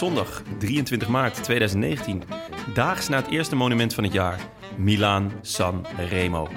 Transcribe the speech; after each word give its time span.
Zondag 0.00 0.42
23 0.58 1.08
maart 1.08 1.42
2019, 1.42 2.22
daags 2.74 3.08
na 3.08 3.16
het 3.16 3.26
eerste 3.26 3.56
monument 3.56 3.94
van 3.94 4.04
het 4.04 4.12
jaar, 4.12 4.40
Milaan 4.76 5.32
San 5.42 5.86
Remo. 6.08 6.48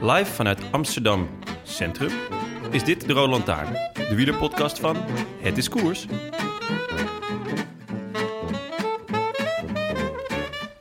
Live 0.00 0.32
vanuit 0.32 0.60
Amsterdam 0.70 1.28
Centrum 1.62 2.10
is 2.70 2.84
dit 2.84 3.06
de 3.06 3.12
Rode 3.12 3.30
Lantaarn, 3.30 3.72
de 3.94 4.14
wielerpodcast 4.14 4.78
van 4.78 4.96
Het 5.40 5.58
is 5.58 5.68
Koers. 5.68 6.06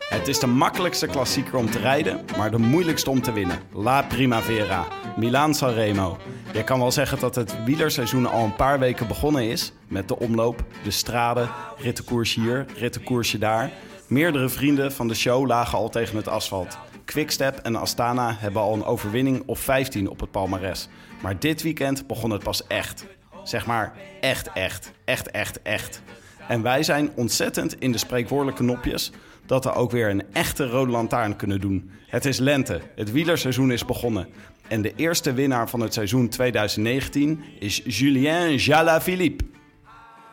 Het 0.09 0.27
is 0.27 0.39
de 0.39 0.47
makkelijkste 0.47 1.07
klassieker 1.07 1.55
om 1.55 1.71
te 1.71 1.79
rijden, 1.79 2.25
maar 2.37 2.51
de 2.51 2.57
moeilijkste 2.57 3.09
om 3.09 3.21
te 3.21 3.33
winnen. 3.33 3.59
La 3.73 4.01
Primavera, 4.01 4.85
Milaan 5.17 5.53
Sanremo. 5.53 6.17
Je 6.53 6.63
kan 6.63 6.79
wel 6.79 6.91
zeggen 6.91 7.19
dat 7.19 7.35
het 7.35 7.63
wielerseizoen 7.63 8.25
al 8.25 8.43
een 8.43 8.55
paar 8.55 8.79
weken 8.79 9.07
begonnen 9.07 9.43
is. 9.43 9.71
Met 9.87 10.07
de 10.07 10.19
omloop, 10.19 10.63
de 10.83 10.91
straden, 10.91 11.49
rittenkoers 11.77 12.33
hier, 12.33 12.65
rittenkoersje 12.77 13.37
daar. 13.37 13.71
Meerdere 14.07 14.49
vrienden 14.49 14.91
van 14.91 15.07
de 15.07 15.13
show 15.13 15.47
lagen 15.47 15.77
al 15.77 15.89
tegen 15.89 16.15
het 16.15 16.27
asfalt. 16.27 16.77
Quickstep 17.05 17.57
en 17.57 17.75
Astana 17.75 18.35
hebben 18.39 18.61
al 18.61 18.73
een 18.73 18.85
overwinning 18.85 19.43
of 19.45 19.59
15 19.59 20.09
op 20.09 20.19
het 20.19 20.31
palmares. 20.31 20.87
Maar 21.21 21.39
dit 21.39 21.61
weekend 21.61 22.07
begon 22.07 22.31
het 22.31 22.43
pas 22.43 22.67
echt. 22.67 23.05
Zeg 23.43 23.65
maar 23.65 23.93
echt, 24.21 24.51
echt, 24.53 24.91
echt, 25.05 25.31
echt, 25.31 25.61
echt. 25.61 26.01
En 26.47 26.61
wij 26.61 26.83
zijn 26.83 27.11
ontzettend 27.15 27.79
in 27.79 27.91
de 27.91 27.97
spreekwoordelijke 27.97 28.63
nopjes 28.63 29.11
dat 29.53 29.63
we 29.63 29.73
ook 29.73 29.91
weer 29.91 30.09
een 30.09 30.23
echte 30.31 30.67
rode 30.67 30.91
lantaarn 30.91 31.35
kunnen 31.35 31.61
doen. 31.61 31.91
Het 32.07 32.25
is 32.25 32.37
lente, 32.37 32.81
het 32.95 33.11
wielerseizoen 33.11 33.71
is 33.71 33.85
begonnen. 33.85 34.27
En 34.67 34.81
de 34.81 34.93
eerste 34.95 35.33
winnaar 35.33 35.69
van 35.69 35.79
het 35.79 35.93
seizoen 35.93 36.29
2019 36.29 37.43
is 37.59 37.81
Julien 37.85 38.55
Jalaphilippe. 38.55 39.43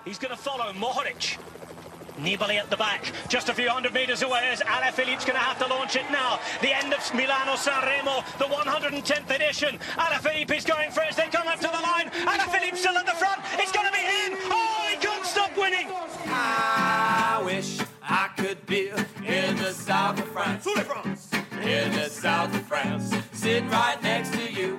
He's 0.04 0.18
going 0.18 0.34
to 0.34 0.50
follow 0.50 0.74
Mohoric. 0.74 1.36
Nibali 2.18 2.58
at 2.58 2.70
the 2.70 2.76
back, 2.76 3.12
just 3.28 3.48
a 3.48 3.54
few 3.54 3.68
hundred 3.68 3.92
meters 3.92 4.22
away 4.22 4.50
as 4.52 4.60
Alaphilippe's 4.62 5.24
going 5.24 5.38
to 5.38 5.46
have 5.50 5.58
to 5.58 5.68
launch 5.74 5.96
it 5.96 6.10
now. 6.10 6.38
The 6.60 6.72
end 6.82 6.92
of 6.94 7.14
Milano 7.14 7.56
Sanremo, 7.56 8.24
the 8.38 8.44
110th 8.44 9.30
edition. 9.34 9.78
Alaphilippe 9.96 10.56
is 10.56 10.64
going 10.64 10.90
for 10.92 11.02
it 11.08 11.16
they 11.16 11.28
come 11.28 11.48
up 11.48 11.60
to 11.60 11.70
the 11.76 11.82
line. 11.90 12.08
Alaphilippe 12.32 12.76
still 12.76 12.96
at 12.96 13.06
the 13.06 13.18
front. 13.22 13.40
It's 13.62 13.72
going 13.72 13.86
to 13.86 13.92
be 13.92 14.04
him. 14.14 14.30
Oh, 14.50 14.86
he 14.90 14.96
can't 15.06 15.26
stop 15.26 15.50
winning. 15.56 15.86
I 16.26 17.42
wish 17.44 17.89
I 18.10 18.28
could 18.36 18.64
be 18.66 18.88
in 19.22 19.56
the 19.56 19.72
south 19.86 20.20
of 20.20 20.28
France. 20.32 20.68
In 21.62 21.90
the 21.92 22.08
south 22.10 22.54
of 22.54 22.66
France, 22.66 23.16
sitting 23.32 23.70
right 23.70 24.02
next 24.02 24.32
to 24.32 24.52
you. 24.52 24.76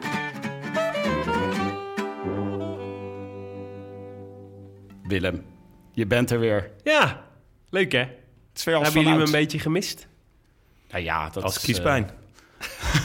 Willem, 5.03 5.43
je 5.91 6.05
bent 6.05 6.31
er 6.31 6.39
weer. 6.39 6.71
Ja, 6.83 7.25
leuk 7.69 7.91
hè? 7.91 7.99
Het 7.99 8.09
is 8.55 8.63
weer 8.63 8.75
als 8.75 8.83
Hebben 8.83 9.03
jullie 9.03 9.17
me 9.17 9.25
een 9.25 9.31
beetje 9.31 9.59
gemist? 9.59 10.07
Nou 10.89 11.03
ja, 11.03 11.29
dat 11.29 11.43
Als 11.43 11.55
is, 11.55 11.63
kiespijn. 11.63 12.09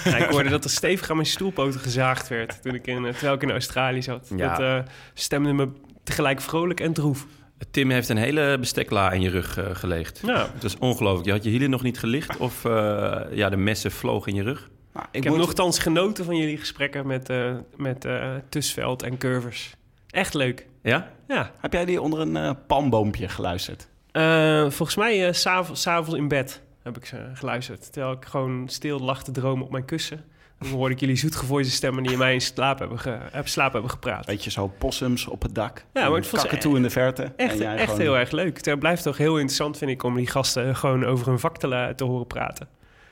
Ja, 0.04 0.16
ik 0.16 0.31
hoorde 0.31 0.48
dat 0.48 0.64
er 0.64 0.70
stevig 0.70 1.10
aan 1.10 1.16
mijn 1.16 1.28
stoelpoten 1.28 1.81
gezaagd 1.81 2.28
werd 2.28 2.62
toen 2.62 2.75
ik 2.75 2.87
in, 2.87 3.04
eh, 3.04 3.12
terwijl 3.12 3.34
ik 3.34 3.43
in 3.43 3.50
Australië 3.50 4.03
zat. 4.03 4.32
Ja. 4.37 4.48
Dat 4.48 4.60
eh, 4.60 4.93
stemde 5.14 5.53
me 5.53 5.69
tegelijk 6.03 6.41
vrolijk 6.41 6.81
en 6.81 6.93
droef. 6.93 7.26
Tim 7.71 7.91
heeft 7.91 8.09
een 8.09 8.17
hele 8.17 8.56
bestekla 8.61 9.12
in 9.12 9.21
je 9.21 9.31
rug 9.31 9.59
eh, 9.59 9.65
gelegd. 9.72 10.21
Ja. 10.25 10.49
Het 10.55 10.65
is 10.65 10.78
ongelooflijk. 10.78 11.27
Je 11.27 11.33
had 11.33 11.44
je 11.44 11.50
hielen 11.50 11.71
nog 11.71 11.83
niet 11.83 11.99
gelicht 11.99 12.37
of 12.37 12.65
eh, 12.65 13.21
ja, 13.31 13.49
de 13.49 13.56
messen 13.56 13.91
vlogen 13.91 14.31
in 14.33 14.37
je 14.39 14.43
rug. 14.43 14.69
nou, 14.93 15.06
Ik 15.11 15.25
heb 15.25 15.37
nogthans 15.37 15.78
genoten 15.78 16.25
van 16.25 16.37
jullie 16.37 16.56
gesprekken 16.56 17.06
met, 17.06 17.28
eh 17.31 17.55
met 17.77 18.05
eh, 18.05 18.34
Tusveld 18.49 19.03
en 19.03 19.19
Curvers. 19.19 19.75
Echt 20.11 20.34
leuk. 20.34 20.67
Ja? 20.83 21.11
Ja, 21.28 21.53
Heb 21.61 21.72
jij 21.72 21.84
die 21.84 22.00
onder 22.00 22.21
een 22.21 22.56
palmboompje 22.67 23.28
geluisterd? 23.28 23.88
Eh, 24.12 24.61
volgens 24.61 24.97
mij 24.97 25.33
s'avonds 25.33 25.83
s'avonds 25.83 26.15
in 26.19 26.28
bed 26.28 26.62
heb 26.83 26.97
ik 26.97 27.05
ze 27.06 27.31
geluisterd. 27.34 27.93
Terwijl 27.93 28.15
ik 28.15 28.25
gewoon 28.25 28.69
stil 28.69 28.99
lag 29.00 29.25
te 29.25 29.31
dromen 29.31 29.65
op 29.65 29.71
mijn 29.71 29.84
kussen. 29.84 30.25
Dan 30.59 30.69
hoorde 30.69 30.94
ik 30.94 31.00
jullie 31.00 31.17
zoetgevoelige 31.17 31.71
stemmen 31.71 32.03
die 32.03 32.12
in 32.12 32.19
mij 32.19 32.33
in 32.34 32.41
slaap 32.41 32.78
hebben, 32.78 32.99
ge, 32.99 33.19
heb 33.33 33.49
slaap 33.49 33.72
hebben 33.72 33.91
gepraat. 33.91 34.27
Weet 34.27 34.44
je, 34.44 34.50
zo 34.50 34.69
possums 34.78 35.27
op 35.27 35.43
het 35.43 35.55
dak. 35.55 35.84
Ja, 35.93 36.09
maar 36.09 36.17
het 36.19 36.61
toe 36.61 36.77
in 36.77 36.83
de 36.83 36.91
verte. 36.91 37.22
Echt, 37.37 37.61
echt 37.61 37.84
gewoon- 37.84 38.00
heel 38.00 38.17
erg 38.19 38.31
leuk. 38.31 38.65
Het 38.65 38.78
blijft 38.78 39.03
toch 39.03 39.17
heel 39.17 39.34
interessant, 39.37 39.78
vind 39.78 39.91
ik, 39.91 40.03
om 40.03 40.15
die 40.17 40.27
gasten 40.27 40.77
gewoon 40.77 41.05
over 41.05 41.27
hun 41.27 41.39
vak 41.39 41.59
te, 41.59 41.94
horen 42.05 42.27
praten. 42.27 42.69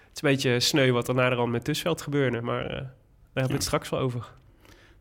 Het 0.09 0.16
is 0.16 0.22
een 0.22 0.28
beetje 0.31 0.60
sneu 0.60 0.93
wat 0.93 1.09
er 1.09 1.15
naderhand 1.15 1.50
met 1.50 1.65
Tusveld 1.65 2.03
gebeurde, 2.03 2.41
maar 2.41 2.60
eh, 2.65 2.71
daar 2.71 2.82
hebben 3.32 3.47
we 3.47 3.53
het 3.53 3.62
straks 3.62 3.88
wel 3.88 4.00
over. 4.00 4.26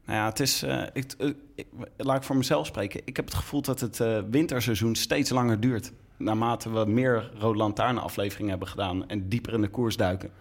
Nou 0.06 0.18
ja, 0.20 0.26
het 0.26 0.40
is. 0.40 0.64
eh, 0.64 0.82
ik, 0.94 1.12
eh, 1.18 1.28
ik- 1.56 1.68
laat 1.98 2.18
ik 2.18 2.24
voor 2.24 2.38
mezelf 2.38 2.66
spreken. 2.68 3.02
Ik 3.06 3.16
heb 3.16 3.26
het 3.26 3.34
gevoel 3.34 3.62
dat 3.62 3.80
het 3.80 4.00
eh, 4.00 4.20
winterseizoen 4.30 4.96
steeds 4.96 5.30
langer 5.30 5.60
duurt. 5.60 5.92
Naarmate 6.18 6.72
we 6.72 6.86
meer 6.86 7.30
Rode 7.40 7.58
Lantaarn 7.58 7.98
afleveringen 7.98 8.50
hebben 8.50 8.68
gedaan 8.68 9.08
en 9.08 9.30
dieper 9.30 9.54
in 9.54 9.62
de 9.62 9.68
koers 9.68 9.98
duiken. 9.98 10.32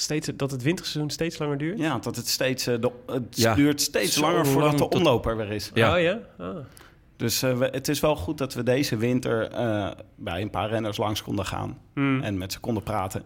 Steeds, 0.00 0.30
dat 0.36 0.50
het 0.50 0.62
winterseizoen 0.62 1.10
steeds 1.10 1.38
langer 1.38 1.58
duurt? 1.58 1.78
Ja, 1.78 1.98
dat 1.98 2.16
het 2.16 2.28
steeds. 2.28 2.66
eh, 2.66 2.74
de, 2.80 2.90
het 3.06 3.22
Ja, 3.36 3.54
duurt 3.54 3.80
steeds 3.80 4.14
zo 4.14 4.20
langer 4.20 4.46
voordat 4.46 4.78
lang 4.78 4.90
de 4.90 4.96
omloop 4.98 5.26
er 5.26 5.36
weer 5.36 5.50
is. 5.52 5.70
Ja. 5.74 5.94
Oh 5.96 6.00
ja? 6.02 6.18
Ah. 6.38 6.56
Dus 7.16 7.42
eh, 7.42 7.56
we- 7.58 7.68
het 7.72 7.88
is 7.88 8.00
wel 8.00 8.16
goed 8.16 8.38
dat 8.38 8.54
we 8.54 8.62
deze 8.62 8.96
winter 8.96 9.48
eh, 9.50 9.90
bij 10.16 10.42
een 10.42 10.50
paar 10.50 10.68
renners 10.68 10.96
langs 10.96 11.22
konden 11.22 11.46
gaan. 11.46 11.78
Hmm. 11.94 12.20
En 12.22 12.38
met 12.38 12.52
ze 12.52 12.60
konden 12.60 12.82
praten. 12.82 13.22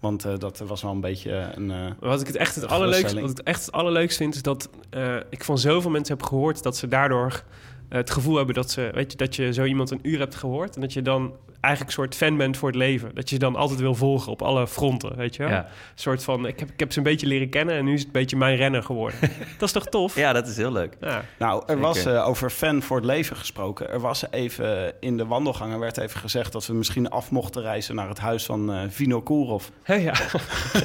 Want 0.00 0.24
eh, 0.24 0.38
dat 0.38 0.58
was 0.58 0.82
wel 0.82 0.90
een 0.92 1.00
beetje 1.00 1.30
een. 1.54 1.70
eh, 1.70 1.90
Wat 2.00 2.20
ik 2.20 2.26
het 2.26 2.36
echt 2.36 2.54
het 2.54 2.66
allerleukste, 2.68 3.20
wat 3.20 3.30
ik 3.30 3.38
echt 3.38 3.64
het 3.64 3.74
allerleukste 3.74 4.22
vind, 4.22 4.34
is 4.34 4.42
dat 4.42 4.68
eh, 4.90 5.16
ik 5.30 5.44
van 5.44 5.58
zoveel 5.58 5.90
mensen 5.90 6.16
heb 6.16 6.26
gehoord 6.26 6.62
dat 6.62 6.76
ze 6.76 6.88
daardoor 6.88 7.42
het 7.88 8.10
gevoel 8.10 8.36
hebben 8.36 8.54
dat 8.54 8.70
ze, 8.70 8.90
weet 8.94 9.10
je, 9.10 9.16
dat 9.16 9.36
je 9.36 9.52
zo 9.52 9.64
iemand 9.64 9.90
een 9.90 9.98
uur 10.02 10.18
hebt 10.18 10.34
gehoord 10.34 10.74
en 10.74 10.80
dat 10.80 10.92
je 10.92 11.02
dan 11.02 11.32
eigenlijk 11.64 11.86
een 11.96 12.02
soort 12.02 12.14
fan 12.14 12.36
bent 12.36 12.56
voor 12.56 12.68
het 12.68 12.76
leven. 12.78 13.10
Dat 13.14 13.28
je 13.28 13.34
ze 13.34 13.40
dan 13.40 13.56
altijd 13.56 13.80
wil 13.80 13.94
volgen 13.94 14.32
op 14.32 14.42
alle 14.42 14.66
fronten, 14.68 15.16
weet 15.16 15.36
je 15.36 15.42
wel? 15.42 15.52
Ja. 15.52 15.58
Een 15.58 15.64
soort 15.94 16.24
van, 16.24 16.46
ik 16.46 16.58
heb, 16.60 16.70
ik 16.70 16.80
heb 16.80 16.92
ze 16.92 16.98
een 16.98 17.04
beetje 17.04 17.26
leren 17.26 17.48
kennen 17.48 17.74
en 17.76 17.84
nu 17.84 17.92
is 17.92 17.98
het 17.98 18.06
een 18.06 18.12
beetje 18.12 18.36
mijn 18.36 18.56
renner 18.56 18.82
geworden. 18.82 19.18
dat 19.58 19.62
is 19.68 19.72
toch 19.72 19.86
tof? 19.86 20.16
ja, 20.16 20.32
dat 20.32 20.48
is 20.48 20.56
heel 20.56 20.72
leuk. 20.72 20.96
Ja. 21.00 21.24
Nou, 21.38 21.62
er 21.66 21.78
was 21.78 22.04
eh, 22.04 22.28
over 22.28 22.50
fan 22.50 22.82
voor 22.82 22.96
het 22.96 23.06
leven 23.06 23.36
gesproken. 23.36 23.90
Er 23.90 24.00
was 24.00 24.24
even 24.30 24.92
in 25.00 25.16
de 25.16 25.26
wandelgangen 25.26 25.78
werd 25.78 25.96
even 25.98 26.20
gezegd 26.20 26.52
dat 26.52 26.66
we 26.66 26.72
misschien 26.74 27.10
af 27.10 27.30
mochten 27.30 27.62
reizen 27.62 27.94
naar 27.94 28.08
het 28.08 28.18
huis 28.18 28.44
van 28.44 28.72
eh 28.72 28.80
Vino 28.88 29.20
Kourov. 29.22 29.64
Hè, 29.82 29.94
ja. 29.94 30.12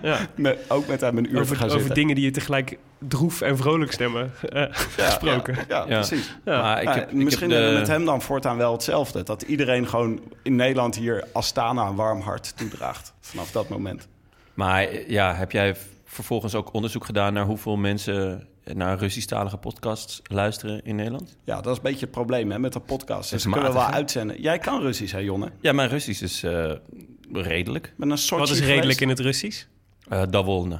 ja. 0.01 0.17
Met, 0.35 0.57
ook 0.67 0.87
met 0.87 1.01
hem 1.01 1.17
een 1.17 1.25
uur 1.25 1.33
te 1.33 1.39
Over, 1.39 1.55
gaan 1.55 1.65
over 1.65 1.77
zitten. 1.77 1.95
dingen 1.95 2.15
die 2.15 2.23
je 2.23 2.31
tegelijk 2.31 2.77
droef 2.99 3.41
en 3.41 3.57
vrolijk 3.57 3.91
stemmen 3.91 4.31
eh, 4.49 4.63
gesproken. 4.71 5.55
Ja, 5.55 5.63
ja, 5.67 5.85
Ja. 5.87 5.99
precies. 5.99 6.35
Maar 6.45 6.81
ik 6.81 6.87
heb, 6.89 7.09
ik 7.09 7.15
misschien 7.15 7.49
heb 7.51 7.69
de- 7.71 7.77
met 7.77 7.87
hem 7.87 8.05
dan 8.05 8.21
voortaan 8.21 8.57
wel 8.57 8.71
hetzelfde. 8.71 9.23
Dat 9.23 9.41
iedereen 9.41 9.74
gewoon 9.83 10.21
in 10.43 10.55
Nederland 10.55 10.95
hier 10.95 11.27
Astana 11.33 11.87
een 11.87 11.95
warm 11.95 12.21
hart 12.21 12.57
toedraagt. 12.57 13.13
Vanaf 13.19 13.51
dat 13.51 13.69
moment. 13.69 14.07
Maar 14.53 15.09
ja, 15.11 15.33
heb 15.33 15.51
jij 15.51 15.75
vervolgens 16.05 16.55
ook 16.55 16.73
onderzoek 16.73 17.05
gedaan 17.05 17.33
naar 17.33 17.45
hoeveel 17.45 17.75
mensen 17.75 18.47
naar 18.73 18.97
Russisch-talige 18.97 19.57
podcasts 19.57 20.21
luisteren 20.23 20.83
in 20.83 20.95
Nederland? 20.95 21.37
Ja, 21.43 21.55
dat 21.55 21.71
is 21.71 21.77
een 21.77 21.83
beetje 21.83 22.05
het 22.05 22.11
probleem 22.11 22.51
hè, 22.51 22.59
met 22.59 22.73
de 22.73 22.79
podcast. 22.79 23.33
is 23.33 23.43
Dus 23.43 23.51
kunnen 23.51 23.71
we 23.71 23.77
wel 23.77 23.87
uitzenden. 23.87 24.41
Jij 24.41 24.57
kan 24.57 24.81
Russisch, 24.81 25.13
hè, 25.13 25.19
Jonne? 25.19 25.51
Ja, 25.59 25.71
mijn 25.71 25.89
Russisch 25.89 26.21
is 26.21 26.43
eh, 26.43 26.71
redelijk. 27.31 27.93
Met 27.95 28.09
een 28.09 28.17
soort 28.17 28.39
Wat 28.39 28.49
is 28.49 28.59
redelijk 28.59 29.01
in 29.01 29.09
het 29.09 29.19
Russisch? 29.19 29.65
Eh 30.07 30.23
Davolne. 30.29 30.79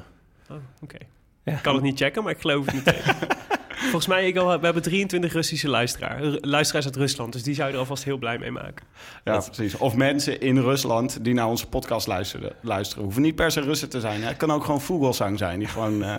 Oh, 0.50 0.56
oké. 0.82 0.98
Ja. 1.42 1.52
Ik 1.52 1.62
kan 1.62 1.74
het 1.74 1.82
niet 1.82 1.98
checken, 1.98 2.22
maar 2.22 2.32
ik 2.32 2.40
geloof 2.40 2.66
het 2.66 2.74
meteen. 2.74 3.02
Volgens 3.90 4.06
mij, 4.06 4.26
ik 4.26 4.36
al, 4.36 4.58
we 4.58 4.64
hebben 4.64 4.82
23 4.82 5.32
Russische 5.32 5.68
luisteraar, 5.68 6.20
ru- 6.22 6.38
luisteraars 6.40 6.84
uit 6.86 6.96
Rusland. 6.96 7.32
Dus 7.32 7.42
die 7.42 7.54
zouden 7.54 7.74
er 7.74 7.80
alvast 7.82 8.04
heel 8.04 8.18
blij 8.18 8.38
mee 8.38 8.50
maken. 8.50 8.86
Ja, 9.24 9.38
precies. 9.38 9.74
Of 9.76 9.94
mensen 9.96 10.40
in 10.40 10.58
Rusland 10.58 11.24
die 11.24 11.34
naar 11.34 11.46
onze 11.48 11.66
podcast 11.68 12.06
luisteren. 12.06 12.52
luisteren. 12.60 13.04
Hoeven 13.04 13.22
niet 13.22 13.34
per 13.34 13.50
se 13.50 13.60
Russen 13.60 13.88
te 13.88 14.00
zijn. 14.00 14.20
Hè. 14.22 14.28
Het 14.28 14.36
kan 14.36 14.50
ook 14.50 14.64
gewoon 14.64 14.80
vogelzang 14.80 15.38
zijn. 15.38 15.58
Die 15.58 15.68
gewoon, 15.68 16.02
eh, 16.02 16.16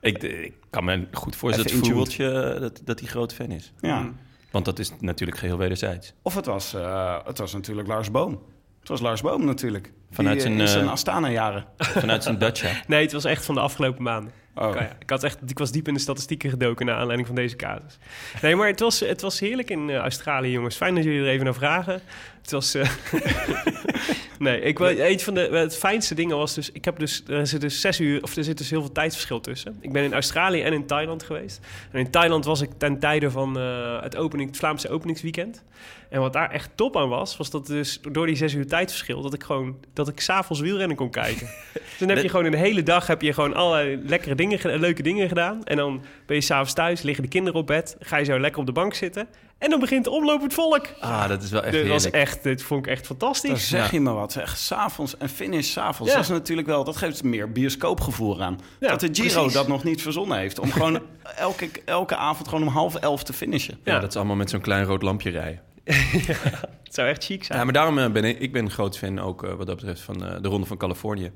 Ik, 0.00 0.22
ik 0.22 0.52
kan 0.70 0.84
me 0.84 1.06
goed 1.12 1.36
voorstellen 1.36 1.70
dat. 1.78 1.88
Vogeltje, 1.88 2.56
dat, 2.60 2.80
dat 2.84 3.00
hij 3.00 3.08
groot 3.08 3.34
fan 3.34 3.50
is. 3.50 3.72
ja. 3.80 4.12
Want 4.50 4.64
dat 4.64 4.78
is 4.78 4.90
natuurlijk 5.00 5.38
geheel 5.38 5.56
wederzijds. 5.58 6.12
Of 6.22 6.34
het 6.34 6.46
was, 6.46 6.74
eh, 6.74 7.16
het 7.24 7.38
was 7.38 7.52
natuurlijk 7.52 7.88
Lars 7.88 8.10
Boom. 8.10 8.42
Het 8.82 8.90
was 8.90 9.00
Lars 9.00 9.20
Boom 9.20 9.44
natuurlijk. 9.44 9.92
Vanuit 10.10 10.36
Die, 10.40 10.44
eh, 10.46 10.50
zijn, 10.50 10.60
in 10.60 10.68
zijn 10.68 10.84
eh, 10.84 10.90
Astana-jaren. 10.90 11.64
Vanuit 11.78 12.22
zijn 12.22 12.38
Dacia. 12.38 12.70
Nee, 12.86 13.02
het 13.02 13.12
was 13.12 13.24
echt 13.24 13.44
van 13.44 13.54
de 13.54 13.60
afgelopen 13.60 14.02
maanden. 14.02 14.32
Oh. 14.54 14.74
Ik, 14.74 14.90
ik, 14.98 15.10
had 15.10 15.22
echt, 15.24 15.38
ik 15.46 15.58
was 15.58 15.72
diep 15.72 15.88
in 15.88 15.94
de 15.94 16.00
statistieken 16.00 16.50
gedoken 16.50 16.86
naar 16.86 16.94
aanleiding 16.94 17.26
van 17.26 17.36
deze 17.36 17.56
casus. 17.56 17.98
Nee, 18.42 18.56
maar 18.56 18.66
het 18.66 18.80
was, 18.80 19.00
het 19.00 19.20
was 19.20 19.40
heerlijk 19.40 19.70
in 19.70 19.90
eh, 19.90 19.96
Australië, 19.96 20.50
jongens. 20.50 20.76
Fijn 20.76 20.94
dat 20.94 21.04
jullie 21.04 21.20
er 21.20 21.28
even 21.28 21.44
naar 21.44 21.54
vragen. 21.54 22.00
Het 22.40 22.50
was... 22.50 22.74
eh, 22.74 22.90
nee, 24.38 24.60
ik, 24.60 24.78
wel- 24.78 24.98
een 24.98 25.20
van 25.20 25.34
de 25.34 25.40
het 25.40 25.76
fijnste 25.76 26.14
dingen 26.14 26.36
was 26.36 26.54
dus... 26.54 26.72
Ik 26.72 26.84
heb 26.84 26.98
dus... 26.98 27.22
Er 27.26 27.46
zit 27.46 27.60
dus 27.60 27.80
zes 27.80 28.00
uur... 28.00 28.22
Of 28.22 28.36
er 28.36 28.44
zit 28.44 28.58
dus 28.58 28.70
heel 28.70 28.80
veel 28.80 28.92
tijdsverschil 28.92 29.40
tussen. 29.40 29.76
Ik 29.80 29.92
ben 29.92 30.04
in 30.04 30.12
Australië 30.12 30.62
en 30.62 30.72
in 30.72 30.86
Thailand 30.86 31.22
geweest. 31.22 31.60
En 31.90 31.98
in 31.98 32.10
Thailand 32.10 32.44
was 32.44 32.60
ik 32.60 32.70
ten 32.78 32.98
tijde 32.98 33.30
van 33.30 33.58
eh, 33.58 34.02
het, 34.02 34.16
opening, 34.16 34.48
het 34.48 34.58
Vlaamse 34.58 34.88
openingsweekend. 34.88 35.62
En 36.12 36.20
wat 36.20 36.32
daar 36.32 36.50
echt 36.50 36.70
top 36.74 36.96
aan 36.96 37.08
was... 37.08 37.36
was 37.36 37.50
dat 37.50 37.66
dus 37.66 38.00
door 38.12 38.26
die 38.26 38.36
zes 38.36 38.54
uur 38.54 38.66
tijdsverschil... 38.66 39.22
dat 39.22 39.34
ik 39.34 39.42
gewoon... 39.42 39.76
dat 39.92 40.08
ik 40.08 40.20
s'avonds 40.20 40.62
wielrennen 40.62 40.96
kon 40.96 41.10
kijken. 41.10 41.46
Dus 41.72 41.98
dan 41.98 42.08
heb 42.08 42.22
je 42.22 42.28
gewoon 42.28 42.44
een 42.44 42.54
hele 42.54 42.82
dag... 42.82 43.06
heb 43.06 43.22
je 43.22 43.32
gewoon 43.32 43.54
allerlei 43.54 44.00
lekkere 44.06 44.34
dingen, 44.34 44.58
ge- 44.58 44.78
leuke 44.78 45.02
dingen 45.02 45.28
gedaan. 45.28 45.64
En 45.64 45.76
dan 45.76 46.02
ben 46.26 46.36
je 46.36 46.42
s'avonds 46.42 46.72
thuis, 46.72 47.02
liggen 47.02 47.22
de 47.24 47.28
kinderen 47.30 47.60
op 47.60 47.66
bed... 47.66 47.96
ga 48.00 48.16
je 48.16 48.24
zo 48.24 48.40
lekker 48.40 48.60
op 48.60 48.66
de 48.66 48.72
bank 48.72 48.94
zitten... 48.94 49.26
en 49.58 49.70
dan 49.70 49.80
begint 49.80 50.06
omlopend 50.06 50.54
volk. 50.54 50.86
Ah, 51.00 51.28
dat 51.28 51.42
is 51.42 51.50
wel 51.50 51.62
echt 51.62 51.72
Dit 51.72 51.88
was 51.88 52.10
echt, 52.10 52.42
dit 52.42 52.62
vond 52.62 52.86
ik 52.86 52.92
echt 52.92 53.08
Dan 53.08 53.16
fantastisch. 53.18 53.68
zeg 53.68 53.84
Ja. 53.84 53.88
je 53.92 54.00
me 54.00 54.10
wat. 54.12 54.36
Echt 54.36 54.58
s'avonds 54.58 55.16
en 55.16 55.28
finish 55.28 55.66
s'avonds. 55.70 56.12
Ja. 56.12 56.18
Dat 56.18 56.28
is 56.28 56.32
natuurlijk 56.32 56.68
wel... 56.68 56.84
Dat 56.84 56.96
geeft 56.96 57.22
meer 57.22 57.52
bioscoopgevoel 57.52 58.42
aan. 58.42 58.58
Ja, 58.80 58.88
dat 58.88 59.00
de 59.00 59.08
Giro 59.12 59.32
precies. 59.34 59.52
dat 59.52 59.68
nog 59.68 59.84
niet 59.84 60.02
verzonnen 60.02 60.38
heeft. 60.38 60.58
Om 60.58 60.72
gewoon 60.72 61.00
elke, 61.36 61.68
elke 61.84 62.16
avond 62.16 62.48
gewoon 62.48 62.66
om 62.66 62.72
half 62.72 62.94
elf 62.94 63.22
te 63.24 63.32
finishen. 63.32 63.78
Ja, 63.84 63.92
Ja. 63.94 64.00
dat 64.00 64.10
is 64.10 64.16
allemaal 64.16 64.36
met 64.36 64.50
zo'n 64.50 64.60
klein 64.60 64.84
rood 64.84 65.02
lampje 65.02 65.30
rijden. 65.30 65.60
Het 66.84 66.94
zou 66.94 67.08
echt 67.08 67.24
chic 67.24 67.44
zijn. 67.44 67.58
Ja, 67.58 67.64
maar 67.64 67.72
daarom 67.72 67.98
eh, 67.98 68.10
ben 68.10 68.24
ik, 68.24 68.38
ik 68.38 68.52
ben 68.52 68.64
een 68.64 68.70
groot 68.70 68.98
fan 68.98 69.18
ook 69.18 69.44
eh, 69.44 69.54
wat 69.54 69.66
dat 69.66 69.76
betreft 69.76 70.00
van 70.00 70.26
eh, 70.26 70.42
de 70.42 70.48
Ronde 70.48 70.66
van 70.66 70.76
Californië. 70.76 71.32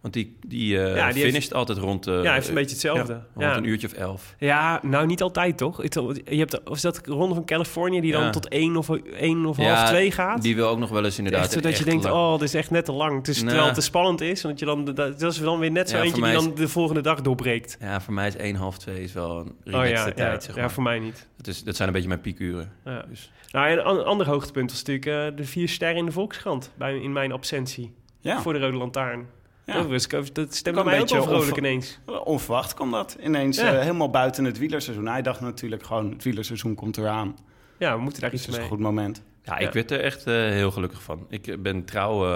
Want 0.00 0.14
die, 0.14 0.36
die, 0.46 0.78
eh 0.82 0.96
Ja, 0.96 1.06
die 1.06 1.14
finisht 1.16 1.32
heeft- 1.34 1.54
altijd 1.54 1.78
rond... 1.78 2.06
eh, 2.06 2.22
ja, 2.22 2.32
heeft 2.32 2.48
een 2.48 2.54
beetje 2.54 2.70
hetzelfde. 2.70 3.12
ja, 3.12 3.26
Ja, 3.36 3.46
rond 3.52 3.64
een 3.64 3.70
uurtje 3.70 3.86
of 3.86 3.92
elf. 3.92 4.34
Ja, 4.38 4.80
nou 4.82 5.06
niet 5.06 5.22
altijd 5.22 5.56
toch? 5.58 5.82
Je 5.82 6.22
hebt, 6.24 6.62
of 6.68 6.76
is 6.76 6.82
dat 6.82 7.00
de 7.04 7.12
Ronde 7.12 7.34
van 7.34 7.44
Californië 7.44 8.00
die 8.00 8.12
dan 8.12 8.22
Ja. 8.22 8.30
tot 8.30 8.48
één 8.48 8.76
of, 8.76 8.88
één 9.18 9.46
of 9.46 9.56
Ja, 9.56 9.74
half 9.74 9.88
twee 9.88 10.10
gaat? 10.10 10.42
Die 10.42 10.54
wil 10.56 10.68
ook 10.68 10.78
nog 10.78 10.90
wel 10.90 11.04
eens 11.04 11.18
inderdaad... 11.18 11.42
echt 11.42 11.52
zodat 11.52 11.78
je 11.78 11.84
denkt, 11.84 12.04
lang. 12.04 12.14
oh, 12.16 12.32
dit 12.32 12.42
is 12.42 12.54
echt 12.54 12.70
net 12.70 12.84
te 12.84 12.92
lang. 12.92 13.16
Het 13.16 13.28
is, 13.28 13.34
Nou. 13.36 13.46
Terwijl 13.46 13.66
het 13.68 13.74
te 13.78 13.82
spannend 13.82 14.20
is. 14.20 14.42
Want 14.42 14.58
je 14.58 14.64
dan, 14.64 14.84
dat, 14.84 14.96
dat 14.96 15.22
is 15.32 15.38
dan 15.40 15.58
weer 15.58 15.70
net 15.70 15.88
zo 15.90 15.96
Ja, 15.96 16.02
eentje 16.02 16.22
die 16.22 16.32
dan 16.32 16.54
de 16.54 16.68
volgende 16.68 17.00
dag 17.00 17.20
doorbreekt. 17.20 17.76
Ja, 17.80 18.00
voor 18.00 18.14
mij 18.14 18.26
is 18.26 18.36
1, 18.36 18.54
half 18.54 18.78
2 18.78 19.02
is 19.02 19.12
wel 19.12 19.30
een 19.38 19.46
Oh 19.48 19.54
relaxte 19.64 20.08
ja, 20.08 20.14
tijd, 20.14 20.32
ja, 20.34 20.40
zeg 20.40 20.54
ja, 20.54 20.60
maar. 20.60 20.70
voor 20.70 20.82
mij 20.82 20.98
niet. 20.98 21.26
Dat, 21.36 21.46
is, 21.46 21.64
dat 21.64 21.76
zijn 21.76 21.88
een 21.88 21.94
beetje 21.94 22.08
mijn 22.08 22.20
piekuren. 22.20 22.72
Ja. 22.84 23.04
Dus, 23.08 23.30
Nou, 23.50 23.66
en 23.70 23.78
een 23.78 23.84
an- 23.84 24.04
ander 24.04 24.26
hoogtepunt 24.26 24.70
was 24.70 24.82
natuurlijk 24.82 25.32
eh, 25.32 25.36
de 25.36 25.44
vier 25.44 25.68
sterren 25.68 25.96
in 25.96 26.04
de 26.06 26.12
Volkskrant. 26.12 26.72
Bij, 26.78 26.96
in 27.00 27.12
mijn 27.12 27.32
absentie. 27.32 27.92
Ja, 28.20 28.40
Voor 28.40 28.52
de 28.52 28.58
Rode 28.58 28.76
Lantaarn. 28.76 29.26
Ja. 29.72 29.82
Dat, 29.82 30.06
was, 30.10 30.32
dat 30.32 30.54
stemde 30.54 30.80
Kwam 30.80 30.92
een 30.92 31.00
beetje 31.00 31.14
wel 31.14 31.24
vrolijk 31.24 31.42
onver- 31.46 31.58
ineens. 31.58 31.98
onverwacht 32.24 32.74
kwam 32.74 32.90
dat. 32.90 33.16
Ineens 33.24 33.56
Ja. 33.56 33.72
eh, 33.74 33.80
helemaal 33.80 34.10
buiten 34.10 34.44
het 34.44 34.58
wielerseizoen. 34.58 35.06
Hij 35.06 35.22
dacht 35.22 35.40
natuurlijk 35.40 35.82
gewoon, 35.82 36.10
het 36.10 36.24
wielerseizoen 36.24 36.74
komt 36.74 36.96
eraan. 36.96 37.36
Ja, 37.78 37.96
we 37.96 38.02
moeten 38.02 38.20
daar 38.20 38.30
Dus 38.30 38.38
iets 38.38 38.48
het 38.48 38.56
is 38.58 38.62
mee. 38.62 38.70
een 38.70 38.76
goed 38.76 38.84
moment. 38.86 39.22
ja, 39.44 39.58
Ja. 39.60 39.66
ik 39.66 39.72
werd 39.72 39.90
er 39.90 40.00
echt 40.00 40.26
eh, 40.26 40.34
heel 40.34 40.70
gelukkig 40.70 41.02
van. 41.02 41.26
Ik 41.28 41.46
eh, 41.46 41.58
ben 41.58 41.84
trouw 41.84 42.26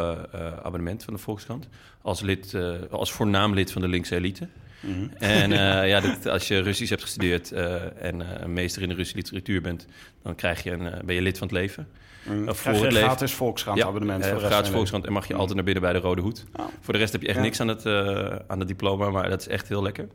abonnement 0.62 1.04
van 1.04 1.14
de 1.14 1.20
Volkskrant. 1.20 1.68
Als, 2.02 2.20
lid, 2.20 2.54
eh, 2.54 2.72
als 2.90 3.12
voornaam 3.12 3.54
lid 3.54 3.72
van 3.72 3.82
de 3.82 3.88
linkse 3.88 4.14
elite. 4.16 4.48
Mhm. 4.80 5.06
En 5.18 5.52
eh, 5.52 5.88
ja, 5.92 6.00
dit- 6.00 6.26
als 6.26 6.48
je 6.48 6.58
Russisch 6.60 6.90
hebt 6.90 7.02
gestudeerd 7.02 7.52
eh, 7.52 8.02
en 8.04 8.20
eh, 8.20 8.40
een 8.42 8.52
meester 8.52 8.82
in 8.82 8.88
de 8.88 8.94
Russische 8.94 9.16
literatuur 9.18 9.60
bent, 9.60 9.86
dan 10.22 10.34
krijg 10.34 10.62
je 10.62 10.70
een, 10.70 10.86
eh, 10.92 11.00
ben 11.04 11.14
je 11.14 11.22
lid 11.22 11.38
van 11.38 11.46
het 11.48 11.56
leven. 11.56 11.88
Mm. 12.26 12.48
Of 12.48 12.60
Krijg 12.60 12.76
voor 12.76 12.84
het 12.84 12.94
leven. 12.94 13.08
gratis 13.08 13.32
Volkskrant 13.32 13.82
abonnement. 13.82 14.24
eh, 14.24 14.30
voor 14.30 14.38
de 14.40 14.46
gratis 14.46 14.70
Volkskrant 14.70 15.06
en 15.06 15.12
mag 15.12 15.26
je 15.28 15.34
altijd 15.34 15.54
naar 15.54 15.64
binnen 15.64 15.82
bij 15.82 15.92
de 15.92 15.98
Rode 15.98 16.20
Hoed. 16.22 16.44
Oh. 16.56 16.66
Voor 16.80 16.92
de 16.92 16.98
rest 16.98 17.12
heb 17.12 17.20
je 17.22 17.26
echt 17.28 17.36
Ja. 17.36 17.42
niks 17.42 17.60
aan 17.60 17.68
het, 17.68 17.86
eh, 17.86 18.36
aan 18.46 18.58
het 18.58 18.68
diploma, 18.68 19.10
maar 19.10 19.28
dat 19.28 19.40
is 19.40 19.48
echt 19.48 19.68
heel 19.68 19.82
lekker. 19.82 20.08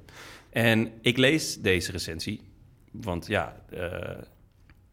En 0.50 0.92
ik 1.02 1.18
lees 1.18 1.58
deze 1.62 1.92
recensie, 1.92 2.42
want 2.92 3.28
ja, 3.28 3.56
eh, 3.70 3.90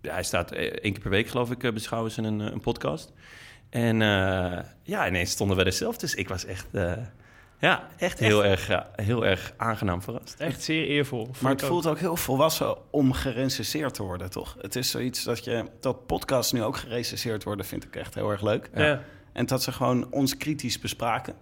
hij 0.03 0.23
staat 0.23 0.53
eh, 0.53 0.63
één 0.65 0.93
keer 0.93 1.03
per 1.03 1.11
week, 1.11 1.29
geloof 1.29 1.51
ik, 1.51 1.65
eh, 1.65 1.73
beschouwen 1.73 2.11
ze 2.11 2.23
een, 2.23 2.41
eh, 2.41 2.47
een 2.53 2.61
podcast. 2.61 3.13
En 3.71 4.03
eh, 4.03 4.59
ja, 4.83 5.09
ineens 5.09 5.31
stonden 5.31 5.57
we 5.57 5.65
er 5.65 5.73
zelf, 5.73 5.97
dus 5.97 6.15
ik 6.15 6.29
was 6.29 6.45
echt, 6.45 6.67
eh, 6.73 6.93
ja, 7.58 7.88
echt 7.97 8.19
heel, 8.19 8.44
Erg, 8.44 8.67
ja, 8.67 8.91
heel 8.97 9.26
erg 9.26 9.53
aangenaam 9.56 10.03
verrast. 10.03 10.35
Echt 10.38 10.62
zeer 10.62 10.87
eervol. 10.87 11.31
Maar 11.41 11.53
het 11.53 11.62
ook. 11.62 11.69
voelt 11.69 11.87
ook 11.87 11.99
heel 11.99 12.17
volwassen 12.17 12.76
om 12.91 13.12
gerecenseerd 13.12 13.94
te 13.94 14.03
worden, 14.03 14.31
toch? 14.31 14.56
Het 14.61 14.76
is 14.76 14.91
zoiets 14.91 15.25
dat 15.25 15.44
je 15.44 15.64
dat 15.81 16.06
podcasts 16.06 16.53
nu 16.53 16.62
ook 16.62 16.76
gerecenseerd 16.76 17.44
worden, 17.44 17.67
vind 17.67 17.85
ik 17.85 17.97
echt 17.97 18.14
heel 18.14 18.31
erg 18.31 18.43
leuk. 18.43 18.70
Ja. 18.75 19.03
En 19.32 19.47
dat 19.47 19.62
ze 19.62 19.73
gewoon 19.73 20.12
ons 20.12 20.37
kritisch 20.37 20.79
bespraken. 20.79 21.35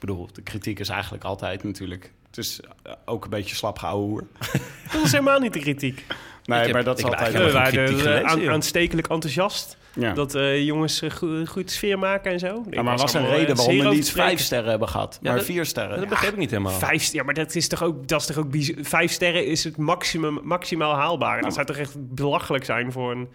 Bedoel, 0.00 0.28
de 0.32 0.42
kritiek 0.42 0.78
is 0.78 0.88
eigenlijk 0.88 1.24
altijd 1.24 1.64
natuurlijk. 1.64 2.12
Het 2.26 2.38
is 2.38 2.60
eh, 2.82 2.92
ook 3.04 3.24
een 3.24 3.30
beetje 3.30 3.54
slap 3.54 3.78
hoer. 3.78 4.24
Dat 4.92 5.00
was 5.02 5.12
helemaal 5.12 5.38
niet 5.40 5.52
de 5.52 5.58
kritiek. 5.60 6.04
Nee, 6.44 6.58
heb- 6.60 6.72
maar 6.72 6.84
dat 6.84 6.98
is 6.98 7.04
altijd. 7.04 7.32
We 7.32 7.52
waren 7.52 8.14
eh, 8.14 8.22
aan- 8.30 8.48
aanstekelijk 8.50 9.08
enthousiast. 9.08 9.76
Ja. 9.94 10.12
Dat 10.12 10.34
eh, 10.34 10.64
jongens 10.64 11.00
een 11.00 11.10
goede, 11.12 11.46
goede 11.46 11.70
sfeer 11.70 11.98
maken 11.98 12.32
en 12.32 12.38
zo. 12.38 12.64
Ja, 12.70 12.82
maar 12.82 12.92
er 12.94 13.00
was 13.00 13.14
een 13.14 13.26
reden 13.28 13.56
waarom 13.56 13.78
we 13.78 13.88
niet 13.88 14.10
vijf 14.10 14.40
sterren 14.40 14.70
hebben 14.70 14.88
gehad, 14.88 15.18
Ja, 15.22 15.28
maar 15.28 15.36
dat- 15.38 15.46
vier 15.46 15.64
sterren. 15.66 16.00
Dat 16.00 16.08
begreep 16.08 16.32
ik 16.32 16.36
niet 16.38 16.50
helemaal. 16.50 16.72
Vijf, 16.78 17.12
ja, 17.12 17.22
maar 17.22 17.34
dat 17.34 17.54
is 17.54 17.68
toch 17.68 17.82
ook, 17.82 18.08
dat 18.08 18.20
is 18.20 18.26
toch 18.26 18.36
ook 18.38 18.50
bizar- 18.50 18.84
vijf 18.84 19.12
sterren 19.12 19.46
is 19.46 19.64
het 19.64 19.76
maximum, 19.76 20.40
maximaal 20.42 20.94
haalbaar. 20.94 21.42
Dat 21.42 21.54
zou 21.54 21.66
toch 21.66 21.76
echt 21.76 22.14
belachelijk 22.14 22.64
zijn 22.64 22.92
voor 22.92 23.10
een 23.12 23.28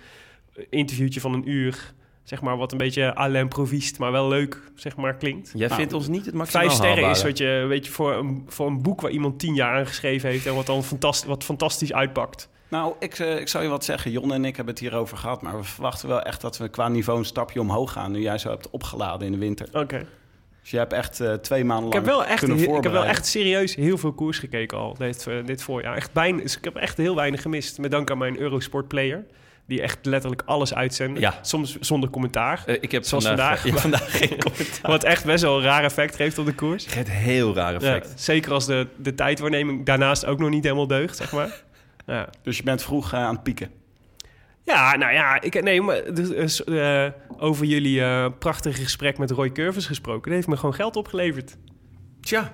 interviewtje 0.70 1.20
van 1.20 1.34
een 1.34 1.50
uur. 1.50 1.94
Zeg 2.26 2.42
maar 2.42 2.58
wat 2.58 2.72
een 2.72 2.78
beetje 2.78 3.18
à 3.18 3.28
l'improviste, 3.28 4.00
maar 4.00 4.12
wel 4.12 4.28
leuk, 4.28 4.62
zeg 4.76 4.96
maar, 4.96 5.16
klinkt. 5.16 5.52
Jij 5.54 5.68
Nou, 5.68 5.80
vindt 5.80 5.94
ons 5.94 6.08
niet 6.08 6.26
het 6.26 6.34
maximaal 6.34 6.66
Vijf 6.66 6.78
sterren 6.78 7.04
haalbare. 7.04 7.18
is 7.18 7.24
wat 7.24 7.38
je, 7.38 7.66
weet 7.68 7.86
je, 7.86 7.92
voor 7.92 8.14
een, 8.14 8.44
voor 8.48 8.68
een 8.68 8.82
boek 8.82 9.02
waar 9.02 9.12
iemand 9.12 9.40
tien 9.40 9.56
jaar 9.56 9.78
aan 9.78 9.88
geschreven 9.88 10.30
heeft 10.30 10.46
en 10.46 10.56
wat 10.56 10.66
dan 10.66 10.84
fantastisch, 10.84 11.28
wat 11.28 11.44
fantastisch 11.44 11.94
uitpakt. 11.94 12.50
Nou, 12.68 12.94
ik, 13.00 13.20
eh, 13.20 13.40
ik 13.40 13.48
zou 13.48 13.64
je 13.64 13.70
wat 13.70 13.86
zeggen. 13.86 14.12
Jon 14.12 14.34
en 14.34 14.46
ik 14.46 14.56
hebben 14.56 14.74
het 14.74 14.84
hierover 14.84 15.18
gehad. 15.18 15.42
Maar 15.42 15.58
we 15.58 15.64
verwachten 15.64 16.08
wel 16.08 16.22
echt 16.22 16.42
dat 16.42 16.58
we 16.58 16.68
qua 16.68 16.88
niveau 16.88 17.20
een 17.20 17.26
stapje 17.26 17.60
omhoog 17.60 17.92
gaan. 17.92 18.12
Nu 18.12 18.20
jij 18.20 18.38
zo 18.38 18.50
hebt 18.50 18.70
opgeladen 18.70 19.26
in 19.26 19.32
de 19.32 19.38
winter. 19.38 19.68
Oké. 19.74 20.06
Dus 20.62 20.72
je 20.72 20.78
hebt 20.78 20.94
echt 20.94 21.20
eh, 21.20 21.34
twee 21.34 21.64
maanden 21.64 21.88
Ik 21.88 21.94
lang 21.94 22.06
heb 22.06 22.16
wel 22.16 22.26
echt, 22.26 22.44
ik 22.44 22.84
heb 22.84 22.92
wel 22.92 23.06
echt 23.06 23.26
serieus 23.26 23.76
heel 23.76 23.98
veel 23.98 24.14
koers 24.14 24.40
gekeken 24.40 24.78
al 24.78 24.96
dit, 24.98 25.28
eh, 25.28 25.46
dit 25.46 25.64
voorjaar. 25.64 25.96
Echt 25.96 26.14
bijna, 26.14 26.42
dus 26.42 26.58
ik 26.58 26.64
heb 26.64 26.76
echt 26.76 26.98
heel 26.98 27.16
weinig 27.16 27.42
gemist. 27.42 27.78
Met 27.78 27.92
dank 27.92 28.12
aan 28.12 28.18
mijn 28.18 28.40
Eurosport 28.40 28.88
player. 28.88 29.26
Die 29.68 29.82
echt 29.82 30.06
letterlijk 30.06 30.42
alles 30.46 30.74
uitzenden. 30.74 31.22
Ja. 31.22 31.40
Soms 31.42 31.80
zonder 31.80 32.10
commentaar. 32.10 32.64
Eh, 32.66 32.76
ik 32.80 32.92
heb 32.92 33.04
Zoals 33.04 33.26
vandaag, 33.26 33.60
vandaag. 33.62 33.76
ja, 33.76 33.82
vandaag 33.82 34.18
geen 34.18 34.38
commentaar. 34.46 34.92
Wat 34.92 35.04
echt 35.04 35.26
best 35.26 35.44
wel 35.44 35.58
een 35.58 35.64
raar 35.64 35.84
effect 35.84 36.16
geeft 36.16 36.38
op 36.38 36.46
de 36.46 36.54
koers. 36.56 36.94
Het 36.96 37.10
heel 37.12 37.56
raar 37.56 37.72
Ja, 37.72 37.78
effect. 37.78 38.22
zeker 38.22 38.52
als 38.52 38.66
de, 38.66 38.88
de 38.96 39.16
tijdwaarneming 39.16 39.86
daarnaast 39.86 40.26
ook 40.26 40.40
nog 40.40 40.50
niet 40.50 40.64
helemaal 40.64 40.88
deugt, 40.88 41.18
zeg 41.18 41.32
maar. 41.32 41.50
Ja. 42.08 42.30
Dus 42.44 42.58
je 42.58 42.64
bent 42.64 42.84
vroeg 42.84 43.14
eh, 43.14 43.20
aan 43.20 43.34
het 43.34 43.44
pieken. 43.44 43.70
Ja, 44.64 44.96
nou 44.96 45.14
ja, 45.14 45.42
ik, 45.42 45.64
nee, 45.64 45.82
maar 45.82 46.14
dus, 46.14 46.64
eh, 46.64 47.08
over 47.38 47.66
jullie 47.66 48.02
eh, 48.02 48.26
prachtige 48.40 48.82
gesprek 48.84 49.18
met 49.18 49.32
Roy 49.32 49.52
Curvers 49.52 49.86
gesproken. 49.86 50.24
Dat 50.24 50.34
heeft 50.34 50.48
me 50.48 50.58
gewoon 50.58 50.76
geld 50.76 50.96
opgeleverd. 50.96 51.58
Tja, 52.22 52.52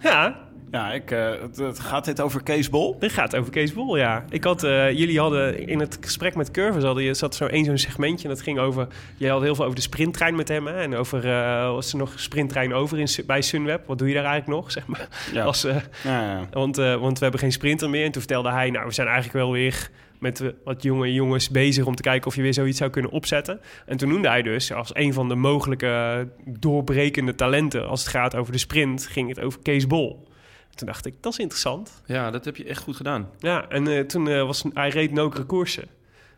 Ja, 0.00 0.48
Ja, 0.70 0.92
ik, 0.92 1.10
eh, 1.10 1.30
het, 1.40 1.56
het 1.56 1.80
gaat 1.80 2.04
dit 2.04 2.20
over 2.20 2.42
Kees 2.42 2.68
Bol? 2.68 2.98
dit 2.98 3.12
gaat 3.12 3.36
over 3.36 3.52
Kees 3.52 3.72
Bol, 3.72 3.96
ja. 3.96 4.24
Ik 4.28 4.44
had, 4.44 4.64
eh, 4.64 4.90
jullie 4.90 5.18
hadden 5.18 5.66
in 5.68 5.80
het 5.80 5.98
gesprek 6.00 6.34
met 6.34 6.50
Curvers, 6.50 6.84
hadden, 6.84 7.04
je 7.04 7.14
zat 7.14 7.34
zo 7.34 7.46
één 7.46 7.64
zo'n 7.64 7.78
segmentje. 7.78 8.28
En 8.28 8.34
dat 8.34 8.42
ging 8.42 8.58
over, 8.58 8.86
jij 9.16 9.30
had 9.30 9.42
heel 9.42 9.54
veel 9.54 9.64
over 9.64 9.76
de 9.76 9.82
sprinttrein 9.82 10.34
met 10.34 10.48
hem. 10.48 10.66
Hè, 10.66 10.80
en 10.80 10.96
over, 10.96 11.30
eh, 11.30 11.70
was 11.70 11.92
er 11.92 11.98
nog 11.98 12.12
sprinttrein 12.16 12.74
over 12.74 12.98
in, 12.98 13.08
bij 13.26 13.42
Sunweb? 13.42 13.86
Wat 13.86 13.98
doe 13.98 14.08
je 14.08 14.14
daar 14.14 14.24
eigenlijk 14.24 14.60
nog, 14.60 14.72
zeg 14.72 14.86
maar? 14.86 15.08
Ja. 15.32 15.44
Als, 15.44 15.62
Ja, 15.62 15.80
ja. 16.02 16.48
Want, 16.50 16.76
want 16.76 17.16
we 17.16 17.22
hebben 17.22 17.40
geen 17.40 17.52
sprinter 17.52 17.90
meer. 17.90 18.04
En 18.04 18.12
toen 18.12 18.22
vertelde 18.22 18.50
hij, 18.50 18.70
nou, 18.70 18.86
we 18.86 18.92
zijn 18.92 19.08
eigenlijk 19.08 19.38
wel 19.38 19.52
weer 19.52 19.90
met 20.18 20.42
wat 20.64 20.82
jonge 20.82 21.12
jongens 21.12 21.50
bezig 21.50 21.86
om 21.86 21.94
te 21.94 22.02
kijken 22.02 22.26
of 22.26 22.34
je 22.34 22.42
weer 22.42 22.54
zoiets 22.54 22.78
zou 22.78 22.90
kunnen 22.90 23.10
opzetten. 23.10 23.60
En 23.86 23.96
toen 23.96 24.08
noemde 24.08 24.28
hij 24.28 24.42
dus 24.42 24.72
als 24.72 24.90
een 24.92 25.12
van 25.12 25.28
de 25.28 25.34
mogelijke 25.34 26.28
doorbrekende 26.44 27.34
talenten 27.34 27.88
als 27.88 28.00
het 28.00 28.10
gaat 28.10 28.36
over 28.36 28.52
de 28.52 28.58
sprint, 28.58 29.06
ging 29.06 29.28
het 29.28 29.40
over 29.40 29.60
Kees 29.62 29.86
Bol. 29.86 30.28
Toen 30.80 30.88
dacht 30.88 31.06
ik, 31.06 31.14
dat 31.20 31.32
is 31.32 31.38
interessant. 31.38 32.02
ja, 32.06 32.30
dat 32.30 32.44
heb 32.44 32.56
je 32.56 32.64
echt 32.64 32.82
goed 32.82 32.96
gedaan. 32.96 33.28
Ja, 33.38 33.68
en 33.68 33.86
eh, 33.86 34.00
toen 34.00 34.28
eh, 34.28 34.46
was 34.46 34.64
hij 34.74 34.88
reed 34.88 35.12
nokere 35.12 35.44
koersen. 35.44 35.88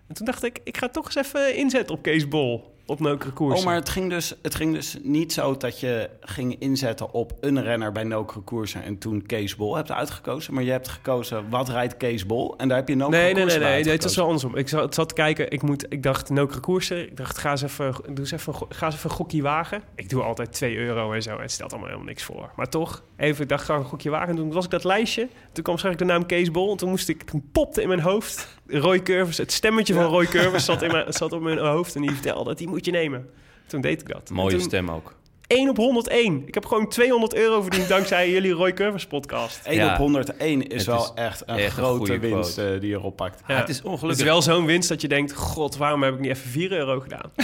En 0.08 0.14
toen 0.14 0.26
dacht 0.26 0.42
ik, 0.42 0.60
ik 0.64 0.76
ga 0.76 0.88
toch 0.88 1.04
eens 1.04 1.14
even 1.14 1.56
inzetten 1.56 1.94
op 1.96 2.02
Kees 2.02 2.28
Bol. 2.28 2.71
Op 2.86 2.98
koersen. 3.34 3.58
Oh, 3.58 3.64
maar 3.64 3.74
het 3.74 3.88
ging, 3.88 4.10
dus, 4.10 4.34
het 4.42 4.54
ging 4.54 4.74
dus 4.74 4.96
niet 5.02 5.32
zo 5.32 5.56
dat 5.56 5.80
je 5.80 6.10
ging 6.20 6.56
inzetten 6.58 7.12
op 7.12 7.32
een 7.40 7.62
renner 7.62 7.92
bij 7.92 8.04
nokere 8.04 8.40
koersen 8.40 8.82
en 8.82 8.98
toen 8.98 9.26
Kees 9.26 9.56
Bol 9.56 9.76
hebt 9.76 9.90
uitgekozen. 9.90 10.54
Maar 10.54 10.62
je 10.62 10.70
hebt 10.70 10.88
gekozen, 10.88 11.48
wat 11.50 11.68
rijdt 11.68 11.96
Kees 11.96 12.26
Bol? 12.26 12.54
En 12.56 12.68
daar 12.68 12.76
heb 12.76 12.88
je 12.88 12.96
nokere 12.96 13.22
Nee, 13.22 13.34
nee, 13.34 13.44
nee, 13.44 13.58
nee, 13.58 13.64
nee, 13.64 13.76
het 13.76 13.84
wel 13.84 13.92
uitgekozen. 13.92 14.24
andersom. 14.24 14.56
Ik 14.56 14.68
zat, 14.68 14.94
zat 14.94 15.08
te 15.08 15.14
kijken, 15.14 15.50
ik, 15.50 15.62
moet, 15.62 15.86
ik 15.88 16.02
dacht 16.02 16.30
nokere 16.30 16.60
koersen. 16.60 17.06
Ik 17.06 17.16
dacht, 17.16 17.38
ga 17.38 17.50
eens 17.50 17.62
even, 17.62 17.94
doe 18.06 18.18
eens 18.18 18.30
even, 18.30 18.54
ga 18.68 18.86
eens 18.86 18.94
even 18.94 19.10
een 19.10 19.16
gokje 19.16 19.42
wagen. 19.42 19.82
Ik 19.94 20.08
doe 20.08 20.22
altijd 20.22 20.52
2 20.52 20.76
euro 20.76 21.12
en 21.12 21.22
zo. 21.22 21.40
Het 21.40 21.50
stelt 21.50 21.70
allemaal 21.70 21.88
helemaal 21.88 22.08
niks 22.08 22.22
voor. 22.22 22.50
Maar 22.56 22.68
toch, 22.68 23.02
even, 23.16 23.42
ik 23.42 23.48
dacht, 23.48 23.64
ga 23.64 23.74
een 23.74 23.84
gokje 23.84 24.10
wagen. 24.10 24.28
En 24.28 24.36
toen 24.36 24.52
was 24.52 24.64
ik 24.64 24.70
dat 24.70 24.84
lijstje. 24.84 25.28
Toen 25.52 25.64
kwam 25.64 25.78
straks 25.78 25.96
de 25.96 26.04
naam 26.04 26.26
Kees 26.26 26.50
Bol. 26.50 26.70
En 26.70 26.76
toen 26.76 26.88
moest 26.88 27.08
ik, 27.08 27.22
toen 27.22 27.48
popte 27.52 27.82
in 27.82 27.88
mijn 27.88 28.00
hoofd 28.00 28.60
Roy 28.72 29.02
Curvers. 29.02 29.36
Het 29.38 29.52
stemmetje 29.52 29.94
van 29.94 30.04
Roy 30.04 30.26
Curvers 30.26 30.64
zat, 30.64 30.82
in 30.82 30.90
mijn, 30.92 31.12
zat 31.12 31.32
op 31.32 31.40
mijn 31.42 31.58
hoofd. 31.58 31.94
En 31.94 32.00
die 32.02 32.10
vertelde, 32.10 32.54
die 32.54 32.68
moet 32.68 32.84
je 32.84 32.90
nemen. 32.90 33.28
Toen 33.66 33.80
deed 33.80 34.00
ik 34.00 34.08
dat. 34.08 34.30
Mooie 34.30 34.50
toen, 34.56 34.60
stem 34.60 34.90
ook. 34.90 35.14
1 35.46 35.68
op 35.68 35.76
101. 35.76 36.42
Ik 36.46 36.54
heb 36.54 36.66
gewoon 36.66 36.88
200 36.88 37.34
euro 37.34 37.62
verdiend 37.62 37.88
dankzij 37.96 38.30
jullie 38.30 38.52
Roy 38.52 38.72
Curvers 38.72 39.06
podcast. 39.06 39.60
1 39.66 39.76
Ja. 39.76 39.90
op 39.92 39.96
101 39.98 40.66
is 40.66 40.76
Het 40.76 40.86
wel 40.86 41.02
is 41.04 41.10
echt 41.14 41.42
een 41.46 41.56
echt 41.56 41.72
grote 41.72 42.18
winst 42.18 42.54
quote. 42.54 42.74
eh, 42.74 42.80
die 42.80 42.88
je 42.90 42.94
erop 42.96 43.16
pakt. 43.16 43.42
Ja. 43.46 43.56
het 43.56 43.68
is 43.68 43.76
Het 43.76 43.84
ongelukkig. 43.86 44.18
is 44.20 44.24
wel 44.30 44.42
zo'n 44.42 44.66
winst 44.66 44.88
dat 44.88 45.00
je 45.00 45.08
denkt... 45.08 45.34
God, 45.34 45.76
waarom 45.76 46.02
heb 46.02 46.14
ik 46.14 46.20
niet 46.20 46.30
even 46.30 46.50
4 46.50 46.72
euro 46.72 47.00
gedaan? 47.00 47.30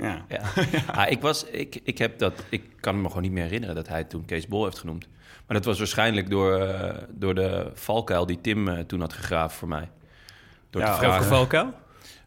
Ja. 0.00 0.24
Ja. 0.28 0.40
Ah, 0.92 1.10
ik, 1.10 1.20
was, 1.20 1.44
ik, 1.44 1.80
ik, 1.84 1.98
heb 1.98 2.18
dat, 2.18 2.32
ik 2.48 2.62
kan 2.80 3.00
me 3.00 3.06
gewoon 3.08 3.22
niet 3.22 3.32
meer 3.32 3.42
herinneren 3.42 3.74
dat 3.74 3.88
hij 3.88 4.04
toen 4.04 4.24
Kees 4.24 4.46
Bol 4.46 4.64
heeft 4.64 4.78
genoemd. 4.78 5.08
Maar 5.46 5.56
dat 5.56 5.64
was 5.64 5.78
waarschijnlijk 5.78 6.30
door, 6.30 6.56
eh, 6.58 6.94
door 7.10 7.34
de 7.34 7.70
valkuil 7.74 8.26
die 8.26 8.40
Tim 8.40 8.68
eh, 8.68 8.78
toen 8.78 9.00
had 9.00 9.12
gegraven 9.12 9.58
voor 9.58 9.68
mij. 9.68 9.88
Door 10.74 10.82
Ja, 10.82 10.92
te 10.98 10.98
vragen. 11.22 11.74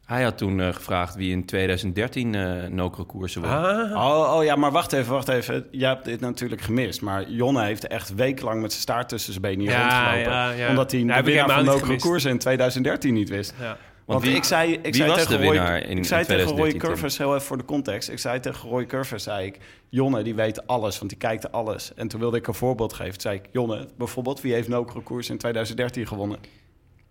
Hij 0.05 0.23
had 0.23 0.37
toen 0.37 0.61
eh, 0.61 0.73
gevraagd 0.73 1.15
wie 1.15 1.31
in 1.31 1.45
2013 1.45 2.35
eh 2.35 2.63
nokere 2.69 3.03
koersen 3.03 3.41
won. 3.41 3.49
Ah, 3.51 3.91
Oh, 3.95 4.35
oh 4.37 4.43
ja, 4.43 4.55
maar 4.55 4.71
wacht 4.71 4.93
even, 4.93 5.13
wacht 5.13 5.27
even. 5.27 5.65
Jij 5.71 5.89
hebt 5.89 6.05
dit 6.05 6.19
natuurlijk 6.19 6.61
gemist. 6.61 7.01
Maar 7.01 7.29
Jonne 7.29 7.63
heeft 7.63 7.87
echt 7.87 8.15
wekenlang 8.15 8.61
met 8.61 8.69
zijn 8.71 8.81
staart 8.83 9.09
tussen 9.09 9.31
zijn 9.31 9.43
benen 9.43 9.59
hier 9.59 9.69
Ja, 9.71 9.99
rondgelopen. 10.03 10.31
ja, 10.31 10.49
ja. 10.51 10.69
Omdat 10.69 10.91
hij 10.91 10.99
Ja, 11.01 11.17
de 11.17 11.23
winnaar 11.23 11.49
van 11.49 11.65
Nokere. 11.65 11.95
Koersen 11.99 12.31
in 12.31 12.37
2013 12.37 13.13
niet 13.13 13.29
wist. 13.29 13.53
ja. 13.59 13.77
Want 14.05 14.23
wie- 14.23 14.35
ik 14.35 14.43
zei, 14.43 14.73
ik 14.73 14.83
wie 14.83 14.93
zei 14.95 15.07
was 15.09 15.17
tegen 15.25 15.39
de 15.39 15.45
Roy, 15.45 15.55
in- 15.55 15.97
ik 15.97 16.05
zei 16.05 16.19
in 16.21 16.25
tegen 16.27 16.43
Roy 16.43 16.53
2013, 16.53 16.69
Tim? 16.79 16.79
Curvers, 16.89 17.17
heel 17.17 17.33
even 17.35 17.45
voor 17.47 17.57
de 17.57 17.65
context. 17.65 18.09
Ik 18.09 18.19
zei 18.19 18.39
tegen 18.39 18.69
Roy 18.69 18.85
Curvers, 18.85 19.23
zei 19.23 19.45
ik, 19.45 19.57
Jonne 19.89 20.23
die 20.23 20.35
weet 20.35 20.67
alles, 20.67 20.97
want 20.97 21.09
die 21.09 21.19
kijkt 21.19 21.51
alles. 21.51 21.93
En 21.95 22.07
toen 22.07 22.19
wilde 22.19 22.37
ik 22.37 22.47
een 22.47 22.53
voorbeeld 22.53 22.93
geven. 22.93 23.11
Toen 23.11 23.21
zei 23.21 23.35
ik, 23.35 23.43
Jonne, 23.51 23.87
bijvoorbeeld, 23.97 24.41
wie 24.41 24.53
heeft 24.53 24.67
Nokere 24.67 25.01
Koers 25.01 25.29
in 25.29 25.37
2013 25.37 26.07
gewonnen? 26.07 26.39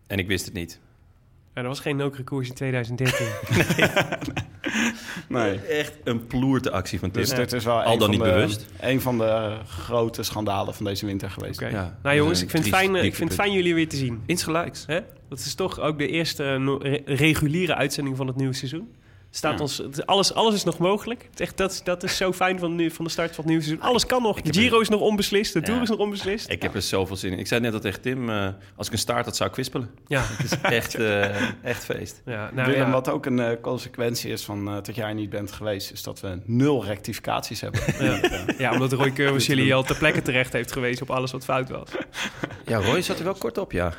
En 0.06 0.18
ik 0.18 0.26
wist 0.26 0.44
het 0.44 0.54
niet. 0.54 0.80
Ja, 1.56 1.62
er 1.62 1.68
was 1.68 1.80
geen 1.80 1.96
nokere 1.96 2.22
koers 2.24 2.48
in 2.48 2.54
2013. 2.54 3.26
Nee. 5.28 5.58
Echt 5.58 5.94
een 6.04 6.26
ploerte 6.26 6.70
actie 6.70 6.98
van 6.98 7.10
Tim. 7.10 7.20
Dus 7.22 7.30
dit 7.30 7.52
is 7.52 7.64
wel 7.64 7.82
Al 7.82 7.98
dan 7.98 8.10
niet 8.10 8.18
de, 8.18 8.24
bewust. 8.24 8.66
een 8.80 9.00
van 9.00 9.18
de 9.18 9.56
grote 9.68 10.22
schandalen 10.22 10.74
van 10.74 10.84
deze 10.84 11.06
winter 11.06 11.30
geweest. 11.30 11.62
Oké. 11.62 11.70
Ja, 11.70 11.98
nou 12.02 12.16
jongens, 12.16 12.42
ik 12.42 12.50
vind, 12.50 12.68
fijn, 12.68 12.96
eh, 12.96 13.04
ik 13.04 13.14
vind 13.14 13.18
het 13.18 13.18
dieptepunt. 13.18 13.40
fijn 13.40 13.52
jullie 13.52 13.74
weer 13.74 13.88
te 13.88 13.96
zien. 13.96 14.22
Insgelijks. 14.26 14.84
Hè? 14.86 15.00
Dat 15.28 15.38
is 15.38 15.54
toch 15.54 15.80
ook 15.80 15.98
de 15.98 16.08
eerste 16.08 16.44
eh, 16.44 16.56
no- 16.58 16.76
re- 16.82 17.02
reguliere 17.04 17.74
uitzending 17.74 18.16
van 18.16 18.26
het 18.26 18.36
nieuwe 18.36 18.54
seizoen. 18.54 18.88
Staat 19.36 19.54
Ja. 19.54 19.60
ons, 19.60 19.82
alles, 20.06 20.34
alles 20.34 20.54
is 20.54 20.64
nog 20.64 20.78
mogelijk. 20.78 21.26
Het 21.30 21.40
echt, 21.40 21.56
dat, 21.56 21.72
is- 21.72 21.82
dat 21.82 22.02
is 22.02 22.16
zo 22.16 22.32
fijn 22.32 22.58
van, 22.58 22.74
nu, 22.74 22.90
van 22.90 23.04
de 23.04 23.10
start 23.10 23.28
van 23.28 23.36
het 23.38 23.46
nieuwe 23.46 23.62
seizoen. 23.62 23.84
Alles 23.84 24.06
kan 24.06 24.22
nog. 24.22 24.40
De 24.40 24.52
Giro 24.52 24.80
is 24.80 24.88
nog 24.88 25.00
onbeslist. 25.00 25.52
De 25.52 25.60
Tour 25.60 25.76
Ja. 25.76 25.82
is 25.82 25.88
nog 25.88 25.98
onbeslist. 25.98 26.50
Ik 26.50 26.62
heb 26.62 26.74
er 26.74 26.82
zoveel 26.82 27.16
zin 27.16 27.32
in. 27.32 27.38
Ik 27.38 27.46
zei 27.46 27.60
net 27.60 27.72
al 27.74 27.80
tegen 27.80 28.00
Tim, 28.00 28.30
eh, 28.30 28.48
als 28.76 28.86
ik 28.86 28.92
een 28.92 28.98
staart 28.98 29.24
had, 29.24 29.36
zou 29.36 29.48
ik 29.48 29.54
kwispelen. 29.54 29.90
Ja, 30.06 30.22
Het 30.36 30.44
is 30.52 30.60
echt, 30.60 30.94
eh, 31.00 31.64
echt 31.64 31.84
feest. 31.84 32.22
ja, 32.24 32.50
nou, 32.54 32.70
Willem, 32.70 32.86
ja. 32.86 32.92
wat 32.92 33.08
ook 33.08 33.26
een 33.26 33.38
eh, 33.40 33.60
consequentie 33.60 34.30
is 34.32 34.44
van 34.44 34.68
eh, 34.68 34.74
dat 34.74 34.94
jij 34.94 35.12
niet 35.12 35.30
bent 35.30 35.52
geweest, 35.52 35.92
is 35.92 36.02
dat 36.02 36.20
we 36.20 36.38
nul 36.44 36.84
rectificaties 36.84 37.60
hebben. 37.60 37.80
Ja. 38.06 38.20
ja, 38.58 38.72
omdat 38.72 38.92
Roy 38.92 39.12
Curvers 39.12 39.46
jullie 39.46 39.74
al 39.74 39.82
ter 39.82 39.96
plekke 39.96 40.22
terecht 40.22 40.52
heeft 40.52 40.72
gewezen 40.72 41.02
op 41.02 41.10
alles 41.10 41.32
wat 41.32 41.44
fout 41.44 41.68
was. 41.68 41.88
Ja, 42.66 42.78
Roy 42.78 43.02
zat 43.02 43.18
er 43.18 43.24
wel 43.24 43.34
kort 43.34 43.58
op, 43.58 43.72
ja. 43.72 43.92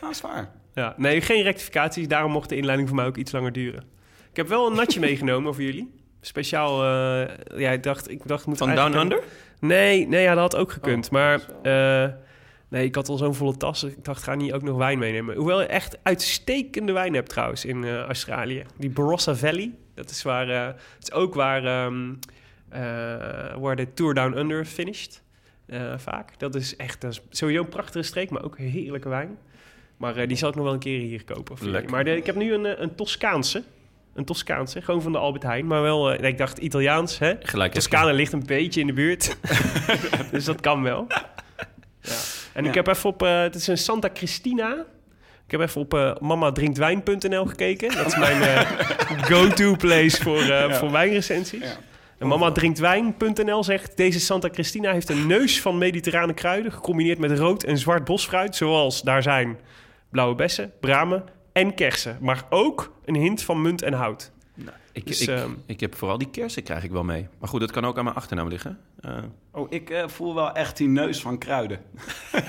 dat 0.00 0.10
is 0.10 0.20
waar. 0.20 0.50
Ja, 0.74 0.94
nee, 0.96 1.20
geen 1.20 1.42
rectificaties. 1.42 2.08
Daarom 2.08 2.32
mocht 2.32 2.48
de 2.48 2.56
inleiding 2.56 2.88
voor 2.88 2.96
mij 2.96 3.06
ook 3.06 3.16
iets 3.16 3.32
langer 3.32 3.52
duren. 3.52 3.84
Ik 4.32 4.38
heb 4.38 4.48
wel 4.48 4.66
een 4.66 4.76
natje 4.76 5.00
meegenomen 5.08 5.54
voor 5.54 5.62
jullie. 5.62 5.94
Speciaal, 6.20 6.82
eh, 6.82 7.58
ja, 7.60 7.70
ik 7.70 7.82
dacht, 7.82 8.10
ik 8.10 8.20
dacht, 8.26 8.46
moet 8.46 8.58
Van 8.58 8.74
Down 8.74 8.96
Under? 8.96 9.22
Nee, 9.60 10.06
nee, 10.08 10.22
ja, 10.22 10.34
dat 10.34 10.52
had 10.52 10.56
ook 10.60 10.72
gekund. 10.72 11.06
Oh, 11.06 11.12
maar 11.12 11.40
eh, 11.62 12.12
nee, 12.68 12.84
ik 12.84 12.94
had 12.94 13.08
al 13.08 13.16
zo'n 13.16 13.34
volle 13.34 13.56
tas. 13.56 13.82
Ik 13.82 14.04
dacht, 14.04 14.22
ga 14.22 14.34
niet 14.34 14.52
ook 14.52 14.62
nog 14.62 14.76
wijn 14.76 14.98
meenemen. 14.98 15.36
Hoewel 15.36 15.60
je 15.60 15.66
echt 15.66 15.98
uitstekende 16.02 16.92
wijn 16.92 17.14
hebt 17.14 17.28
trouwens 17.28 17.64
in 17.64 17.84
eh, 17.84 17.98
Australië. 18.00 18.64
Die 18.76 18.90
Barossa 18.90 19.34
Valley. 19.34 19.70
Dat 19.94 20.10
is 20.10 20.22
waar, 20.22 20.48
het 20.48 21.02
is 21.02 21.12
ook 21.12 21.34
waar, 21.34 21.64
ehm, 21.64 22.12
eh, 22.68 22.80
waar 23.58 23.76
de 23.76 23.94
Tour 23.94 24.14
Down 24.14 24.36
Under 24.38 24.64
finished. 24.64 25.22
vaak. 25.96 26.38
Dat 26.38 26.54
is 26.54 26.76
echt 26.76 27.00
dat 27.00 27.10
is 27.12 27.20
sowieso 27.30 27.62
een 27.62 27.68
prachtige 27.68 28.04
streek, 28.04 28.30
maar 28.30 28.44
ook 28.44 28.58
heerlijke 28.58 29.08
wijn. 29.08 29.38
Maar 29.96 30.26
die 30.28 30.36
zal 30.36 30.48
ik 30.48 30.54
nog 30.54 30.64
wel 30.64 30.72
een 30.72 30.78
keer 30.78 31.00
hier 31.00 31.24
kopen. 31.24 31.56
Maar 31.90 32.04
de- 32.04 32.16
ik 32.16 32.26
heb 32.26 32.34
nu 32.36 32.52
een, 32.52 32.82
een 32.82 32.94
Toscaanse. 32.94 33.62
Een 34.14 34.24
Toscaanse, 34.24 34.82
gewoon 34.82 35.02
van 35.02 35.12
de 35.12 35.18
Albert 35.18 35.42
Heijn. 35.42 35.66
Maar 35.66 35.82
wel, 35.82 36.12
eh, 36.12 36.28
ik 36.28 36.38
dacht 36.38 36.58
Italiaans, 36.58 37.18
hè? 37.18 37.34
Gelijk 37.40 37.72
Toscane 37.72 38.12
ligt 38.12 38.32
een 38.32 38.46
beetje 38.46 38.80
in 38.80 38.86
de 38.86 38.92
buurt. 38.92 39.36
dus 40.32 40.44
dat 40.44 40.60
kan 40.60 40.82
wel. 40.82 41.06
Ja. 42.00 42.12
En 42.52 42.64
ik 42.64 42.74
Ja. 42.74 42.82
heb 42.82 42.86
even 42.86 43.10
op... 43.10 43.22
eh, 43.22 43.40
het 43.40 43.54
is 43.54 43.66
een 43.66 43.78
Santa 43.78 44.08
Cristina. 44.14 44.84
Ik 45.46 45.50
heb 45.50 45.60
even 45.60 45.80
op 45.80 45.94
eh 45.94 46.14
mamadrinktwijn.nl 46.20 47.46
gekeken. 47.46 47.94
Dat 47.96 48.06
is 48.06 48.16
mijn 48.16 48.66
go-to 49.30 49.76
place 49.76 50.22
voor, 50.22 50.42
eh, 50.42 50.72
voor 50.72 50.90
wijnrecensies. 50.90 51.60
Ja. 51.64 51.76
En 52.18 52.26
mamadrinktwijn.nl 52.26 53.64
zegt... 53.64 53.96
Deze 53.96 54.20
Santa 54.20 54.48
Cristina 54.50 54.92
heeft 54.92 55.08
een 55.08 55.26
neus 55.26 55.60
van 55.60 55.78
mediterrane 55.78 56.34
kruiden... 56.34 56.72
gecombineerd 56.72 57.18
met 57.18 57.38
rood 57.38 57.62
en 57.62 57.78
zwart 57.78 58.04
bosfruit... 58.04 58.56
zoals 58.56 59.02
daar 59.02 59.22
zijn 59.22 59.58
blauwe 60.10 60.34
bessen, 60.34 60.72
bramen 60.80 61.24
en 61.52 61.74
kersen. 61.74 62.18
Maar 62.20 62.44
ook 62.50 62.92
een 63.04 63.14
hint 63.16 63.42
van 63.42 63.62
munt 63.62 63.82
en 63.82 63.92
hout. 63.92 64.30
Ik, 64.92 65.06
Dus, 65.06 65.20
ik, 65.20 65.28
ehm, 65.28 65.50
ik 65.66 65.80
heb 65.80 65.94
vooral 65.94 66.18
die 66.18 66.30
kersen 66.30 66.62
krijg 66.62 66.84
ik 66.84 66.90
wel 66.90 67.04
mee. 67.04 67.28
Maar 67.38 67.48
goed, 67.48 67.60
dat 67.60 67.70
kan 67.70 67.84
ook 67.84 67.98
aan 67.98 68.04
mijn 68.04 68.16
achternaam 68.16 68.48
liggen. 68.48 68.78
Eh, 69.00 69.16
Oh, 69.52 69.66
ik 69.72 69.90
eh, 69.90 70.08
voel 70.08 70.34
wel 70.34 70.52
echt 70.52 70.76
die 70.76 70.88
neus 70.88 71.20
van 71.20 71.38
kruiden. 71.38 71.80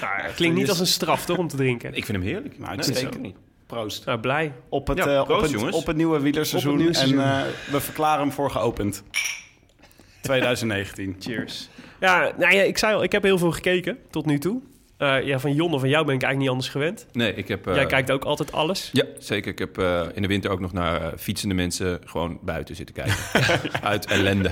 Nou, 0.00 0.32
klinkt 0.34 0.56
niet 0.56 0.68
als 0.68 0.80
een 0.80 0.86
straf, 0.86 1.24
toch, 1.24 1.38
om 1.38 1.48
te 1.48 1.56
drinken? 1.56 1.94
ik 1.94 2.04
vind 2.04 2.18
hem 2.18 2.26
heerlijk. 2.26 2.58
Nou, 2.58 2.76
Nee, 2.76 3.08
niet. 3.20 3.36
Proost. 3.66 4.04
Nou, 4.04 4.18
blij. 4.20 4.52
Op 4.68 4.86
het, 4.86 4.98
Ja, 4.98 5.04
eh, 5.06 5.20
op 5.20 5.40
het, 5.40 5.72
op 5.74 5.86
het 5.86 5.96
nieuwe 5.96 6.20
wielerseizoen. 6.20 6.72
Op 6.72 6.78
het 6.78 6.86
nieuwe 6.86 7.16
En 7.16 7.24
seizoen. 7.24 7.52
eh, 7.68 7.72
we 7.72 7.80
verklaren 7.80 8.20
hem 8.20 8.32
voor 8.32 8.50
geopend. 8.50 9.02
2019. 10.20 11.16
Cheers. 11.18 11.68
Ja, 12.00 12.32
nou 12.38 12.54
ja, 12.54 12.62
ik 12.62 12.78
zei 12.78 12.94
al, 12.94 13.02
ik 13.02 13.12
heb 13.12 13.22
heel 13.22 13.38
veel 13.38 13.52
gekeken 13.52 13.98
tot 14.10 14.26
nu 14.26 14.38
toe. 14.38 14.60
Eh, 14.98 15.22
ja, 15.26 15.38
van 15.38 15.54
Jon 15.54 15.72
of 15.74 15.80
van 15.80 15.88
jou 15.88 16.04
ben 16.04 16.14
ik 16.14 16.22
eigenlijk 16.22 16.38
niet 16.38 16.48
anders 16.48 16.68
gewend. 16.68 17.06
Nee, 17.12 17.34
ik 17.34 17.48
heb... 17.48 17.66
eh, 17.66 17.74
Jij 17.74 17.86
kijkt 17.86 18.10
ook 18.10 18.24
altijd 18.24 18.52
alles. 18.52 18.90
Ja, 18.92 19.04
zeker. 19.18 19.50
Ik 19.52 19.58
heb 19.58 19.78
eh, 19.78 20.06
in 20.14 20.22
de 20.22 20.28
winter 20.28 20.50
ook 20.50 20.60
nog 20.60 20.72
naar 20.72 21.02
eh, 21.02 21.18
fietsende 21.18 21.54
mensen 21.54 22.00
gewoon 22.04 22.38
buiten 22.42 22.76
zitten 22.76 22.94
kijken. 22.94 23.16
Uit 23.82 24.06
ellende. 24.06 24.50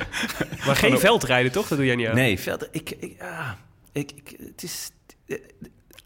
Maar 0.67 0.76
geen 0.76 0.99
veldrijden, 0.99 1.53
toch? 1.53 1.69
Dat 1.69 1.79
doe 1.79 1.87
jij 1.87 1.97
niet 1.97 2.07
aan. 2.07 2.15
Nee, 2.15 2.38
verder, 2.41 2.69
ik, 2.71 2.91
ik, 2.99 3.21
ah, 3.23 3.50
ik, 3.93 4.12
ik, 4.15 4.37
het 4.41 4.62
is, 4.62 4.91
eh, 5.26 5.37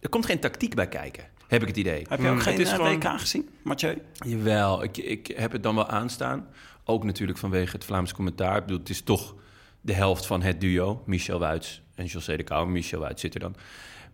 er 0.01 0.09
komt 0.09 0.27
geen 0.27 0.41
tactiek 0.41 0.75
bij 0.75 0.89
kijken, 0.89 1.25
heb 1.49 1.63
ik 1.63 1.69
het 1.69 1.77
idee. 1.77 2.07
Heb 2.09 2.21
je 2.21 2.29
ook 2.29 2.35
Mm, 2.35 2.41
geen 2.41 2.61
eh, 2.61 2.69
gewoon- 2.75 2.95
WK 3.01 3.21
gezien, 3.21 3.49
Mathieu? 3.63 3.99
Jawel, 4.27 4.83
ik, 4.83 4.97
ik 4.97 5.33
heb 5.37 5.53
het 5.53 5.63
dan 5.63 5.75
wel 5.75 5.89
aanstaan. 5.89 6.47
Ook 6.85 7.05
natuurlijk 7.05 7.39
vanwege 7.39 7.73
het 7.77 7.85
Vlaams 7.85 8.13
commentaar. 8.15 8.57
Ik 8.57 8.63
bedoel, 8.65 8.79
het 8.79 8.89
is 8.89 9.01
toch 9.03 9.35
de 9.81 9.93
helft 9.93 10.27
van 10.27 10.43
het 10.43 10.61
duo. 10.61 11.03
Michel 11.07 11.39
Wuits 11.39 11.83
en 11.95 12.05
José 12.05 12.37
de 12.37 12.43
Kouwer. 12.43 12.73
Michel 12.73 13.01
Wuits 13.01 13.21
zit 13.21 13.35
er 13.35 13.41
dan. 13.41 13.57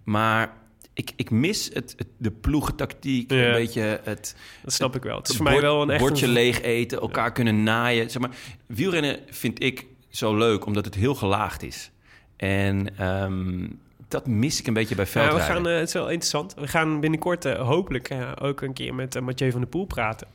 Maar 0.07 0.53
ik, 0.93 1.11
ik 1.17 1.31
mis 1.31 1.71
het, 1.73 1.95
het, 1.97 2.07
de 2.17 2.31
ploegentactiek. 2.31 3.31
Ja. 3.31 3.47
Een 3.47 3.53
beetje 3.53 4.01
het... 4.03 4.37
Dat 4.63 4.73
snap 4.73 4.97
ik 4.97 5.03
wel. 5.03 5.17
Het 5.17 5.29
is 5.29 5.37
voor 5.37 5.45
mij 5.45 5.61
wel 5.61 5.83
een 5.83 5.91
echt... 5.91 6.01
Bordje 6.01 6.29
leeg 6.29 6.63
eten, 6.63 7.01
elkaar 7.01 7.33
kunnen 7.33 7.63
naaien. 7.63 8.11
Zeg 8.11 8.23
maar, 8.23 8.37
wielrennen 8.67 9.19
vind 9.27 9.63
ik 9.63 9.87
zo 10.09 10.37
leuk, 10.37 10.67
omdat 10.67 10.85
het 10.85 10.95
heel 10.95 11.15
gelaagd 11.15 11.63
is. 11.63 11.91
En 12.37 12.99
ehm, 12.99 13.69
dat 14.09 14.27
mis 14.27 14.61
ik 14.61 14.67
een 14.67 14.75
beetje 14.75 14.95
bij 14.95 15.05
Ja, 15.05 15.13
we 15.13 15.19
veldrijden. 15.19 15.55
gaan, 15.55 15.69
eh, 15.69 15.79
het 15.79 15.89
is 15.89 15.95
wel 15.95 16.11
interessant. 16.11 16.55
We 16.55 16.69
gaan 16.69 17.01
binnenkort 17.01 17.45
eh, 17.45 17.67
hopelijk 17.67 18.09
eh, 18.09 18.33
ook 18.41 18.61
een 18.61 18.73
keer 18.73 18.95
met 18.95 19.21
Mathieu 19.21 19.51
van 19.51 19.61
der 19.61 19.69
Poel 19.69 19.85
praten. 19.85 20.27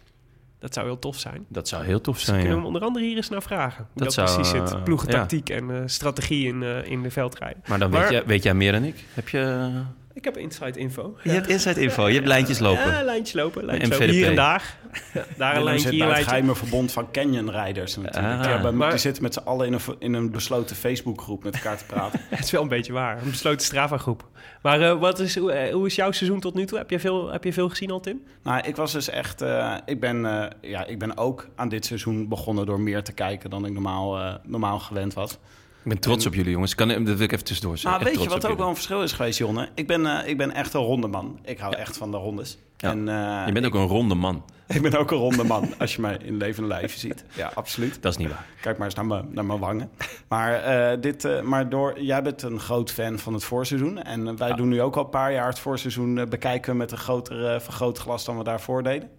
Dat 0.62 0.74
zou 0.74 0.86
heel 0.86 1.00
tof 1.00 1.18
zijn. 1.20 1.46
Dat 1.48 1.68
zou 1.68 1.84
heel 1.84 2.02
tof 2.02 2.16
Dus 2.16 2.24
zijn, 2.26 2.38
kunnen 2.38 2.54
we 2.56 2.60
ja. 2.62 2.66
hem 2.66 2.76
onder 2.76 2.88
andere 2.88 3.06
hier 3.06 3.16
eens 3.16 3.30
naar 3.30 3.42
vragen. 3.42 3.78
Hoe 3.94 4.04
dat, 4.04 4.04
Dat 4.04 4.14
zou, 4.14 4.36
precies 4.42 4.60
eh, 4.62 4.68
zit. 4.68 4.84
Ploegentactiek 4.84 5.50
en 5.50 5.72
eh, 5.72 5.82
strategie 5.86 6.48
in, 6.48 6.64
eh, 6.64 6.86
in 6.92 7.02
de 7.02 7.12
veldrijden. 7.12 7.64
Maar 7.68 7.80
dan 7.80 7.90
Maar- 7.90 8.02
weet, 8.02 8.10
jij, 8.10 8.26
weet 8.26 8.44
jij 8.44 8.54
meer 8.54 8.72
dan 8.72 8.84
ik. 8.84 9.06
Heb 9.14 9.30
je... 9.30 9.70
Ik 10.14 10.24
heb 10.24 10.38
inside 10.38 10.80
info. 10.80 11.18
Je 11.24 11.30
hebt 11.30 11.48
inside 11.48 11.82
info, 11.82 12.08
je 12.08 12.14
hebt 12.14 12.28
lijntjes 12.28 12.60
lopen. 12.60 12.88
Ja, 12.92 13.04
lijntjes 13.04 13.36
lopen. 13.36 13.66
Lijntjes 13.66 13.90
lopen. 13.92 14.10
Hier 14.10 14.28
en 14.28 14.36
daar. 14.36 14.78
Ja, 15.14 15.26
daar 15.38 15.56
een 15.56 15.64
lijntje, 15.64 15.90
hier 15.90 16.14
het 16.16 16.24
geheime 16.24 16.56
verbond 16.56 16.92
van 16.92 17.12
Canyon-rijders 17.12 17.96
natuurlijk. 17.98 18.46
Ah. 18.46 18.62
Ja, 18.64 18.72
Maar- 18.72 18.90
die 18.90 19.00
zitten 19.00 19.24
met 19.24 19.34
z'n 19.34 19.40
allen 19.40 19.68
in 19.68 19.74
een, 19.74 19.80
in 20.00 20.14
een 20.14 20.32
besloten 20.32 20.76
Facebookgroep 20.76 21.44
met 21.44 21.56
elkaar 21.56 21.78
te 21.78 21.86
praten. 21.86 22.20
Het 22.30 22.40
is 22.44 22.52
wel 22.52 22.62
een 22.62 22.68
beetje 22.68 22.94
waar. 22.94 23.22
Een 23.24 23.30
besloten 23.30 23.66
Strava-groep. 23.66 24.28
Maar 24.62 24.82
eh, 24.82 25.00
wat 25.00 25.20
is, 25.20 25.36
hoe, 25.38 25.52
eh, 25.52 25.74
hoe 25.74 25.86
is 25.86 25.96
jouw 25.96 26.12
seizoen 26.12 26.40
tot 26.40 26.54
nu 26.54 26.66
toe? 26.66 26.78
Heb 26.78 26.90
je 26.90 27.00
veel, 27.00 27.32
heb 27.32 27.44
je 27.44 27.54
veel 27.54 27.70
gezien 27.70 27.92
al, 27.92 28.00
Tim? 28.00 28.24
nou, 28.44 28.62
ik 28.68 28.76
was 28.76 28.92
dus 28.92 29.10
echt... 29.10 29.42
eh, 29.42 29.76
ik, 29.86 30.00
ben, 30.00 30.26
eh, 30.26 30.70
ja, 30.70 30.86
ik 30.86 31.00
ben 31.00 31.18
ook 31.18 31.48
aan 31.56 31.70
dit 31.70 31.86
seizoen 31.86 32.28
begonnen 32.28 32.66
door 32.66 32.80
meer 32.80 33.04
te 33.04 33.12
kijken 33.14 33.50
dan 33.50 33.66
ik 33.66 33.72
normaal, 33.74 34.18
eh, 34.20 34.34
normaal 34.44 34.80
gewend 34.80 35.14
was. 35.14 35.38
Ik 35.84 35.90
ben 35.90 36.00
trots 36.00 36.26
op 36.26 36.34
jullie, 36.34 36.52
jongens. 36.52 36.76
Kan, 36.76 36.88
dat 36.88 36.98
wil 36.98 37.20
ik 37.20 37.32
even 37.32 37.46
tussendoor 37.46 37.78
zeggen. 37.78 38.00
Nou, 38.00 38.12
Echt 38.12 38.20
weet 38.20 38.30
je 38.30 38.40
wat 38.42 38.52
ook 38.52 38.58
wel 38.58 38.68
een 38.68 38.74
verschil 38.74 39.04
is 39.04 39.12
geweest, 39.12 39.38
Jonne? 39.38 39.70
Ik 39.76 39.88
ben, 39.88 40.06
eh, 40.06 40.30
ik 40.30 40.38
ben 40.38 40.52
echt 40.52 40.74
een 40.74 40.82
ronde 40.82 41.08
man. 41.08 41.40
Ik 41.44 41.60
hou 41.60 41.76
echt 41.76 41.98
van 41.98 42.12
de 42.12 42.18
rondes. 42.18 42.58
Ja. 42.78 42.90
En, 42.90 43.10
eh, 43.10 43.46
Je 43.46 43.52
bent 43.52 43.66
ook 43.66 43.74
een 43.74 43.88
ronde 43.88 44.16
man. 44.16 44.44
Ik 44.68 44.82
ben 44.82 44.98
ook 44.98 45.12
een 45.12 45.18
ronde 45.18 45.44
man, 45.44 45.74
als 45.78 45.96
je 45.96 46.02
mij 46.02 46.18
in 46.24 46.38
levende 46.38 46.68
lijven 46.68 47.00
ziet. 47.00 47.24
Ja, 47.34 47.52
absoluut. 47.54 48.02
Dat 48.02 48.12
is 48.12 48.18
niet 48.18 48.30
waar. 48.30 48.46
Kijk 48.62 48.78
maar 48.78 48.86
eens 48.86 48.96
naar 48.96 49.06
mijn, 49.06 49.28
naar 49.32 49.46
mijn 49.46 49.60
wangen. 49.60 49.90
Maar, 50.28 50.54
eh, 50.54 51.02
dit, 51.02 51.44
maar 51.44 51.70
door, 51.70 52.02
jij 52.02 52.22
bent 52.22 52.42
een 52.42 52.60
groot 52.60 52.92
fan 52.92 53.20
van 53.20 53.34
het 53.34 53.44
voorseizoen. 53.44 54.04
En 54.04 54.38
wij 54.38 54.54
doen 54.54 54.70
nu 54.70 54.82
ook 54.82 54.96
al 54.96 55.04
een 55.04 55.10
paar 55.10 55.34
jaar 55.34 55.48
het 55.48 55.60
voorseizoen 55.60 56.26
bekijken 56.30 56.78
met 56.78 56.92
een 56.92 56.98
groter 56.98 57.62
vergrootglas 57.62 58.26
dan 58.26 58.38
we 58.38 58.44
daarvoor 58.44 58.84
deden. 58.84 59.10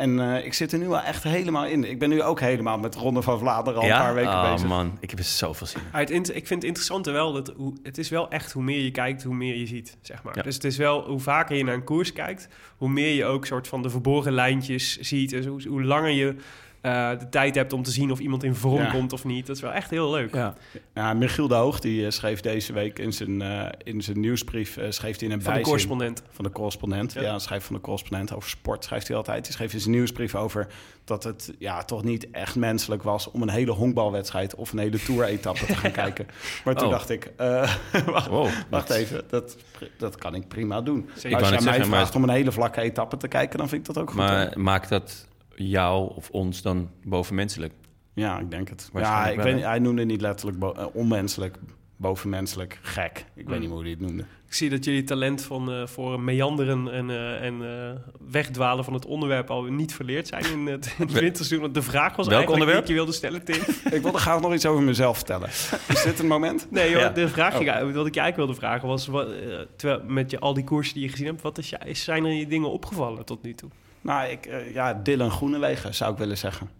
En 0.00 0.20
eh, 0.20 0.44
ik 0.44 0.54
zit 0.54 0.72
er 0.72 0.78
nu 0.78 0.88
wel 0.88 1.00
echt 1.00 1.22
helemaal 1.22 1.66
in. 1.66 1.84
Ik 1.84 1.98
ben 1.98 2.08
nu 2.08 2.22
ook 2.22 2.40
helemaal 2.40 2.78
met 2.78 2.94
Ronde 2.94 3.22
van 3.22 3.38
Vlaanderen 3.38 3.80
al 3.80 3.88
een 3.88 3.90
paar 3.90 4.14
weken 4.14 4.32
oh, 4.32 4.52
bezig. 4.52 4.68
man, 4.68 4.96
ik 5.00 5.10
heb 5.10 5.18
er 5.18 5.24
zoveel 5.24 5.66
zin 5.66 5.80
int- 6.10 6.36
ik 6.36 6.46
vind 6.46 6.60
het 6.60 6.64
interessante 6.64 7.10
wel 7.10 7.32
dat 7.32 7.52
hoe, 7.56 7.74
het 7.82 7.98
is 7.98 8.08
wel 8.08 8.30
echt 8.30 8.52
hoe 8.52 8.62
meer 8.62 8.80
je 8.80 8.90
kijkt, 8.90 9.22
hoe 9.22 9.34
meer 9.34 9.56
je 9.56 9.66
ziet, 9.66 9.96
zeg 10.02 10.22
maar. 10.22 10.36
Ja. 10.36 10.42
Dus 10.42 10.54
het 10.54 10.64
is 10.64 10.76
wel 10.76 11.06
hoe 11.08 11.20
vaker 11.20 11.56
je 11.56 11.64
naar 11.64 11.74
een 11.74 11.84
koers 11.84 12.12
kijkt, 12.12 12.48
hoe 12.76 12.88
meer 12.88 13.14
je 13.14 13.24
ook 13.24 13.46
soort 13.46 13.68
van 13.68 13.82
de 13.82 13.90
verborgen 13.90 14.32
lijntjes 14.32 14.98
ziet. 14.98 15.30
Dus 15.30 15.46
hoe, 15.46 15.68
hoe 15.68 15.84
langer 15.84 16.10
je 16.10 16.36
eh, 16.80 17.10
de 17.18 17.28
tijd 17.28 17.54
hebt 17.54 17.72
om 17.72 17.82
te 17.82 17.90
zien 17.90 18.10
of 18.10 18.18
iemand 18.18 18.44
in 18.44 18.54
vorm 18.54 18.82
Ja. 18.82 18.90
komt 18.90 19.12
of 19.12 19.24
niet. 19.24 19.46
Dat 19.46 19.56
is 19.56 19.62
wel 19.62 19.72
echt 19.72 19.90
heel 19.90 20.10
leuk. 20.10 20.34
Ja. 20.34 20.54
Ja, 20.94 21.14
Michiel 21.14 21.48
de 21.48 21.54
Hoog 21.54 21.80
die 21.80 22.04
eh, 22.04 22.10
schreef 22.10 22.40
deze 22.40 22.72
week 22.72 22.98
in 22.98 23.12
zijn, 23.12 23.42
eh, 23.42 23.66
in 23.82 24.02
zijn 24.02 24.20
nieuwsbrief... 24.20 24.76
eh, 24.76 24.90
schreef 24.90 25.18
hij 25.18 25.28
in 25.28 25.34
een 25.34 25.42
Van 25.42 25.54
de 25.54 25.60
correspondent. 25.60 26.22
Van 26.30 26.44
de 26.44 26.50
correspondent. 26.50 27.12
Ja. 27.12 27.20
Ja, 27.22 27.38
schrijft 27.38 27.66
van 27.66 27.74
de 27.74 27.80
correspondent 27.80 28.34
over 28.34 28.48
sport, 28.50 28.84
schrijft 28.84 29.08
hij 29.08 29.16
altijd. 29.16 29.44
Hij 29.46 29.54
schreef 29.54 29.72
in 29.72 29.80
zijn 29.80 29.94
nieuwsbrief 29.94 30.34
over 30.34 30.66
dat 31.04 31.24
het 31.24 31.54
ja, 31.58 31.82
toch 31.82 32.04
niet 32.04 32.30
echt 32.30 32.56
menselijk 32.56 33.02
was 33.02 33.30
om 33.30 33.42
een 33.42 33.48
hele 33.50 33.70
honkbalwedstrijd 33.70 34.54
of 34.54 34.72
een 34.72 34.78
hele 34.78 34.98
tour-etappe 35.02 35.66
te 35.66 35.76
gaan 35.76 35.90
kijken. 36.02 36.26
Maar 36.64 36.74
toen 36.74 36.86
Oh. 36.86 36.92
dacht 36.92 37.10
ik, 37.10 37.32
eh, 37.36 37.74
wacht, 38.06 38.26
Wow, 38.26 38.48
wacht 38.70 38.88
dat- 38.88 38.96
even, 38.96 39.22
dat, 39.28 39.56
dat 39.98 40.16
kan 40.16 40.34
ik 40.34 40.48
prima 40.48 40.80
doen. 40.80 40.98
Ik 40.98 41.12
Als 41.12 41.22
je 41.22 41.28
mij 41.30 41.44
zeggen, 41.60 41.78
maar- 41.78 41.86
vraagt 41.86 42.14
om 42.14 42.22
een 42.22 42.28
hele 42.30 42.52
vlakke 42.52 42.80
etappe 42.80 43.16
te 43.16 43.28
kijken, 43.28 43.58
dan 43.58 43.68
vind 43.68 43.88
ik 43.88 43.94
dat 43.94 44.02
ook 44.02 44.10
goed. 44.10 44.18
hoor. 44.20 44.28
Maar 44.28 44.52
maakt 44.54 44.88
dat 44.88 45.26
jou 45.68 46.12
of 46.14 46.30
ons 46.30 46.62
dan 46.62 46.90
bovenmenselijk? 47.04 47.72
Ja, 48.14 48.38
ik 48.38 48.50
denk 48.50 48.68
het. 48.68 48.90
Ja, 48.94 49.26
ik 49.28 49.40
weet, 49.40 49.62
hij 49.62 49.78
noemde 49.78 50.04
niet 50.04 50.20
letterlijk 50.20 50.58
bo- 50.58 50.72
eh, 50.72 50.86
onmenselijk, 50.92 51.56
bovenmenselijk, 51.96 52.78
gek. 52.82 53.24
Ik 53.34 53.48
weet 53.48 53.58
niet 53.58 53.68
meer 53.68 53.76
hoe 53.76 53.80
hij 53.82 53.90
het 53.90 54.00
noemde. 54.00 54.24
Ik 54.46 54.54
zie 54.56 54.70
dat 54.70 54.84
jullie 54.84 55.04
talent 55.04 55.42
van, 55.42 55.72
eh, 55.72 55.86
voor 55.86 56.20
meanderen 56.20 56.92
en, 56.92 57.10
eh, 57.10 57.42
en 57.46 57.54
eh, 57.62 57.96
wegdwalen 58.30 58.84
van 58.84 58.94
het 58.94 59.06
onderwerp 59.06 59.50
al 59.50 59.62
niet 59.62 59.94
verleerd 59.94 60.28
zijn 60.28 60.44
in 60.44 60.66
het, 60.66 60.94
in 60.98 61.04
het 61.06 61.12
winterseizoen. 61.20 61.60
Want 61.60 61.74
de 61.74 61.82
vraag 61.82 62.16
was 62.16 62.26
Welk 62.26 62.36
eigenlijk 62.36 62.50
onderwerp? 62.50 62.86
die 62.86 62.94
ik 62.96 63.00
je 63.00 63.04
wilde 63.04 63.12
stellen, 63.12 63.44
Tim. 63.44 63.74
ik 63.96 64.02
wilde 64.02 64.18
graag 64.18 64.40
nog 64.40 64.54
iets 64.54 64.66
over 64.66 64.82
mezelf 64.82 65.16
vertellen. 65.16 65.48
Is 65.88 66.02
dit 66.04 66.18
een 66.18 66.26
moment? 66.26 66.66
Nee, 66.70 66.90
joh, 66.90 67.00
Ja. 67.00 67.08
de 67.08 67.28
vraag 67.28 67.58
die 67.58 67.82
Oh. 67.82 67.88
ik- 67.88 67.94
wat 67.94 68.06
ik 68.06 68.14
je 68.14 68.20
eigenlijk 68.20 68.36
wilde 68.36 68.54
vragen 68.54 68.88
was... 68.88 69.06
Wat, 69.06 69.28
terwijl, 69.76 70.02
met 70.06 70.30
je, 70.30 70.38
al 70.38 70.54
die 70.54 70.64
koersen 70.64 70.94
die 70.94 71.02
je 71.02 71.08
gezien 71.08 71.26
hebt, 71.26 71.42
wat 71.42 71.58
is, 71.58 71.74
zijn 71.92 72.24
er 72.24 72.32
je 72.32 72.46
dingen 72.46 72.70
opgevallen 72.70 73.24
tot 73.24 73.42
nu 73.42 73.54
toe? 73.54 73.70
Nou, 74.00 74.28
ik, 74.30 74.46
eh, 74.46 74.74
ja, 74.74 74.94
Dylan 74.94 75.30
Groenewegen 75.30 75.94
zou 75.94 76.12
ik 76.12 76.18
willen 76.18 76.38
zeggen. 76.38 76.70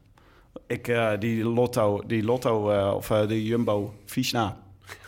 Ik, 0.66 0.88
eh, 0.88 1.10
die 1.18 1.44
Lotto, 1.44 2.02
die 2.06 2.22
Lotto 2.24 2.70
eh, 2.70 2.94
of 2.94 3.10
eh, 3.10 3.26
de 3.28 3.44
Jumbo 3.44 3.94
Visma, 4.06 4.56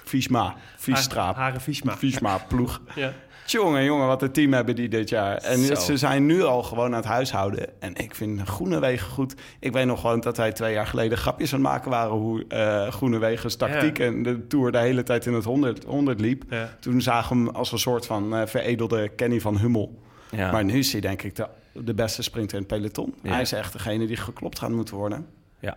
Visma, 0.04 0.54
Vistra, 0.76 1.25
Ha- 1.25 1.33
Haren 1.35 1.61
Fischma. 1.61 1.97
Visma 1.97 2.38
ploeg. 2.49 2.81
Ja. 2.95 3.12
Jongen, 3.47 3.85
jongen, 3.85 4.07
wat 4.07 4.23
een 4.23 4.33
team 4.33 4.52
hebben 4.52 4.75
die 4.76 4.88
dit 4.88 5.09
jaar. 5.09 5.37
En 5.37 5.59
Zo. 5.59 5.75
ze 5.75 5.97
zijn 5.97 6.26
nu 6.26 6.42
al 6.42 6.62
gewoon 6.62 6.87
aan 6.87 6.92
het 6.92 7.04
huishouden. 7.04 7.81
En 7.81 7.95
ik 7.97 8.14
vind 8.14 8.40
Groenewegen 8.42 9.11
goed. 9.11 9.35
Ik 9.61 9.73
weet 9.73 9.87
nog 9.87 10.00
gewoon 10.00 10.21
dat 10.21 10.37
wij 10.37 10.52
twee 10.52 10.73
jaar 10.73 10.87
geleden 10.87 11.19
grapjes 11.19 11.54
aan 11.54 11.61
het 11.61 11.69
maken 11.69 11.90
waren... 11.90 12.12
hoe 12.12 12.45
eh 12.49 12.87
Groenewegens 12.88 13.57
tactiek 13.57 13.99
Ja. 13.99 14.04
en 14.04 14.23
de 14.23 14.47
Tour 14.47 14.73
de 14.73 14.78
hele 14.78 15.02
tijd 15.02 15.26
in 15.26 15.33
het 15.35 15.45
100, 15.45 15.85
100 15.85 16.21
liep. 16.21 16.42
Ja. 16.50 16.76
Toen 16.81 17.00
zagen 17.00 17.37
we 17.38 17.45
hem 17.45 17.54
als 17.57 17.73
een 17.73 17.78
soort 17.78 18.07
van 18.07 18.37
eh, 18.37 18.47
veredelde 18.47 19.09
Kenny 19.09 19.40
van 19.40 19.59
Hummel. 19.59 19.99
Ja. 20.31 20.50
Maar 20.52 20.64
nu 20.64 20.78
is 20.78 20.92
hij 20.92 21.00
denk 21.00 21.23
ik 21.23 21.37
de, 21.37 21.47
de 21.73 21.95
beste 21.95 22.23
sprinter 22.23 22.57
in 22.57 22.64
het 22.69 22.73
peloton. 22.73 23.14
Ja. 23.23 23.33
Hij 23.33 23.41
is 23.41 23.52
echt 23.52 23.73
degene 23.73 24.07
die 24.07 24.17
geklopt 24.17 24.59
gaat 24.59 24.71
moeten 24.71 24.95
worden. 24.97 25.26
ja. 25.59 25.76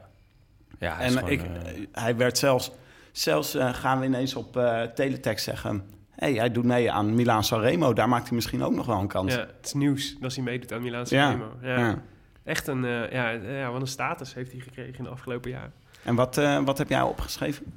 Ja, 0.80 0.96
hij 0.96 1.06
is 1.08 1.16
en 1.16 1.20
gewoon, 1.20 1.34
ik, 1.34 1.42
eh, 1.42 1.86
hij 1.92 2.16
werd 2.16 2.38
zelfs... 2.38 2.72
Zelfs 3.12 3.56
eh, 3.56 3.74
gaan 3.74 4.00
we 4.00 4.06
ineens 4.06 4.36
op 4.36 4.58
eh 4.58 4.82
teletext 4.82 5.46
zeggen... 5.46 5.84
hey, 6.12 6.34
hij 6.34 6.52
doet 6.52 6.64
mee 6.64 6.92
aan 6.92 7.16
Milaan 7.16 7.44
Sanremo. 7.44 7.94
Daar 7.94 8.10
maakt 8.10 8.26
hij 8.28 8.36
misschien 8.36 8.64
ook 8.64 8.74
nog 8.74 8.86
wel 8.86 9.00
een 9.00 9.08
kans. 9.08 9.34
ja, 9.34 9.40
het 9.40 9.66
is 9.66 9.74
nieuws 9.74 10.18
dat 10.20 10.36
hij 10.36 10.44
meedoet 10.44 10.74
aan 10.74 10.82
Milaan 10.82 11.06
Ja. 11.10 11.30
Sanremo. 11.30 11.52
Ja. 11.62 11.78
Ja. 11.78 12.02
Echt 12.44 12.68
een, 12.68 12.86
eh, 12.86 13.12
ja, 13.12 13.30
ja, 13.30 13.72
wat 13.72 13.82
een 13.82 13.88
status 13.88 14.34
heeft 14.34 14.52
hij 14.52 14.62
gekregen 14.62 14.98
in 14.98 15.04
de 15.04 15.10
afgelopen 15.10 15.52
jaren. 15.52 15.74
En 16.04 16.16
wat, 16.16 16.38
eh, 16.38 16.64
wat 16.64 16.78
heb 16.78 16.90
jij 16.90 17.02
opgeschreven? 17.02 17.74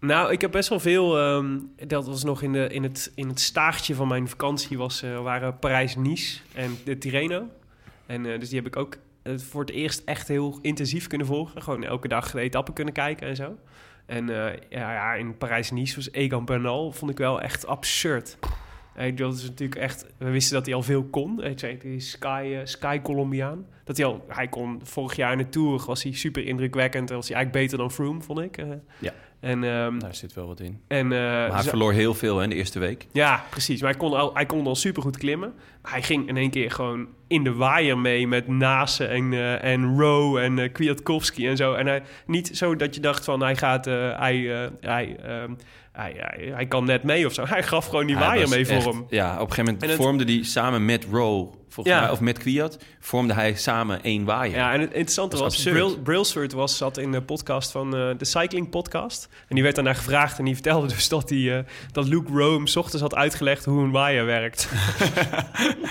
Nou, 0.00 0.32
ik 0.32 0.40
heb 0.40 0.50
best 0.50 0.68
wel 0.68 0.80
veel. 0.80 1.18
ehm, 1.18 1.58
dat 1.86 2.06
was 2.06 2.24
nog 2.24 2.42
in, 2.42 2.52
de, 2.52 2.68
in, 2.68 2.82
het, 2.82 3.12
in 3.14 3.28
het 3.28 3.40
staartje 3.40 3.94
van 3.94 4.08
mijn 4.08 4.28
vakantie. 4.28 4.78
Was, 4.78 5.02
eh, 5.02 5.22
waren 5.22 5.58
Parijs-Nice 5.58 6.40
en 6.54 6.78
de 6.84 6.98
Tirreno. 6.98 7.48
En 8.06 8.26
eh, 8.26 8.38
dus 8.38 8.48
die 8.48 8.58
heb 8.58 8.66
ik 8.66 8.76
ook 8.76 8.96
eh, 9.22 9.38
voor 9.38 9.60
het 9.60 9.70
eerst 9.70 10.02
echt 10.04 10.28
heel 10.28 10.58
intensief 10.62 11.06
kunnen 11.06 11.26
volgen. 11.26 11.62
Gewoon 11.62 11.84
elke 11.84 12.08
dag 12.08 12.30
de 12.30 12.40
etappen 12.40 12.74
kunnen 12.74 12.94
kijken 12.94 13.28
en 13.28 13.36
zo. 13.36 13.56
En 14.06 14.26
ja, 14.68 14.92
ja, 14.92 15.14
in 15.14 15.38
Parijs-Nice 15.38 15.96
was 15.96 16.12
Egan 16.12 16.44
Bernal. 16.44 16.92
Vond 16.92 17.10
ik 17.10 17.18
wel 17.18 17.40
echt 17.40 17.66
absurd. 17.66 18.38
Dat 19.14 19.34
is 19.34 19.42
natuurlijk 19.42 19.80
echt... 19.80 20.06
We 20.16 20.30
wisten 20.30 20.54
dat 20.54 20.66
hij 20.66 20.74
al 20.74 20.82
veel 20.82 21.04
kon. 21.04 21.42
Die 21.82 22.00
Sky, 22.00 22.50
eh, 22.54 22.58
Sky 22.64 23.00
Colombiaan. 23.02 23.66
Dat 23.84 23.96
hij 23.96 24.06
al... 24.06 24.24
Hij 24.28 24.48
kon 24.48 24.80
vorig 24.84 25.16
jaar 25.16 25.32
in 25.32 25.38
de 25.38 25.48
Tour... 25.48 25.82
was 25.86 26.02
hij 26.02 26.12
super 26.12 26.46
indrukwekkend. 26.46 27.10
Was 27.10 27.28
hij 27.28 27.36
eigenlijk 27.36 27.64
beter 27.64 27.78
dan 27.78 27.90
Froome, 27.90 28.20
vond 28.22 28.40
ik. 28.40 28.56
eh. 28.58 28.66
Ja. 28.98 29.12
En, 29.40 29.64
ehm, 29.64 29.98
daar 29.98 30.14
zit 30.14 30.32
wel 30.34 30.46
wat 30.46 30.60
in. 30.60 30.80
en, 30.88 31.12
eh, 31.12 31.18
Maar 31.18 31.52
hij 31.52 31.62
verloor 31.62 31.92
heel 31.92 32.14
veel 32.14 32.36
hè, 32.36 32.42
in 32.44 32.50
de 32.50 32.56
eerste 32.56 32.78
week. 32.78 33.06
ja, 33.12 33.44
precies. 33.50 33.80
Maar 33.80 33.90
hij 33.90 33.98
kon 33.98 34.12
al, 34.12 34.34
hij 34.34 34.46
kon 34.46 34.66
al 34.66 34.74
supergoed 34.74 35.16
klimmen. 35.18 35.52
Maar 35.82 35.92
hij 35.92 36.02
ging 36.02 36.28
in 36.28 36.36
één 36.36 36.50
keer 36.50 36.70
gewoon 36.70 37.08
in 37.26 37.44
de 37.44 37.52
waaier 37.54 37.98
mee 37.98 38.26
met 38.26 38.48
Nase 38.48 39.04
en, 39.04 39.32
eh 39.32 39.64
en 39.72 39.98
Rowe 39.98 40.40
en 40.40 40.58
eh, 40.58 40.72
Kwiatkowski 40.72 41.48
en 41.48 41.56
zo. 41.56 41.72
En 41.74 41.86
hij, 41.86 42.02
niet 42.26 42.50
zo 42.56 42.76
dat 42.76 42.94
je 42.94 43.00
dacht 43.00 43.24
van 43.24 43.40
hij 43.42 43.56
gaat, 43.56 43.84
hij, 43.84 44.70
hij, 44.80 45.16
ehm, 45.22 45.52
hij, 46.00 46.14
hij, 46.16 46.52
hij 46.54 46.66
kan 46.66 46.84
net 46.84 47.02
mee 47.02 47.26
of 47.26 47.32
zo. 47.32 47.44
Hij 47.46 47.62
gaf 47.62 47.86
gewoon 47.86 48.06
die 48.06 48.16
Hij 48.16 48.26
waaier 48.26 48.48
mee 48.48 48.66
voor 48.66 48.76
echt- 48.76 48.84
hem. 48.84 49.06
Ja, 49.08 49.32
op 49.34 49.40
een 49.40 49.54
gegeven 49.54 49.64
moment 49.64 49.82
En 49.82 49.96
vormde 49.96 50.24
hij 50.24 50.42
samen 50.42 50.84
met 50.84 51.06
Rowe, 51.12 51.48
volgens 51.68 51.94
Ja. 51.96 52.00
mij, 52.02 52.10
of 52.10 52.20
met 52.20 52.38
Kwiat, 52.38 52.78
vormde 53.00 53.34
hij 53.34 53.54
samen 53.54 54.02
één 54.02 54.24
waaier. 54.24 54.56
Ja, 54.56 54.72
en 54.72 54.80
het 54.80 54.90
interessante 54.92 55.36
Dat 55.36 55.44
was. 55.44 55.62
Bril, 55.62 55.98
Brailsford 55.98 56.52
was, 56.52 56.76
zat 56.76 56.98
in 56.98 57.12
de 57.12 57.22
podcast 57.22 57.70
van 57.70 57.96
eh, 57.96 58.08
de 58.18 58.24
Cycling 58.24 58.70
Podcast. 58.70 59.28
En 59.48 59.54
die 59.54 59.62
werd 59.62 59.74
daarna 59.74 59.94
gevraagd 59.94 60.38
en 60.38 60.44
die 60.44 60.54
vertelde 60.54 60.86
dus 60.86 61.08
dat, 61.08 61.28
hij, 61.28 61.56
eh, 61.58 61.64
dat 61.92 62.08
Luke 62.08 62.32
hem 62.32 62.66
's 62.66 62.76
ochtends 62.76 63.00
had 63.02 63.14
uitgelegd 63.14 63.64
hoe 63.64 63.82
een 63.84 63.90
waaier 63.90 64.24
werkt. 64.26 64.68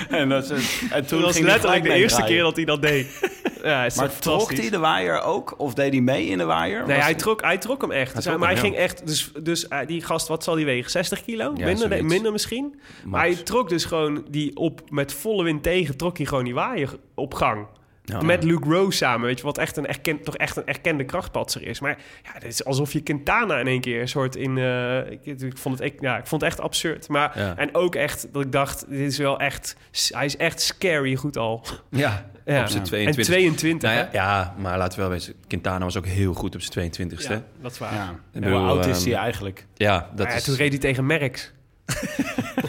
En, 0.09 0.29
dat, 0.29 0.49
is- 0.51 0.81
en 0.91 1.05
Toen 1.05 1.21
was 1.21 1.35
ging 1.35 1.45
letterlijk 1.45 1.83
de 1.83 1.93
eerste 1.93 2.17
draaien. 2.17 2.33
keer 2.35 2.43
dat 2.43 2.55
hij 2.55 2.65
dat 2.65 2.81
deed. 2.81 3.07
Ja, 3.63 3.85
is 3.85 3.95
Maar 3.95 4.19
trok 4.19 4.53
hij 4.53 4.69
de 4.69 4.77
waaier 4.77 5.21
ook? 5.21 5.53
Of 5.57 5.73
deed 5.73 5.91
hij 5.91 6.01
mee 6.01 6.25
in 6.25 6.37
de 6.37 6.43
waaier? 6.43 6.85
Nee, 6.87 6.95
Was 6.95 7.05
hij 7.05 7.15
trok, 7.15 7.41
hij 7.41 7.57
trok 7.57 7.81
hem 7.81 7.91
echt. 7.91 8.15
Dus, 8.15 8.23
trok 8.23 8.37
maar 8.37 8.47
hij 8.47 8.57
hem, 8.57 8.65
ging 8.65 8.75
echt... 8.75 9.07
Dus, 9.07 9.31
dus 9.43 9.67
eh, 9.67 9.87
die 9.87 10.01
gast, 10.01 10.27
wat 10.27 10.43
zal 10.43 10.55
hij 10.55 10.65
wegen? 10.65 10.91
60 10.91 11.23
kilo? 11.23 11.53
Ja, 11.55 11.65
minder, 11.65 12.05
minder 12.05 12.31
misschien? 12.31 12.79
Maar 13.05 13.21
hij 13.21 13.35
trok 13.35 13.69
dus 13.69 13.85
gewoon 13.85 14.25
die 14.29 14.55
op... 14.55 14.81
Met 14.89 15.13
volle 15.13 15.43
wind 15.43 15.63
tegen 15.63 15.97
trok 15.97 16.17
hij 16.17 16.25
gewoon 16.25 16.43
die 16.43 16.53
waaier 16.53 16.97
op 17.15 17.33
gang. 17.33 17.67
Ja. 18.09 18.21
Met 18.21 18.43
Luke 18.43 18.69
Rose 18.69 18.97
samen, 18.97 19.25
weet 19.27 19.37
je, 19.37 19.43
wat 19.45 19.57
echt 19.57 19.77
een 19.77 19.87
erkend, 19.87 20.23
toch 20.25 20.35
echt 20.37 20.55
een 20.57 20.65
erkende 20.65 21.03
krachtpatser 21.03 21.67
is. 21.67 21.79
Maar 21.79 21.97
ja, 22.23 22.29
het 22.33 22.43
is 22.43 22.65
alsof 22.65 22.93
je 22.93 23.01
Quintana 23.01 23.59
in 23.59 23.67
één 23.67 23.81
keer 23.81 24.01
een 24.01 24.07
soort 24.07 24.35
in... 24.35 24.57
eh, 24.57 25.11
ik, 25.11 25.25
ik, 25.25 25.57
vond 25.57 25.79
het, 25.79 25.91
echt- 25.91 26.01
ja, 26.01 26.17
ik 26.17 26.27
vond 26.27 26.41
het 26.41 26.51
echt 26.51 26.61
absurd. 26.61 27.07
Maar, 27.09 27.39
Ja. 27.39 27.57
En 27.57 27.75
ook 27.75 27.95
echt 27.95 28.27
dat 28.33 28.41
ik 28.41 28.51
dacht, 28.51 28.85
dit 28.89 28.99
is 29.11 29.17
wel 29.17 29.39
echt... 29.39 29.75
Hij 30.07 30.25
is 30.25 30.37
echt 30.37 30.61
scary 30.61 31.15
goed 31.15 31.37
al. 31.37 31.65
Ja, 31.89 32.25
Ja. 32.45 32.61
op 32.61 32.67
zijn 32.67 32.81
En 32.81 32.87
22. 32.87 33.25
22, 33.25 33.89
Nou 33.89 34.01
hè? 34.01 34.01
ja, 34.01 34.09
ja, 34.11 34.53
maar 34.57 34.77
laten 34.77 34.95
we 34.97 35.01
wel 35.05 35.11
wezen, 35.13 35.33
Quintana 35.47 35.85
was 35.85 35.97
ook 35.97 36.05
heel 36.05 36.33
goed 36.33 36.55
op 36.55 36.61
zijn 36.61 36.91
22ste. 36.91 37.29
Ja, 37.31 37.43
dat 37.61 37.71
is 37.71 37.77
waar. 37.77 37.93
Ja. 37.93 38.03
Ik 38.09 38.09
En 38.31 38.41
bedoel, 38.41 38.59
hoe 38.59 38.67
oud 38.67 38.85
is 38.85 38.97
ehm, 39.03 39.09
hij 39.11 39.19
eigenlijk? 39.19 39.65
Ja, 39.75 40.09
dat 40.15 40.33
is... 40.33 40.43
toen 40.43 40.55
reed 40.55 40.69
hij 40.69 40.79
tegen 40.79 41.05
Merckx. 41.05 41.51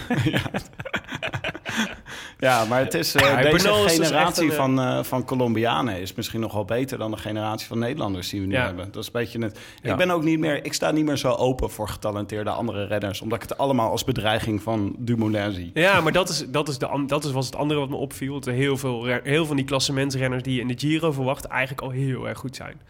Ja, 0.24 0.40
maar 2.68 2.78
het 2.80 2.94
is, 2.94 3.14
eh, 3.14 3.22
Ja, 3.26 3.36
deze 3.42 3.56
Bernal 3.56 3.84
is 3.84 3.96
dus 3.96 4.06
generatie 4.06 4.44
een, 4.44 4.52
van, 4.52 4.80
eh, 4.80 5.02
van 5.02 5.24
Colombianen 5.24 6.00
is 6.00 6.14
misschien 6.14 6.40
nog 6.40 6.52
wel 6.52 6.64
beter 6.64 6.98
dan 6.98 7.10
de 7.10 7.16
generatie 7.16 7.66
van 7.66 7.78
Nederlanders 7.78 8.28
die 8.28 8.40
we 8.40 8.46
nu 8.46 8.54
Ja. 8.54 8.64
hebben. 8.64 8.84
Dat 8.92 8.96
is 9.02 9.06
een 9.06 9.12
beetje 9.12 9.42
het. 9.42 9.58
Ja. 9.82 9.90
Ik 9.90 9.96
ben 9.96 10.10
ook 10.10 10.22
niet 10.22 10.38
meer, 10.38 10.64
ik 10.64 10.72
sta 10.72 10.90
niet 10.90 11.04
meer 11.04 11.16
zo 11.16 11.30
open 11.30 11.70
voor 11.70 11.88
getalenteerde 11.88 12.50
andere 12.50 12.84
renners, 12.86 13.20
omdat 13.20 13.42
ik 13.42 13.48
het 13.48 13.58
allemaal 13.58 13.90
als 13.90 14.04
bedreiging 14.04 14.62
van 14.62 14.94
Dumoulin 14.98 15.52
zie. 15.52 15.70
Ja, 15.74 16.00
maar 16.00 16.12
dat, 16.12 16.28
is, 16.28 16.44
dat, 16.48 16.68
is 16.68 16.78
de, 16.78 17.04
dat 17.06 17.24
is, 17.24 17.32
was 17.32 17.46
het 17.46 17.56
andere 17.56 17.80
wat 17.80 17.88
me 17.88 17.96
opviel. 17.96 18.34
Dat 18.34 18.46
er 18.46 18.52
heel 18.52 18.76
veel, 18.76 19.04
heel 19.04 19.20
veel 19.22 19.46
van 19.46 19.56
die 19.56 19.64
klassementsrenners 19.64 20.42
die 20.42 20.54
je 20.54 20.60
in 20.60 20.68
de 20.68 20.78
Giro 20.78 21.12
verwacht... 21.12 21.44
eigenlijk 21.44 21.82
al 21.82 21.90
heel 21.90 22.28
erg 22.28 22.38
goed 22.38 22.56
zijn. 22.56 22.80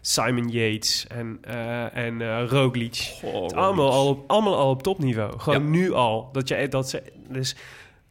Simon 0.00 0.48
Yates 0.48 1.06
en, 1.08 1.38
eh 1.40 1.96
en 1.96 2.20
eh 2.22 2.48
Roglic. 2.48 3.12
Allemaal, 3.54 3.90
al 3.90 4.08
op, 4.08 4.30
allemaal 4.30 4.56
al 4.56 4.70
op 4.70 4.82
topniveau. 4.82 5.38
Gewoon 5.38 5.62
Ja. 5.62 5.68
nu 5.68 5.92
al. 5.92 6.28
Dat 6.32 6.48
je, 6.48 6.68
dat 6.68 6.88
ze, 6.90 7.02
dus, 7.28 7.56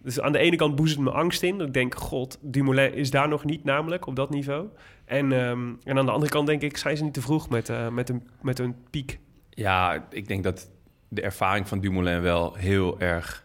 dus 0.01 0.19
aan 0.19 0.31
de 0.31 0.38
ene 0.38 0.55
kant 0.55 0.75
boezemt 0.75 1.03
me 1.03 1.12
angst 1.12 1.43
in. 1.43 1.57
Dat 1.57 1.67
ik 1.67 1.73
denk, 1.73 1.95
god, 1.95 2.38
Dumoulin 2.41 2.93
is 2.93 3.09
daar 3.09 3.27
nog 3.27 3.45
niet 3.45 3.63
namelijk 3.63 4.07
op 4.07 4.15
dat 4.15 4.29
niveau. 4.29 4.67
En, 5.05 5.31
ehm, 5.31 5.73
en 5.83 5.97
aan 5.97 6.05
de 6.05 6.12
andere 6.12 6.31
kant 6.31 6.47
denk 6.47 6.62
ik, 6.62 6.77
zijn 6.77 6.97
ze 6.97 7.03
niet 7.03 7.13
te 7.13 7.21
vroeg 7.21 7.49
met, 7.49 7.69
eh, 7.69 7.89
met, 7.89 8.09
een, 8.09 8.27
met 8.41 8.57
hun 8.57 8.75
piek. 8.89 9.19
Ja, 9.49 10.07
ik 10.09 10.27
denk 10.27 10.43
dat 10.43 10.69
de 11.07 11.21
ervaring 11.21 11.67
van 11.67 11.79
Dumoulin 11.79 12.21
wel 12.21 12.53
heel 12.53 12.99
erg 12.99 13.43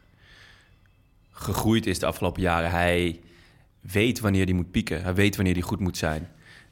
gegroeid 1.31 1.87
is 1.87 1.99
de 1.99 2.07
afgelopen 2.07 2.43
jaren. 2.43 2.71
Hij 2.71 3.21
weet 3.81 4.21
wanneer 4.21 4.45
hij 4.45 4.55
moet 4.55 4.71
pieken. 4.71 5.03
Hij 5.03 5.15
weet 5.15 5.37
wanneer 5.37 5.55
hij 5.55 5.63
goed 5.63 5.81
moet 5.81 5.97
zijn. 5.97 6.29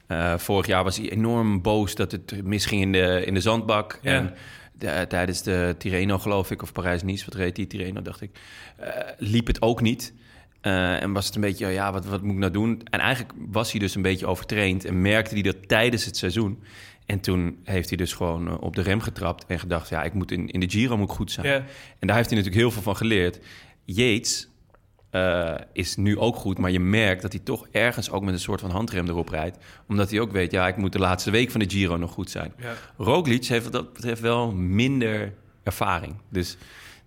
Eh, 0.07 0.39
vorig 0.39 0.67
jaar 0.67 0.85
was 0.85 0.97
hij 0.97 1.11
enorm 1.11 1.63
boos 1.63 1.95
dat 1.95 2.13
het 2.13 2.45
misging 2.45 2.83
in 2.83 2.93
de, 2.93 3.23
in 3.27 3.35
de 3.35 3.41
zandbak. 3.41 3.99
Ja. 4.03 4.13
En 4.13 4.35
de- 4.83 5.05
tijdens 5.09 5.43
de 5.43 5.75
Tirreno, 5.79 6.19
geloof 6.19 6.51
ik, 6.51 6.63
of 6.63 6.73
Parijs-Nice, 6.73 7.25
wat 7.25 7.35
reed 7.35 7.57
die 7.57 7.67
Tirreno, 7.67 8.03
dacht 8.03 8.21
ik, 8.21 8.31
eh, 8.77 8.89
liep 9.19 9.47
het 9.47 9.63
ook 9.63 9.81
niet. 9.81 10.13
Eh, 10.61 11.03
en 11.03 11.13
was 11.13 11.27
het 11.27 11.35
een 11.35 11.41
beetje, 11.41 11.67
ja, 11.67 11.93
wat, 11.93 12.05
wat 12.05 12.23
moet 12.23 12.33
ik 12.33 12.39
nou 12.39 12.53
doen? 12.53 12.81
En 12.91 13.01
eigenlijk 13.01 13.33
was 13.51 13.71
hij 13.71 13.81
dus 13.81 13.95
een 13.95 14.03
beetje 14.03 14.27
overtraind 14.27 14.85
en 14.85 15.01
merkte 15.03 15.35
hij 15.35 15.43
dat 15.43 15.69
tijdens 15.69 16.05
het 16.05 16.17
seizoen. 16.17 16.63
En 17.07 17.21
toen 17.21 17.59
heeft 17.65 17.89
hij 17.89 17.97
dus 17.99 18.13
gewoon 18.13 18.49
eh, 18.49 18.55
op 18.61 18.77
de 18.77 18.83
rem 18.83 19.01
getrapt 19.01 19.47
en 19.47 19.59
gedacht, 19.59 19.89
ja, 19.89 20.03
ik 20.03 20.13
moet 20.15 20.31
in, 20.33 20.49
in 20.49 20.61
de 20.61 20.71
Giro 20.71 20.97
moet 20.97 21.09
ik 21.11 21.15
goed 21.17 21.33
zijn. 21.33 21.47
En 21.99 22.07
daar 22.07 22.17
heeft 22.17 22.29
hij 22.31 22.39
natuurlijk 22.39 22.65
heel 22.65 22.71
veel 22.71 22.83
van 22.83 22.97
geleerd. 22.97 23.39
Yates 23.85 24.49
eh, 25.13 25.55
is 25.73 25.97
nu 25.97 26.19
ook 26.19 26.37
goed, 26.37 26.59
maar 26.59 26.71
je 26.71 26.81
merkt 26.81 27.23
dat 27.23 27.33
hij 27.33 27.41
toch 27.45 27.67
ergens 27.71 28.11
ook 28.11 28.23
met 28.23 28.35
een 28.35 28.41
soort 28.41 28.61
van 28.61 28.71
handrem 28.71 29.09
erop 29.09 29.29
rijdt. 29.29 29.59
Omdat 29.89 30.11
hij 30.11 30.21
ook 30.21 30.33
weet, 30.33 30.51
ja, 30.51 30.69
ik 30.69 30.77
moet 30.77 30.93
de 30.93 30.99
laatste 30.99 31.31
week 31.31 31.51
van 31.51 31.61
de 31.61 31.71
Giro 31.71 31.97
nog 31.97 32.11
goed 32.13 32.31
zijn. 32.31 32.53
Ja. 32.59 32.73
Roglic 32.97 33.45
heeft 33.45 33.65
wat 33.65 33.73
dat 33.73 33.93
betreft 33.93 34.21
wel 34.21 34.53
minder 34.53 35.33
ervaring. 35.63 36.15
Dus 36.29 36.57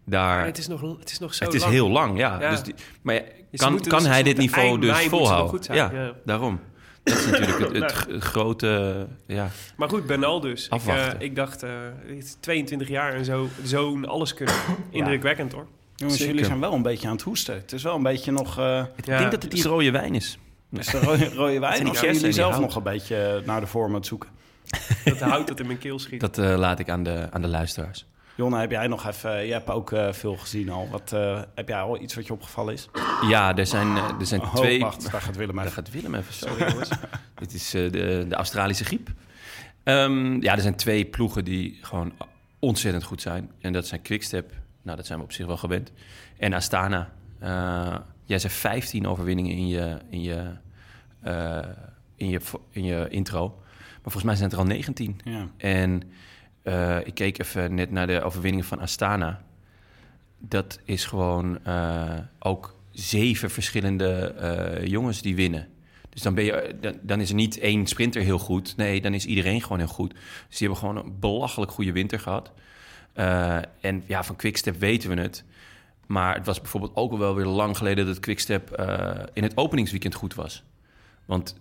daar... 0.03 0.37
Maar 0.37 0.45
het 0.45 0.57
is 0.57 0.67
nog, 0.67 0.81
het 0.99 1.11
is 1.11 1.19
nog 1.19 1.33
zo 1.33 1.43
het 1.45 1.53
is 1.53 1.61
lang. 1.61 1.73
heel 1.73 1.89
lang, 1.89 2.17
ja. 2.17 2.41
Ja. 2.41 2.49
Dus 2.49 2.63
die, 2.63 2.75
maar 3.01 3.13
ja, 3.15 3.21
kan, 3.55 3.81
kan 3.81 3.99
dus- 3.99 4.07
hij 4.07 4.23
dit 4.23 4.37
niveau 4.37 4.79
dus 4.79 4.97
volhouden? 4.99 5.75
Ja, 5.75 6.13
daarom. 6.25 6.59
Dat 7.03 7.17
is 7.17 7.25
natuurlijk 7.25 7.59
het, 7.59 7.73
Nou. 8.07 8.19
grote... 8.19 9.07
Ja. 9.25 9.49
Maar 9.77 9.89
goed, 9.89 10.05
Bernal 10.05 10.39
dus. 10.39 10.65
Ik, 10.65 10.71
Afwachten. 10.71 11.19
eh, 11.19 11.25
ik 11.25 11.35
dacht, 11.35 11.63
eh, 11.63 11.69
het 12.07 12.23
is 12.23 12.37
22 12.39 12.87
jaar 12.87 13.13
en 13.13 13.25
zo, 13.25 13.47
zo'n 13.63 14.05
alles 14.07 14.33
kunnen. 14.33 14.55
Indrukwekkend 14.89 15.51
hoor. 15.53 15.67
Jongens, 15.95 16.17
Zeker. 16.17 16.33
jullie 16.33 16.47
zijn 16.49 16.59
wel 16.59 16.73
een 16.73 16.81
beetje 16.81 17.07
aan 17.07 17.13
het 17.13 17.21
hoesten. 17.21 17.55
Het 17.55 17.71
is 17.73 17.83
wel 17.83 17.95
een 17.95 18.03
beetje 18.03 18.31
nog. 18.31 18.57
eh 18.59 18.83
Ik 18.95 19.05
Ja. 19.05 19.17
denk 19.17 19.31
dat 19.31 19.41
het 19.43 19.51
die 19.51 19.63
rode 19.63 19.91
wijn 19.91 20.15
is. 20.15 20.37
is 20.71 20.85
de 20.87 20.99
rode, 20.99 21.29
rode 21.33 21.59
wijn? 21.59 21.87
Of 21.89 21.97
zijn 21.97 22.13
jullie 22.15 22.31
zelf 22.31 22.51
hout. 22.51 22.61
nog 22.63 22.75
een 22.75 22.83
beetje 22.83 23.41
naar 23.45 23.59
de 23.59 23.67
vorm 23.67 23.89
aan 23.89 23.95
het 23.95 24.05
zoeken? 24.05 24.29
Dat 25.05 25.19
houdt 25.19 25.47
dat 25.47 25.59
in 25.59 25.65
mijn 25.67 25.77
keel 25.77 25.99
schiet. 25.99 26.19
Dat 26.19 26.37
eh, 26.37 26.57
laat 26.57 26.79
ik 26.79 26.89
aan 26.89 27.03
de, 27.03 27.27
aan 27.31 27.41
de 27.41 27.47
luisteraars. 27.47 28.05
Jonne, 28.35 28.59
heb 28.59 28.71
jij 28.71 28.87
nog 28.87 29.07
even... 29.07 29.45
Je 29.45 29.51
hebt 29.53 29.69
ook 29.69 29.91
eh, 29.91 30.11
veel 30.13 30.35
gezien 30.35 30.69
al. 30.69 30.87
Wat, 30.91 31.13
eh, 31.13 31.41
heb 31.55 31.67
jij 31.67 31.79
al 31.81 32.01
iets 32.01 32.15
wat 32.15 32.27
je 32.27 32.33
opgevallen 32.33 32.73
is? 32.73 32.89
Ja, 33.29 33.55
er 33.55 33.65
zijn, 33.65 33.97
eh, 33.97 34.09
er 34.19 34.25
zijn 34.25 34.41
Oh, 34.41 34.55
twee... 34.55 34.79
wacht, 34.79 35.11
daar 35.11 35.21
gaat 35.21 35.35
Willem 35.35 35.55
Daar 35.55 35.65
even. 35.65 35.75
gaat 35.83 35.91
Willem 35.93 36.15
even. 36.15 36.33
Sorry 36.33 36.67
jongens. 36.71 36.89
Dit 37.35 37.53
is 37.53 37.73
eh, 37.73 37.91
de, 37.91 38.25
de 38.29 38.35
Australische 38.35 38.85
griep. 38.85 39.09
Ehm, 39.83 40.41
ja, 40.41 40.55
er 40.55 40.61
zijn 40.61 40.75
twee 40.75 41.05
ploegen 41.05 41.45
die 41.45 41.79
gewoon 41.81 42.13
ontzettend 42.59 43.03
goed 43.03 43.21
zijn. 43.21 43.51
En 43.61 43.73
dat 43.73 43.87
zijn 43.87 44.01
Quickstep. 44.01 44.51
Nou, 44.85 44.97
dat 44.97 45.05
zijn 45.05 45.19
we 45.19 45.25
op 45.25 45.31
zich 45.31 45.45
wel 45.45 45.57
gewend. 45.57 45.91
En 46.37 46.53
Astana. 46.53 47.13
Eh, 47.39 47.97
jij 48.23 48.39
zei 48.39 48.53
15 48.53 49.07
overwinningen 49.07 49.51
in 49.51 49.67
je, 49.67 49.97
in 50.09 50.21
je, 50.21 50.51
eh, 51.21 51.67
in 52.15 52.29
je, 52.29 52.39
in 52.69 52.83
je 52.83 53.07
intro. 53.09 53.55
Maar 53.77 54.11
volgens 54.11 54.23
mij 54.23 54.35
zijn 54.35 54.49
het 54.49 54.57
er 54.57 54.63
al 54.63 54.69
19. 54.69 55.19
Ja. 55.23 55.49
En 55.57 56.01
eh, 56.61 56.97
ik 57.05 57.13
keek 57.13 57.39
even 57.39 57.75
net 57.75 57.91
naar 57.91 58.07
de 58.07 58.21
overwinningen 58.21 58.65
van 58.65 58.79
Astana. 58.79 59.41
Dat 60.39 60.79
is 60.83 61.05
gewoon 61.05 61.59
ook 62.39 62.75
zeven 62.91 63.49
verschillende 63.49 64.81
jongens 64.83 65.21
die 65.21 65.35
winnen. 65.35 65.67
Dus 66.09 66.21
dan, 66.21 66.33
ben 66.33 66.43
je, 66.43 66.75
dan, 66.81 66.95
dan 67.01 67.21
is 67.21 67.29
er 67.29 67.35
niet 67.35 67.59
één 67.59 67.87
sprinter 67.87 68.21
heel 68.21 68.39
goed. 68.39 68.77
Nee, 68.77 69.01
dan 69.01 69.13
is 69.13 69.25
iedereen 69.25 69.61
gewoon 69.61 69.77
heel 69.77 69.87
goed. 69.87 70.13
Dus 70.47 70.57
die 70.57 70.67
hebben 70.67 70.77
gewoon 70.77 70.95
een 70.95 71.19
belachelijk 71.19 71.71
goede 71.71 71.91
winter 71.91 72.19
gehad. 72.19 72.51
Eh, 73.15 73.57
en 73.81 74.03
ja, 74.05 74.23
van 74.23 74.35
Quickstep 74.35 74.79
weten 74.79 75.09
we 75.15 75.21
het. 75.21 75.43
Maar 76.05 76.35
het 76.35 76.45
was 76.45 76.61
bijvoorbeeld 76.61 76.95
ook 76.95 77.11
al 77.11 77.19
wel 77.19 77.35
weer 77.35 77.45
lang 77.45 77.77
geleden 77.77 78.05
dat 78.05 78.19
Quickstep 78.19 78.71
eh, 78.71 79.09
in 79.33 79.43
het 79.43 79.57
openingsweekend 79.57 80.13
goed 80.13 80.33
was. 80.33 80.63
Want 81.25 81.55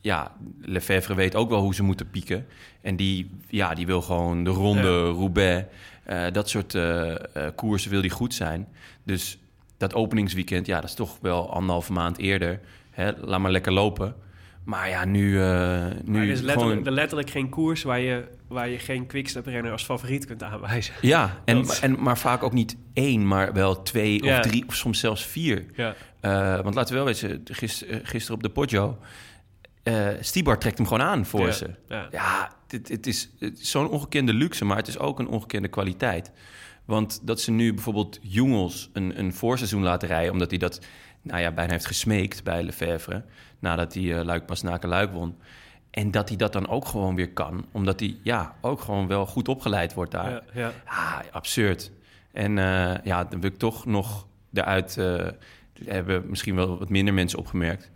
ja, 0.00 0.32
Lefevre 0.60 1.14
weet 1.14 1.34
ook 1.34 1.48
wel 1.48 1.60
hoe 1.60 1.74
ze 1.74 1.82
moeten 1.82 2.10
pieken. 2.10 2.46
En 2.80 2.96
die, 2.96 3.30
ja, 3.48 3.74
die 3.74 3.86
wil 3.86 4.02
gewoon 4.02 4.44
de 4.44 4.50
ronde, 4.50 5.08
Roubaix, 5.08 5.66
eh, 6.04 6.24
dat 6.32 6.48
soort 6.48 6.74
eh, 6.74 7.14
koersen 7.54 7.90
wil 7.90 8.00
die 8.00 8.10
goed 8.10 8.34
zijn. 8.34 8.68
Dus 9.02 9.38
dat 9.76 9.94
openingsweekend, 9.94 10.66
ja, 10.66 10.80
dat 10.80 10.88
is 10.88 10.94
toch 10.94 11.18
wel 11.20 11.52
anderhalve 11.52 11.92
maand 11.92 12.18
eerder. 12.18 12.60
Hè, 12.90 13.10
laat 13.20 13.40
maar 13.40 13.50
lekker 13.50 13.72
lopen. 13.72 14.14
Maar 14.64 14.88
ja, 14.88 15.04
nu, 15.04 15.40
eh 15.40 15.84
nu 16.04 16.12
Maar 16.12 16.22
er 16.22 16.28
is 16.28 16.40
letterlijk, 16.40 16.70
gewoon... 16.70 16.86
er 16.86 16.92
letterlijk 16.92 17.30
geen 17.30 17.48
koers 17.48 17.82
waar 17.82 18.00
je, 18.00 18.24
waar 18.48 18.68
je 18.68 18.78
geen 18.78 19.06
quickstep-renner 19.06 19.72
als 19.72 19.84
favoriet 19.84 20.26
kunt 20.26 20.42
aanwijzen. 20.42 20.94
Ja, 21.14 21.42
en, 21.44 21.56
Dat- 21.62 21.78
en, 21.78 22.02
maar 22.02 22.18
vaak 22.18 22.42
ook 22.42 22.52
niet 22.52 22.76
één, 22.92 23.26
maar 23.28 23.52
wel 23.52 23.82
twee 23.82 24.24
Ja. 24.24 24.38
of 24.38 24.46
drie 24.46 24.64
of 24.66 24.74
soms 24.74 25.00
zelfs 25.00 25.26
vier. 25.26 25.66
Ja. 25.74 25.94
Eh, 26.20 26.60
want 26.60 26.74
laten 26.74 26.88
we 26.96 27.02
wel 27.02 27.12
weten, 27.12 27.40
gis- 27.44 27.84
eh, 27.84 27.98
gisteren 28.02 28.36
op 28.36 28.42
de 28.42 28.50
Poggio... 28.50 28.98
eh 29.82 30.08
Stibar 30.20 30.58
trekt 30.58 30.78
hem 30.78 30.86
gewoon 30.86 31.06
aan 31.06 31.26
voor 31.26 31.46
Ja, 31.46 31.52
ze. 31.52 31.70
ja. 32.10 32.54
Dit, 32.66 32.88
het 32.88 33.06
is, 33.06 33.30
het 33.38 33.60
is 33.60 33.70
zo'n 33.70 33.88
ongekende 33.88 34.32
luxe, 34.34 34.64
maar 34.64 34.76
het 34.76 34.88
is 34.88 34.98
ook 34.98 35.18
een 35.18 35.28
ongekende 35.28 35.68
kwaliteit. 35.68 36.32
Want 36.84 37.20
dat 37.22 37.40
ze 37.40 37.50
nu 37.50 37.74
bijvoorbeeld 37.74 38.18
Jongels 38.22 38.90
een, 38.92 39.18
een 39.18 39.32
voorseizoen 39.34 39.82
laten 39.82 40.08
rijden... 40.08 40.32
omdat 40.32 40.50
hij 40.50 40.58
dat 40.58 40.80
nou 41.22 41.40
ja, 41.40 41.52
bijna 41.52 41.72
heeft 41.72 41.86
gesmeekt 41.86 42.44
bij 42.44 42.62
Lefevre... 42.62 43.24
nadat 43.58 43.94
hij 43.94 44.02
uh, 44.02 44.22
Luik 44.24 44.46
Pasnaken 44.46 44.88
Luik 44.88 45.12
won... 45.12 45.36
En 45.96 46.10
dat 46.10 46.28
hij 46.28 46.36
dat 46.36 46.52
dan 46.52 46.68
ook 46.68 46.86
gewoon 46.86 47.14
weer 47.14 47.32
kan. 47.32 47.64
Omdat 47.72 48.00
hij 48.00 48.16
ja, 48.22 48.54
ook 48.60 48.80
gewoon 48.80 49.06
wel 49.06 49.26
goed 49.26 49.48
opgeleid 49.48 49.94
wordt 49.94 50.10
daar. 50.10 50.30
Ja, 50.30 50.42
ja. 50.54 50.72
Ah, 50.84 51.18
absurd. 51.30 51.90
En 52.32 52.58
eh, 52.58 53.04
ja, 53.04 53.24
dan 53.24 53.40
wil 53.40 53.50
ik 53.50 53.58
toch 53.58 53.86
nog 53.86 54.26
eruit... 54.52 54.96
eh, 54.98 55.26
hebben 55.84 56.24
misschien 56.28 56.54
wel 56.54 56.78
wat 56.78 56.88
minder 56.88 57.14
mensen 57.14 57.38
opgemerkt. 57.38 57.90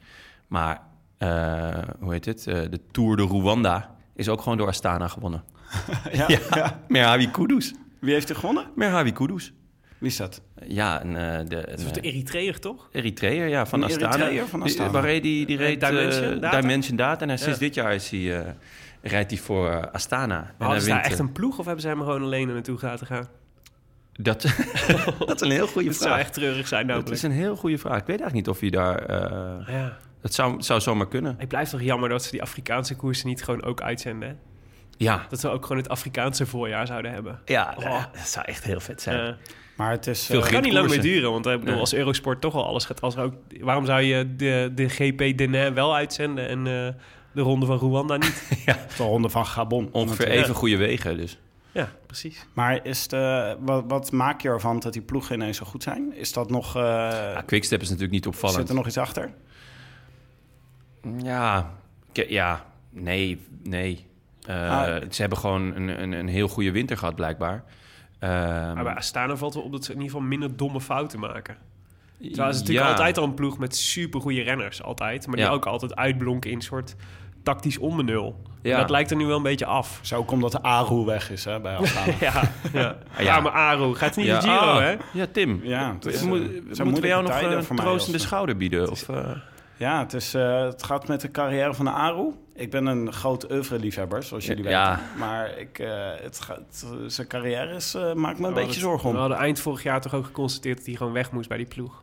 Maar, 0.49 0.81
eh, 1.19 1.79
hoe 2.01 2.13
heet 2.13 2.25
het? 2.25 2.47
Eh, 2.47 2.55
de 2.71 2.81
Tour 2.91 3.17
de 3.17 3.23
Rwanda 3.23 3.95
is 4.15 4.29
ook 4.29 4.41
gewoon 4.43 4.59
door 4.59 4.69
Astana 4.69 5.09
gewonnen. 5.09 5.45
Ja? 6.13 6.25
Ja, 6.29 6.39
ja. 6.51 6.81
Merhavi 6.89 7.31
Kudus. 7.31 7.75
Wie 7.99 8.13
heeft 8.13 8.29
er 8.29 8.37
gewonnen? 8.37 8.67
Merhavi 8.75 9.13
Kudus. 9.13 9.53
Wie 10.01 10.09
is 10.09 10.17
dat? 10.17 10.41
Ja, 10.67 11.03
een, 11.05 11.17
eh, 11.17 11.39
de, 11.49 11.71
een, 11.71 11.79
eh, 11.79 12.11
Eritreër, 12.13 12.59
toch? 12.61 12.89
Eritreër, 12.93 13.47
ja, 13.49 13.67
van 13.67 13.79
Een 13.83 13.89
Astana. 13.89 14.17
Eritreër 14.17 14.47
van 14.49 14.63
Astana. 14.63 14.85
Die, 14.85 14.93
waar 14.93 15.03
reed 15.05 15.23
die, 15.23 15.47
die 15.47 15.59
Eh, 15.59 15.65
reed 15.67 15.81
Dimension 15.81 16.41
Data? 16.41 16.61
Dimension 16.61 16.97
Data. 16.97 17.21
En 17.23 17.29
hij- 17.29 17.37
sinds 17.37 17.59
Ja. 17.59 17.65
dit 17.67 17.75
jaar 17.75 17.95
is 17.95 18.11
hij, 18.11 18.39
eh, 18.41 18.53
rijdt 19.03 19.31
hij 19.31 19.41
voor 19.41 19.71
eh, 19.71 19.93
Astana. 19.93 20.39
En 20.59 20.67
Maar 20.67 20.81
ze 20.81 20.89
daar 20.89 21.01
echt 21.03 21.19
een 21.19 21.33
ploeg 21.33 21.59
of 21.59 21.65
hebben 21.65 21.83
ze 21.83 21.89
hem 21.89 21.99
gewoon 21.99 22.23
alleen 22.23 22.49
er 22.49 22.55
naartoe 22.55 22.79
laten 22.81 23.07
gaan? 23.07 23.29
Dat, 24.13 24.43
dat 25.19 25.35
is 25.35 25.41
een 25.41 25.51
heel 25.51 25.67
goede 25.67 25.89
Dat 25.89 25.97
zou 25.97 26.09
vraag. 26.09 26.21
echt 26.21 26.33
treurig 26.35 26.69
zijn 26.69 26.87
Dat 26.87 26.97
namelijk. 26.97 27.17
is 27.17 27.23
een 27.23 27.31
heel 27.33 27.57
goede 27.57 27.79
vraag. 27.79 28.01
Ik 28.01 28.07
weet 28.07 28.21
eigenlijk 28.21 28.35
niet 28.35 28.49
of 28.49 28.61
hij 28.61 28.71
daar... 28.71 28.99
eh, 29.05 29.75
Ja. 29.75 29.97
dat 30.23 30.35
zou, 30.35 30.63
zou 30.63 30.81
zomaar 30.81 31.09
kunnen. 31.09 31.37
Ik 31.39 31.49
blijf 31.49 31.69
toch 31.69 31.83
jammer 31.83 32.09
dat 32.09 32.25
ze 32.25 32.31
die 32.31 32.43
Afrikaanse 32.43 32.97
koersen 32.97 33.29
niet 33.29 33.43
gewoon 33.45 33.63
ook 33.65 33.81
uitzenden. 33.83 34.29
hè? 34.29 34.35
Ja, 34.97 35.27
Dat 35.29 35.41
we 35.41 35.49
ook 35.49 35.63
gewoon 35.67 35.83
het 35.83 35.89
Afrikaanse 35.89 36.47
voorjaar 36.47 36.87
zouden 36.87 37.13
hebben. 37.13 37.41
ja 37.45 37.75
Oh. 37.79 38.05
dat 38.13 38.29
zou 38.29 38.45
echt 38.47 38.65
heel 38.65 38.81
vet 38.81 39.03
zijn. 39.03 39.37
Ja. 39.81 39.87
Maar 39.87 39.90
het 39.97 40.07
is... 40.07 40.27
Veel 40.27 40.45
eh, 40.45 40.51
kan 40.51 40.62
niet 40.62 40.73
lang 40.73 40.88
meer 40.88 41.01
duren, 41.01 41.31
want 41.33 41.47
ik 41.47 41.53
bedoel, 41.53 41.71
Nee. 41.71 41.81
als 41.81 41.95
Eurosport 41.95 42.40
toch 42.40 42.55
al 42.55 42.66
alles 42.66 42.85
gaat... 42.85 43.01
Als 43.01 43.16
ook, 43.16 43.35
waarom 43.61 43.87
zou 43.87 44.01
je 44.03 44.37
de, 44.37 44.73
de 44.75 44.88
GP 44.88 45.38
Denain 45.38 45.75
wel 45.75 45.95
uitzenden 45.95 46.49
en 46.49 46.59
eh, 46.59 46.95
de 47.33 47.40
ronde 47.40 47.66
van 47.66 47.77
Rwanda 47.79 48.16
niet? 48.16 48.49
de 48.97 49.03
ronde 49.03 49.29
van 49.29 49.47
Gabon. 49.47 49.88
Ongeveer 49.93 50.29
even 50.29 50.55
goede 50.55 50.77
wegen 50.77 51.16
dus. 51.16 51.38
ja, 51.73 51.88
precies. 52.07 52.47
Maar 52.53 52.87
is 52.87 53.09
de, 53.09 53.57
wat, 53.61 53.85
wat 53.88 54.12
maak 54.12 54.40
je 54.40 54.49
ervan 54.49 54.79
dat 54.81 54.93
die 54.93 55.03
ploegen 55.03 55.35
ineens 55.35 55.57
zo 55.57 55.64
goed 55.66 55.83
zijn? 55.83 56.12
Is 56.14 56.33
dat 56.33 56.51
nog... 56.51 56.77
eh, 56.77 56.83
Ja, 56.83 57.43
Quickstep 57.47 57.81
is 57.81 57.87
natuurlijk 57.88 58.14
niet 58.14 58.27
opvallend. 58.27 58.59
zit 58.61 58.69
er 58.69 58.75
nog 58.75 58.87
iets 58.87 58.99
achter? 58.99 59.31
Ja, 61.23 61.71
ja 62.12 62.64
nee, 62.90 63.40
nee. 63.62 64.07
Eh, 64.47 64.69
Ah. 64.71 65.03
Ze 65.11 65.21
hebben 65.21 65.38
gewoon 65.38 65.75
een, 65.75 66.03
een, 66.03 66.12
een 66.12 66.29
heel 66.29 66.49
goede 66.49 66.71
winter 66.71 66.97
gehad, 66.97 67.14
blijkbaar. 67.14 67.64
Ehm, 68.20 68.74
Maar 68.74 68.85
bij 68.85 68.94
Astana 68.94 69.37
valt 69.37 69.54
wel 69.54 69.62
op 69.62 69.72
dat 69.72 69.85
ze 69.85 69.90
in 69.92 69.96
ieder 69.96 70.12
geval 70.12 70.28
minder 70.28 70.56
domme 70.56 70.80
fouten 70.80 71.20
maken. 71.20 71.56
Terwijl 72.18 72.46
het 72.46 72.54
is 72.54 72.61
natuurlijk 72.61 72.87
Ja. 72.87 72.92
altijd 72.92 73.18
al 73.18 73.24
een 73.24 73.35
ploeg 73.35 73.59
met 73.59 73.76
supergoeie 73.76 74.42
renners, 74.42 74.83
altijd. 74.83 75.26
Maar 75.26 75.37
die 75.37 75.44
Ja. 75.44 75.50
ook 75.50 75.66
altijd 75.66 75.96
uitblonken 75.96 76.50
in 76.50 76.56
een 76.56 76.62
soort 76.62 76.96
tactisch 77.42 77.78
onbenul. 77.78 78.42
Ja. 78.62 78.78
Dat 78.78 78.90
lijkt 78.90 79.11
er 79.11 79.16
nu 79.16 79.26
wel 79.26 79.37
een 79.37 79.42
beetje 79.42 79.66
af. 79.66 79.98
Zo 80.02 80.16
ook 80.16 80.30
omdat 80.30 80.52
de 80.52 80.62
Aru 80.62 81.04
weg 81.04 81.30
is 81.30 81.44
hè, 81.44 81.61
bij 81.61 81.76
Astana. 81.76 82.12
Ja, 82.20 82.42
ja. 82.72 82.96
Ja. 83.18 83.35
Arme 83.35 83.50
Aru. 83.50 83.94
Gaat 83.94 84.16
niet 84.16 84.26
Ja, 84.26 84.40
de 84.40 84.48
Giro, 84.48 84.54
ah, 84.61 84.78
hè? 84.78 84.96
Ja, 85.12 85.26
Tim. 85.33 85.61
Ja, 85.62 85.92
het 85.94 86.06
is, 86.06 86.22
Moet- 86.22 86.40
eh, 86.78 86.85
moeten 86.85 87.02
we 87.02 87.09
jou 87.09 87.22
nog 87.22 87.40
een 87.40 87.48
mij 87.68 87.76
troostende 87.76 88.18
schouder 88.18 88.56
bieden? 88.56 88.90
Of, 88.90 89.09
eh, 89.09 89.30
Ja, 89.76 89.98
het, 89.98 90.12
is, 90.12 90.35
eh, 90.35 90.62
het 90.62 90.83
gaat 90.83 91.09
met 91.09 91.20
de 91.20 91.30
carrière 91.30 91.74
van 91.74 91.85
de 91.85 91.90
Aru. 91.90 92.30
Ik 92.61 92.70
ben 92.70 92.87
een 92.87 93.12
groot 93.12 93.51
oeuvre-liefhebber, 93.53 94.23
zoals 94.23 94.46
jullie 94.46 94.64
Ja. 94.68 94.90
weten. 94.90 95.18
Maar 95.18 95.59
ik, 95.59 95.79
eh, 95.79 96.09
het 96.23 96.40
gaat, 96.40 96.85
eh, 96.85 96.90
zijn 97.07 97.27
carrière 97.27 97.75
is, 97.75 97.94
eh, 97.94 98.12
maakt 98.12 98.38
me 98.38 98.46
een 98.49 98.55
We 98.55 98.61
beetje 98.61 98.81
zorgen 98.81 99.09
We 99.09 99.14
om. 99.14 99.20
hadden 99.20 99.38
eind 99.38 99.61
vorig 99.61 99.83
jaar 99.83 100.01
toch 100.01 100.14
ook 100.14 100.25
geconstateerd 100.25 100.77
dat 100.77 100.87
hij 100.87 100.94
gewoon 100.94 101.12
weg 101.12 101.31
moest 101.33 101.49
bij 101.49 101.57
die 101.57 101.66
ploeg. 101.66 102.03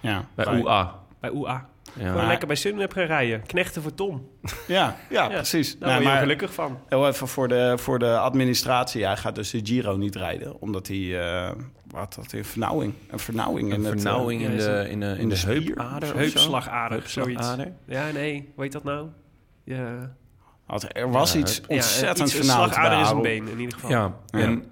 Ja, 0.00 0.24
bij. 0.34 0.60
UA. 0.60 0.94
Bij 1.20 1.30
UA. 1.30 1.68
Ja. 1.98 2.10
Gewoon 2.10 2.26
lekker 2.26 2.46
bij 2.46 2.56
Sunweb 2.56 2.92
gaan 2.92 3.04
rijden. 3.04 3.42
Knechten 3.46 3.82
voor 3.82 3.94
Tom. 3.94 4.28
Ja, 4.66 4.96
ja, 5.10 5.22
Ja. 5.22 5.28
precies. 5.28 5.78
Daar 5.78 5.80
Nee, 5.80 5.90
word 5.90 6.02
je 6.02 6.08
maar 6.12 6.18
gelukkig 6.22 6.54
van. 6.54 6.78
heel 6.88 7.08
even 7.08 7.28
voor 7.28 7.48
de, 7.48 7.74
voor 7.78 7.98
de 7.98 8.18
administratie. 8.18 9.04
Hij 9.04 9.16
gaat 9.16 9.34
dus 9.34 9.50
de 9.50 9.60
Giro 9.62 9.96
niet 9.96 10.16
rijden. 10.16 10.60
Omdat 10.60 10.86
hij, 10.88 11.20
eh, 11.20 11.50
wat 11.90 12.14
had 12.14 12.30
hij, 12.30 12.40
een 12.40 12.46
vernauwing. 12.46 12.94
Een 13.10 13.18
vernauwing 13.18 13.68
Een 13.72 13.76
in 13.76 13.84
het... 13.84 13.94
eh, 13.94 14.00
vernauwing 14.00 14.42
in, 14.42 14.56
de, 14.56 14.86
in 14.90 15.00
de, 15.00 15.06
in 15.06 15.18
in 15.18 15.28
de, 15.28 15.36
heupader 15.46 16.02
of 16.02 16.08
zo? 16.08 16.16
Heupslagader, 16.16 17.02
zoiets. 17.08 17.46
Heupslagader. 17.46 17.72
Ja, 17.86 18.10
nee. 18.10 18.50
Hoe 18.54 18.62
heet 18.64 18.72
dat 18.72 18.84
nou? 18.84 19.06
Ja. 19.74 20.14
had- 20.66 20.86
er 20.96 21.10
was 21.10 21.32
Ja, 21.32 21.38
iets 21.38 21.60
ontzettend 21.66 22.30
ja, 22.32 22.36
vernauwd 22.36 22.72
slagader 22.72 23.00
is 23.00 23.10
een 23.10 23.22
been, 23.22 23.48
in 23.48 23.58
ieder 23.60 23.74
geval. 23.74 23.90
Ja, 23.90 24.14
Ja. 24.26 24.38
en 24.38 24.64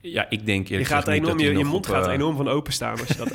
ja, 0.00 0.26
ik 0.28 0.46
denk 0.46 0.66
Je, 0.66 0.72
eerlijk 0.72 0.90
gaat 0.90 1.04
gezegd 1.04 1.20
niet 1.20 1.28
enorm, 1.30 1.42
dat 1.42 1.52
je, 1.52 1.58
je 1.58 1.64
mond 1.64 1.86
op, 1.88 1.92
gaat 1.94 2.06
eh, 2.06 2.12
enorm 2.12 2.36
van 2.36 2.48
openstaan 2.48 2.98
als 2.98 3.08
je 3.08 3.16
dat 3.16 3.30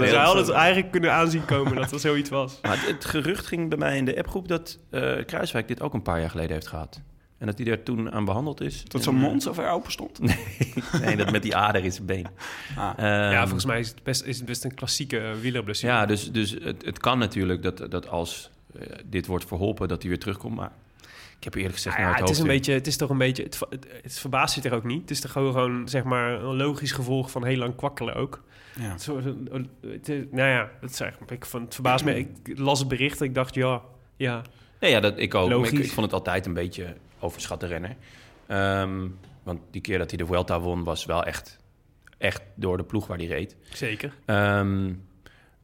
is- 0.00 0.10
hij 0.10 0.18
had 0.24 0.36
het 0.36 0.48
eigenlijk 0.50 0.90
kunnen 0.90 1.12
aanzien 1.12 1.44
komen 1.44 1.74
dat 1.74 1.92
er 1.92 2.00
zoiets 2.00 2.30
was. 2.30 2.58
Maar 2.62 2.70
het, 2.78 2.86
het 2.86 3.04
gerucht 3.04 3.46
ging 3.46 3.68
bij 3.68 3.78
mij 3.78 3.96
in 3.96 4.04
de 4.04 4.16
appgroep 4.18 4.48
dat 4.48 4.78
eh, 4.90 5.24
Kruiswijk 5.26 5.68
dit 5.68 5.80
ook 5.80 5.94
een 5.94 6.02
paar 6.02 6.20
jaar 6.20 6.30
geleden 6.30 6.52
heeft 6.52 6.66
gehad. 6.66 7.00
En 7.40 7.46
dat 7.46 7.56
hij 7.58 7.66
daar 7.66 7.82
toen 7.82 8.12
aan 8.12 8.24
behandeld 8.24 8.60
is. 8.60 8.82
Dat 8.84 8.94
En, 8.94 9.02
zijn 9.02 9.16
eh, 9.16 9.22
mond 9.22 9.42
zo 9.42 9.52
ver 9.52 9.70
open 9.70 9.92
stond. 9.92 10.18
Nee, 11.02 11.16
dat 11.16 11.30
met 11.32 11.42
die 11.42 11.56
ader 11.56 11.84
in 11.84 11.92
zijn 11.92 12.06
been. 12.06 12.26
Ah. 12.76 12.92
Ehm, 12.96 13.06
ja, 13.32 13.42
volgens 13.42 13.64
mij 13.64 13.78
is 13.80 13.88
het 13.88 14.02
best, 14.02 14.22
is 14.24 14.36
het 14.36 14.46
best 14.46 14.64
een 14.64 14.74
klassieke 14.74 15.16
uh, 15.20 15.32
wielerblessure. 15.40 15.92
Ja, 15.92 16.06
dus, 16.06 16.32
dus 16.32 16.56
het, 16.62 16.84
het 16.84 16.98
kan 16.98 17.18
natuurlijk 17.18 17.62
dat, 17.62 17.90
dat 17.90 18.08
als 18.08 18.50
eh, 18.74 18.82
dit 19.04 19.26
wordt 19.26 19.44
verholpen, 19.44 19.88
dat 19.88 20.00
hij 20.00 20.10
weer 20.10 20.18
terugkomt. 20.20 20.56
Maar 20.56 20.72
ik 21.38 21.44
heb 21.44 21.54
eerlijk 21.54 21.74
gezegd 21.74 21.96
Nou 21.96 22.08
naar 22.08 22.16
ja, 22.16 22.20
het 22.20 22.28
het, 22.28 22.38
is 22.38 22.44
een 22.44 22.50
in. 22.50 22.56
beetje, 22.56 22.72
het 22.72 22.86
is 22.86 22.96
toch 22.96 23.10
een 23.10 23.18
beetje... 23.18 23.42
Het, 23.42 23.60
het, 23.70 23.86
het 24.02 24.18
verbaast 24.18 24.54
je 24.54 24.62
er 24.68 24.74
ook 24.74 24.84
niet. 24.84 25.00
Het 25.00 25.10
is 25.10 25.20
toch 25.20 25.32
gewoon, 25.32 25.52
gewoon 25.52 25.88
zeg 25.88 26.04
maar, 26.04 26.32
een 26.42 26.56
logisch 26.56 26.92
gevolg 26.92 27.30
van 27.30 27.44
heel 27.44 27.56
lang 27.58 27.76
kwakkelen 27.76 28.14
ook. 28.14 28.42
Ja. 28.76 28.92
Het, 28.92 29.06
het 29.80 30.08
is- 30.08 30.24
nou 30.30 30.48
ja, 30.48 30.70
het, 30.80 30.90
is 30.90 31.00
eigenlijk, 31.00 31.32
ik 31.32 31.44
vond, 31.46 31.64
het 31.64 31.74
verbaast 31.74 32.04
me. 32.04 32.18
Ik 32.18 32.28
las 32.58 32.78
het 32.78 32.88
bericht 32.88 33.20
en 33.20 33.26
ik 33.26 33.34
dacht, 33.34 33.54
ja, 33.54 33.80
ja. 34.16 34.42
Nee, 34.80 34.90
ja, 34.90 35.00
dat, 35.00 35.18
ik 35.18 35.34
ook. 35.34 35.66
Ik 35.66 35.90
vond 35.90 36.06
het 36.06 36.12
altijd 36.14 36.46
een 36.46 36.54
beetje 36.54 36.94
overschatte 37.20 37.66
renner. 37.66 37.96
Ehm, 38.46 39.08
want 39.42 39.60
die 39.70 39.80
keer 39.80 39.98
dat 39.98 40.10
hij 40.10 40.18
de 40.18 40.26
Vuelta 40.26 40.60
won, 40.60 40.84
was 40.84 41.04
wel 41.04 41.24
echt, 41.24 41.58
echt 42.18 42.42
door 42.54 42.76
de 42.76 42.84
ploeg 42.84 43.06
waar 43.06 43.18
hij 43.18 43.26
reed. 43.26 43.56
Zeker. 43.72 44.14
Ehm, 44.24 44.92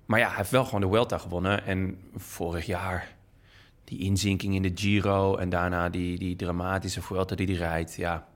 maar 0.04 0.18
ja, 0.18 0.26
hij 0.26 0.36
heeft 0.36 0.50
wel 0.50 0.64
gewoon 0.64 0.80
de 0.80 0.88
Vuelta 0.88 1.18
gewonnen. 1.18 1.64
En 1.64 1.98
vorig 2.14 2.66
jaar 2.66 3.14
die 3.84 3.98
inzinking 3.98 4.54
in 4.54 4.62
de 4.62 4.72
Giro... 4.74 5.36
en 5.36 5.48
daarna 5.48 5.88
die, 5.88 6.18
die 6.18 6.36
dramatische 6.36 7.02
Vuelta 7.02 7.34
die 7.34 7.46
hij 7.46 7.56
rijdt. 7.56 7.94
Ja, 7.94 8.26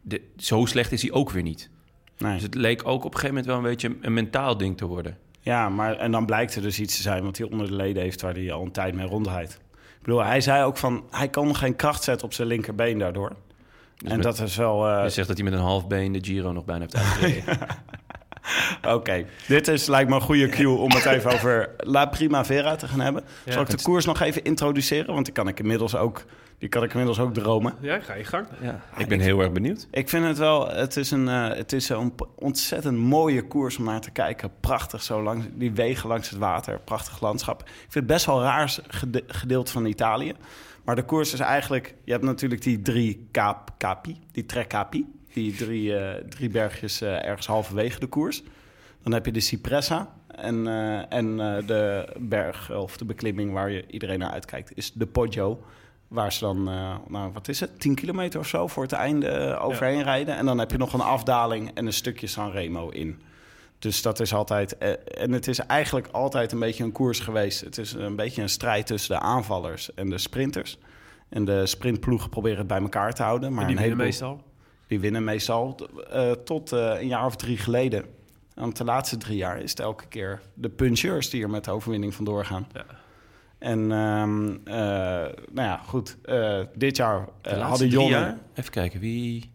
de, 0.00 0.22
zo 0.36 0.64
slecht 0.64 0.92
is 0.92 1.02
hij 1.02 1.12
ook 1.12 1.30
weer 1.30 1.42
niet. 1.42 1.70
Nee. 2.18 2.32
Dus 2.32 2.42
het 2.42 2.54
leek 2.54 2.86
ook 2.86 3.04
op 3.04 3.14
een 3.14 3.20
gegeven 3.20 3.28
moment 3.28 3.46
wel 3.46 3.56
een 3.56 3.62
beetje 3.62 3.88
een, 3.88 3.98
een 4.00 4.12
mentaal 4.12 4.56
ding 4.56 4.76
te 4.76 4.86
worden. 4.86 5.18
Ja, 5.40 5.68
maar 5.68 5.96
en 5.96 6.10
dan 6.10 6.26
blijkt 6.26 6.54
er 6.54 6.62
dus 6.62 6.80
iets 6.80 6.96
te 6.96 7.02
zijn 7.02 7.24
wat 7.24 7.38
hij 7.38 7.46
onder 7.46 7.66
de 7.66 7.74
leden 7.74 8.02
heeft 8.02 8.20
waar 8.20 8.34
hij 8.34 8.52
al 8.52 8.62
een 8.62 8.72
tijd 8.72 8.94
mee 8.94 9.06
rondrijdt. 9.06 9.60
Bedoel, 10.02 10.24
hij 10.24 10.40
zei 10.40 10.64
ook 10.64 10.76
van 10.76 11.04
hij 11.10 11.28
kan 11.28 11.56
geen 11.56 11.76
kracht 11.76 12.02
zetten 12.02 12.26
op 12.26 12.32
zijn 12.32 12.48
linkerbeen 12.48 12.98
daardoor. 12.98 13.28
en 13.28 13.36
Dus 13.98 14.12
met- 14.12 14.22
dat 14.22 14.40
is 14.40 14.56
wel. 14.56 14.88
eh, 14.88 15.02
Je 15.02 15.08
zegt 15.10 15.28
dat 15.28 15.36
hij 15.36 15.46
met 15.46 15.54
een 15.58 15.64
half 15.64 15.86
been 15.86 16.12
de 16.12 16.18
Giro 16.22 16.52
nog 16.52 16.64
bijna 16.64 16.80
heeft 16.80 16.96
uitgereden. 16.96 17.58
Oké, 18.96 19.24
dit 19.48 19.68
is 19.68 19.86
lijkt 19.86 20.08
me 20.08 20.14
een 20.14 20.20
goede 20.20 20.48
cue 20.48 20.76
om 20.78 20.90
het 20.90 21.04
even 21.04 21.32
over 21.32 21.70
La 21.76 22.06
Primavera 22.06 22.76
te 22.76 22.88
gaan 22.88 23.00
hebben. 23.00 23.24
Zal 23.48 23.62
ik 23.62 23.70
de 23.70 23.82
koers 23.82 24.04
nog 24.04 24.20
even 24.20 24.44
introduceren? 24.44 25.14
Want 25.14 25.24
die 25.24 25.34
kan 25.34 25.48
ik 25.48 25.58
inmiddels 25.60 25.96
ook, 25.96 26.24
die 26.62 26.70
kan 26.70 26.82
ik 26.82 26.90
inmiddels 26.90 27.18
ook 27.18 27.34
dromen. 27.34 27.74
Ja, 27.80 28.00
ga 28.00 28.14
je 28.14 28.24
gang. 28.24 28.46
ja, 28.60 28.80
ik 28.96 29.08
ben 29.08 29.20
heel 29.20 29.40
erg 29.40 29.52
benieuwd. 29.52 29.86
Ik 29.90 30.08
vind 30.08 30.24
het 30.26 30.38
wel, 30.38 30.68
het 30.68 30.96
is 30.96 31.10
een, 31.10 31.28
eh, 31.28 31.48
het 31.48 31.72
is 31.72 31.88
een 31.88 32.12
ontzettend 32.34 32.98
mooie 32.98 33.46
koers 33.46 33.76
om 33.78 33.84
naar 33.84 34.00
te 34.00 34.10
kijken. 34.10 34.50
Prachtig 34.60 35.02
zo 35.02 35.22
langs 35.22 35.46
die 35.52 35.72
wegen 35.72 36.08
langs 36.08 36.30
het 36.30 36.38
water, 36.38 36.80
prachtig 36.80 37.20
landschap. 37.20 37.60
Ik 37.62 37.68
vind 37.78 37.94
het 37.94 38.06
best 38.06 38.26
wel 38.26 38.42
raar 38.42 38.78
gede- 38.88 39.24
gedeelte 39.26 39.72
van 39.72 39.84
Italië. 39.84 40.32
Maar 40.84 40.96
de 40.96 41.04
koers 41.04 41.32
is 41.32 41.40
eigenlijk, 41.40 41.94
je 42.04 42.12
hebt 42.12 42.24
natuurlijk 42.24 42.62
die 42.62 42.82
drie 42.82 43.28
kap, 43.30 43.70
capi, 43.78 44.16
die 44.32 44.46
tre 44.46 44.66
capi. 44.66 45.06
Die 45.32 45.54
drie, 45.56 45.96
eh, 45.96 46.24
drie 46.28 46.48
bergjes 46.50 47.00
eh, 47.00 47.24
ergens 47.24 47.46
halverwege 47.46 48.00
de 48.00 48.06
koers. 48.06 48.42
Dan 49.02 49.12
heb 49.12 49.26
je 49.26 49.32
de 49.32 49.40
Cipressa 49.40 50.14
en, 50.26 50.66
eh, 50.66 51.12
en 51.12 51.40
eh, 51.40 51.66
de 51.66 52.12
berg 52.18 52.72
of 52.72 52.96
de 52.96 53.04
beklimming 53.04 53.52
waar 53.52 53.70
je 53.70 53.84
iedereen 53.86 54.18
naar 54.18 54.30
uitkijkt 54.30 54.72
is 54.74 54.92
de 54.92 55.06
Poggio. 55.06 55.64
Waar 56.12 56.32
ze 56.32 56.40
dan, 56.40 56.68
eh, 56.68 56.94
nou 57.08 57.32
wat 57.32 57.48
is 57.48 57.60
het, 57.60 57.80
10 57.80 57.94
kilometer 57.94 58.40
of 58.40 58.46
zo 58.46 58.66
voor 58.66 58.82
het 58.82 58.92
einde 58.92 59.28
eh, 59.28 59.64
overheen 59.64 60.02
rijden. 60.02 60.36
En 60.36 60.46
dan 60.46 60.58
heb 60.58 60.70
je 60.70 60.76
nog 60.76 60.92
een 60.92 61.00
afdaling 61.00 61.70
en 61.74 61.86
een 61.86 61.92
stukje 61.92 62.26
Sanremo 62.26 62.88
in. 62.88 63.20
Dus 63.78 64.02
dat 64.02 64.20
is 64.20 64.34
altijd, 64.34 64.78
eh, 64.78 64.90
en 65.22 65.32
het 65.32 65.48
is 65.48 65.58
eigenlijk 65.58 66.08
altijd 66.12 66.52
een 66.52 66.58
beetje 66.58 66.84
een 66.84 66.92
koers 66.92 67.20
geweest. 67.20 67.60
Het 67.60 67.78
is 67.78 67.92
een 67.92 68.16
beetje 68.16 68.42
een 68.42 68.48
strijd 68.48 68.86
tussen 68.86 69.14
de 69.14 69.20
aanvallers 69.20 69.94
en 69.94 70.10
de 70.10 70.18
sprinters. 70.18 70.78
En 71.28 71.44
de 71.44 71.66
sprintploegen 71.66 72.30
proberen 72.30 72.58
het 72.58 72.66
bij 72.66 72.80
elkaar 72.80 73.12
te 73.12 73.22
houden. 73.22 73.52
Maar 73.52 73.62
En 73.62 73.68
die 73.68 73.76
winnen 73.76 73.98
heleboel- 74.00 74.04
meestal. 74.06 74.50
die 74.86 75.00
winnen 75.00 75.24
meestal 75.24 75.76
tot 76.44 76.70
een 76.70 77.06
jaar 77.06 77.26
of 77.26 77.36
drie 77.36 77.56
geleden. 77.58 78.04
Want 78.54 78.76
de 78.76 78.84
laatste 78.84 79.16
drie 79.16 79.36
jaar 79.36 79.60
is 79.60 79.70
het 79.70 79.80
elke 79.80 80.06
keer 80.06 80.40
de 80.54 80.68
puncheurs 80.68 81.30
die 81.30 81.42
er 81.42 81.50
met 81.50 81.64
de 81.64 81.70
overwinning 81.70 82.14
vandoor 82.14 82.44
gaan. 82.44 82.66
Ja. 82.72 82.84
En 83.62 83.92
ehm, 83.92 84.48
eh, 84.64 84.74
nou 85.52 85.68
ja, 85.68 85.76
goed. 85.86 86.16
eh, 86.24 86.60
dit 86.74 86.96
jaar 86.96 87.28
eh, 87.42 87.68
hadden 87.68 87.88
Jonne... 87.88 88.10
jaar? 88.10 88.38
Even 88.54 88.70
kijken, 88.70 89.00
wie, 89.00 89.52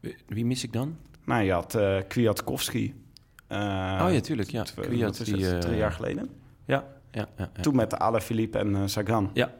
wie, 0.00 0.16
wie 0.26 0.44
mis 0.46 0.64
ik 0.64 0.72
dan? 0.72 0.96
Nou, 1.24 1.42
je 1.42 1.52
had 1.52 1.74
eh 1.74 1.96
Kwiatkowski. 2.08 2.94
eh, 3.46 3.58
oh 4.06 4.12
ja, 4.12 4.20
tuurlijk. 4.20 4.50
Ja, 4.50 4.62
tw- 4.62 4.80
Kwiat, 4.80 5.24
die, 5.24 5.46
het, 5.46 5.60
drie 5.60 5.76
jaar 5.76 5.92
geleden. 5.92 6.28
Ja, 6.64 6.84
ja, 7.10 7.26
ja, 7.36 7.50
ja. 7.54 7.62
Toen 7.62 7.76
met 7.76 7.90
de 7.90 7.98
Alaphilippe 7.98 8.58
en 8.58 8.88
Sagan. 8.88 9.30
Ja. 9.34 9.52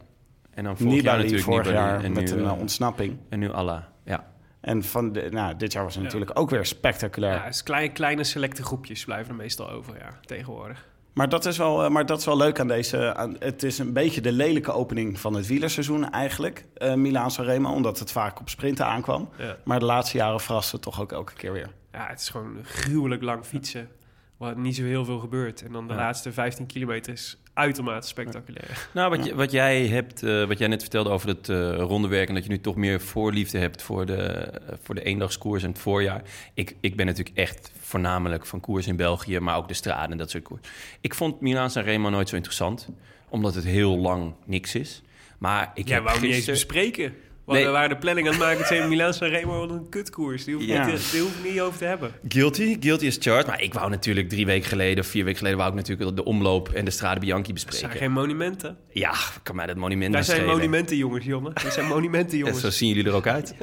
En 0.51 0.65
dan 0.65 0.77
vorig 0.77 0.93
jaar 0.93 0.97
Nibali 1.03 1.19
natuurlijk 1.23 1.45
vorig 1.45 1.67
Nibali 1.67 1.87
jaar 1.87 2.05
en 2.05 2.13
met 2.13 2.35
nu, 2.35 2.43
een 2.43 2.51
ontsnapping. 2.51 3.19
En 3.29 3.39
nu 3.39 3.51
Allah. 3.51 3.83
Ja. 4.05 4.31
En 4.61 4.83
van 4.83 5.13
de, 5.13 5.29
nou, 5.31 5.57
dit 5.57 5.73
jaar 5.73 5.85
was 5.85 5.95
het 5.95 6.05
natuurlijk 6.05 6.39
ook 6.39 6.51
weer 6.51 6.67
spectaculair. 6.67 7.35
Ja, 7.35 7.45
het 7.45 7.55
is 7.55 7.63
kleine, 7.63 7.93
kleine 7.93 8.25
selecte 8.25 8.63
groepjes 8.63 9.05
blijven 9.05 9.31
er 9.31 9.37
meestal 9.37 9.71
over, 9.71 9.99
ja, 9.99 10.19
tegenwoordig. 10.25 10.91
Maar 11.13 11.29
dat, 11.29 11.47
is 11.47 11.57
wel, 11.59 11.85
eh, 11.85 11.91
maar 11.91 12.07
dat 12.07 12.19
is 12.19 12.25
wel 12.25 12.37
leuk 12.37 12.61
aan 12.61 12.69
deze. 12.69 13.15
Aan, 13.15 13.37
het 13.39 13.63
is 13.63 13.79
een 13.79 13.93
beetje 13.93 14.21
de 14.21 14.33
lelijke 14.33 14.73
opening 14.73 15.21
van 15.21 15.35
het 15.35 15.47
wielerseizoen 15.47 16.11
eigenlijk. 16.11 16.65
eh 16.75 16.95
Milaan 16.95 17.31
Sanremo, 17.31 17.71
omdat 17.73 17.99
het 17.99 18.13
vaak 18.13 18.41
op 18.41 18.49
sprinten 18.49 18.87
aankwam. 18.87 19.29
Ja. 19.39 19.57
Maar 19.65 19.79
de 19.79 19.85
laatste 19.85 20.17
jaren 20.17 20.41
verraste 20.41 20.75
het 20.75 20.85
toch 20.85 21.01
ook 21.01 21.13
elke 21.13 21.33
keer 21.33 21.53
weer. 21.53 21.71
ja, 21.93 22.07
het 22.07 22.21
is 22.21 22.29
gewoon 22.29 22.57
gruwelijk 22.63 23.23
lang 23.23 23.45
fietsen. 23.45 23.89
Waar 24.37 24.59
niet 24.59 24.77
zo 24.77 24.83
heel 24.83 25.05
veel 25.05 25.19
gebeurt. 25.19 25.63
En 25.63 25.73
dan 25.73 25.87
de 25.87 25.93
Ja. 25.93 25.99
laatste 25.99 26.33
15 26.33 26.67
kilometer 26.67 27.13
is 27.13 27.42
uitermate 27.55 28.07
spectaculair. 28.07 28.89
Nou, 28.95 29.11
wat, 29.17 29.25
je- 29.25 29.35
wat 29.35 29.51
jij 29.51 29.87
hebt, 29.87 30.23
eh, 30.23 30.45
wat 30.45 30.59
jij 30.59 30.69
net 30.69 30.81
vertelde 30.81 31.11
over 31.11 31.29
het 31.29 31.49
eh 31.49 31.77
rondewerk... 31.77 32.29
en 32.29 32.35
dat 32.35 32.45
je 32.45 32.51
nu 32.51 32.61
toch 32.61 32.77
meer 32.77 33.01
voorliefde 33.01 33.59
hebt 33.59 33.83
voor 33.83 34.07
de, 34.07 34.49
voor 34.83 34.95
de 34.95 35.03
eendagskoers 35.03 35.63
en 35.63 35.69
het 35.69 35.79
voorjaar. 35.79 36.23
Ik, 36.55 36.77
ik 36.81 36.97
ben 36.97 37.07
natuurlijk 37.07 37.37
echt 37.37 37.73
voornamelijk 37.81 38.47
van 38.47 38.61
koers 38.61 38.87
in 38.87 38.97
België... 38.97 39.39
maar 39.39 39.57
ook 39.57 39.69
de 39.69 39.75
straten 39.75 40.13
en 40.13 40.19
dat 40.19 40.31
soort 40.31 40.43
koers. 40.45 40.61
Ik 41.01 41.15
vond 41.15 41.41
Milaan 41.41 41.71
Sanremo 41.71 42.09
nooit 42.11 42.29
zo 42.29 42.35
interessant... 42.37 42.89
omdat 43.29 43.55
het 43.55 43.65
heel 43.65 43.97
lang 43.99 44.35
niks 44.45 44.75
is. 44.75 45.03
Maar 45.39 45.71
ik 45.75 45.87
Jij 45.89 45.97
heb 45.97 46.05
wou 46.05 46.21
niet 46.21 46.35
eens 46.35 46.45
bespreken. 46.45 47.15
We 47.47 47.53
Nee. 47.53 47.63
nee. 47.63 47.73
waren 47.73 47.89
de 47.89 47.97
planning 47.97 48.27
aan 48.27 48.33
het 48.33 48.43
maken. 48.43 48.59
Het 48.59 48.67
zijn 48.67 48.89
Milaan 48.89 49.15
Sanremo 49.15 49.59
wat 49.67 49.71
een 49.71 49.89
kutkoers. 49.89 50.45
Die 50.45 50.55
hoef, 50.55 50.65
Ja. 50.65 50.87
niet, 50.87 51.11
die 51.11 51.21
hoef 51.21 51.39
ik 51.45 51.51
niet 51.51 51.61
over 51.61 51.79
te 51.79 51.85
hebben. 51.85 52.13
Guilty, 52.29 52.77
guilty 52.81 53.07
is 53.07 53.17
charged. 53.21 53.47
Maar 53.47 53.63
ik 53.63 53.75
wou 53.75 53.91
natuurlijk 53.91 54.29
drie 54.29 54.47
weken 54.47 54.69
geleden 54.69 55.05
of 55.05 55.11
vier 55.11 55.23
weken 55.25 55.39
geleden... 55.39 55.59
wou 55.59 55.71
ik 55.71 55.77
natuurlijk 55.77 56.17
de 56.17 56.25
omloop 56.25 56.69
en 56.69 56.85
de 56.85 56.91
Strade 56.91 57.21
Bianchi 57.21 57.53
Dat 57.53 57.61
zijn 57.61 57.71
bespreken. 57.71 57.99
geen 57.99 58.13
monumenten. 58.13 58.77
Ja, 58.91 59.15
kan 59.43 59.57
mij 59.57 59.67
dat 59.67 59.77
monument 59.77 60.15
niet 60.15 60.25
zijn 60.25 60.39
schelen. 60.39 60.57
monumenten, 60.57 60.97
jongens, 60.97 61.25
jongen. 61.25 61.53
Wij 61.63 61.71
zijn 61.71 61.87
monumenten, 61.87 62.39
jongens. 62.39 62.61
zo 62.61 62.71
zien 62.71 62.89
jullie 62.89 63.05
er 63.11 63.13
ook 63.17 63.27
uit. 63.27 63.55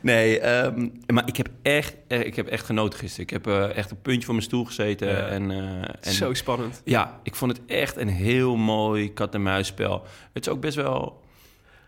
Nee, 0.00 0.40
ehm, 0.40 0.88
maar 1.06 1.28
ik 1.28 1.36
heb, 1.36 1.48
echt, 1.62 1.94
eh, 2.08 2.20
ik 2.26 2.36
heb 2.36 2.46
echt 2.46 2.64
genoten 2.66 2.98
gisteren. 2.98 3.24
Ik 3.24 3.30
heb 3.30 3.46
eh, 3.46 3.76
echt 3.76 3.90
een 3.90 4.00
puntje 4.02 4.24
van 4.24 4.34
mijn 4.34 4.46
stoel 4.46 4.64
gezeten. 4.64 5.08
Ja. 5.08 5.26
En, 5.26 5.50
eh, 5.50 5.58
en 6.00 6.12
Zo 6.12 6.34
spannend. 6.34 6.82
Ja, 6.84 7.20
ik 7.22 7.34
vond 7.34 7.52
het 7.56 7.60
echt 7.66 7.96
een 7.96 8.08
heel 8.08 8.56
mooi 8.56 9.12
kat-en-muisspel. 9.12 10.02
Het 10.32 10.46
is 10.46 10.52
ook 10.52 10.60
best 10.60 10.76
wel... 10.76 11.20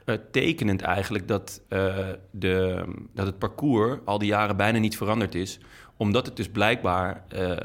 eh, 0.04 0.14
tekenend 0.30 0.82
eigenlijk 0.82 1.28
dat, 1.28 1.60
eh, 1.68 1.96
de, 2.30 2.84
dat 3.14 3.26
het 3.26 3.38
parcours 3.38 3.98
al 4.04 4.18
die 4.18 4.28
jaren 4.28 4.56
bijna 4.56 4.78
niet 4.78 4.96
veranderd 4.96 5.34
is. 5.34 5.58
Omdat 5.96 6.26
het 6.26 6.36
dus 6.36 6.48
blijkbaar 6.48 7.24
eh, 7.28 7.56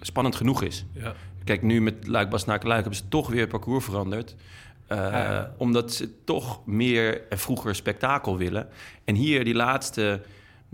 spannend 0.00 0.36
genoeg 0.36 0.62
is. 0.62 0.84
Ja. 0.92 1.14
Kijk, 1.44 1.62
nu 1.62 1.80
met 1.80 2.06
Luik 2.06 2.30
Bastenaken 2.30 2.68
Luik 2.68 2.80
hebben 2.80 3.00
ze 3.00 3.08
toch 3.08 3.28
weer 3.28 3.40
het 3.40 3.48
parcours 3.48 3.84
veranderd. 3.84 4.36
Ja. 4.88 5.54
Omdat 5.56 5.92
ze 5.92 6.24
toch 6.24 6.66
meer 6.66 7.28
en 7.28 7.38
vroeger 7.38 7.74
spektakel 7.74 8.36
willen. 8.36 8.68
En 9.04 9.14
hier 9.14 9.44
die 9.44 9.54
laatste, 9.54 10.20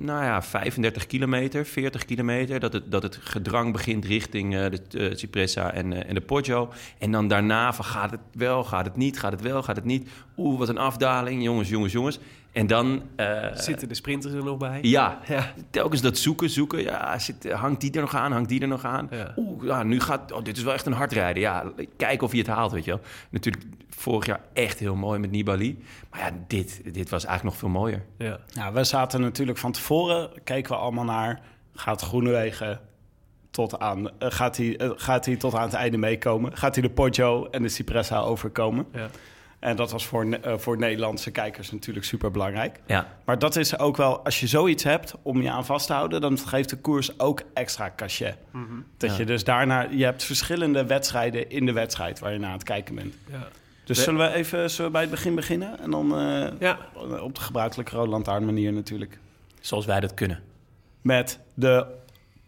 nou 0.01 0.25
ja, 0.25 0.43
35 0.43 1.07
kilometer, 1.07 1.67
40 1.67 2.05
kilometer... 2.05 2.61
dat 2.61 2.73
het, 2.73 2.91
dat 2.91 3.03
het 3.03 3.19
gedrang 3.23 3.73
begint 3.73 4.05
richting 4.05 4.55
eh, 4.55 4.65
de 4.71 5.09
eh, 5.09 5.17
Cipressa 5.17 5.73
en, 5.73 5.93
eh, 5.93 6.09
en 6.09 6.15
de 6.15 6.21
Poggio. 6.21 6.73
En 6.99 7.13
dan 7.13 7.29
daarna 7.29 7.73
van 7.73 7.85
gaat 7.85 8.11
het 8.11 8.21
wel, 8.33 8.65
gaat 8.65 8.85
het 8.85 8.97
niet, 8.97 9.19
gaat 9.19 9.33
het 9.33 9.41
wel, 9.41 9.63
gaat 9.63 9.77
het 9.77 9.85
niet. 9.85 10.09
Oeh, 10.37 10.59
wat 10.59 10.69
een 10.69 10.79
afdaling, 10.79 11.43
jongens, 11.43 11.69
jongens, 11.69 11.93
jongens. 11.93 12.19
En 12.53 12.67
dan... 12.67 13.03
eh, 13.17 13.47
Zitten 13.55 13.89
de 13.89 13.95
sprinters 13.95 14.33
er 14.35 14.45
nog 14.45 14.57
bij? 14.57 14.79
ja, 14.83 15.19
Ja. 15.29 15.53
telkens 15.71 16.01
dat 16.01 16.19
zoeken, 16.19 16.51
zoeken. 16.51 16.83
Ja, 16.83 17.19
zit, 17.19 17.53
hangt 17.53 17.81
die 17.81 17.93
er 17.93 18.01
nog 18.01 18.15
aan, 18.15 18.33
hangt 18.33 18.49
die 18.49 18.61
er 18.61 18.69
nog 18.69 18.85
aan? 18.85 19.09
Ja. 19.11 19.33
Oeh, 19.37 19.65
ja, 19.65 19.83
nu 19.83 20.01
gaat... 20.01 20.33
Oh, 20.33 20.45
dit 20.45 20.57
is 20.57 20.63
wel 20.63 20.73
echt 20.73 20.87
een 20.87 20.93
hardrijden. 20.93 21.43
Ja, 21.43 21.73
kijken 21.97 22.25
of 22.25 22.31
hij 22.31 22.41
het 22.41 22.49
haalt, 22.49 22.73
weet 22.73 22.85
je 22.85 22.91
wel. 22.91 23.01
Natuurlijk 23.31 23.65
vorig 23.89 24.27
jaar 24.27 24.41
echt 24.53 24.79
heel 24.79 24.95
mooi 24.95 25.19
met 25.19 25.31
Nibali. 25.31 25.85
Maar 26.11 26.21
ja, 26.21 26.31
dit, 26.47 26.81
dit 26.95 27.11
was 27.11 27.25
eigenlijk 27.25 27.43
nog 27.45 27.57
veel 27.73 27.81
mooier. 27.81 28.03
Ja. 28.19 28.39
Ja, 28.47 28.73
we 28.73 28.85
zaten 28.85 29.21
natuurlijk 29.21 29.59
van 29.59 29.73
tevoren, 29.73 30.31
keken 30.45 30.73
we 30.73 30.79
allemaal 30.79 31.05
naar, 31.05 31.41
gaat 31.75 32.01
Groenewegen 32.03 32.81
tot 33.51 33.79
aan, 33.79 34.19
eh, 34.19 34.31
gaat, 34.31 34.57
hij, 34.57 34.77
eh, 34.79 34.91
gaat 34.97 35.27
hij 35.27 35.37
tot 35.37 35.55
aan 35.55 35.63
het 35.63 35.73
einde 35.73 35.97
meekomen? 35.97 36.57
Gaat 36.57 36.75
hij 36.75 36.83
de 36.83 36.91
Poggio 36.91 37.47
en 37.51 37.63
de 37.63 37.69
Cipressa 37.69 38.19
overkomen? 38.19 38.87
Ja. 38.93 39.07
En 39.61 39.77
dat 39.77 39.91
was 39.91 40.07
voor, 40.07 40.33
eh, 40.33 40.59
voor 40.59 40.79
Nederlandse 40.79 41.31
kijkers 41.31 41.71
natuurlijk 41.71 42.07
super 42.07 42.31
belangrijk. 42.31 42.81
Ja, 42.87 43.17
Maar 43.25 43.39
dat 43.39 43.57
is 43.57 43.79
ook 43.79 43.97
wel, 43.97 44.25
als 44.25 44.41
je 44.41 44.47
zoiets 44.47 44.83
hebt 44.85 45.15
om 45.23 45.43
je 45.43 45.51
aan 45.51 45.65
vast 45.67 45.87
te 45.87 45.93
houden, 45.93 46.21
dan 46.21 46.39
geeft 46.39 46.69
de 46.69 46.77
koers 46.77 47.19
ook 47.19 47.43
extra 47.55 47.93
cachet. 47.97 48.37
Dat 48.97 49.11
Ja. 49.11 49.17
je 49.17 49.25
dus 49.25 49.45
daarna, 49.45 49.87
je 49.91 50.05
hebt 50.05 50.25
verschillende 50.25 50.87
wedstrijden 50.87 51.51
in 51.51 51.67
de 51.67 51.73
wedstrijd 51.73 52.19
waar 52.19 52.33
je 52.33 52.39
naar 52.39 52.49
aan 52.51 52.55
het 52.55 52.63
kijken 52.65 52.95
bent. 52.95 53.15
Ja. 53.31 53.49
Dus 53.85 53.97
We- 53.99 54.05
zullen 54.05 54.31
we 54.31 54.35
even 54.37 54.71
zullen 54.71 54.87
we 54.87 54.93
bij 54.93 55.01
het 55.01 55.11
begin 55.11 55.35
beginnen? 55.35 55.81
En 55.81 55.91
dan 55.91 56.17
eh, 56.19 56.47
Ja. 56.59 56.79
op 57.21 57.35
de 57.35 57.41
gebruikelijke 57.41 57.95
Rode 57.97 58.11
Lantaarn 58.11 58.45
manier 58.45 58.73
natuurlijk. 58.73 59.19
zoals 59.61 59.87
wij 59.87 60.01
dat 60.01 60.15
kunnen. 60.15 60.41
Met 61.01 61.39
de 61.55 61.87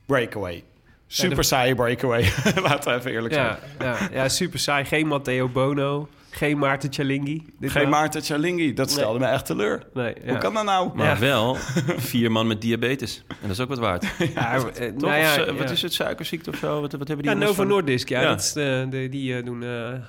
breakaway. 0.07 0.65
Super 1.07 1.37
de- 1.37 1.43
saaie 1.43 1.75
breakaway. 1.75 2.23
Laten 2.69 2.93
we 2.93 2.99
even 2.99 3.11
eerlijk 3.11 3.35
zijn. 3.35 3.57
Ja, 3.79 3.85
ja, 3.85 4.09
ja, 4.13 4.29
super 4.29 4.59
saai. 4.59 4.85
Geen 4.85 5.07
Matteo 5.07 5.49
Bono. 5.49 6.09
Geen 6.35 6.59
Maarten 6.59 6.93
Cialinghi. 6.93 7.43
Dit 7.59 7.71
Geen 7.71 7.83
wel. 7.83 7.91
Maarten 7.91 8.23
Cialinghi, 8.23 8.73
dat 8.75 8.91
stelde 8.91 9.19
me 9.19 9.27
echt 9.27 9.47
teleur. 9.47 9.83
Nee, 9.95 10.15
ja. 10.25 10.29
Hoe 10.31 10.39
kan 10.39 10.55
dat 10.55 10.65
nou? 10.65 10.91
Maar 10.95 11.07
Ja. 11.07 11.19
wel 11.19 11.55
vier 12.13 12.33
man 12.33 12.47
met 12.47 12.61
diabetes. 12.61 13.25
En 13.29 13.37
dat 13.41 13.51
is 13.51 13.61
ook 13.61 13.69
wat 13.69 13.79
waard. 13.79 14.07
Ja, 14.35 14.55
eh, 14.55 14.61
Toch? 14.61 14.71
nou 14.97 15.15
ja, 15.15 15.29
Of 15.29 15.33
zo- 15.35 15.55
Wat 15.55 15.67
ja. 15.69 15.71
is 15.75 15.83
het, 15.83 15.93
suikerziekte 15.95 16.51
of 16.51 16.57
zo? 16.57 16.81
Wat, 16.81 16.93
wat 16.93 17.09
hebben 17.09 17.27
die 17.27 17.35
Ja, 17.35 17.41
Novo 17.41 17.53
van- 17.53 17.67
Nordisk. 17.67 18.09
Ja, 18.09 18.21
Ja. 18.21 18.29
Dat 18.29 18.41
is 18.41 18.53
de, 18.53 18.87
de, 18.91 19.09
die, 19.09 19.37
eh, 19.37 19.45
doen, 19.45 19.63
eh, 19.63 19.69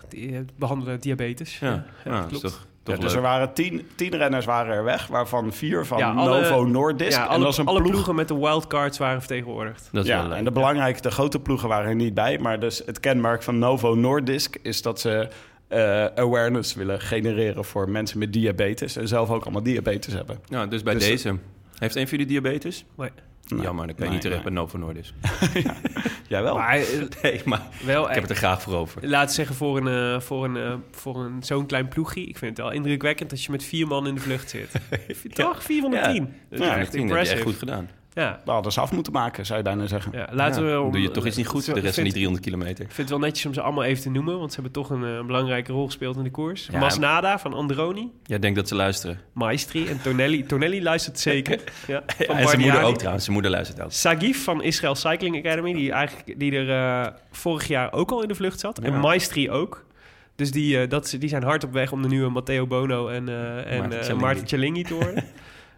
die 0.09 0.31
eh, 0.33 0.39
behandelen 0.57 0.99
diabetes. 0.99 1.59
Ja, 1.59 1.85
ja, 2.05 2.11
dat 2.21 2.31
is 2.31 2.39
klopt. 2.39 2.43
toch, 2.83 2.95
Ja, 2.95 3.01
dus 3.01 3.13
er 3.13 3.21
waren 3.21 3.53
tien, 3.53 3.87
tien 3.95 4.15
renners 4.15 4.45
waren 4.45 4.75
er 4.75 4.83
weg, 4.83 5.07
waarvan 5.07 5.53
vier 5.53 5.85
van 5.85 5.97
Ja, 5.97 6.11
alle- 6.11 6.41
Novo 6.41 6.63
Nordisk. 6.65 7.11
Ja, 7.17 7.23
en 7.23 7.27
alle, 7.29 7.43
dat 7.43 7.51
is 7.51 7.57
een 7.57 7.65
alle 7.65 7.79
ploeg. 7.79 7.91
ploegen 7.91 8.15
met 8.15 8.27
de 8.27 8.37
wildcards 8.37 8.97
waren 8.97 9.19
vertegenwoordigd. 9.19 9.89
Dat 9.91 10.03
is 10.03 10.09
wel 10.09 10.21
Ja, 10.21 10.27
leuk. 10.27 10.37
en 10.37 10.43
de 10.43 10.51
belangrijke, 10.51 11.01
de 11.01 11.11
grote 11.11 11.39
ploegen 11.39 11.67
waren 11.69 11.89
er 11.89 11.95
niet 11.95 12.13
bij. 12.13 12.39
Maar 12.39 12.59
dus 12.59 12.81
het 12.85 12.99
kenmerk 12.99 13.43
van 13.43 13.59
Novo 13.59 13.95
Nordisk 13.95 14.55
is 14.61 14.81
dat 14.81 14.99
ze 14.99 15.27
eh, 15.73 16.05
awareness 16.23 16.73
willen 16.73 17.01
genereren 17.01 17.65
voor 17.65 17.89
mensen 17.89 18.19
met 18.19 18.33
diabetes. 18.33 18.95
En 18.95 19.07
zelf 19.07 19.29
ook 19.29 19.43
allemaal 19.43 19.63
diabetes 19.63 20.13
hebben. 20.13 20.39
Ja, 20.45 20.65
dus 20.65 20.83
bij 20.83 20.93
Dus- 20.93 21.05
deze. 21.05 21.37
Heeft 21.77 21.95
een 21.95 22.07
van 22.07 22.17
jullie 22.17 22.25
diabetes? 22.41 22.85
Nee. 22.97 23.09
Jammer, 23.45 23.87
dan 23.87 23.95
kan 23.95 23.95
je 23.95 24.01
Nee, 24.03 24.09
niet 24.11 24.21
terecht 24.21 24.43
nee. 24.43 24.51
bij 24.53 24.61
Novo 24.61 24.77
Nordisk. 24.77 25.13
Jij 26.27 26.43
wel? 26.43 26.55
Maar 26.57 26.75
eh, 26.75 26.85
Nee, 27.21 27.41
maar 27.45 27.61
wel 27.85 28.07
ik 28.07 28.13
heb 28.13 28.21
het 28.21 28.31
er 28.31 28.37
graag 28.37 28.61
voor 28.61 28.73
over. 28.75 29.07
Laten 29.07 29.27
we 29.27 29.33
zeggen, 29.33 29.55
voor, 29.55 29.77
een, 29.77 29.87
eh, 30.15 30.19
voor, 30.21 30.45
een, 30.45 30.57
eh, 30.57 30.73
voor 30.91 31.15
een, 31.23 31.43
zo'n 31.43 31.65
klein 31.65 31.87
ploegje... 31.87 32.21
Ik 32.21 32.37
vind 32.37 32.57
het 32.57 32.65
wel 32.65 32.75
indrukwekkend 32.75 33.29
dat 33.29 33.43
je 33.43 33.51
met 33.51 33.63
vier 33.63 33.87
man 33.87 34.07
in 34.07 34.15
de 34.15 34.21
vlucht 34.21 34.49
zit. 34.49 34.69
Toch? 35.33 35.63
Vier 35.63 35.81
van 35.81 35.91
de 35.91 35.97
Ja. 35.97 36.11
tien. 36.11 36.33
Dat 36.49 36.59
is 36.59 36.65
Ja, 36.65 36.71
echt 36.71 36.75
Dat 36.77 36.85
heb 36.85 36.93
je 36.93 36.99
impressive. 36.99 37.35
echt 37.35 37.43
goed 37.45 37.57
gedaan. 37.57 37.89
Ja. 38.13 38.41
We 38.45 38.51
hadden 38.51 38.71
ze 38.71 38.81
af 38.81 38.91
moeten 38.91 39.13
maken, 39.13 39.45
zou 39.45 39.57
je 39.57 39.63
bijna 39.63 39.87
zeggen. 39.87 40.11
Ja, 40.15 40.27
laten 40.31 40.63
Ja, 40.65 40.71
we... 40.71 40.81
om- 40.81 40.91
doe 40.91 41.01
je 41.01 41.11
toch 41.11 41.25
iets 41.25 41.35
niet 41.37 41.47
goed 41.47 41.65
de 41.65 41.71
rest 41.71 41.83
van 41.83 41.91
die 41.93 42.01
vind- 42.03 42.13
300 42.13 42.43
kilometer. 42.45 42.83
Ik 42.85 42.91
vind 42.91 42.97
het 42.97 43.09
wel 43.09 43.19
netjes 43.19 43.45
om 43.45 43.53
ze 43.53 43.61
allemaal 43.61 43.83
even 43.83 44.03
te 44.03 44.09
noemen, 44.09 44.37
want 44.39 44.49
ze 44.53 44.61
hebben 44.61 44.81
toch 44.81 44.89
een, 44.89 45.03
eh, 45.03 45.09
een 45.15 45.25
belangrijke 45.25 45.71
rol 45.71 45.85
gespeeld 45.85 46.17
in 46.17 46.23
de 46.23 46.31
koers. 46.31 46.67
Ja. 46.71 46.79
Masnada 46.79 47.39
van 47.39 47.53
Androni, 47.53 48.11
Jij 48.25 48.39
denkt 48.39 48.55
dat 48.57 48.67
ze 48.67 48.75
luisteren. 48.75 49.19
Maestri 49.33 49.87
en 49.87 50.01
Tonelli. 50.01 50.45
Tonelli 50.53 50.83
luistert 50.83 51.19
zeker. 51.19 51.59
Ja, 51.87 52.03
van 52.27 52.35
en 52.35 52.47
zijn 52.47 52.59
moeder 52.61 52.81
ook 52.81 52.95
trouwens. 52.97 53.23
Zijn 53.23 53.33
moeder 53.35 53.51
luistert 53.51 53.81
ook. 53.81 53.91
Sagif 53.91 54.43
van 54.43 54.63
Israel 54.63 54.95
Cycling 54.95 55.37
Academy, 55.37 55.73
die, 55.73 55.91
eigenlijk, 55.91 56.39
die 56.39 56.51
er 56.55 56.69
eh, 57.05 57.11
vorig 57.31 57.67
jaar 57.67 57.93
ook 57.93 58.11
al 58.11 58.21
in 58.21 58.27
de 58.27 58.35
vlucht 58.35 58.59
zat. 58.59 58.79
En 58.79 58.91
Ja. 58.91 58.99
Maestri 58.99 59.51
ook. 59.51 59.85
Dus 60.35 60.51
die, 60.51 60.79
eh, 60.81 60.89
dat, 60.89 61.15
die 61.19 61.29
zijn 61.29 61.43
hard 61.43 61.63
op 61.63 61.71
weg 61.73 61.91
om 61.91 62.01
de 62.01 62.07
nieuwe 62.07 62.29
Matteo 62.29 62.67
Bono 62.67 63.07
en, 63.07 63.29
eh 63.29 63.71
en 63.71 63.79
Maarten 63.79 63.97
eh, 63.97 64.03
Cialinghi. 64.03 64.25
Maarten 64.25 64.47
Cialinghi 64.47 64.83
te 64.83 64.93
worden. 64.93 65.23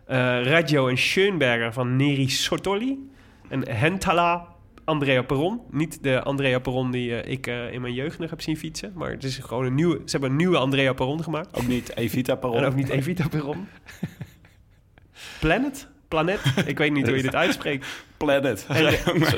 Eh 0.05 0.41
Raggio 0.43 0.87
en 0.87 0.97
Schoenberger 0.97 1.73
van 1.73 1.95
Neri 1.95 2.29
Sortoli. 2.29 3.09
En 3.49 3.69
Hentala 3.71 4.47
Andrea 4.83 5.21
Perron. 5.21 5.61
Niet 5.71 6.03
de 6.03 6.23
Andrea 6.23 6.59
Perron 6.59 6.91
die 6.91 7.19
eh, 7.19 7.31
ik 7.31 7.47
eh, 7.47 7.73
in 7.73 7.81
mijn 7.81 7.93
jeugd 7.93 8.19
nog 8.19 8.29
heb 8.29 8.41
zien 8.41 8.57
fietsen. 8.57 8.91
Maar 8.95 9.11
het 9.11 9.23
is 9.23 9.37
gewoon 9.37 9.65
een 9.65 9.75
nieuwe... 9.75 9.95
Ze 10.05 10.11
hebben 10.11 10.29
een 10.29 10.35
nieuwe 10.35 10.57
Andrea 10.57 10.93
Perron 10.93 11.23
gemaakt. 11.23 11.57
Ook 11.57 11.67
niet 11.67 11.95
Evita 11.95 12.35
Perron. 12.35 12.57
En 12.57 12.65
ook 12.65 12.75
niet 12.75 12.89
Evita 12.89 13.27
Perron. 13.27 13.67
Planet? 15.39 15.87
Planet? 16.07 16.39
Ik 16.65 16.77
weet 16.77 16.91
niet 16.91 17.07
hoe 17.07 17.15
je 17.15 17.21
dit 17.21 17.35
uitspreekt. 17.35 17.85
Planet. 18.17 18.65
En, 18.69 18.87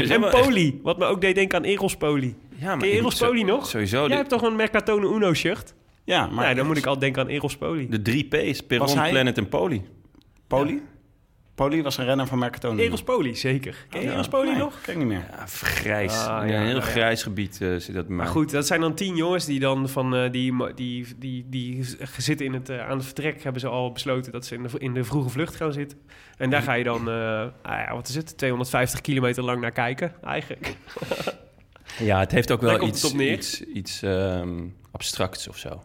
en 0.10 0.30
Poli, 0.30 0.80
wat 0.84 0.98
me 0.98 1.06
ook 1.06 1.22
deed 1.22 1.36
denken 1.36 1.58
aan 1.58 1.64
Eros 1.64 1.96
Poli. 1.96 2.36
Ja, 2.56 2.66
maar 2.68 2.78
Ken 2.78 2.88
je 2.88 2.94
Eros 2.94 3.18
Poli 3.20 3.44
nog? 3.44 3.68
Sowieso. 3.68 4.08
Jij 4.08 4.18
hebt 4.18 4.30
toch 4.30 4.42
een 4.42 4.56
Mercatone 4.56 5.16
Uno 5.16 5.34
shirt? 5.34 5.74
ja, 6.04 6.26
maar 6.26 6.34
Maar 6.34 6.56
dan 6.56 6.66
moet 6.68 6.78
ik 6.78 6.86
al 6.86 7.00
denken 7.00 7.22
aan 7.22 7.28
Eros 7.28 7.58
Poli. 7.58 7.90
de 7.90 8.02
drie 8.02 8.24
P's. 8.28 8.62
Perron, 8.62 8.98
hij- 8.98 9.10
Planet 9.10 9.38
en 9.38 9.50
Poli. 9.50 9.82
Poli? 10.48 10.82
Poli 11.56 11.82
was 11.82 11.98
een 11.98 12.06
renner 12.06 12.28
van 12.28 12.40
Mercatone. 12.40 12.82
Eros 12.82 13.04
Poli, 13.04 13.36
zeker. 13.36 13.86
Ken 13.90 14.02
je 14.02 14.08
Ja. 14.08 14.14
Eros 14.14 14.28
Poli 14.28 14.50
Nee, 14.50 14.58
nog? 14.58 14.82
ken 14.82 14.94
ik 14.94 15.00
niet 15.00 15.08
meer. 15.08 15.26
Ja, 15.32 15.46
grijs. 15.46 16.14
Ah, 16.14 16.50
ja, 16.50 16.60
een 16.60 16.66
heel 16.66 16.76
ja. 16.76 16.82
grijs 16.82 17.24
gebied 17.24 17.62
eh, 17.62 17.76
zit 17.76 17.96
dat 17.96 18.08
mij. 18.08 18.18
Maar 18.18 18.28
goed, 18.28 18.52
dat 18.52 18.68
zijn 18.68 18.82
dan 18.82 18.94
tien 18.96 19.16
jongens 19.16 19.46
die 19.46 19.60
dan 19.60 19.90
van 19.90 20.16
eh, 20.16 20.32
die, 20.32 20.74
die, 20.76 21.08
die, 21.18 21.46
die 21.50 21.86
zitten 22.18 22.46
in 22.46 22.54
het, 22.54 22.70
eh, 22.70 22.88
aan 22.90 22.98
het 22.98 23.06
vertrek 23.06 23.44
hebben 23.44 23.62
ze 23.62 23.68
al 23.68 23.92
besloten 23.92 24.32
dat 24.32 24.46
ze 24.46 24.56
in 24.56 24.64
de, 24.64 24.70
in 24.78 24.94
de 24.94 25.04
vroege 25.04 25.30
vlucht 25.30 25.56
gaan 25.56 25.74
zitten. 25.74 25.98
En 26.38 26.50
daar 26.50 26.62
ga 26.62 26.74
je 26.74 26.84
dan, 26.84 27.10
eh, 27.10 27.42
ah 27.62 27.80
ja, 27.86 27.94
wat 27.94 28.08
is 28.08 28.16
het, 28.16 28.38
250 28.38 29.02
kilometer 29.02 29.44
lang 29.44 29.62
naar 29.62 29.72
kijken 29.72 30.14
eigenlijk. 30.24 30.76
Ja, 32.00 32.20
het 32.20 32.32
heeft 32.32 32.52
ook 32.52 32.62
wel 32.62 32.88
iets, 32.88 33.14
iets, 33.14 33.62
iets 33.62 34.02
ehm, 34.02 34.66
abstracts 34.92 35.48
of 35.48 35.58
zo. 35.58 35.84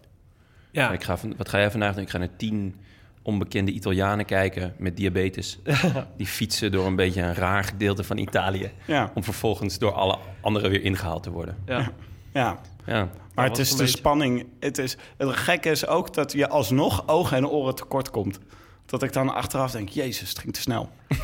Ja, 0.70 0.90
Ik 0.92 1.02
ga 1.02 1.16
van, 1.16 1.34
wat 1.36 1.48
ga 1.48 1.58
jij 1.58 1.70
vandaag 1.70 1.94
doen? 1.94 2.02
Ik 2.02 2.10
ga 2.10 2.18
naar 2.18 2.36
tien 2.36 2.74
onbekende 3.22 3.72
Italianen 3.72 4.24
kijken 4.24 4.74
met 4.78 4.96
diabetes. 4.96 5.58
Die 6.16 6.26
fietsen 6.26 6.72
door 6.72 6.86
een 6.86 6.96
beetje 6.96 7.22
een 7.22 7.34
raar 7.34 7.64
gedeelte 7.64 8.04
van 8.04 8.16
Italië. 8.18 8.70
Ja, 8.86 9.10
Om 9.14 9.24
vervolgens 9.24 9.78
door 9.78 9.92
alle 9.92 10.18
anderen 10.40 10.70
weer 10.70 10.82
ingehaald 10.82 11.22
te 11.22 11.30
worden. 11.30 11.56
ja. 11.66 11.90
ja. 12.32 12.60
Ja, 12.86 13.08
Maar 13.34 13.48
het 13.48 13.58
is 13.58 13.70
de 13.70 13.76
beetje- 13.76 13.96
spanning. 13.98 14.46
Het, 14.60 14.78
is, 14.78 14.96
het 15.16 15.28
gekke 15.36 15.70
is 15.70 15.86
ook 15.86 16.14
dat 16.14 16.32
je 16.32 16.48
alsnog 16.48 17.08
ogen 17.08 17.36
en 17.36 17.48
oren 17.48 17.74
tekort 17.74 18.10
komt. 18.10 18.38
Dat 18.86 19.02
ik 19.02 19.12
dan 19.12 19.34
achteraf 19.34 19.70
denk, 19.70 19.88
jezus, 19.88 20.28
het 20.28 20.38
ging 20.38 20.52
te 20.54 20.60
snel. 20.60 20.90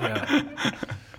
ja. 0.00 0.24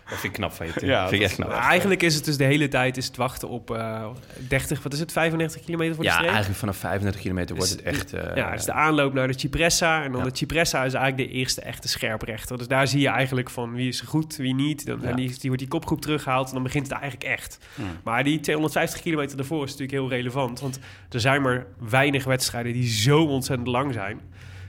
Dat 0.09 0.19
vind 0.19 0.23
ik 0.23 0.31
knap 0.39 0.51
van 0.53 0.65
je, 0.65 0.73
Tim. 0.73 0.87
Ja, 0.89 0.99
dat 1.01 1.09
vind 1.09 1.21
ik 1.21 1.27
dat 1.29 1.37
echt 1.37 1.47
knap. 1.47 1.49
Maar 1.59 1.69
eigenlijk 1.69 2.01
is 2.03 2.15
het 2.15 2.25
dus 2.25 2.37
de 2.37 2.43
hele 2.43 2.67
tijd 2.67 2.97
is 2.97 3.05
het 3.07 3.17
wachten 3.17 3.49
op 3.49 3.71
eh 3.71 4.05
30, 4.47 4.83
wat 4.83 4.93
is 4.93 4.99
het, 4.99 5.11
35 5.11 5.61
kilometer 5.61 5.95
voor 5.95 6.03
de 6.03 6.09
Ja, 6.09 6.15
streep? 6.15 6.29
eigenlijk 6.29 6.59
vanaf 6.59 6.77
35 6.77 7.21
kilometer 7.21 7.55
wordt 7.55 7.69
Is- 7.71 7.77
het 7.77 7.85
echt... 7.85 8.13
eh, 8.13 8.35
ja, 8.35 8.49
het 8.49 8.59
is 8.59 8.65
de 8.65 8.71
aanloop 8.73 9.13
naar 9.13 9.27
de 9.27 9.39
Cipressa. 9.39 10.03
En 10.03 10.11
dan 10.11 10.23
Ja. 10.23 10.29
de 10.29 10.37
Cipressa 10.37 10.83
is 10.83 10.93
eigenlijk 10.93 11.29
de 11.29 11.35
eerste 11.37 11.61
echte 11.61 11.87
scherprechter. 11.87 12.57
Dus 12.57 12.67
daar 12.67 12.87
zie 12.87 12.99
je 13.01 13.07
eigenlijk 13.07 13.49
van 13.49 13.73
wie 13.73 13.87
is 13.87 14.01
goed, 14.01 14.35
wie 14.35 14.53
niet. 14.55 14.85
Dan, 14.85 14.99
Ja. 15.01 15.13
die, 15.13 15.27
die 15.29 15.37
wordt 15.43 15.59
die 15.59 15.67
kopgroep 15.67 16.01
teruggehaald 16.01 16.47
en 16.47 16.53
dan 16.53 16.63
begint 16.63 16.87
het 16.87 16.97
eigenlijk 16.99 17.23
echt. 17.31 17.57
Maar 18.03 18.23
die 18.23 18.39
250 18.39 19.01
kilometer 19.01 19.37
daarvoor 19.37 19.63
is 19.63 19.71
natuurlijk 19.71 19.97
heel 19.99 20.09
relevant. 20.09 20.59
Want 20.59 20.79
er 21.09 21.19
zijn 21.19 21.41
maar 21.41 21.65
weinig 21.89 22.23
wedstrijden 22.23 22.73
die 22.73 22.87
zo 22.87 23.23
ontzettend 23.25 23.67
lang 23.69 23.93
zijn. 23.93 24.19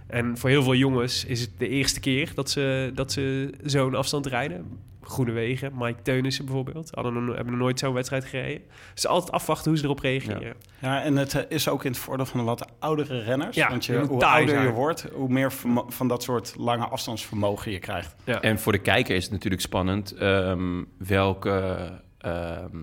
En 0.07 0.38
voor 0.38 0.51
heel 0.51 0.62
veel 0.62 0.75
jongens 0.75 1.25
is 1.25 1.40
het 1.40 1.51
de 1.59 1.68
eerste 1.68 2.01
keer 2.01 2.31
dat 2.35 2.51
ze, 2.51 2.90
dat 2.94 3.12
ze 3.12 3.51
zo'n 3.64 3.94
afstand 3.94 4.27
rijden. 4.27 4.66
Groenewegen, 5.05 5.73
Mike 5.75 6.03
Teunissen 6.03 6.45
bijvoorbeeld, 6.45 6.90
hadden 6.95 7.27
hebben 7.27 7.47
nog 7.47 7.57
nooit 7.57 7.79
zo'n 7.79 7.93
wedstrijd 7.93 8.25
gereden. 8.25 8.62
Dus 8.95 9.07
altijd 9.07 9.33
afwachten 9.33 9.71
hoe 9.71 9.79
ze 9.79 9.85
erop 9.85 9.99
reageren. 9.99 10.55
Ja, 10.79 11.03
en 11.03 11.17
het 11.17 11.35
eh, 11.35 11.43
is 11.49 11.69
ook 11.69 11.85
in 11.85 11.90
het 11.90 12.01
voordeel 12.01 12.27
van 12.27 12.40
de 12.40 12.47
wat 12.47 12.67
oudere 12.79 13.23
renners. 13.23 13.57
Ja, 13.57 13.69
want 13.69 13.85
je 13.85 13.99
hoe 13.99 14.25
ouder 14.25 14.62
je 14.62 14.71
wordt, 14.71 15.07
hoe 15.12 15.29
meer 15.29 15.53
van 15.88 16.09
dat 16.09 16.23
soort 16.23 16.55
lange 16.59 16.85
afstandsvermogen 16.85 17.73
je 17.73 17.79
krijgt. 17.79 18.14
Ja. 18.25 18.40
En 18.40 18.59
voor 18.59 18.73
de 18.73 18.79
kijker 18.79 19.17
is 19.17 19.23
het 19.23 19.33
natuurlijk 19.33 19.62
spannend 19.62 20.12
ehm, 20.12 20.83
welke 20.99 21.90
ehm, 22.19 22.79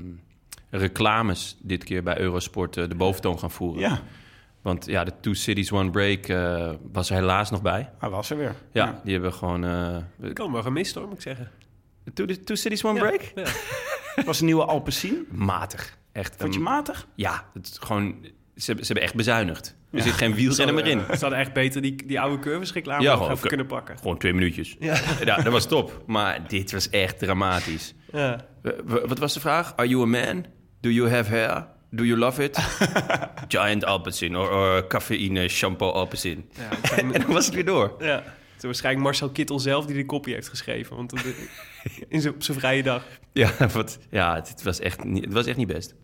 reclames 0.70 1.58
dit 1.62 1.84
keer 1.84 2.04
bij 2.04 2.20
Eurosport 2.20 2.78
eh, 2.78 2.88
de 2.90 2.96
boventoon 2.96 3.40
gaan 3.40 3.52
voeren. 3.52 3.82
Ja, 3.82 4.00
Want 4.62 4.86
ja, 4.86 5.04
de 5.04 5.14
Two 5.20 5.34
Cities 5.34 5.72
One 5.72 5.90
Break 5.90 6.26
eh, 6.26 6.72
was 6.92 7.10
er 7.10 7.16
helaas 7.16 7.50
nog 7.52 7.62
bij. 7.62 7.90
Hij 7.98 8.10
was 8.10 8.30
er 8.30 8.38
weer. 8.38 8.56
Ja, 8.72 9.02
die 9.04 9.14
hebben 9.14 9.34
gewoon... 9.34 9.64
eh 9.66 9.96
Ik 10.20 10.34
kan 10.34 10.52
wel 10.52 10.62
gemist 10.62 10.96
hoor, 10.96 11.08
moet 11.08 11.16
ik 11.16 11.22
zeggen. 11.22 11.50
Two, 12.14 12.26
Two 12.44 12.56
Cities 12.56 12.84
One 12.84 13.00
Break? 13.00 13.22
Ja. 13.36 13.44
Het 14.16 14.26
was 14.32 14.40
een 14.40 14.46
nieuwe 14.46 14.66
Alpecin. 14.66 15.28
Matig. 15.32 15.98
Echt. 16.12 16.36
Vond 16.38 16.54
je 16.54 16.60
matig? 16.60 17.08
Ja, 17.16 17.46
het 17.54 17.68
is 17.68 17.78
gewoon... 17.80 18.16
Ze, 18.56 18.66
hebben- 18.66 18.86
ze 18.86 18.92
hebben 18.92 19.04
echt 19.04 19.16
bezuinigd. 19.16 19.76
Er 19.92 20.02
zit 20.02 20.14
geen 20.14 20.34
wielrenner 20.34 20.76
meer 20.76 20.88
in. 20.88 21.00
Ze 21.00 21.18
hadden 21.20 21.40
echt 21.40 21.54
beter 21.54 21.82
die, 21.82 22.06
die 22.06 22.20
oude 22.20 22.40
curves 22.40 22.74
reclame 22.74 23.02
Ja, 23.04 23.16
gewoon 23.16 23.40
cu- 23.40 23.48
kunnen 23.48 23.66
pakken. 23.66 23.98
Gewoon 23.98 24.18
twee 24.18 24.34
minuutjes. 24.34 24.76
Ja. 24.80 24.96
dat 25.26 25.44
was 25.44 25.66
top. 25.68 26.04
Maar 26.08 26.48
dit 26.48 26.72
was 26.72 26.90
echt 26.90 27.20
dramatisch. 27.20 27.94
Ja. 28.12 28.46
W- 28.62 28.70
w- 28.86 29.08
Wat 29.08 29.20
was 29.20 29.34
de 29.34 29.40
vraag? 29.40 29.74
Are 29.76 29.88
you 29.88 30.02
a 30.02 30.06
man? 30.06 30.46
Do 30.82 30.90
you 30.90 31.10
have 31.10 31.30
hair? 31.36 31.68
Do 31.90 32.04
you 32.04 32.18
love 32.20 32.44
it? 32.44 32.58
Giant 33.48 33.86
Alpecin 33.86 34.36
or, 34.38 34.50
or 34.52 34.88
cafeïne 34.88 35.48
shampoo 35.48 35.92
Alpecin. 35.92 36.50
Ja, 36.58 36.70
En 36.98 37.12
dan 37.12 37.26
was 37.26 37.46
het 37.46 37.56
weer 37.56 37.66
door. 37.66 37.96
ja. 38.00 38.16
Het 38.16 38.24
is 38.58 38.64
waarschijnlijk 38.64 39.04
Marcel 39.06 39.30
Kittel 39.30 39.60
zelf 39.60 39.86
die 39.86 39.96
de 39.96 40.06
kopie 40.06 40.34
heeft 40.34 40.50
geschreven. 40.50 40.96
Want 40.96 41.14
in 42.10 42.30
op 42.30 42.44
zijn 42.44 42.60
vrije 42.60 42.84
dag. 42.84 43.06
Ja, 43.34 43.52
wat, 43.74 44.00
ja 44.10 44.36
het, 44.36 44.50
het 44.50 44.64
was 44.64 44.80
echt 44.80 45.04
niet, 45.04 45.24
het 45.24 45.34
was 45.34 45.46
echt 45.46 45.58
niet 45.58 45.68
best. 45.68 45.96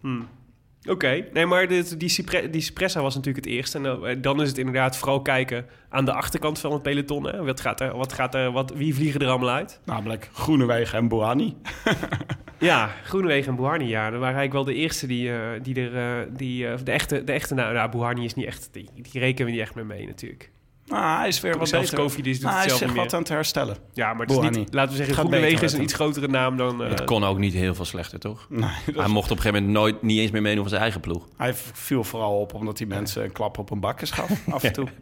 Oké, 0.89 1.28
nee, 1.34 1.45
maar 1.45 1.67
dit, 1.67 1.99
die, 1.99 2.09
Cipre, 2.09 2.49
die 2.49 2.61
Cipressa 2.61 3.01
was 3.01 3.15
natuurlijk 3.15 3.45
het 3.45 3.53
eerste. 3.53 3.78
En 3.78 3.84
dan, 3.84 4.07
eh, 4.07 4.15
dan 4.21 4.41
is 4.41 4.47
het 4.47 4.57
inderdaad 4.57 4.97
vooral 4.97 5.21
kijken 5.21 5.65
aan 5.89 6.05
de 6.05 6.13
achterkant 6.13 6.59
van 6.59 6.71
het 6.71 6.82
peloton. 6.82 7.23
Hè. 7.23 7.43
Wat 7.43 7.61
gaat 7.61 7.82
er, 7.82 7.97
wat 7.97 8.13
gaat 8.13 8.36
er, 8.36 8.51
wat, 8.51 8.73
wie 8.73 8.95
vliegen 8.95 9.21
er 9.21 9.28
allemaal 9.28 9.49
uit? 9.49 9.80
Namelijk 9.86 10.30
Groenewegen 10.34 10.97
en 10.97 11.07
Boani. 11.07 11.57
Ja, 12.59 12.88
Groenewegen 13.03 13.49
en 13.49 13.55
Bouharni, 13.55 13.88
ja. 13.88 14.09
Dat 14.09 14.19
waren 14.19 14.38
eigenlijk 14.38 14.53
wel 14.53 14.63
de 14.63 14.82
eerste 14.82 15.07
die, 15.07 15.32
eh, 15.32 15.49
die 15.61 15.75
er... 15.75 15.95
eh, 15.95 16.28
die, 16.38 16.67
eh, 16.67 16.78
de 16.84 16.91
echte, 16.91 17.23
de 17.23 17.32
echte 17.32 17.53
nou, 17.53 17.73
nou, 17.73 18.23
is 18.23 18.34
niet 18.34 18.45
echt... 18.45 18.69
Die, 18.71 18.89
die 18.93 19.21
rekenen 19.21 19.45
we 19.45 19.51
niet 19.51 19.61
echt 19.61 19.75
meer 19.75 19.86
mee 19.86 20.05
natuurlijk. 20.05 20.51
Nou, 20.88 21.17
hij 21.19 21.27
is 21.27 21.41
weer 21.41 21.57
wat 21.57 21.67
Zelfs 21.69 21.89
beter. 21.91 22.05
Doet 22.23 22.23
Nou, 22.41 22.55
het 22.55 22.63
hij 22.63 22.65
is 22.73 22.77
zich 22.77 22.93
wat 22.93 23.13
aan 23.13 23.19
het 23.19 23.29
herstellen. 23.29 23.77
Ja, 23.93 24.13
maar 24.13 24.25
het 24.25 24.43
is 24.43 24.57
niet... 24.57 24.73
Laten 24.73 24.91
we 24.91 24.97
zeggen, 24.97 25.15
Groenewegen 25.15 25.63
is 25.63 25.73
een 25.73 25.81
iets 25.81 25.93
grotere 25.93 26.27
naam 26.27 26.57
dan... 26.57 26.83
eh, 26.83 26.89
het 26.89 27.03
kon 27.03 27.23
ook 27.23 27.38
niet 27.38 27.53
heel 27.53 27.75
veel 27.75 27.85
slechter, 27.85 28.19
toch? 28.19 28.45
Nee, 28.49 28.69
dat- 28.85 28.95
Hij 28.95 29.07
mocht 29.07 29.31
op 29.31 29.38
een 29.38 29.43
gegeven 29.43 29.63
moment 29.63 29.79
nooit, 29.79 30.01
niet 30.01 30.19
eens 30.19 30.31
meer 30.31 30.41
meedoen 30.41 30.61
van 30.61 30.69
zijn 30.69 30.81
eigen 30.81 31.01
ploeg. 31.01 31.27
hij 31.38 31.53
viel 31.73 32.03
vooral 32.03 32.39
op 32.39 32.53
omdat 32.53 32.77
hij 32.77 32.88
mensen 32.88 33.23
een 33.23 33.31
klap 33.31 33.57
op 33.57 33.69
een 33.71 33.79
bakkes 33.79 34.11
gaf 34.11 34.29
af 34.53 34.63
en 34.63 34.73
toe. 34.73 34.88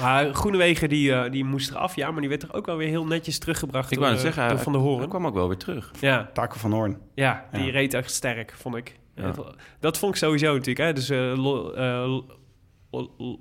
Maar 0.00 0.34
Groenewegen 0.34 0.88
die, 0.88 1.12
eh, 1.12 1.30
die 1.30 1.44
moest 1.44 1.70
eraf, 1.70 1.96
ja. 1.96 2.10
Maar 2.10 2.20
die 2.20 2.28
werd 2.28 2.42
er 2.42 2.54
ook 2.54 2.66
wel 2.66 2.76
weer 2.76 2.88
heel 2.88 3.04
netjes 3.06 3.38
teruggebracht 3.38 3.90
Ik 3.90 3.96
door, 3.96 4.04
wou 4.06 4.16
eh, 4.16 4.22
zeggen, 4.22 4.42
door 4.42 4.54
hij, 4.54 4.62
Van 4.62 4.72
der 4.72 4.80
hij 4.82 4.90
Hoorn. 4.90 5.08
kwam 5.08 5.26
ook 5.26 5.34
wel 5.34 5.48
weer 5.48 5.56
terug. 5.56 5.90
Ja, 6.00 6.30
Taken 6.32 6.60
van 6.60 6.72
Hoorn. 6.72 6.98
ja, 7.14 7.44
die 7.52 7.64
Ja. 7.64 7.70
reed 7.70 7.94
echt 7.94 8.10
sterk, 8.10 8.54
vond 8.56 8.76
ik. 8.76 8.96
Ja. 9.14 9.32
Dat 9.80 9.98
vond 9.98 10.12
ik 10.12 10.18
sowieso 10.18 10.46
natuurlijk. 10.52 10.78
Hè. 10.78 10.92
Dus 10.92 11.10
eh, 11.10 11.18
lo- 11.36 11.70
eh, 11.72 11.82
lo- 12.08 12.24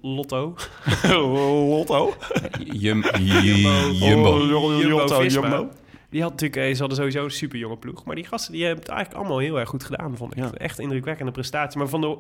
Lotto. 0.04 0.56
Lotto. 1.06 2.16
Jum, 2.60 3.04
Jumbo. 3.04 4.40
Jumbo. 4.50 4.82
Jumbo. 4.82 5.24
Jumbo. 5.30 5.85
Die 6.10 6.22
had 6.22 6.32
natuurlijk, 6.32 6.62
eh, 6.62 6.74
ze 6.74 6.80
hadden 6.80 6.98
sowieso 6.98 7.24
een 7.24 7.32
super 7.32 7.60
jonge 7.60 7.78
ploeg. 7.78 8.06
Maar 8.06 8.16
die 8.16 8.26
gasten 8.26 8.54
die 8.54 8.64
hebben 8.64 8.84
het 8.84 8.90
eigenlijk 8.94 9.20
allemaal 9.20 9.40
heel 9.40 9.60
erg 9.60 9.70
goed 9.70 9.84
gedaan, 9.84 10.18
vond 10.18 10.32
ik. 10.38 10.44
Ja. 10.44 10.52
Echt 10.52 10.80
indrukwekkende 10.80 11.32
prestatie. 11.32 11.80
Maar 11.80 11.88
Van 11.88 12.02
de, 12.02 12.18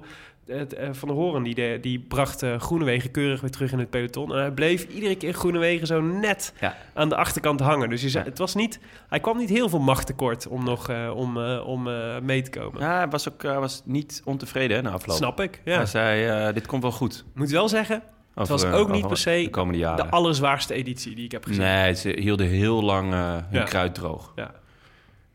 het, 0.54 0.74
eh, 0.74 0.90
van 0.92 1.08
de 1.08 1.14
Horen 1.14 1.44
die, 1.44 1.56
de, 1.56 1.78
die 1.82 2.00
bracht 2.00 2.44
eh, 2.44 2.60
Groenewegen 2.60 3.12
keurig 3.12 3.42
weer 3.42 3.50
terug 3.50 3.72
in 3.72 3.80
het 3.80 3.90
peloton. 3.90 4.32
En 4.34 4.40
hij 4.40 4.52
bleef 4.52 4.88
iedere 4.88 5.16
keer 5.16 5.34
Groenewegen 5.34 5.88
zo 5.88 6.02
net 6.02 6.54
Ja. 6.60 6.76
aan 6.94 7.10
de 7.10 7.16
achterkant 7.16 7.60
hangen. 7.60 7.90
Dus 7.90 8.02
je 8.02 8.10
zei, 8.10 8.26
het 8.26 8.38
was 8.38 8.56
niet, 8.56 8.80
hij 9.10 9.20
kwam 9.20 9.38
niet 9.38 9.50
heel 9.50 9.70
veel 9.70 9.80
macht 9.80 10.06
tekort 10.08 10.48
om 10.48 10.64
nog 10.64 10.90
om, 11.14 11.38
om 11.48 11.90
mee 12.24 12.42
te 12.42 12.50
komen. 12.50 12.82
Ja, 12.82 12.98
hij 12.98 13.08
was 13.10 13.30
ook 13.34 13.42
was 13.42 13.82
niet 13.86 14.22
ontevreden 14.26 14.78
hè, 14.78 14.84
na 14.84 14.92
afloop. 14.92 15.16
Snap 15.16 15.40
ik, 15.40 15.62
ja. 15.66 15.76
Hij 15.76 15.86
zei, 15.86 16.54
dit 16.54 16.66
komt 16.66 16.82
wel 16.82 16.92
goed. 16.92 17.26
Moet 17.34 17.50
wel 17.50 17.70
zeggen, 17.70 18.04
Over, 18.36 18.52
was 18.54 18.64
eh, 18.64 18.74
ook 18.74 18.88
niet 18.88 18.96
over 18.96 19.08
per 19.08 19.18
se 19.18 19.42
de 19.44 19.50
komende 19.50 19.80
jaren. 19.80 20.06
de 20.06 20.12
allerzwaarste 20.12 20.74
editie 20.74 21.16
die 21.16 21.26
ik 21.26 21.32
heb 21.32 21.46
gezien. 21.46 21.62
Nee, 21.62 21.94
ze 21.96 22.10
hielden 22.20 22.48
heel 22.48 22.84
lang 22.84 23.14
eh, 23.14 23.34
hun 23.34 23.44
Ja. 23.52 23.64
kruid 23.64 23.96
droog. 23.96 24.32
Ja. 24.36 24.52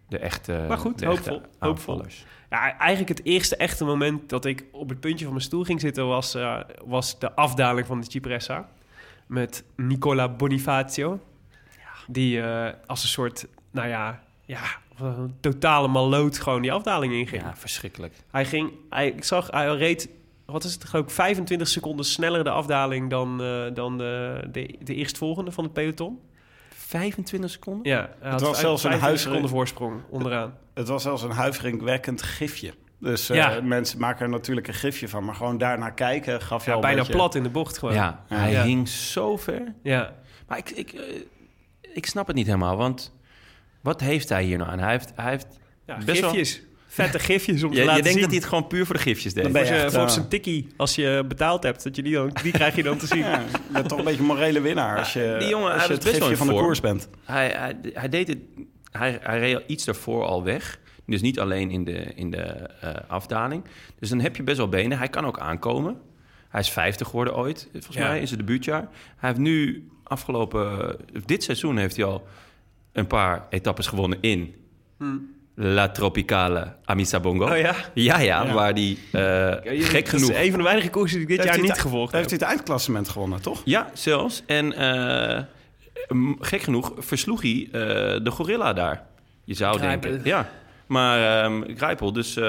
De 0.08 0.18
echte 0.18 0.64
Maar 0.68 0.78
goed, 0.78 1.04
hoopvol. 1.58 2.04
Ja, 2.50 2.78
eigenlijk 2.78 3.08
het 3.18 3.24
eerste 3.24 3.56
echte 3.56 3.84
moment 3.84 4.28
dat 4.28 4.44
ik 4.44 4.64
op 4.72 4.88
het 4.88 5.00
puntje 5.00 5.24
van 5.24 5.34
mijn 5.34 5.44
stoel 5.44 5.64
ging 5.64 5.80
zitten... 5.80 6.06
was, 6.06 6.34
eh, 6.34 6.60
was 6.84 7.18
de 7.18 7.34
afdaling 7.34 7.86
van 7.86 8.00
de 8.00 8.06
Cipressa. 8.10 8.68
Met 9.26 9.64
Nicola 9.76 10.28
Bonifacio. 10.28 11.20
Die 12.06 12.40
eh, 12.42 12.72
als 12.86 13.02
een 13.02 13.08
soort, 13.08 13.46
nou 13.70 13.88
ja, 13.88 14.22
ja, 14.44 14.60
een 14.98 15.34
totale 15.40 15.88
maloot 15.88 16.38
gewoon 16.38 16.62
die 16.62 16.72
afdaling 16.72 17.12
inging. 17.12 17.42
Ja, 17.42 17.56
verschrikkelijk. 17.56 18.14
Hij 18.30 18.44
ging, 18.44 18.72
hij, 18.90 19.08
ik 19.08 19.24
zag, 19.24 19.50
hij 19.50 19.76
reed, 19.76 20.08
wat 20.50 20.64
is 20.64 20.72
het, 20.74 20.84
geloof 20.84 21.04
ik, 21.04 21.10
25 21.10 21.68
seconden 21.68 22.04
sneller 22.04 22.44
de 22.44 22.50
afdaling 22.50 23.10
dan, 23.10 23.42
eh, 23.42 23.64
dan 23.74 23.98
de, 23.98 24.42
de, 24.52 24.74
de 24.82 24.94
eerstvolgende 24.94 25.50
van 25.52 25.64
het 25.64 25.72
peloton. 25.72 26.18
25 26.74 27.50
seconden? 27.50 27.92
Ja, 27.92 28.10
hij 28.20 28.30
had 28.30 28.40
was 28.40 28.60
zelfs 28.60 28.82
een 28.84 28.90
25 28.90 29.00
huis- 29.00 29.22
seconden 29.22 29.50
voorsprong 29.50 30.00
onderaan. 30.10 30.54
Het 30.74 30.88
was 30.88 31.02
zelfs 31.02 31.22
een 31.22 31.30
huiveringwekkend 31.30 32.22
gifje. 32.22 32.74
Dus 32.98 33.30
eh, 33.30 33.36
Ja. 33.36 33.60
mensen 33.62 33.98
maken 33.98 34.22
er 34.24 34.28
natuurlijk 34.30 34.68
een 34.68 34.74
gifje 34.74 35.08
van. 35.08 35.24
Maar 35.24 35.34
gewoon 35.34 35.58
daarnaar 35.58 35.94
kijken 35.94 36.40
gaf 36.42 36.64
je 36.64 36.68
Ja, 36.70 36.76
al 36.76 36.82
bijna 36.82 36.96
beetje... 36.98 37.12
plat 37.12 37.34
in 37.34 37.42
de 37.42 37.48
bocht 37.48 37.78
gewoon. 37.78 37.94
Ja, 37.94 38.24
hij 38.28 38.50
Ja. 38.52 38.62
hing 38.64 38.88
zo 38.88 39.36
ver. 39.36 39.74
ja. 39.82 40.14
Maar 40.48 40.58
ik, 40.58 40.70
ik, 40.70 40.92
eh, 40.92 41.02
ik 41.94 42.06
snap 42.06 42.26
het 42.26 42.36
niet 42.36 42.46
helemaal, 42.46 42.76
want 42.76 43.14
wat 43.80 44.00
heeft 44.00 44.28
hij 44.28 44.42
hier 44.44 44.58
nou 44.58 44.70
aan? 44.70 44.78
Hij 44.78 44.90
heeft, 44.90 45.12
hij 45.14 45.30
heeft 45.30 45.58
Ja, 45.86 45.98
best 46.04 46.20
wel- 46.20 46.30
gifjes. 46.30 46.62
Vette 46.92 47.18
gifjes 47.18 47.62
om 47.62 47.70
te 47.70 47.74
Je, 47.74 47.80
je 47.80 47.86
laten 47.86 48.02
denkt 48.02 48.18
zien. 48.18 48.20
dat 48.20 48.30
hij 48.30 48.40
het 48.40 48.48
gewoon 48.48 48.66
puur 48.66 48.86
voor 48.86 48.94
de 48.94 49.00
gifjes 49.00 49.34
deed. 49.34 49.42
Dan 49.42 49.52
ben 49.52 49.66
voor 49.66 49.76
je 49.76 49.90
voor 49.90 50.00
eh, 50.00 50.08
zijn 50.08 50.28
tikkie, 50.28 50.66
als 50.76 50.94
je 50.94 51.24
betaald 51.28 51.62
hebt, 51.62 51.82
dat 51.84 51.96
je 51.96 52.02
die, 52.02 52.12
dan, 52.14 52.30
die 52.42 52.52
krijg 52.52 52.76
je 52.76 52.82
dan 52.82 52.98
te 52.98 53.06
zien. 53.06 53.18
Ja, 53.18 53.40
je 53.40 53.46
bent 53.72 53.88
toch 53.88 53.98
een 53.98 54.04
beetje 54.04 54.20
een 54.20 54.26
morele 54.26 54.60
winnaar 54.60 54.98
als 54.98 55.12
je, 55.12 55.36
die 55.38 55.48
jongen, 55.48 55.72
als 55.72 55.86
je 55.86 55.92
het 55.92 56.04
gifje 56.04 56.36
van 56.36 56.46
de 56.46 56.52
vorm. 56.52 56.64
koers 56.64 56.80
bent. 56.80 57.08
Hij, 57.24 57.48
hij, 57.48 57.76
hij 57.92 58.08
deed 58.08 58.28
het. 58.28 58.38
Hij, 58.90 59.18
hij 59.22 59.38
reed 59.38 59.62
iets 59.66 59.84
daarvoor 59.84 60.24
al 60.24 60.44
weg. 60.44 60.78
Dus 61.06 61.20
niet 61.20 61.40
alleen 61.40 61.70
in 61.70 61.84
de, 61.84 61.92
in 62.14 62.30
de 62.30 62.38
eh, 62.42 62.94
afdaling. 63.06 63.64
Dus 63.98 64.08
dan 64.08 64.20
heb 64.20 64.36
je 64.36 64.42
best 64.42 64.56
wel 64.56 64.68
benen. 64.68 64.98
Hij 64.98 65.08
kan 65.08 65.26
ook 65.26 65.38
aankomen. 65.38 66.00
Hij 66.48 66.60
is 66.60 66.70
50 66.70 67.06
geworden 67.06 67.36
ooit, 67.36 67.68
volgens 67.72 67.96
Ja. 67.96 68.08
mij, 68.08 68.20
in 68.20 68.26
zijn 68.26 68.38
debuutjaar. 68.40 68.88
Hij 69.16 69.28
heeft 69.28 69.40
nu 69.40 69.88
afgelopen... 70.04 70.96
Dit 71.26 71.42
seizoen 71.44 71.76
heeft 71.76 71.96
hij 71.96 72.04
al 72.04 72.26
een 72.92 73.06
paar 73.06 73.46
etappes 73.50 73.86
gewonnen 73.86 74.18
in... 74.20 74.54
La 75.62 75.88
Tropicale 75.88 76.72
Amisabongo. 76.84 77.44
Oh 77.50 77.56
ja? 77.58 77.74
Ja, 77.94 78.18
ja, 78.18 78.42
Ja. 78.44 78.52
waar 78.52 78.74
die 78.74 78.98
eh, 79.12 79.20
gek 79.62 79.64
Dat 79.64 80.12
is 80.14 80.22
genoeg... 80.22 80.32
een 80.34 80.48
van 80.50 80.58
de 80.58 80.64
weinige 80.64 80.90
koersen 80.90 81.18
die 81.18 81.28
ik 81.28 81.28
dit 81.28 81.38
Heeft 81.38 81.50
jaar 81.52 81.62
niet 81.62 81.70
het- 81.72 81.80
gevolgd 81.80 82.12
Heeft 82.12 82.30
heb. 82.30 82.38
hij 82.38 82.48
het 82.48 82.56
eindklassement 82.56 83.08
gewonnen, 83.08 83.42
toch? 83.42 83.62
Ja, 83.64 83.90
zelfs. 83.94 84.42
En 84.46 84.72
eh, 84.72 85.42
gek 86.40 86.62
genoeg 86.62 86.92
versloeg 86.98 87.42
hij 87.42 87.68
eh, 87.72 87.80
de 88.24 88.30
gorilla 88.30 88.72
daar. 88.72 89.06
Je 89.44 89.54
zou 89.54 89.78
Grijpel. 89.78 90.10
denken. 90.10 90.28
Ja, 90.28 90.48
maar 90.86 91.42
ehm 91.44 91.62
Grijpel. 91.76 92.12
Dus 92.12 92.36
eh, 92.36 92.44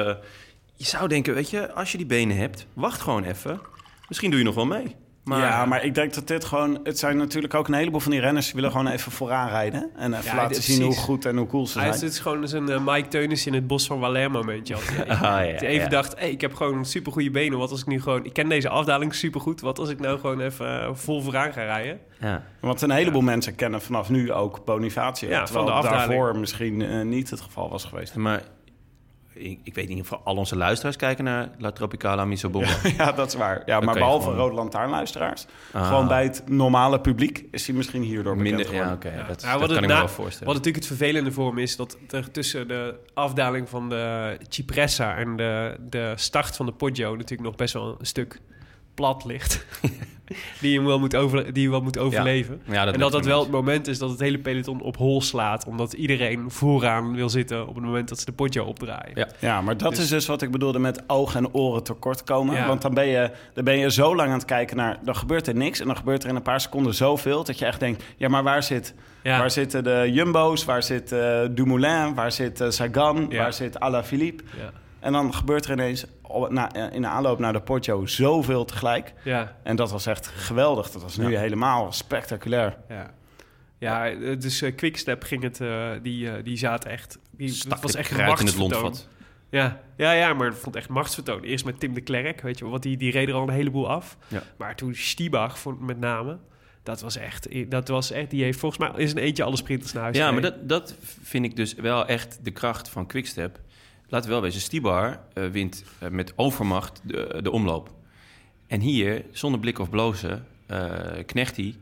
je 0.75 0.85
zou 0.85 1.07
denken, 1.07 1.33
weet 1.33 1.49
je, 1.49 1.71
als 1.73 1.91
je 1.91 1.97
die 1.97 2.07
benen 2.07 2.37
hebt, 2.37 2.65
wacht 2.73 3.01
gewoon 3.01 3.23
even. 3.23 3.59
Misschien 4.07 4.29
doe 4.29 4.39
je 4.39 4.45
nog 4.45 4.55
wel 4.55 4.65
mee. 4.65 4.95
Maar, 5.23 5.39
ja, 5.39 5.65
maar 5.65 5.83
ik 5.83 5.95
denk 5.95 6.13
dat 6.13 6.27
dit 6.27 6.45
gewoon... 6.45 6.79
Het 6.83 6.99
zijn 6.99 7.17
natuurlijk 7.17 7.53
ook 7.53 7.67
een 7.67 7.73
heleboel 7.73 7.99
van 7.99 8.11
die 8.11 8.19
renners... 8.19 8.45
die 8.45 8.55
willen 8.55 8.71
gewoon 8.71 8.87
even 8.87 9.11
vooraan 9.11 9.49
rijden. 9.49 9.89
En 9.95 10.13
even 10.13 10.25
Ja, 10.25 10.35
laten 10.35 10.53
dit- 10.53 10.63
zien 10.63 10.81
hoe 10.83 10.95
goed 10.95 11.25
en 11.25 11.37
hoe 11.37 11.47
cool 11.47 11.67
ze 11.67 11.79
Hij 11.79 11.87
is, 11.89 11.93
zijn. 11.93 12.05
dit 12.05 12.13
is 12.17 12.19
gewoon 12.23 12.47
zo'n 12.47 12.69
eh, 12.71 12.79
Mike 12.85 13.07
Teunis 13.07 13.45
in 13.45 13.53
het 13.53 13.67
bos 13.67 13.85
van 13.87 13.99
Valère 13.99 14.29
momentje. 14.29 14.75
Ah, 15.07 15.17
ja, 15.19 15.41
even 15.43 15.73
ja. 15.73 15.87
dacht, 15.87 16.19
hey, 16.19 16.31
ik 16.31 16.41
heb 16.41 16.53
gewoon 16.53 16.85
super 16.85 17.11
goede 17.11 17.31
benen. 17.31 17.57
Wat 17.57 17.71
als 17.71 17.81
ik 17.81 17.87
nu 17.87 18.01
gewoon... 18.01 18.25
Ik 18.25 18.33
ken 18.33 18.49
deze 18.49 18.69
afdaling 18.69 19.13
super 19.15 19.41
goed. 19.41 19.61
Wat 19.61 19.79
als 19.79 19.89
ik 19.89 19.99
nou 19.99 20.19
gewoon 20.19 20.39
even 20.41 20.81
eh, 20.81 20.89
vol 20.93 21.21
vooraan 21.21 21.53
ga 21.53 21.63
rijden? 21.63 21.99
Ja. 22.19 22.43
Want 22.59 22.81
een 22.81 22.91
heleboel 22.91 23.21
mensen 23.21 23.55
kennen 23.55 23.81
vanaf 23.81 24.09
nu 24.09 24.31
ook 24.31 24.65
Bonifacio. 24.65 25.29
Ja, 25.29 25.43
terwijl 25.43 25.65
van 25.65 25.75
de 25.75 25.81
afdaling. 25.81 26.07
daarvoor 26.09 26.37
misschien 26.39 26.81
eh, 26.81 27.01
niet 27.01 27.29
het 27.29 27.41
geval 27.41 27.69
was 27.69 27.83
geweest. 27.85 28.15
Maar 28.15 28.41
ik, 29.33 29.59
ik 29.63 29.75
weet 29.75 29.87
niet 29.87 30.01
of 30.01 30.19
al 30.23 30.35
onze 30.35 30.55
luisteraars 30.55 30.95
kijken 30.95 31.23
naar 31.23 31.49
La 31.57 31.71
Tropicala 31.71 32.25
Misobongo. 32.25 32.89
ja, 32.97 33.11
dat 33.11 33.27
is 33.27 33.33
waar. 33.33 33.61
Ja, 33.65 33.79
maar 33.79 33.93
behalve 33.93 34.23
gewoon- 34.23 34.37
Rode 34.39 34.55
Lantaarnluisteraars. 34.55 35.45
Ah. 35.71 35.87
Gewoon 35.87 36.07
bij 36.07 36.23
het 36.23 36.43
normale 36.45 37.01
publiek 37.01 37.45
is 37.51 37.67
hij 37.67 37.75
misschien 37.75 38.01
hierdoor 38.01 38.35
bekend 38.35 38.55
Minder, 38.55 38.75
ja, 38.75 38.93
oké. 38.93 39.13
dat 39.27 39.41
Ja, 39.41 39.51
dat 39.51 39.59
wat 39.59 39.59
kan 39.59 39.61
het 39.61 39.71
ik 39.71 39.81
me 39.81 39.87
wel 39.87 40.07
voorstellen. 40.07 40.47
Wat 40.47 40.55
natuurlijk 40.55 40.83
het 40.83 40.97
vervelende 40.97 41.31
voor 41.31 41.47
hem 41.47 41.57
is... 41.57 41.75
dat 41.75 41.97
er 42.09 42.31
tussen 42.31 42.67
de 42.67 42.95
afdaling 43.13 43.69
van 43.69 43.89
de 43.89 44.37
Cipressa... 44.49 45.15
en 45.15 45.35
de, 45.35 45.75
de 45.89 46.13
start 46.15 46.55
van 46.55 46.65
de 46.65 46.71
Poggio... 46.71 47.11
natuurlijk 47.11 47.49
nog 47.49 47.55
best 47.55 47.73
wel 47.73 47.95
een 47.99 48.05
stuk 48.05 48.41
plat 48.95 49.25
ligt. 49.25 49.65
die 50.61 50.75
hem 50.75 50.85
wel 50.85 50.99
moet, 50.99 51.15
over, 51.15 51.53
die 51.53 51.61
hem 51.63 51.71
wel 51.71 51.81
moet 51.81 51.97
overleven. 51.97 52.61
Ja, 52.65 52.85
dat 52.85 52.93
en 52.93 52.99
dat 52.99 53.11
dat 53.11 53.25
wel 53.25 53.39
het 53.39 53.51
moment 53.51 53.87
is 53.87 53.97
dat 53.97 54.09
het 54.09 54.19
hele 54.19 54.39
peloton 54.39 54.81
op 54.81 54.97
hol 54.97 55.21
slaat. 55.21 55.65
Omdat 55.65 55.93
iedereen 55.93 56.51
vooraan 56.51 57.15
wil 57.15 57.29
zitten 57.29 57.67
op 57.67 57.75
het 57.75 57.83
moment 57.83 58.09
dat 58.09 58.19
ze 58.19 58.25
de 58.25 58.31
Poggio 58.31 58.63
opdraaien. 58.63 59.11
Ja. 59.13 59.27
Ja, 59.39 59.61
maar 59.61 59.77
dat 59.77 59.89
Dus- 59.89 59.99
is 59.99 60.09
dus 60.09 60.25
wat 60.25 60.41
ik 60.41 60.51
bedoelde 60.51 60.79
met 60.79 61.03
ogen 61.07 61.43
en 61.45 61.53
oren 61.53 61.83
tekort 61.83 62.23
komen. 62.23 62.55
Ja. 62.55 62.67
Want 62.67 62.81
dan 62.81 62.93
ben, 62.93 63.07
je, 63.07 63.31
dan 63.53 63.63
ben 63.63 63.77
je 63.77 63.91
zo 63.91 64.15
lang 64.15 64.29
aan 64.29 64.35
het 64.37 64.45
kijken 64.45 64.77
naar... 64.77 64.99
dan 65.03 65.15
gebeurt 65.15 65.47
er 65.47 65.55
niks 65.55 65.79
en 65.79 65.87
dan 65.87 65.97
gebeurt 65.97 66.23
er 66.23 66.29
in 66.29 66.35
een 66.35 66.41
paar 66.41 66.61
seconden 66.61 66.93
zoveel... 66.93 67.43
dat 67.43 67.59
je 67.59 67.65
echt 67.65 67.79
denkt, 67.79 68.03
ja, 68.17 68.27
maar 68.27 68.43
waar, 68.43 68.63
zit, 68.63 68.93
Ja. 69.23 69.37
waar 69.39 69.51
zitten 69.51 69.83
de 69.83 70.09
Jumbo's? 70.13 70.65
Waar 70.65 70.83
zit 70.83 71.11
eh, 71.11 71.39
Dumoulin? 71.51 72.13
Waar 72.15 72.31
zit 72.31 72.61
eh, 72.61 72.69
Sagan? 72.69 73.25
Ja. 73.29 73.37
Waar 73.41 73.53
zit 73.53 73.79
Alaphilippe? 73.79 74.43
Ja. 74.57 74.71
En 75.01 75.11
dan 75.13 75.33
gebeurt 75.33 75.65
er 75.65 75.71
ineens 75.71 76.05
op- 76.21 76.49
na, 76.51 76.73
in 76.91 77.01
de 77.01 77.07
aanloop 77.07 77.39
naar 77.39 77.53
de 77.53 77.61
Poggio 77.61 78.05
zoveel 78.05 78.65
tegelijk. 78.65 79.13
Ja, 79.23 79.55
En 79.63 79.75
dat 79.75 79.91
was 79.91 80.05
echt 80.05 80.27
geweldig. 80.27 80.91
Dat 80.91 81.01
was 81.01 81.17
nu 81.17 81.29
Ja. 81.31 81.39
helemaal 81.39 81.91
spectaculair. 81.91 82.77
ja. 82.89 83.13
Ja, 83.77 84.09
dus 84.35 84.61
eh, 84.61 84.75
Quickstep 84.75 85.23
ging 85.23 85.43
het, 85.43 85.61
eh, 85.61 85.89
die, 86.01 86.31
eh, 86.31 86.43
die 86.43 86.57
zaten 86.57 86.89
echt... 86.91 87.19
Die, 87.31 87.47
het 87.69 87.81
was 87.81 87.95
echt 87.95 88.11
in 88.11 88.45
het 88.45 88.55
londvat. 88.57 89.07
Ja, 89.49 89.81
ja, 89.97 90.11
ja, 90.11 90.33
maar 90.33 90.47
ik 90.47 90.53
vond 90.53 90.65
het 90.65 90.75
echt 90.75 90.89
machtsvertoon. 90.89 91.41
Eerst 91.43 91.65
met 91.65 91.79
Tim 91.79 91.93
de 91.93 92.01
Klerk, 92.01 92.41
weet 92.41 92.55
je, 92.57 92.61
wel, 92.61 92.71
want 92.71 92.83
die, 92.83 92.97
die 92.97 93.11
reed 93.11 93.27
er 93.27 93.33
al 93.33 93.41
een 93.43 93.49
heleboel 93.53 93.89
af. 93.89 94.17
Ja. 94.27 94.43
Maar 94.57 94.75
toen 94.75 94.95
Stiebach, 94.95 95.59
vond- 95.59 95.79
met 95.81 95.99
name, 95.99 96.37
dat 96.83 97.01
was 97.01 97.17
echt, 97.17 97.47
dat 97.71 97.87
was 97.87 98.11
echt, 98.11 98.29
die 98.29 98.43
heeft 98.43 98.59
volgens 98.59 98.81
mij 98.91 99.03
is 99.03 99.11
een 99.11 99.17
eentje 99.17 99.43
alle 99.43 99.55
sprinters 99.55 99.93
naar 99.93 100.03
huis 100.03 100.17
Ja, 100.17 100.31
maar 100.31 100.41
dat, 100.41 100.69
dat 100.69 100.95
vind 101.21 101.45
ik 101.45 101.55
dus 101.55 101.73
wel 101.73 102.05
echt 102.07 102.39
de 102.43 102.51
kracht 102.51 102.89
van 102.89 103.05
Quickstep. 103.07 103.59
Laten 104.11 104.27
we 104.27 104.33
wel 104.35 104.41
wezen, 104.43 104.61
Stibar 104.61 105.19
eh, 105.33 105.45
wint 105.47 105.83
eh, 105.99 106.09
met 106.09 106.33
overmacht 106.35 106.99
de, 107.03 107.39
de 107.43 107.51
omloop. 107.51 107.89
En 108.67 108.79
hier, 108.79 109.25
zonder 109.31 109.59
blik 109.59 109.79
of 109.79 109.89
blozen, 109.89 110.47
eh, 110.67 110.89
knecht 111.25 111.55
hij 111.55 111.75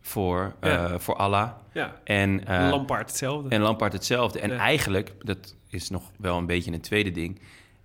voor, 0.00 0.54
eh 0.60 0.70
Ja. 0.72 0.98
voor 0.98 1.16
Allah. 1.16 1.50
Ja, 1.72 2.00
En, 2.04 2.46
eh, 2.46 2.68
Lampaard 2.70 3.08
hetzelfde. 3.08 3.48
en 3.48 3.60
Lampaard 3.60 3.92
hetzelfde. 3.92 4.40
En 4.40 4.50
Ja. 4.50 4.56
eigenlijk, 4.56 5.12
dat 5.22 5.54
is 5.70 5.90
nog 5.90 6.02
wel 6.18 6.36
een 6.38 6.46
beetje 6.46 6.72
een 6.72 6.80
tweede 6.80 7.10
ding, 7.10 7.40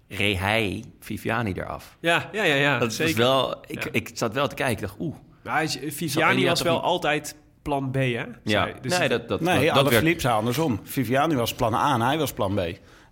reed 0.07 0.39
hij 0.39 0.83
Viviani 0.99 1.51
eraf. 1.53 1.97
ja, 1.99 2.29
ja, 2.31 2.43
ja, 2.43 2.55
ja, 2.55 2.77
dat 2.79 2.89
is 2.91 2.95
zeker. 2.95 3.17
wel, 3.17 3.57
ik, 3.67 3.83
Ja. 3.83 3.89
ik 3.91 4.09
zat 4.13 4.33
wel 4.33 4.47
te 4.47 4.55
kijken, 4.55 4.75
ik 4.75 4.81
dacht, 4.81 4.95
oeh. 4.99 5.15
Viviani 5.91 6.45
was 6.45 6.61
wel 6.61 6.73
niet- 6.73 6.83
altijd 6.83 7.35
plan 7.61 7.91
B, 7.91 7.95
hè? 7.95 8.23
Ja, 8.43 8.69
dus 8.81 8.97
nee, 8.97 9.09
dat, 9.09 9.27
dat, 9.27 9.41
Nee, 9.41 9.65
dat, 9.65 9.75
dat 9.75 9.83
werkt. 9.83 9.97
Philippe 9.99 10.21
zei 10.21 10.33
andersom. 10.33 10.79
Viviani 10.83 11.35
was 11.35 11.53
plan 11.55 11.73
A 11.73 11.93
en 11.93 12.01
hij 12.01 12.17
was 12.17 12.33
plan 12.33 12.55
B. 12.55 12.59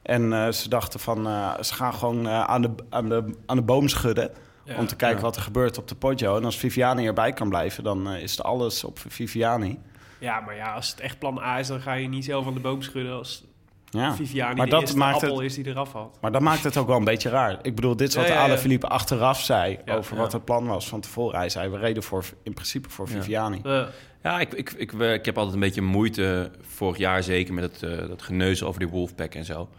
En 0.09 0.33
eh, 0.33 0.51
ze 0.51 0.69
dachten 0.69 0.99
van, 0.99 1.27
eh, 1.27 1.61
ze 1.61 1.73
gaan 1.73 1.93
gewoon 1.93 2.27
eh, 2.27 2.43
aan, 2.43 2.61
de, 2.61 2.69
aan, 2.89 3.09
de, 3.09 3.33
aan 3.45 3.55
de 3.55 3.61
boom 3.63 3.87
schudden... 3.87 4.31
Ja, 4.63 4.77
om 4.77 4.87
te 4.87 4.95
kijken 4.95 5.17
ja. 5.17 5.23
wat 5.23 5.35
er 5.35 5.41
gebeurt 5.41 5.77
op 5.77 5.87
de 5.87 5.95
Poggio. 5.95 6.37
En 6.37 6.45
als 6.45 6.57
Viviani 6.57 7.07
erbij 7.07 7.33
kan 7.33 7.49
blijven, 7.49 7.83
dan 7.83 8.09
eh, 8.09 8.21
is 8.21 8.31
het 8.31 8.43
alles 8.43 8.83
op 8.83 8.99
Viviani. 9.07 9.79
Ja, 10.19 10.39
maar 10.39 10.55
ja, 10.55 10.73
als 10.73 10.89
het 10.89 10.99
echt 10.99 11.19
plan 11.19 11.39
A 11.39 11.59
is, 11.59 11.67
dan 11.67 11.79
ga 11.81 11.93
je 11.93 12.07
niet 12.07 12.25
zelf 12.25 12.47
aan 12.47 12.53
de 12.53 12.59
boom 12.59 12.81
schudden 12.81 13.13
als 13.13 13.43
Ja. 13.89 14.13
Viviani 14.15 14.55
Maar 14.55 14.65
de 14.65 14.71
dat 14.71 14.81
eerste 14.81 14.97
maakt 14.97 15.13
appel 15.23 15.35
het- 15.35 15.45
is 15.45 15.55
die 15.55 15.67
eraf 15.67 15.91
had. 15.91 16.17
Maar 16.21 16.31
dat 16.31 16.41
maakt 16.41 16.63
het 16.63 16.77
ook 16.77 16.87
wel 16.87 16.97
een 16.97 17.03
beetje 17.03 17.29
raar. 17.29 17.59
Ik 17.61 17.75
bedoel, 17.75 17.95
dit 17.95 18.07
is 18.07 18.15
wat 18.15 18.27
Ja, 18.27 18.45
ja. 18.45 18.57
Philippe 18.57 18.87
achteraf 18.87 19.41
zei... 19.41 19.79
Ja, 19.85 19.95
over 19.95 20.15
ja. 20.15 20.21
wat 20.21 20.31
het 20.31 20.45
plan 20.45 20.67
was 20.67 20.87
van 20.87 20.99
tevoren. 21.01 21.37
Hij 21.39 21.49
zei, 21.49 21.69
we 21.69 21.77
reden 21.77 22.03
voor, 22.03 22.23
in 22.43 22.53
principe 22.53 22.89
voor. 22.89 23.07
Viviani. 23.07 23.59
Ja. 23.63 23.87
Ja, 24.23 24.39
ik, 24.39 24.53
ik, 24.53 24.71
ik, 24.71 24.91
ik 24.91 25.25
heb 25.25 25.37
altijd 25.37 25.53
een 25.55 25.59
beetje 25.61 25.81
moeite, 25.81 26.51
vorig 26.61 26.97
jaar 26.97 27.23
zeker, 27.23 27.53
met 27.53 27.63
het, 27.63 27.83
eh, 27.83 28.07
dat 28.07 28.21
geneuzel 28.21 28.67
over 28.67 28.79
die 28.79 28.89
Wolfpack 28.89 29.35
en 29.35 29.45
zo. 29.45 29.69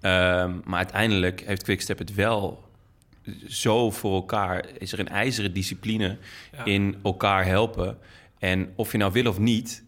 Ehm, 0.00 0.52
maar 0.64 0.76
uiteindelijk 0.78 1.40
heeft 1.40 1.62
Quickstep 1.62 1.98
het 1.98 2.14
wel 2.14 2.64
zo 3.48 3.90
voor 3.90 4.14
elkaar. 4.14 4.64
Is 4.78 4.92
er 4.92 4.98
een 4.98 5.08
ijzeren 5.08 5.52
discipline 5.52 6.16
Ja. 6.56 6.64
in 6.64 6.96
elkaar 7.02 7.44
helpen. 7.44 7.98
En 8.38 8.72
of 8.76 8.92
je 8.92 8.98
nou 8.98 9.12
wil 9.12 9.26
of 9.26 9.38
niet, 9.38 9.84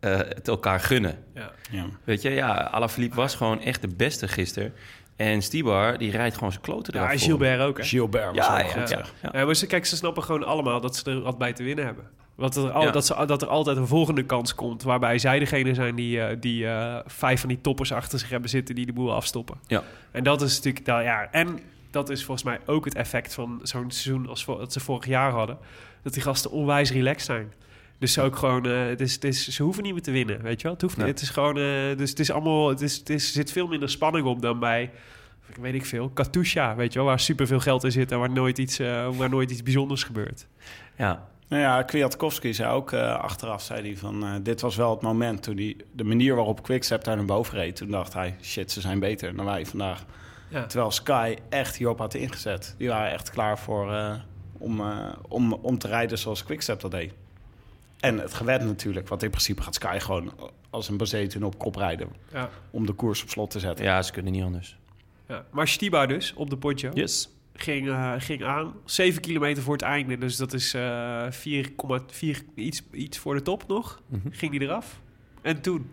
eh, 0.00 0.16
het 0.16 0.48
elkaar 0.48 0.80
gunnen. 0.80 1.24
Ja. 1.34 1.50
Ja. 1.70 1.84
Weet 2.04 2.22
je, 2.22 2.30
ja, 2.30 2.54
Alaphilippe 2.62 3.16
was 3.16 3.34
gewoon 3.34 3.60
echt 3.60 3.80
de 3.80 3.88
beste 3.88 4.28
gisteren. 4.28 4.72
En 5.16 5.42
Stibar, 5.42 5.98
die 5.98 6.10
rijdt 6.10 6.34
gewoon 6.34 6.50
zijn 6.52 6.64
kloten 6.64 6.94
Ja, 6.94 7.00
eraf 7.00 7.12
voor. 7.12 7.20
Gilbert 7.20 7.60
ook, 7.60 7.76
hè? 7.78 7.84
Gilbert 7.84 8.36
was 8.36 8.46
Ja, 8.46 8.52
ook 8.52 8.58
ja, 8.58 8.64
goed, 8.72 8.74
ja, 8.80 8.86
zeg. 8.86 9.14
ja. 9.22 9.28
Ja, 9.32 9.44
maar 9.44 9.54
ze, 9.54 9.66
kijk, 9.66 9.86
ze 9.86 9.96
snappen 9.96 10.22
gewoon 10.22 10.44
allemaal 10.44 10.80
dat 10.80 10.96
ze 10.96 11.10
er 11.10 11.20
wat 11.20 11.38
bij 11.38 11.52
te 11.52 11.62
winnen 11.62 11.84
hebben. 11.84 12.10
Dat 12.38 12.56
er, 12.56 12.70
al, 12.70 12.82
Ja. 12.82 12.90
dat, 12.90 13.06
ze, 13.06 13.24
dat 13.26 13.42
er 13.42 13.48
altijd 13.48 13.76
een 13.76 13.86
volgende 13.86 14.24
kans 14.24 14.54
komt... 14.54 14.82
waarbij 14.82 15.18
zij 15.18 15.38
degene 15.38 15.74
zijn 15.74 15.94
die, 15.94 16.20
eh, 16.20 16.36
die 16.40 16.66
eh, 16.66 16.98
vijf 17.06 17.40
van 17.40 17.48
die 17.48 17.60
toppers 17.60 17.92
achter 17.92 18.18
zich 18.18 18.28
hebben 18.28 18.50
zitten... 18.50 18.74
die 18.74 18.86
de 18.86 18.92
boel 18.92 19.14
afstoppen. 19.14 19.56
Ja. 19.66 19.82
En 20.10 20.24
dat 20.24 20.42
is 20.42 20.56
natuurlijk... 20.56 20.86
Nou, 20.86 21.02
ja, 21.02 21.28
en 21.30 21.58
dat 21.90 22.10
is 22.10 22.24
volgens 22.24 22.46
mij 22.46 22.60
ook 22.66 22.84
het 22.84 22.94
effect 22.94 23.34
van 23.34 23.60
zo'n 23.62 23.90
seizoen... 23.90 24.28
als 24.28 24.44
dat 24.44 24.72
ze 24.72 24.80
vorig 24.80 25.06
jaar 25.06 25.30
hadden. 25.30 25.58
Dat 26.02 26.12
die 26.12 26.22
gasten 26.22 26.50
onwijs 26.50 26.92
relaxed 26.92 27.26
zijn. 27.26 27.52
Dus 27.98 28.12
ze 28.12 28.22
ook 28.22 28.36
gewoon... 28.36 28.66
eh, 28.66 28.86
het 28.86 29.00
is, 29.00 29.14
het 29.14 29.24
is, 29.24 29.48
ze 29.48 29.62
hoeven 29.62 29.82
niet 29.82 29.92
meer 29.92 30.02
te 30.02 30.10
winnen, 30.10 30.42
weet 30.42 30.56
je 30.56 30.62
wel? 30.62 30.72
Het, 30.72 30.82
hoeft 30.82 30.96
niet, 30.96 31.06
het 31.06 31.20
is 31.20 31.30
gewoon... 31.30 31.54
dus 31.96 32.10
het 32.10 32.18
is 32.20 32.30
allemaal... 32.30 32.68
Het, 32.68 32.80
is, 32.80 32.96
het 32.96 33.10
is, 33.10 33.26
er 33.26 33.32
zit 33.32 33.52
veel 33.52 33.66
minder 33.66 33.90
spanning 33.90 34.26
op 34.26 34.42
dan 34.42 34.58
bij... 34.58 34.90
Weet 35.60 35.74
ik 35.74 35.86
veel. 35.86 36.08
Katusha, 36.08 36.76
weet 36.76 36.92
je 36.92 36.98
wel? 36.98 37.08
Waar 37.08 37.20
superveel 37.20 37.60
geld 37.60 37.84
in 37.84 37.92
zit 37.92 38.12
en 38.12 38.18
waar 38.18 38.30
nooit 38.30 38.58
iets, 38.58 38.78
waar 39.16 39.28
nooit 39.30 39.50
iets 39.50 39.62
bijzonders 39.62 40.02
gebeurt. 40.02 40.46
Ja, 40.96 41.28
Nou 41.48 41.62
ja, 41.62 41.82
Kwiatkowski 41.82 42.54
zei 42.54 42.72
ook 42.72 42.92
eh, 42.92 43.18
achteraf, 43.20 43.62
zei 43.62 43.82
hij 43.82 43.96
van... 43.96 44.24
eh, 44.24 44.34
dit 44.42 44.60
was 44.60 44.76
wel 44.76 44.90
het 44.90 45.00
moment 45.00 45.42
toen 45.42 45.56
hij... 45.56 45.76
De 45.92 46.04
manier 46.04 46.34
waarop 46.34 46.62
Quickstep 46.62 47.04
daar 47.04 47.16
naar 47.16 47.24
boven 47.24 47.54
reed. 47.58 47.76
Toen 47.76 47.90
dacht 47.90 48.12
hij, 48.12 48.36
shit, 48.42 48.72
ze 48.72 48.80
zijn 48.80 48.98
beter 48.98 49.36
dan 49.36 49.44
wij 49.44 49.66
vandaag. 49.66 50.04
Ja. 50.48 50.66
Terwijl 50.66 50.90
Sky 50.90 51.36
echt 51.48 51.76
hierop 51.76 51.98
had 51.98 52.14
ingezet. 52.14 52.74
Die 52.78 52.88
waren 52.88 53.12
echt 53.12 53.30
klaar 53.30 53.58
voor, 53.58 53.92
eh, 53.92 54.14
om, 54.58 54.80
eh, 54.80 55.12
om, 55.28 55.52
om 55.52 55.78
te 55.78 55.88
rijden 55.88 56.18
zoals 56.18 56.44
Quickstep 56.44 56.80
dat 56.80 56.90
deed. 56.90 57.12
En 58.00 58.18
het 58.18 58.34
gewend 58.34 58.64
natuurlijk. 58.64 59.08
Want 59.08 59.22
in 59.22 59.30
principe 59.30 59.62
gaat 59.62 59.74
Sky 59.74 59.98
gewoon 59.98 60.32
als 60.70 60.88
een 60.88 60.96
bazetin 60.96 61.44
op 61.44 61.58
kop 61.58 61.76
rijden. 61.76 62.08
Ja. 62.32 62.50
Om 62.70 62.86
de 62.86 62.92
koers 62.92 63.22
op 63.22 63.28
slot 63.28 63.50
te 63.50 63.58
zetten. 63.60 63.84
ja 63.84 64.02
ze 64.02 64.12
kunnen 64.12 64.32
niet 64.32 64.42
anders. 64.42 64.76
Ja. 65.28 65.44
Maar 65.50 65.68
Stiba 65.68 66.06
dus, 66.06 66.34
op 66.34 66.50
de 66.50 66.56
Poggio, 66.56 66.90
Yes. 66.94 67.28
Ging, 67.62 67.88
eh, 67.88 68.12
ging 68.18 68.44
aan. 68.44 68.74
7 68.84 69.20
kilometer 69.20 69.62
voor 69.62 69.72
het 69.72 69.82
einde, 69.82 70.18
dus 70.18 70.36
dat 70.36 70.52
is 70.52 70.74
eh 70.74 71.26
4,4 71.30 72.44
iets, 72.54 72.82
iets 72.92 73.18
voor 73.18 73.34
de 73.34 73.42
top 73.42 73.64
nog. 73.68 74.02
Mhm. 74.06 74.28
Ging 74.30 74.50
die 74.50 74.60
eraf. 74.60 75.00
En 75.42 75.60
toen, 75.60 75.90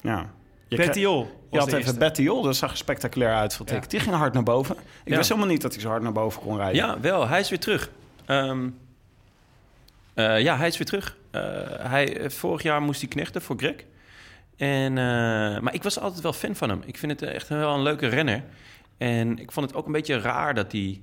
Ja. 0.00 0.30
Je, 0.68 0.76
Jol 1.00 1.46
je 1.50 1.58
had 1.58 1.72
even 1.72 2.22
Jol, 2.22 2.42
dat 2.42 2.56
zag 2.56 2.70
er 2.70 2.76
spectaculair 2.76 3.34
uit, 3.34 3.54
vond 3.54 3.70
Ja. 3.70 3.76
ik. 3.76 3.90
Die 3.90 4.00
ging 4.00 4.14
hard 4.14 4.32
naar 4.32 4.42
boven. 4.42 4.76
Ik 4.76 5.10
Ja. 5.10 5.16
wist 5.16 5.28
helemaal 5.28 5.50
niet 5.50 5.62
dat 5.62 5.72
hij 5.72 5.80
zo 5.80 5.88
hard 5.88 6.02
naar 6.02 6.12
boven 6.12 6.42
kon 6.42 6.56
rijden. 6.56 6.74
Ja, 6.86 7.00
wel. 7.00 7.28
Hij 7.28 7.40
is 7.40 7.48
weer 7.48 7.58
terug. 7.58 7.90
Ehm, 8.24 8.68
eh, 10.14 10.40
ja, 10.40 10.56
hij 10.56 10.66
is 10.66 10.76
weer 10.78 10.86
terug. 10.86 11.16
Eh, 11.30 11.40
hij, 11.78 12.30
vorig 12.30 12.62
jaar 12.62 12.82
moest 12.82 13.00
hij 13.00 13.08
knechten 13.08 13.42
voor 13.42 13.56
Greg. 13.58 13.74
En, 14.56 14.98
eh, 14.98 15.58
maar 15.60 15.74
ik 15.74 15.82
was 15.82 15.98
altijd 16.00 16.22
wel 16.22 16.32
fan 16.32 16.54
van 16.54 16.68
hem. 16.68 16.82
Ik 16.84 16.98
vind 16.98 17.20
het 17.20 17.30
echt 17.30 17.48
wel 17.48 17.74
een 17.74 17.82
leuke 17.82 18.06
renner. 18.06 18.42
En 18.96 19.38
ik 19.38 19.52
vond 19.52 19.66
het 19.66 19.74
ook 19.78 19.86
een 19.86 19.92
beetje 19.92 20.18
raar 20.20 20.54
dat 20.54 20.72
hij... 20.72 21.00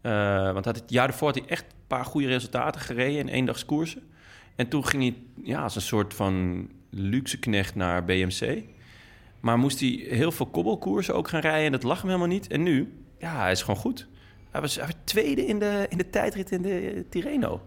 eh, 0.00 0.12
want 0.52 0.64
hij 0.64 0.72
had 0.74 0.76
het 0.76 0.90
jaar 0.90 1.08
ervoor 1.08 1.26
had 1.28 1.38
hij 1.38 1.48
echt 1.48 1.62
een 1.64 1.86
paar 1.86 2.04
goede 2.04 2.26
resultaten 2.26 2.80
gereden 2.80 3.18
in 3.18 3.28
eendagskoersen. 3.28 4.02
En 4.56 4.68
toen 4.68 4.86
ging 4.86 5.02
hij 5.02 5.14
ja, 5.44 5.62
als 5.62 5.74
een 5.74 5.80
soort 5.82 6.14
van 6.14 6.66
luxe 6.90 7.38
knecht 7.38 7.74
naar 7.74 8.04
BMC. 8.04 8.62
Maar 9.40 9.58
moest 9.58 9.80
hij 9.80 9.88
heel 10.08 10.32
veel 10.32 10.46
kobbelkoersen 10.46 11.14
ook 11.14 11.28
gaan 11.28 11.40
rijden 11.40 11.64
en 11.66 11.72
dat 11.72 11.82
lag 11.82 11.98
hem 12.00 12.06
helemaal 12.06 12.28
niet. 12.28 12.46
En 12.46 12.62
nu, 12.62 12.92
ja, 13.18 13.40
hij 13.40 13.50
is 13.50 13.60
gewoon 13.60 13.76
goed. 13.80 14.06
Hij 14.50 14.60
was, 14.60 14.74
hij 14.76 14.84
was 14.84 14.94
tweede 15.04 15.46
in 15.46 15.58
de, 15.58 15.86
in 15.88 15.98
de 15.98 16.10
tijdrit 16.10 16.50
in 16.50 16.62
de 16.62 16.78
eh, 16.90 17.00
Tirreno. 17.08 17.66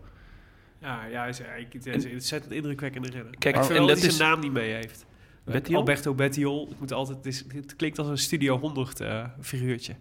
Ja, 0.81 1.05
ja 1.05 1.19
hij 1.19 1.29
is, 1.29 1.37
hij 1.39 1.67
is 1.93 2.03
een 2.05 2.11
ontzettend 2.11 2.53
indrukwekkende 2.53 3.09
renner. 3.09 3.35
Kijk, 3.39 3.55
ik 3.55 3.63
vind 3.63 3.79
en 3.79 3.87
dat 3.87 3.97
hij 3.99 4.07
is- 4.07 4.15
zijn 4.17 4.29
naam 4.29 4.39
niet 4.39 4.51
mee 4.51 4.73
heeft. 4.73 5.05
Bettiol? 5.43 5.77
Alberto 5.79 6.13
Bettiol. 6.13 6.67
Ik 6.71 6.79
moet 6.79 6.93
altijd, 6.93 7.17
het, 7.17 7.25
is, 7.25 7.43
het 7.53 7.75
klinkt 7.75 7.99
als 7.99 8.07
een 8.07 8.17
Studio 8.17 8.59
100 8.59 8.99
eh, 8.99 9.23
figuurtje. 9.41 9.95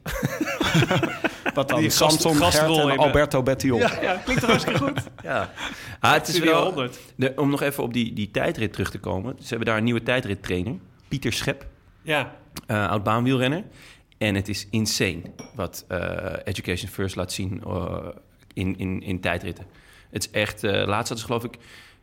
Wat 1.54 1.68
dan? 1.68 1.80
Die 1.80 1.90
Samson, 1.90 2.34
gastrol 2.34 2.80
en 2.80 2.92
in 2.92 2.98
Alberto 2.98 3.42
Bettiol. 3.42 3.78
Ja, 3.78 4.02
ja, 4.02 4.14
klinkt 4.24 4.40
toch 4.40 4.50
hartstikke 4.50 4.78
goed. 4.78 5.02
Ja, 5.22 5.52
ah, 6.00 6.12
het 6.12 6.28
is 6.28 6.38
wel... 6.38 6.64
100. 6.64 6.98
De, 7.16 7.32
om 7.36 7.50
nog 7.50 7.62
even 7.62 7.82
op 7.82 7.92
die, 7.92 8.12
die 8.12 8.30
tijdrit 8.30 8.72
terug 8.72 8.90
te 8.90 8.98
komen. 8.98 9.36
Ze 9.38 9.48
hebben 9.48 9.66
daar 9.66 9.76
een 9.76 9.84
nieuwe 9.84 10.02
tijdrittrainer. 10.02 10.74
Pieter 11.08 11.32
Schep, 11.32 11.66
Ja, 12.02 12.36
eh 12.66 12.88
oud 12.88 13.02
baanwielrenner. 13.02 13.64
En 14.18 14.34
het 14.34 14.48
is 14.48 14.66
insane 14.70 15.22
wat 15.54 15.84
eh, 15.88 16.32
Education 16.44 16.90
First 16.90 17.16
laat 17.16 17.32
zien 17.32 17.62
eh, 17.66 18.08
in, 18.52 18.78
in, 18.78 19.02
in 19.02 19.20
tijdritten. 19.20 19.64
Het 20.10 20.22
is 20.26 20.30
echt... 20.30 20.64
eh 20.64 20.72
laatst 20.72 21.08
hadden 21.08 21.18
ze 21.18 21.24
geloof 21.24 21.44
ik... 21.44 21.58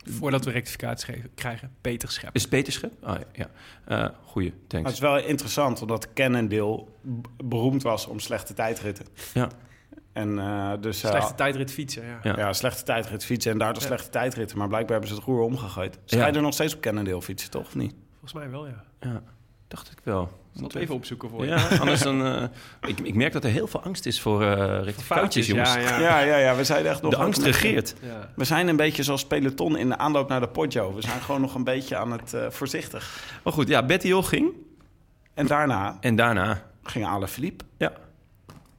voordat 0.09 0.45
we 0.45 0.51
rectificatie 0.51 1.13
geven- 1.13 1.29
krijgen. 1.35 1.71
Peter 1.81 2.11
Schep. 2.11 2.29
Is 2.33 2.41
het 2.41 2.49
Peter 2.51 2.73
Schep? 2.73 2.93
Oh, 3.03 3.15
ja. 3.33 3.47
ja. 3.87 4.03
Eh, 4.05 4.09
goeie, 4.25 4.49
Maar 4.49 4.59
het 4.61 4.69
thanks. 4.69 4.91
is 4.91 4.99
wel 4.99 5.17
interessant, 5.17 5.81
omdat 5.81 6.13
Cannondale 6.13 6.83
beroemd 7.43 7.83
was 7.83 8.05
om 8.07 8.19
slechte 8.19 8.53
tijdritten. 8.53 9.05
Ja. 9.33 9.49
En 10.13 10.39
eh, 10.39 10.71
dus... 10.79 11.03
eh, 11.03 11.09
Slechte 11.09 11.35
tijdrit 11.35 11.71
fietsen, 11.71 12.05
ja. 12.05 12.19
Ja. 12.23 12.37
ja. 12.37 12.53
slechte 12.53 12.83
tijdrit 12.83 13.25
fietsen 13.25 13.51
en 13.51 13.57
daardoor 13.57 13.81
Ja. 13.81 13.87
slechte 13.87 14.09
tijdritten. 14.09 14.57
Maar 14.57 14.67
blijkbaar 14.67 14.91
hebben 14.91 15.09
ze 15.09 15.15
het 15.15 15.25
roer 15.25 15.41
omgegooid. 15.41 15.99
Ze 16.05 16.15
Ja. 16.15 16.21
rijden 16.21 16.41
nog 16.41 16.53
steeds 16.53 16.75
op 16.75 16.81
Cannondale 16.81 17.21
fietsen, 17.21 17.49
toch? 17.51 17.65
Of 17.65 17.75
niet? 17.75 17.95
Volgens 18.11 18.33
mij 18.33 18.49
wel, 18.49 18.67
ja. 18.67 18.83
Ja, 18.99 19.21
dacht 19.67 19.91
ik 19.91 19.97
wel. 20.03 20.43
Ik 20.55 20.61
zal 20.61 20.67
het 20.69 20.75
even 20.81 20.95
opzoeken 20.95 21.29
voor 21.29 21.43
je. 21.45 21.49
Ja, 21.49 21.67
anders 21.79 22.01
dan... 22.01 22.25
eh, 22.25 22.43
ik, 22.89 22.99
ik 22.99 23.15
merk 23.15 23.33
dat 23.33 23.43
er 23.43 23.49
heel 23.49 23.67
veel 23.67 23.81
angst 23.83 24.05
is 24.05 24.21
voor 24.21 24.41
eh 24.43 24.47
rectificaties, 24.83 25.05
Foutjes, 25.05 25.47
jongens. 25.47 25.73
ja, 25.73 25.79
ja. 25.79 25.99
Ja, 25.99 26.19
ja, 26.19 26.37
ja. 26.37 26.55
We 26.55 26.63
zijn 26.63 26.85
echt 26.85 27.01
nog... 27.01 27.11
De 27.11 27.17
angst 27.17 27.41
regeert. 27.41 27.95
ja. 28.01 28.29
We 28.35 28.43
zijn 28.43 28.67
een 28.67 28.75
beetje 28.75 29.03
zoals 29.03 29.25
peloton 29.25 29.77
in 29.77 29.89
de 29.89 29.97
aanloop 29.97 30.29
naar 30.29 30.39
de 30.39 30.47
Poggio. 30.47 30.93
We 30.93 31.01
zijn 31.01 31.21
gewoon 31.21 31.41
nog 31.41 31.55
een 31.55 31.63
beetje 31.63 31.97
aan 31.97 32.11
het 32.11 32.33
eh, 32.33 32.49
voorzichtig. 32.49 33.23
Maar 33.43 33.53
goed, 33.53 33.67
ja, 33.67 33.83
Betty 33.85 34.07
Hill 34.07 34.21
ging. 34.21 34.51
En 35.33 35.47
daarna 35.47 35.97
En 35.99 36.15
daarna... 36.15 36.63
ging 36.83 37.05
Ale 37.05 37.27
Philippe. 37.27 37.63
Ja, 37.77 37.91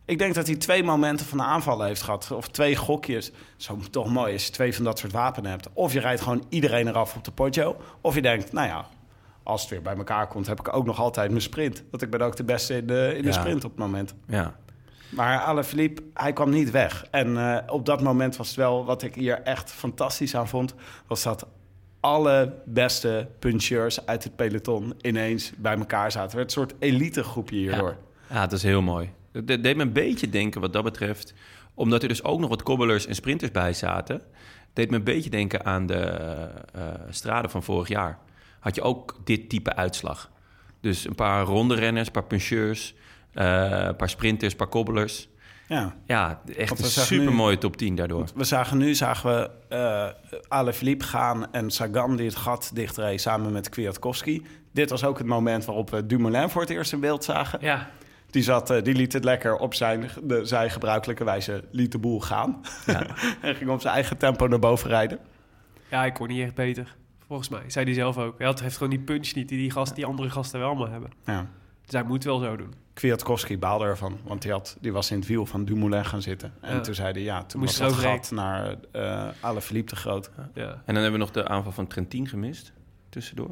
Ik 0.05 0.19
denk 0.19 0.35
dat 0.35 0.47
hij 0.47 0.57
twee 0.57 0.83
momenten 0.83 1.27
van 1.27 1.39
de 1.39 1.45
aanvallen 1.45 1.87
heeft 1.87 2.03
gehad. 2.03 2.31
Of 2.31 2.49
twee 2.49 2.77
gokjes. 2.77 3.33
Zo 3.57 3.79
toch 3.91 4.09
mooi 4.13 4.33
als 4.33 4.47
je 4.47 4.53
twee 4.53 4.75
van 4.75 4.85
dat 4.85 4.99
soort 4.99 5.13
wapenen 5.13 5.51
hebt. 5.51 5.69
Of 5.73 5.93
je 5.93 6.01
rijdt 6.01 6.21
gewoon 6.21 6.45
iedereen 6.49 6.89
eraf 6.89 7.17
op 7.17 7.25
de 7.25 7.31
Poggio. 7.31 7.77
Of 8.01 8.15
je 8.15 8.23
denkt, 8.23 8.53
nou 8.53 8.67
ja, 8.69 8.87
als 9.47 9.61
het 9.61 9.71
weer 9.71 9.83
bij 9.83 9.97
elkaar 9.97 10.27
komt, 10.27 10.47
heb 10.47 10.59
ik 10.61 10.75
ook 10.77 10.87
nog 10.87 10.99
altijd 11.01 11.31
mijn 11.31 11.43
sprint. 11.43 11.83
Want 11.91 12.03
ik 12.03 12.11
ben 12.11 12.21
ook 12.21 12.37
de 12.37 12.45
beste 12.45 12.77
in 12.77 12.87
de, 12.87 13.13
in 13.17 13.23
de 13.23 13.29
Ja. 13.29 13.35
sprint 13.35 13.65
op 13.65 13.71
het 13.71 13.79
moment. 13.81 14.15
Ja. 14.27 14.57
Maar 15.09 15.39
Alaphilippe, 15.41 16.03
hij 16.15 16.33
kwam 16.33 16.51
niet 16.51 16.71
weg. 16.71 17.07
En 17.11 17.37
eh, 17.37 17.57
op 17.73 17.87
dat 17.87 18.03
moment 18.03 18.37
was 18.37 18.47
het 18.49 18.57
wel, 18.57 18.85
wat 18.85 19.03
ik 19.03 19.15
hier 19.15 19.43
echt 19.43 19.71
fantastisch 19.73 20.35
aan 20.37 20.49
vond... 20.49 20.75
was 21.07 21.23
dat 21.23 21.47
alle 22.01 22.53
beste 22.65 23.29
puncheurs 23.39 24.07
uit 24.07 24.25
het 24.25 24.37
peloton 24.37 24.95
ineens 25.01 25.53
bij 25.57 25.77
elkaar 25.79 26.11
zaten. 26.13 26.23
Het 26.27 26.35
werd 26.37 26.47
een 26.47 26.53
soort 26.53 26.75
elitegroepje 26.79 27.57
hierdoor. 27.57 27.97
Ja, 28.31 28.41
het 28.41 28.53
is 28.53 28.63
heel 28.63 28.83
mooi. 28.83 29.11
Het 29.33 29.47
de- 29.47 29.61
deed 29.61 29.77
me 29.77 29.83
een 29.83 29.93
beetje 29.93 30.29
denken 30.29 30.61
wat 30.61 30.73
dat 30.73 30.85
betreft. 30.85 31.35
Omdat 31.75 32.03
er 32.03 32.09
dus 32.09 32.25
ook 32.25 32.41
nog 32.41 32.49
wat 32.49 32.63
kobbelers 32.63 33.07
en 33.07 33.15
sprinters 33.15 33.51
bij 33.51 33.73
zaten. 33.73 34.23
Deed 34.73 34.91
me 34.91 34.97
een 34.97 35.05
beetje 35.05 35.31
denken 35.31 35.65
aan 35.65 35.87
de 35.87 36.01
eh 36.73 36.83
straden 37.11 37.51
van 37.51 37.63
vorig 37.63 37.89
jaar. 37.89 38.19
Had 38.61 38.75
je 38.75 38.83
ook 38.83 39.17
dit 39.25 39.49
type 39.49 39.75
uitslag. 39.77 40.31
Dus 40.81 41.07
een 41.07 41.15
paar 41.15 41.43
ronde 41.45 41.75
renners, 41.75 42.07
een 42.07 42.13
paar 42.13 42.25
puncheurs, 42.25 42.95
eh, 43.33 43.81
een 43.87 43.97
paar 43.97 44.09
sprinters, 44.11 44.53
een 44.53 44.59
paar 44.59 44.67
kobbelers. 44.69 45.29
Ja. 45.69 45.95
Ja, 46.05 46.41
echt 46.57 46.69
Want 46.69 46.81
een 46.81 46.87
zagen 46.87 47.17
nu- 47.17 47.21
super 47.23 47.35
mooie 47.37 47.59
top 47.59 47.77
10 47.77 47.95
daardoor. 47.95 48.25
We 48.35 48.45
zagen 48.45 48.79
nu 48.79 48.95
zagen 48.95 49.31
we 49.31 49.51
eh 49.69 50.09
Alaphilippe 50.49 51.05
gaan 51.05 51.53
en 51.53 51.71
Sagan 51.71 52.17
die 52.17 52.27
het 52.27 52.37
gat 52.37 52.71
dichtreed 52.75 53.21
samen 53.21 53.53
met 53.53 53.69
Kwiatkowski. 53.69 54.47
Dit 54.73 54.91
was 54.91 55.05
ook 55.05 55.19
het 55.19 55.27
moment 55.27 55.65
waarop 55.65 55.91
we 55.91 56.07
Dumoulin 56.07 56.49
voor 56.51 56.61
het 56.61 56.71
eerst 56.71 56.93
in 56.93 57.01
beeld 57.01 57.25
zagen. 57.25 57.59
Ja, 57.63 57.91
Die, 58.31 58.43
zat, 58.43 58.71
eh, 58.71 58.83
die 58.83 58.95
liet 58.95 59.13
het 59.13 59.25
lekker 59.25 59.57
op 59.57 59.75
zijn, 59.75 60.09
de, 60.23 60.45
zijn 60.45 60.71
gebruikelijke 60.71 61.25
wijze, 61.25 61.65
liet 61.71 61.93
de 61.93 61.99
boel 61.99 62.21
gaan. 62.21 62.61
en 63.43 63.55
ging 63.55 63.71
op 63.71 63.81
zijn 63.81 63.95
eigen 63.95 64.17
tempo 64.17 64.47
naar 64.47 64.59
boven 64.59 64.89
rijden. 64.91 65.19
ja 65.91 66.05
ik 66.05 66.15
kon 66.15 66.29
niet 66.29 66.43
echt 66.43 66.55
beter. 66.55 66.97
Volgens 67.27 67.49
mij, 67.49 67.63
zei 67.67 67.85
hij 67.85 67.95
zelf 67.95 68.19
ook. 68.19 68.39
Hij 68.39 68.47
had- 68.47 68.61
heeft 68.61 68.77
gewoon 68.77 68.91
die 68.91 68.99
punch 69.01 69.35
niet 69.35 69.49
die 69.49 69.59
die, 69.59 69.71
gast, 69.71 69.95
die 69.95 70.07
andere 70.07 70.31
gasten 70.31 70.59
wel 70.61 70.69
allemaal 70.69 70.89
hebben. 70.89 71.11
Ja. 71.25 71.47
Dus 71.85 71.93
hij 71.95 72.03
moet 72.03 72.25
wel 72.25 72.39
zo 72.39 72.57
doen. 72.57 72.75
Kwiatkowski 72.95 73.59
baalde 73.59 73.85
ervan, 73.85 74.19
want 74.25 74.43
die, 74.43 74.51
had, 74.53 74.77
die 74.81 74.93
was 74.93 75.11
in 75.11 75.19
het 75.19 75.27
wiel 75.29 75.47
van 75.47 75.65
Dumoulin 75.65 76.05
gaan 76.05 76.23
zitten. 76.23 76.53
En 76.61 76.75
Ja. 76.75 76.81
toen 76.81 76.95
zei 76.95 77.13
hij, 77.13 77.23
ja, 77.23 77.45
toen 77.45 77.61
Moest 77.61 77.79
was 77.79 77.93
het 77.97 78.01
gat 78.05 78.31
naar 78.31 78.75
eh 78.93 79.29
Alaphilippe 79.41 79.91
te 79.91 79.97
groot. 79.97 80.31
Ja. 80.55 80.69
En 80.71 80.81
dan 80.85 80.95
hebben 80.95 81.13
we 81.13 81.19
nog 81.19 81.31
de 81.31 81.49
aanval 81.49 81.73
van 81.73 81.87
Trentin 81.87 82.29
gemist. 82.29 82.73
Tussendoor. 83.09 83.51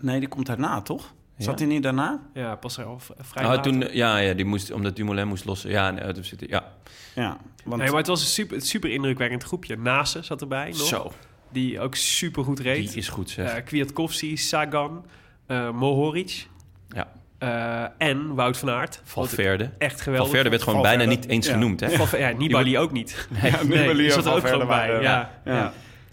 Nee, 0.00 0.18
die 0.20 0.28
komt 0.28 0.46
daarna, 0.46 0.80
toch? 0.82 1.14
Ja. 1.36 1.44
Zat 1.44 1.58
hij 1.58 1.68
niet 1.68 1.82
daarna? 1.82 2.20
Ja, 2.34 2.54
pas 2.56 2.76
er 2.78 2.84
al 2.84 3.00
vrij 3.18 3.44
Oh, 3.56 3.60
toen, 3.62 3.80
ja, 3.92 4.16
ja, 4.18 4.34
die 4.34 4.44
moest, 4.44 4.72
omdat 4.72 4.96
Dumoulin 4.96 5.28
moest 5.28 5.44
lossen. 5.44 5.70
Ja, 5.70 5.90
nee, 5.90 6.12
dat 6.12 6.24
zit- 6.24 6.44
ja. 6.48 6.72
Ja, 7.14 7.38
want 7.64 7.80
Nee, 7.82 7.88
maar 7.90 7.98
het 7.98 8.06
was 8.06 8.20
een 8.20 8.26
super, 8.26 8.60
super 8.62 8.90
indrukwekkend 8.90 9.42
groepje. 9.42 9.76
Nase 9.76 10.22
zat 10.22 10.40
erbij 10.40 10.68
nog. 10.68 10.76
Zo, 10.86 11.12
Die 11.52 11.80
ook 11.80 11.94
super 11.94 12.44
goed 12.44 12.60
reed. 12.60 12.88
die 12.88 12.96
is 12.98 13.08
goed 13.08 13.30
zeg. 13.30 13.52
Eh, 13.54 13.64
Kwiatkowski, 13.64 14.36
Sagan, 14.36 15.04
eh 15.46 15.70
Mohoric 15.70 16.46
ja, 16.88 17.12
eh, 17.38 18.08
en 18.08 18.34
Wout 18.34 18.56
van 18.58 18.70
Aert. 18.70 19.00
Valverde. 19.04 19.70
Echt 19.78 20.00
geweldig. 20.00 20.24
Valverde 20.26 20.50
werd 20.50 20.62
gewoon 20.62 20.80
Valverde. 20.80 21.04
bijna 21.06 21.20
niet 21.20 21.28
eens 21.30 21.46
Ja. 21.46 21.52
genoeg, 21.52 21.80
hè? 21.80 21.90
Valve- 21.90 22.18
ja, 22.18 22.30
Nibali 22.30 22.78
ook 22.78 22.92
niet. 22.92 23.28
Ja, 23.42 23.62
Nibali 23.62 23.94
die 23.96 24.06
en 24.06 24.12
zat 24.12 24.24
er 24.26 24.32
ook 24.32 24.40
Valverde 24.40 24.48
gewoon 24.48 24.66
bij. 24.66 25.00
Ja, 25.02 25.30
ja. 25.44 25.52
ja. 25.54 25.72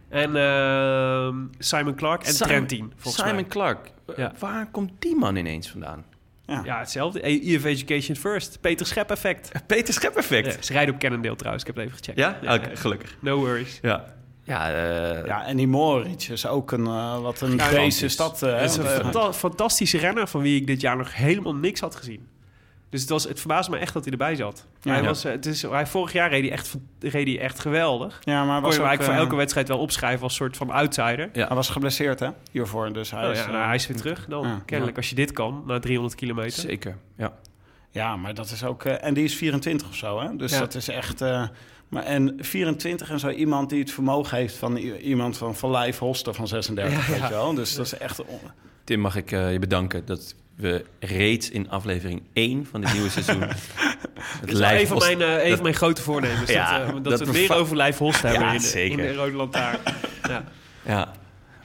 En 0.10 0.36
ehm, 0.36 1.36
Simon 1.60 1.96
Clark 1.96 2.24
en 2.24 2.34
Simon- 2.34 2.48
Trentin, 2.48 2.94
volgens 2.96 3.24
Simon 3.24 3.36
mij. 3.36 3.46
Clark. 3.50 3.92
Ja. 4.18 4.32
Waar 4.40 4.68
komt 4.72 4.92
die 5.00 5.16
man 5.16 5.36
ineens 5.36 5.70
vandaan? 5.70 6.06
Ja, 6.64 6.80
hetzelfde. 6.80 7.22
EF 7.28 7.64
Education 7.64 8.16
First. 8.16 8.58
Peter 8.62 8.86
Schep 8.86 9.12
effect. 9.12 9.52
Peter 9.68 9.94
Schep 9.94 10.16
effect. 10.16 10.56
Ja, 10.56 10.62
ze 10.62 10.74
rijden 10.74 10.94
op 10.94 11.00
Cannondale 11.00 11.36
trouwens. 11.36 11.64
Ik 11.66 11.76
heb 11.76 11.78
het 11.78 11.86
even 11.86 11.98
gecheckt. 11.98 12.20
Ja? 12.44 12.56
Oké, 12.56 12.76
gelukkig. 12.76 13.16
No 13.20 13.38
worries. 13.38 13.80
Ja. 13.82 14.06
Ja, 14.50 14.72
eh, 14.72 15.26
Ja, 15.26 15.46
en 15.46 15.58
die 15.58 15.68
Mohoric 15.68 16.22
is 16.24 16.48
ook 16.48 16.72
een, 16.72 16.86
eh, 16.88 17.20
wat 17.22 17.42
een 17.42 17.60
is- 17.86 18.12
stad. 18.12 18.44
eh, 18.44 18.54
Het 18.60 18.70
is 18.70 18.78
een 18.78 18.86
fanta- 18.86 19.34
fantastische 19.34 19.98
renner 19.98 20.28
van 20.28 20.42
wie 20.42 20.60
ik 20.60 20.68
dit 20.68 20.82
jaar 20.82 20.98
nog 20.98 21.16
helemaal 21.16 21.56
niks 21.56 21.80
had 21.80 21.96
gezien. 21.96 22.28
Dus 22.90 23.02
het, 23.02 23.10
was, 23.10 23.24
het 23.24 23.40
verbaasde 23.40 23.72
me 23.72 23.78
echt 23.78 23.94
dat 23.94 24.04
hij 24.04 24.12
erbij 24.12 24.36
zat. 24.36 24.66
Ja, 24.82 24.92
hij 24.92 25.02
ja. 25.02 25.08
was, 25.08 25.24
het 25.24 25.46
is, 25.46 25.62
hij, 25.62 25.88
vorig 25.88 26.14
jaar 26.14 26.30
reed 26.30 26.42
hij 26.42 26.52
echt, 26.52 26.76
reed 27.00 27.28
hij 27.28 27.40
echt 27.40 27.60
geweldig. 27.60 28.18
ja, 28.24 28.46
maar 28.46 28.56
Kon 28.62 28.64
was, 28.64 28.76
je 28.76 28.82
ook, 28.82 29.04
voor 29.04 29.14
elke 29.14 29.36
wedstrijd 29.36 29.68
wel 29.68 29.78
opschrijven 29.78 30.24
als 30.24 30.36
soort 30.36 30.58
van 30.58 30.70
outsider. 30.70 31.30
Ja. 31.34 31.48
hij 31.48 31.56
was 31.56 31.70
geblesseerd, 31.70 32.20
hè? 32.20 32.30
Hiervoor, 32.52 32.94
dus 32.94 33.12
hij 33.12 33.26
Oh, 33.26 33.32
is... 33.32 33.40
ja, 33.40 33.52
nou, 33.52 33.66
hij 33.66 33.76
is 33.76 33.88
weer 33.88 33.98
terug 33.98 34.26
dan. 34.30 34.48
ja. 34.48 34.62
Kennelijk, 34.66 34.98
als 34.98 35.10
je 35.10 35.16
dit 35.16 35.32
kan, 35.32 35.64
na 35.66 35.80
300 35.80 36.16
kilometer. 36.16 36.62
zeker. 36.62 36.98
Ja. 37.18 37.34
Ja, 37.92 38.16
maar 38.16 38.34
dat 38.34 38.50
is 38.52 38.64
ook... 38.64 38.84
eh, 38.86 39.04
en 39.04 39.14
die 39.14 39.24
is 39.24 39.36
24 39.36 39.88
of 39.88 39.96
zo, 39.96 40.20
hè? 40.22 40.36
Dus 40.36 40.52
Ja. 40.52 40.60
dat 40.60 40.76
is 40.76 40.88
echt... 40.88 41.22
maar 41.90 42.04
en 42.04 42.36
24 42.40 43.10
en 43.10 43.20
zo 43.20 43.30
iemand 43.30 43.70
die 43.70 43.80
het 43.80 43.92
vermogen 43.92 44.38
heeft 44.38 44.56
van 44.56 44.78
iemand 44.78 45.38
van 45.38 45.56
Van 45.56 45.72
Lijf 45.72 45.98
Holster 45.98 46.34
van 46.34 46.48
36, 46.48 47.08
Ja, 47.08 47.12
weet 47.14 47.22
je 47.22 47.30
wel? 47.30 47.54
Dus 47.54 47.76
dat 47.76 47.86
is 47.86 47.98
echt... 47.98 48.26
on- 48.26 48.40
Tim, 48.84 49.00
mag 49.00 49.16
ik 49.16 49.32
eh, 49.32 49.52
je 49.52 49.60
bedanken 49.60 50.06
dat 50.06 50.36
we 50.56 50.86
reeds 51.00 51.50
in 51.50 51.70
aflevering 51.70 52.22
1 52.34 52.68
van 52.72 52.82
dit 52.82 52.94
nieuwe 52.94 53.10
seizoen... 53.10 53.42
het 53.50 53.58
Dat 54.42 54.50
is 54.50 54.60
een 54.60 54.88
van 54.88 54.98
mijn, 54.98 55.22
eh, 55.22 55.50
dat- 55.50 55.62
mijn 55.62 55.74
grote 55.74 56.02
voornemens. 56.02 56.50
Ja, 56.52 56.78
dat, 56.78 56.88
eh, 56.88 56.94
dat, 56.94 57.04
dat 57.04 57.20
we 57.20 57.26
het 57.26 57.34
meer 57.36 57.54
over 57.56 57.76
Lijf 57.76 57.98
Holst 57.98 58.22
hebben 58.22 58.54
in, 58.54 58.60
zeker. 58.60 59.00
in 59.00 59.06
de 59.06 59.14
Rode 59.16 59.36
Lantaarn. 59.36 59.80
ja. 60.86 61.14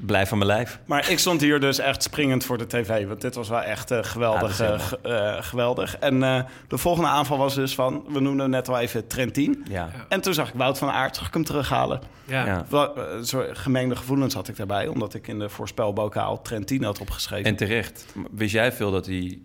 Ja, 0.04 0.12
blijf 0.12 0.28
van 0.28 0.38
mijn 0.38 0.50
lijf. 0.50 0.78
Maar 0.86 1.10
ik 1.10 1.18
stond 1.18 1.40
hier 1.40 1.60
dus 1.60 1.78
echt 1.78 2.02
springend 2.02 2.44
voor 2.44 2.58
de 2.58 2.66
tv. 2.66 3.06
Want 3.06 3.20
dit 3.20 3.34
was 3.34 3.48
wel 3.48 3.62
echt 3.62 3.90
eh, 3.90 3.98
geweldig. 4.02 4.58
Ja, 4.58 4.66
dat 4.70 4.98
eh, 5.02 5.36
eh, 5.36 5.42
geweldig. 5.44 5.98
En 5.98 6.22
eh, 6.22 6.42
de 6.68 6.78
volgende 6.78 7.08
aanval 7.08 7.38
was 7.38 7.54
dus 7.54 7.74
van... 7.74 8.04
We 8.08 8.20
noemden 8.20 8.50
net 8.50 8.68
al 8.68 8.78
even 8.78 9.06
Trentin. 9.06 9.64
Ja. 9.68 9.90
En 10.08 10.20
toen 10.20 10.34
zag 10.34 10.48
ik 10.48 10.54
Wout 10.54 10.78
van 10.78 10.90
Aert, 10.90 11.16
zag 11.16 11.26
ik 11.26 11.34
hem 11.34 11.44
terughalen. 11.44 12.00
Ja. 12.24 12.64
Ja. 12.70 13.22
Zo 13.22 13.44
gemengde 13.52 13.96
gevoelens 13.96 14.34
had 14.34 14.48
ik 14.48 14.56
daarbij. 14.56 14.86
Omdat 14.86 15.14
ik 15.14 15.28
in 15.28 15.38
de 15.38 15.48
voorspelbokaal 15.48 16.42
Trentin 16.42 16.82
had 16.82 17.00
opgeschreven. 17.00 17.44
En 17.44 17.56
terecht. 17.56 18.06
Wist 18.30 18.52
jij 18.52 18.72
veel 18.72 18.90
dat 18.90 19.06
hij 19.06 19.38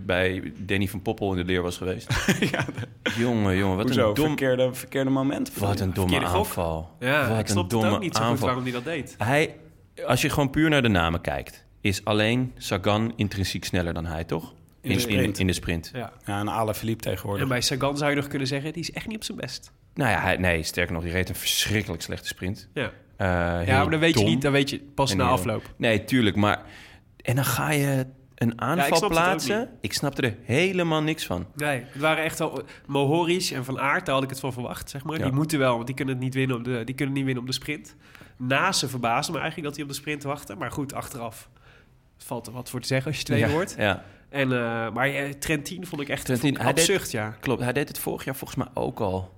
bij 0.00 0.52
Danny 0.58 0.88
van 0.88 1.02
Poppel 1.02 1.30
in 1.30 1.36
de 1.36 1.44
leer 1.44 1.62
was 1.62 1.76
geweest? 1.76 2.08
Jongen, 3.18 3.56
jongen, 3.56 3.76
wat 3.76 3.86
Hoezo? 3.86 4.08
een 4.08 4.14
dom... 4.14 4.26
Verkeerde, 4.26 4.74
verkeerde 4.74 5.10
moment? 5.10 5.54
Wat 5.58 5.80
een 5.80 5.92
domme 5.92 6.10
Verkeerde 6.10 6.26
gok. 6.26 6.46
aanval. 6.46 6.90
Ja, 7.00 7.28
wat 7.28 7.38
ik 7.38 7.46
snap 7.46 7.56
een 7.56 7.62
het 7.62 7.70
domme 7.70 7.90
ook 7.90 8.00
niet 8.00 8.14
zo 8.16 8.20
goed 8.22 8.30
aanval. 8.30 8.46
waarom 8.46 8.64
hij 8.64 8.72
dat 8.72 8.84
deed. 8.84 9.14
Hij, 9.18 9.56
als 10.06 10.22
je 10.22 10.28
gewoon 10.28 10.50
puur 10.50 10.70
naar 10.70 10.82
de 10.82 10.88
namen 10.88 11.20
kijkt, 11.20 11.64
is 11.80 12.04
alleen 12.04 12.52
Sagan 12.56 13.12
intrinsiek 13.16 13.64
sneller 13.64 13.94
dan 13.94 14.06
hij, 14.06 14.24
toch? 14.24 14.54
In 14.80 14.92
de 14.92 14.98
sprint. 14.98 15.38
in 15.38 15.46
de 15.46 15.52
sprint. 15.52 15.90
Ja. 15.94 16.12
Ja, 16.24 16.38
en 16.38 16.48
Alain 16.48 16.74
Philippe 16.74 17.02
tegenwoordig. 17.02 17.42
En 17.42 17.48
bij 17.48 17.60
Sagan 17.60 17.96
zou 17.96 18.10
je 18.10 18.16
nog 18.16 18.26
kunnen 18.26 18.48
zeggen, 18.48 18.72
die 18.72 18.82
is 18.82 18.92
echt 18.92 19.06
niet 19.06 19.16
op 19.16 19.24
zijn 19.24 19.38
best. 19.38 19.72
Nou 19.94 20.10
ja, 20.10 20.20
hij, 20.20 20.36
nee, 20.36 20.62
sterker 20.62 20.94
nog, 20.94 21.02
die 21.02 21.12
reed 21.12 21.28
een 21.28 21.34
verschrikkelijk 21.34 22.02
slechte 22.02 22.26
sprint. 22.28 22.68
Ja, 22.74 22.92
Eh, 23.16 23.26
ja 23.66 23.80
maar 23.82 23.90
dan 23.90 24.00
weet 24.00 24.18
je 24.18 24.24
niet, 24.24 24.42
dan 24.42 24.52
weet 24.52 24.70
je 24.70 24.80
pas 24.94 25.10
En 25.10 25.16
na 25.16 25.24
afloop. 25.24 25.74
Nee, 25.76 26.04
tuurlijk, 26.04 26.36
maar... 26.36 26.62
En 27.16 27.34
dan 27.34 27.44
ga 27.44 27.70
je 27.70 28.06
een 28.34 28.60
aanval 28.60 29.08
plaatsen. 29.08 29.70
Ik 29.80 29.92
snapte 29.92 30.22
er 30.22 30.36
helemaal 30.42 31.02
niks 31.02 31.26
van. 31.26 31.46
Nee, 31.54 31.84
het 31.86 32.00
waren 32.00 32.24
echt 32.24 32.40
al 32.40 32.62
Mohoric 32.86 33.50
en 33.50 33.64
Van 33.64 33.80
Aert, 33.80 34.06
daar 34.06 34.14
had 34.14 34.24
ik 34.24 34.30
het 34.30 34.40
van 34.40 34.52
verwacht, 34.52 34.90
zeg 34.90 35.04
maar. 35.04 35.18
Ja. 35.18 35.24
Die 35.24 35.32
moeten 35.32 35.58
wel, 35.58 35.74
want 35.74 35.86
die 35.86 35.94
kunnen 35.94 36.14
het 36.14 36.22
niet 36.24 36.34
winnen 36.34 36.56
op 36.56 36.64
de, 36.64 36.82
die 36.84 36.94
kunnen 36.94 37.14
niet 37.14 37.24
winnen 37.24 37.42
op 37.42 37.48
de 37.48 37.54
sprint. 37.54 37.96
Nase 38.46 38.88
verbaasde 38.88 39.32
me 39.32 39.38
eigenlijk 39.38 39.66
dat 39.68 39.76
hij 39.76 39.84
op 39.86 39.90
de 39.90 39.96
sprint 40.00 40.22
wachtte, 40.22 40.54
maar 40.54 40.70
goed, 40.70 40.94
achteraf 40.94 41.48
valt 42.18 42.46
er 42.46 42.52
wat 42.52 42.70
voor 42.70 42.80
te 42.80 42.86
zeggen 42.86 43.06
als 43.10 43.18
je 43.18 43.24
tweede 43.24 43.46
ja, 43.46 43.52
wordt. 43.52 43.74
Ja, 43.78 44.04
En, 44.28 44.52
eh, 44.52 44.92
maar 44.92 45.08
eh, 45.08 45.28
Trentin 45.30 45.86
vond 45.86 46.00
ik 46.02 46.08
echt 46.08 46.24
Trentin, 46.24 46.50
ik 46.50 46.56
hij 46.56 46.72
deed- 46.72 46.78
absurd, 46.78 47.10
ja. 47.10 47.36
klopt. 47.40 47.62
Hij 47.62 47.72
deed 47.72 47.88
het 47.88 47.98
vorig 47.98 48.24
jaar 48.24 48.36
volgens 48.36 48.58
mij 48.58 48.68
ook 48.74 49.00
al. 49.00 49.32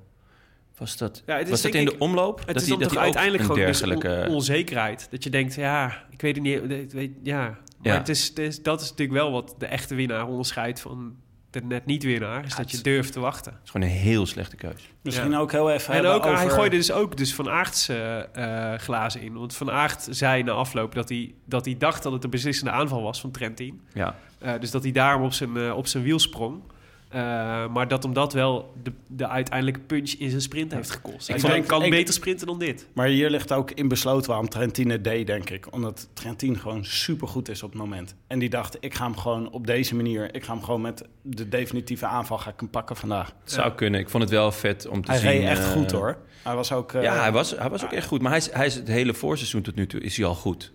Was 0.78 0.96
dat, 0.96 1.22
Ja, 1.26 1.34
het 1.36 1.44
is 1.44 1.50
was 1.50 1.62
dat 1.62 1.72
denk 1.72 1.88
in 1.88 1.92
de 1.98 2.04
omloop? 2.04 2.38
Het 2.38 2.46
dat 2.46 2.62
is 2.62 2.68
dan 2.68 2.78
dat 2.78 2.88
toch 2.88 2.98
uiteindelijk 2.98 3.42
gewoon 3.42 3.58
dus 3.58 3.78
dergelijke... 3.78 4.24
on- 4.28 4.34
onzekerheid. 4.34 5.06
Dat 5.10 5.24
je 5.24 5.30
denkt, 5.30 5.54
ja, 5.54 6.04
ik 6.10 6.20
weet 6.20 6.34
het 6.34 6.44
niet. 6.44 6.68
dit- 6.68 6.92
weet- 6.92 7.12
Ja, 7.22 7.40
maar 7.42 7.58
Ja. 7.82 7.98
Het 7.98 8.08
is, 8.08 8.28
het 8.28 8.38
is, 8.38 8.62
dat 8.62 8.80
is 8.80 8.90
natuurlijk 8.90 9.18
wel 9.18 9.30
wat 9.32 9.54
de 9.58 9.66
echte 9.66 9.94
winnaar 9.94 10.26
onderscheidt 10.26 10.80
van 10.80 11.16
de 11.54 11.60
net 11.68 11.86
niet 11.86 12.02
winnaar. 12.02 12.44
Is 12.44 12.50
Ja, 12.50 12.56
dat 12.56 12.70
je 12.70 12.80
durft 12.80 13.12
te 13.12 13.20
wachten. 13.20 13.52
Het 13.52 13.60
is 13.64 13.70
gewoon 13.70 13.86
een 13.86 13.92
heel 13.94 14.26
slechte 14.26 14.56
keus. 14.56 14.88
Misschien 15.02 15.30
Ja. 15.30 15.38
ook 15.38 15.52
heel 15.52 15.70
even 15.70 15.94
En 15.94 16.06
ook, 16.06 16.22
hij 16.24 16.32
over- 16.32 16.50
gooide 16.50 16.76
dus 16.76 16.92
ook 16.92 17.16
dus 17.16 17.34
Van 17.34 17.48
Aerts 17.50 17.88
eh, 17.88 18.72
eh, 18.72 18.78
glazen 18.80 19.20
in. 19.20 19.32
Want 19.34 19.54
Van 19.54 19.70
Aert 19.70 20.06
zei 20.10 20.42
na 20.42 20.52
afloop 20.52 20.94
dat 20.94 21.08
hij, 21.08 21.34
dat 21.44 21.64
hij 21.64 21.76
dacht 21.78 22.02
dat 22.02 22.12
het 22.12 22.24
een 22.24 22.30
beslissende 22.30 22.70
aanval 22.70 23.02
was 23.02 23.20
van 23.20 23.30
Trentin. 23.30 23.80
Ja, 23.92 24.16
Eh, 24.38 24.52
dus 24.60 24.70
dat 24.70 24.82
hij 24.82 24.92
daarom 24.92 25.22
op 25.24 25.32
zijn, 25.32 25.72
op 25.72 25.86
zijn 25.86 26.02
wiel 26.04 26.18
sprong. 26.18 26.60
Eh, 27.14 27.20
maar 27.72 27.88
dat 27.88 28.02
hem 28.02 28.12
dat 28.12 28.32
wel 28.32 28.74
de, 28.82 28.92
de 29.08 29.28
uiteindelijke 29.28 29.80
punch 29.80 30.10
in 30.10 30.30
zijn 30.30 30.42
sprint 30.42 30.72
heeft 30.72 30.90
gekost. 30.90 31.26
Hij 31.28 31.36
Ik 31.36 31.42
denk- 31.42 31.54
ik 31.62 31.66
kan 31.66 31.82
ik- 31.82 31.90
beter 31.90 32.14
sprinten 32.14 32.46
dan 32.46 32.58
dit. 32.58 32.86
Maar 32.92 33.06
hier 33.06 33.30
ligt 33.30 33.52
ook 33.52 33.70
in 33.70 33.88
besloten 33.88 34.28
waarom 34.28 34.48
Trentin 34.48 34.90
het 34.90 35.04
deed, 35.04 35.26
denk 35.26 35.50
ik. 35.50 35.72
Omdat 35.74 36.08
Trentin 36.12 36.58
gewoon 36.58 36.84
supergoed 36.84 37.48
is 37.48 37.62
op 37.62 37.70
het 37.70 37.78
moment. 37.80 38.14
En 38.26 38.38
die 38.38 38.48
dacht, 38.50 38.76
ik 38.80 38.94
ga 38.94 39.04
hem 39.04 39.16
gewoon 39.16 39.50
op 39.50 39.66
deze 39.66 39.94
manier... 39.94 40.34
ik 40.34 40.44
ga 40.44 40.52
hem 40.52 40.62
gewoon 40.62 40.80
met 40.80 41.04
de 41.22 41.48
definitieve 41.48 42.06
aanval 42.06 42.38
ga 42.38 42.50
ik 42.50 42.60
hem 42.60 42.70
pakken 42.70 42.96
vandaag. 42.96 43.32
het 43.42 43.52
zou 43.52 43.72
kunnen. 43.72 44.00
Ik 44.00 44.08
vond 44.08 44.22
het 44.22 44.32
wel 44.32 44.52
vet 44.52 44.86
om 44.88 45.04
te 45.04 45.10
Hij 45.10 45.20
zien. 45.20 45.30
reed 45.30 45.42
echt 45.44 45.64
eh, 45.64 45.70
goed, 45.72 45.90
hoor. 45.90 46.18
Hij 46.42 46.54
was 46.54 46.72
ook... 46.72 46.92
eh, 46.92 47.02
Ja, 47.02 47.20
hij 47.20 47.32
was, 47.32 47.50
hij 47.58 47.70
was 47.70 47.84
ook 47.84 47.92
echt 47.92 48.06
goed. 48.06 48.20
Maar 48.22 48.30
hij 48.30 48.40
is, 48.40 48.50
hij 48.52 48.66
is 48.66 48.74
het 48.74 48.88
hele 48.88 49.14
voorseizoen 49.14 49.62
tot 49.62 49.74
nu 49.74 49.86
toe 49.86 50.00
is 50.00 50.16
hij 50.16 50.26
al 50.26 50.34
goed. 50.34 50.72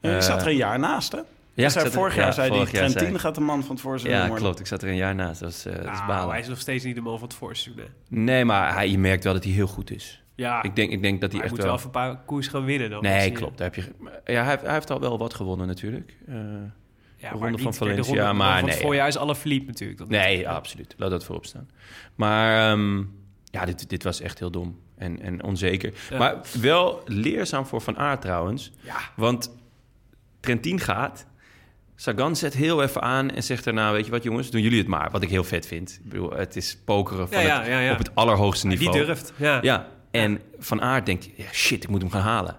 Eh, 0.00 0.20
zat 0.20 0.40
er 0.42 0.48
een 0.48 0.56
jaar 0.56 0.78
naast, 0.78 1.12
hè? 1.12 1.18
Ja, 1.60 1.74
er- 1.74 1.90
vorig 1.90 2.14
jaar 2.14 2.26
ja, 2.26 2.32
zei 2.32 2.48
vorig 2.48 2.70
jaar 2.70 2.80
Trentin 2.82 3.06
zei- 3.06 3.18
gaat 3.18 3.34
de 3.34 3.40
man 3.40 3.60
van 3.62 3.70
het 3.70 3.80
voorseizoen 3.80 4.20
Ja, 4.20 4.26
worden. 4.26 4.44
klopt. 4.44 4.60
Ik 4.60 4.66
zat 4.66 4.82
er 4.82 4.88
een 4.88 4.96
jaar 4.96 5.14
naast. 5.14 5.40
Dat 5.40 5.50
is, 5.50 5.66
eh, 5.66 5.72
dat 5.74 5.82
is 5.82 5.90
Nou, 5.90 6.06
balen. 6.06 6.30
hij 6.30 6.40
is 6.40 6.48
nog 6.48 6.58
steeds 6.60 6.84
niet 6.84 6.94
de 6.94 7.00
man 7.00 7.18
van 7.18 7.28
het 7.28 7.36
voorseizoen. 7.36 7.84
Nee, 8.08 8.44
maar 8.44 8.74
hij, 8.74 8.90
je 8.90 8.98
merkt 8.98 9.24
wel 9.24 9.32
dat 9.32 9.44
hij 9.44 9.52
heel 9.52 9.66
goed 9.66 9.90
is. 9.90 10.22
Ja, 10.34 10.62
Ik 10.62 10.76
denk, 10.76 10.90
ik 10.92 11.02
denk 11.02 11.20
dat 11.20 11.30
hij 11.32 11.40
hij 11.40 11.48
echt 11.48 11.56
moet 11.56 11.64
wel... 11.66 11.66
wel 11.66 11.74
even 11.76 11.86
een 11.86 12.14
paar 12.14 12.24
koers 12.26 12.48
gaan 12.48 12.64
winnen 12.64 12.90
dan. 12.90 13.02
Nee, 13.02 13.32
klopt. 13.32 13.58
Daar 13.58 13.70
heb 13.74 13.84
je... 13.84 13.92
Ja, 14.32 14.40
hij, 14.42 14.50
heeft- 14.50 14.62
hij 14.62 14.72
heeft 14.72 14.90
al 14.90 15.00
wel 15.00 15.18
wat 15.18 15.34
gewonnen 15.34 15.66
natuurlijk. 15.66 16.16
Eh, 16.26 16.34
Ja, 17.16 17.30
ronde 17.30 17.58
van 17.58 17.74
Valencia, 17.74 18.12
de 18.14 18.20
ronde 18.20 18.32
maar 18.38 18.54
van 18.58 18.64
nee, 18.64 18.74
het 18.74 18.82
voorjaar 18.84 19.08
is 19.08 19.16
alle 19.16 19.36
verliep 19.36 19.66
natuurlijk. 19.66 19.98
Dat 19.98 20.08
nee, 20.08 20.48
absoluut. 20.48 20.94
Laat 20.96 21.10
dat 21.10 21.24
voorop 21.24 21.46
staan. 21.46 21.68
Maar 22.14 22.70
ehm, 22.72 22.98
ja, 23.44 23.64
dit, 23.64 23.88
dit 23.88 24.02
was 24.02 24.20
echt 24.20 24.38
heel 24.38 24.50
dom 24.50 24.78
en, 24.96 25.20
en 25.22 25.42
onzeker. 25.44 25.92
Ja. 26.10 26.18
Maar 26.18 26.36
wel 26.60 27.02
leerzaam 27.06 27.66
voor 27.66 27.80
Van 27.80 27.96
Aert 27.98 28.20
trouwens. 28.20 28.72
Ja. 28.80 28.96
Want 29.16 29.56
Trentin 30.40 30.80
gaat... 30.80 31.26
Sagan 32.00 32.36
zet 32.36 32.54
heel 32.54 32.82
even 32.82 33.02
aan 33.02 33.30
en 33.30 33.42
zegt 33.42 33.64
daarna... 33.64 33.92
weet 33.92 34.04
je 34.04 34.10
wat 34.10 34.22
jongens, 34.22 34.50
doen 34.50 34.60
jullie 34.60 34.78
het 34.78 34.86
maar. 34.86 35.10
Wat 35.10 35.22
ik 35.22 35.28
heel 35.30 35.44
vet 35.44 35.66
vind. 35.66 36.00
Ik 36.04 36.10
bedoel, 36.10 36.30
het 36.32 36.56
is 36.56 36.78
pokeren 36.84 37.28
van 37.28 37.42
Ja, 37.42 37.92
op 37.92 37.98
het 37.98 38.14
allerhoogste 38.14 38.68
Die 38.68 38.78
niveau. 38.78 39.04
durft. 39.04 39.32
Ja. 39.38 39.86
En 40.10 40.40
Van 40.58 40.82
Aert 40.82 41.06
denkt... 41.06 41.28
Shit, 41.52 41.82
ik 41.82 41.88
moet 41.88 42.00
hem 42.00 42.10
gaan 42.10 42.22
halen. 42.22 42.56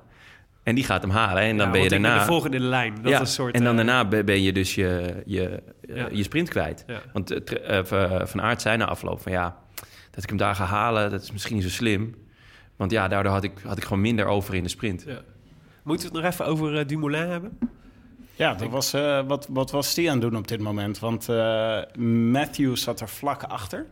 En 0.63 0.75
die 0.75 0.83
gaat 0.83 1.01
hem 1.01 1.11
halen. 1.11 1.43
En 1.43 1.57
dan 1.57 1.71
ben 1.71 1.81
je 1.81 1.89
daarna... 1.89 2.19
de 2.19 2.25
volgende 2.25 2.57
in 2.57 2.63
de 2.63 2.69
lijn. 2.69 2.95
Dat 3.01 3.11
is 3.11 3.19
een 3.19 3.27
soort, 3.27 3.55
en 3.55 3.63
dan 3.63 3.79
eh, 3.79 3.85
daarna 3.85 4.23
ben 4.23 4.41
je 4.41 4.53
dus 4.53 4.75
je, 4.75 5.21
je, 5.25 5.63
eh, 5.93 6.09
je 6.11 6.23
sprint 6.23 6.49
kwijt. 6.49 6.85
Want 7.13 7.43
eh, 7.43 7.83
Van- 8.23 8.41
Aert 8.41 8.61
zei 8.61 8.77
na 8.77 8.85
afloop 8.85 9.21
van 9.21 9.31
ja, 9.31 9.57
dat 10.11 10.23
ik 10.23 10.29
hem 10.29 10.37
daar 10.37 10.55
ga 10.55 10.65
halen, 10.65 11.11
dat 11.11 11.21
is 11.21 11.31
misschien 11.31 11.55
niet 11.55 11.63
zo 11.63 11.69
slim. 11.69 12.15
Want 12.75 12.91
ja, 12.91 13.07
daardoor 13.07 13.31
had 13.31 13.43
ik, 13.43 13.51
had 13.63 13.77
ik 13.77 13.83
gewoon 13.83 14.01
minder 14.01 14.25
over 14.25 14.55
in 14.55 14.63
de 14.63 14.69
sprint. 14.69 15.05
Moeten 15.83 16.07
we 16.07 16.13
het 16.15 16.23
nog 16.23 16.33
even 16.33 16.45
over 16.45 16.87
Dumoulin 16.87 17.29
hebben? 17.29 17.57
Ja, 18.41 18.53
dat 18.53 18.69
was, 18.69 18.93
eh, 18.93 19.19
wat, 19.27 19.47
wat 19.49 19.71
was 19.71 19.93
die 19.93 20.07
aan 20.11 20.19
het 20.19 20.29
doen 20.29 20.39
op 20.39 20.47
dit 20.47 20.59
moment? 20.59 20.99
Want 20.99 21.29
eh 21.29 21.79
Matthews 22.31 22.81
zat 22.81 22.99
er 22.99 23.09
vlak 23.09 23.43
achter. 23.43 23.85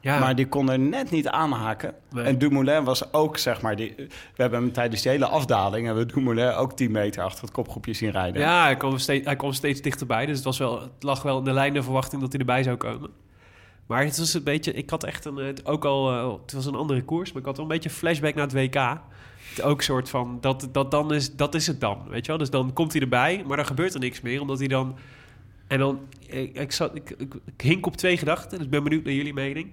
Ja, 0.00 0.18
Maar 0.18 0.34
die 0.34 0.48
kon 0.48 0.70
er 0.70 0.78
net 0.78 1.10
niet 1.10 1.28
aanhaken. 1.28 1.94
Nee. 2.10 2.24
En 2.24 2.38
Dumoulin 2.38 2.84
was 2.84 3.12
ook, 3.12 3.38
zeg 3.38 3.60
maar... 3.60 3.76
Die, 3.76 3.94
we 3.96 4.42
hebben 4.42 4.60
hem 4.62 4.72
tijdens 4.72 5.02
die 5.02 5.10
hele 5.10 5.26
afdaling... 5.26 5.86
hebben 5.86 6.06
we 6.06 6.12
Dumoulin 6.12 6.52
ook 6.52 6.76
10 6.76 6.90
meter 6.90 7.22
achter 7.22 7.42
het 7.42 7.52
kopgroepje 7.52 7.92
zien 7.92 8.10
rijden. 8.10 8.42
ja 8.42 8.62
hij, 8.62 8.76
kwam 8.76 8.98
steeds, 8.98 9.24
hij 9.26 9.36
kwam 9.36 9.52
steeds 9.52 9.80
dichterbij. 9.80 10.26
Dus 10.26 10.36
het, 10.36 10.44
was 10.44 10.58
wel, 10.58 10.80
het 10.80 10.90
lag 11.02 11.22
wel 11.22 11.38
in 11.38 11.44
de 11.44 11.52
lijn 11.52 11.72
de 11.72 11.82
verwachting 11.82 12.20
dat 12.22 12.30
hij 12.30 12.40
erbij 12.40 12.62
zou 12.62 12.76
komen. 12.76 13.10
Maar 13.86 14.04
het 14.04 14.18
was 14.18 14.34
een 14.34 14.42
beetje... 14.42 14.72
Ik 14.72 14.90
had 14.90 15.04
echt 15.04 15.24
een... 15.24 15.56
Ook 15.64 15.84
al... 15.84 16.10
eh, 16.12 16.32
het 16.42 16.52
was 16.52 16.66
een 16.66 16.74
andere 16.74 17.02
koers, 17.02 17.32
maar 17.32 17.40
ik 17.40 17.46
had 17.46 17.56
wel 17.56 17.66
een 17.66 17.72
beetje 17.72 17.90
flashback 17.90 18.34
naar 18.34 18.46
het 18.46 18.54
WK. 18.54 19.00
Ook 19.62 19.82
soort 19.82 20.08
van... 20.10 20.38
Dat, 20.40 20.68
dat, 20.72 20.90
dan 20.90 21.14
is, 21.14 21.36
dat 21.36 21.54
is 21.54 21.66
het 21.66 21.80
dan, 21.80 22.02
weet 22.08 22.24
je 22.24 22.28
wel? 22.28 22.38
Dus 22.38 22.50
dan 22.50 22.72
komt 22.72 22.92
hij 22.92 23.02
erbij, 23.02 23.42
maar 23.46 23.56
dan 23.56 23.66
gebeurt 23.66 23.94
er 23.94 24.00
niks 24.00 24.20
meer. 24.20 24.40
Omdat 24.40 24.58
hij 24.58 24.68
dan... 24.68 24.96
En 25.66 25.78
dan... 25.78 26.00
Ik, 26.26 26.58
ik, 26.58 26.72
zat, 26.72 26.94
ik 26.94 27.16
hink 27.56 27.86
op 27.86 27.96
twee 27.96 28.16
gedachten. 28.16 28.50
Dus 28.50 28.66
ik 28.66 28.70
ben 28.70 28.82
benieuwd 28.82 29.04
naar 29.04 29.14
jullie 29.14 29.34
mening. 29.34 29.72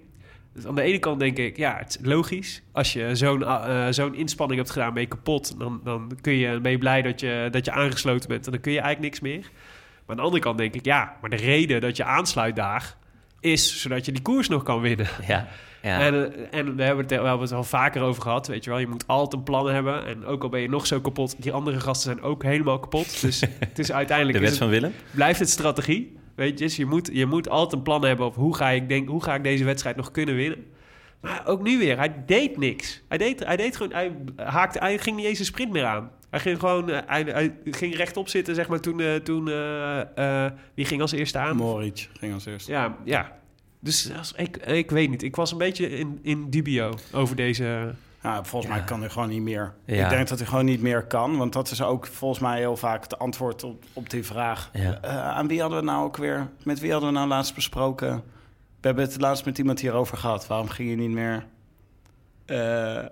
Dus 0.54 0.66
aan 0.66 0.76
de 0.76 0.82
ene 0.82 1.00
kant 1.00 1.20
denk 1.20 1.38
ik, 1.38 1.58
ja, 1.58 1.78
het 1.78 1.98
is 2.00 2.06
logisch. 2.08 2.62
Als 2.72 2.94
je 2.94 3.16
zo'n 3.16 3.44
eh, 3.44 3.88
zo'n 3.90 4.16
inspanning 4.16 4.60
hebt 4.60 4.72
gedaan, 4.72 4.94
ben 4.94 5.02
je 5.02 5.08
kapot. 5.08 5.60
Dan, 5.60 5.82
dan 5.84 6.12
kun 6.22 6.34
je, 6.34 6.60
ben 6.60 6.72
je 6.72 6.78
blij 6.78 7.02
dat 7.02 7.20
je, 7.20 7.48
dat 7.52 7.66
je 7.66 7.72
aangesloten 7.72 8.30
bent. 8.30 8.46
En 8.46 8.52
dan 8.52 8.62
kun 8.62 8.72
je 8.72 8.80
eigenlijk 8.80 9.14
niks 9.14 9.34
meer. 9.34 9.42
Maar 9.42 10.10
aan 10.10 10.16
de 10.16 10.22
andere 10.22 10.42
kant 10.42 10.58
denk 10.58 10.74
ik, 10.74 10.86
ja, 10.86 11.18
maar 11.22 11.30
de 11.30 11.36
reden 11.36 11.82
dat 11.82 11.98
je 11.98 12.04
aansluit 12.04 12.56
daar... 12.56 12.98
is 13.40 13.82
zodat 13.82 14.06
je 14.06 14.12
die 14.12 14.22
koers 14.22 14.48
nog 14.48 14.64
kan 14.64 14.82
winnen. 14.82 15.08
Ja, 15.28 15.48
ja. 15.82 16.00
En, 16.00 16.14
eh, 16.14 16.60
en 16.60 16.76
we 16.76 16.84
hebben, 16.84 17.06
het, 17.06 17.16
we 17.22 17.28
hebben 17.28 17.40
het 17.40 17.52
al 17.52 17.64
vaker 17.64 18.02
over 18.02 18.22
gehad, 18.22 18.48
weet 18.48 18.64
je 18.64 18.70
wel. 18.70 18.80
Je 18.80 18.88
moet 18.88 19.08
altijd 19.08 19.34
een 19.34 19.44
plan 19.44 19.70
hebben. 19.70 20.06
En 20.06 20.26
ook 20.26 20.44
al 20.44 20.50
ben 20.50 20.62
je 20.62 20.70
nog 20.70 20.88
zo 20.88 21.00
kapot... 21.00 21.36
die 21.38 21.52
andere 21.52 21.80
gasten 21.80 22.12
zijn 22.12 22.24
ook 22.24 22.44
helemaal 22.44 22.80
kapot. 22.80 23.22
Dus 23.22 23.42
het 23.70 23.80
is 23.80 23.92
uiteindelijk... 23.92 24.38
de 24.38 24.44
wet 24.44 24.58
van 24.58 24.70
Willem. 24.70 24.94
blijft 25.12 25.40
het 25.40 25.50
strategie. 25.50 26.18
Weet 26.36 26.60
je, 26.60 26.66
dus 26.66 26.76
je 26.76 26.86
moet, 26.86 27.10
je 27.14 27.26
moet 27.26 27.50
altijd 27.50 27.74
een 27.74 27.82
plan 27.82 28.04
hebben 28.04 28.26
op 28.26 28.36
hoe 28.36 28.56
ga, 28.56 28.70
ik 28.70 28.90
denk, 28.90 29.10
hoe 29.10 29.24
ga 29.24 29.36
ik 29.36 29.44
deze 29.44 29.64
wedstrijd 29.64 29.96
nog 29.96 30.12
kunnen 30.12 30.36
winnen. 30.36 30.66
Maar 31.22 31.42
ook 31.46 31.62
nu 31.62 31.78
weer, 31.78 31.98
hij 31.98 32.24
deed 32.26 32.58
niks. 32.58 33.02
Hij 33.08 33.18
deed, 33.18 33.46
hij 33.46 33.58
deed 33.58 33.76
gewoon, 33.76 33.94
hij 33.94 34.12
haakte, 34.36 34.80
hij 34.80 34.98
ging 34.98 35.16
niet 35.16 35.26
eens 35.26 35.40
een 35.40 35.46
sprint 35.46 35.72
meer 35.72 35.86
aan. 35.86 36.12
Hij 36.30 36.40
ging 36.40 36.60
gewoon, 36.60 36.90
eh, 36.90 37.00
hij, 37.06 37.24
hij 37.24 37.56
ging 37.64 37.96
rechtop 37.96 38.30
zitten, 38.30 38.56
zeg 38.56 38.68
maar, 38.68 38.80
toen, 38.80 39.00
eh, 39.00 39.16
toen 39.16 39.48
eh, 39.50 40.46
eh, 40.46 40.52
wie 40.74 40.86
ging 40.86 41.02
als 41.02 41.12
eerste 41.12 41.38
aan? 41.38 41.56
Moritz 41.56 42.08
ging 42.20 42.34
als 42.34 42.46
eerste. 42.46 42.72
Ja, 42.72 42.96
ja. 43.06 43.38
Dus 43.80 44.12
als, 44.18 44.34
ik, 44.36 44.58
ik 44.58 44.92
weet 44.92 45.10
niet, 45.10 45.24
ik 45.24 45.36
was 45.36 45.52
een 45.52 45.58
beetje 45.58 45.90
in, 45.90 46.20
in 46.22 46.50
dubio 46.50 46.94
over 47.14 47.36
deze... 47.36 47.94
Ja, 48.24 48.44
volgens 48.44 48.72
mij 48.72 48.84
kan 48.84 49.00
hij 49.00 49.10
gewoon 49.10 49.30
niet 49.30 49.42
meer. 49.42 49.74
Ja. 49.86 50.04
Ik 50.04 50.10
denk 50.10 50.28
dat 50.28 50.38
hij 50.38 50.48
gewoon 50.48 50.66
niet 50.66 50.82
meer 50.82 51.04
kan. 51.04 51.38
Want 51.38 51.54
dat 51.54 51.72
is 51.72 51.82
ook 51.82 52.08
volgens 52.08 52.40
mij 52.40 52.58
heel 52.58 52.78
vaak 52.78 53.04
het 53.04 53.20
antwoord 53.20 53.64
op, 53.64 53.84
op 53.94 54.10
die 54.10 54.24
vraag. 54.24 54.70
Ja. 54.74 55.02
Eh, 55.02 55.30
aan 55.30 55.48
wie 55.48 55.62
hadden 55.62 55.80
we 55.80 55.86
nou 55.86 56.06
ook 56.06 56.18
weer... 56.18 56.50
Met 56.64 56.80
wie 56.80 56.92
hadden 56.92 57.10
we 57.10 57.16
nou 57.16 57.28
laatst 57.28 57.56
besproken? 57.56 58.16
We 58.82 58.88
hebben 58.88 59.04
het 59.04 59.22
laatst 59.22 59.46
met 59.46 59.58
iemand 59.58 59.80
hierover 59.80 60.18
gehad. 60.18 60.48
Waarom 60.48 60.70
ging 60.70 60.90
je 60.90 60.96
niet 60.96 61.10
meer... 61.10 61.46
Eh, 62.46 63.06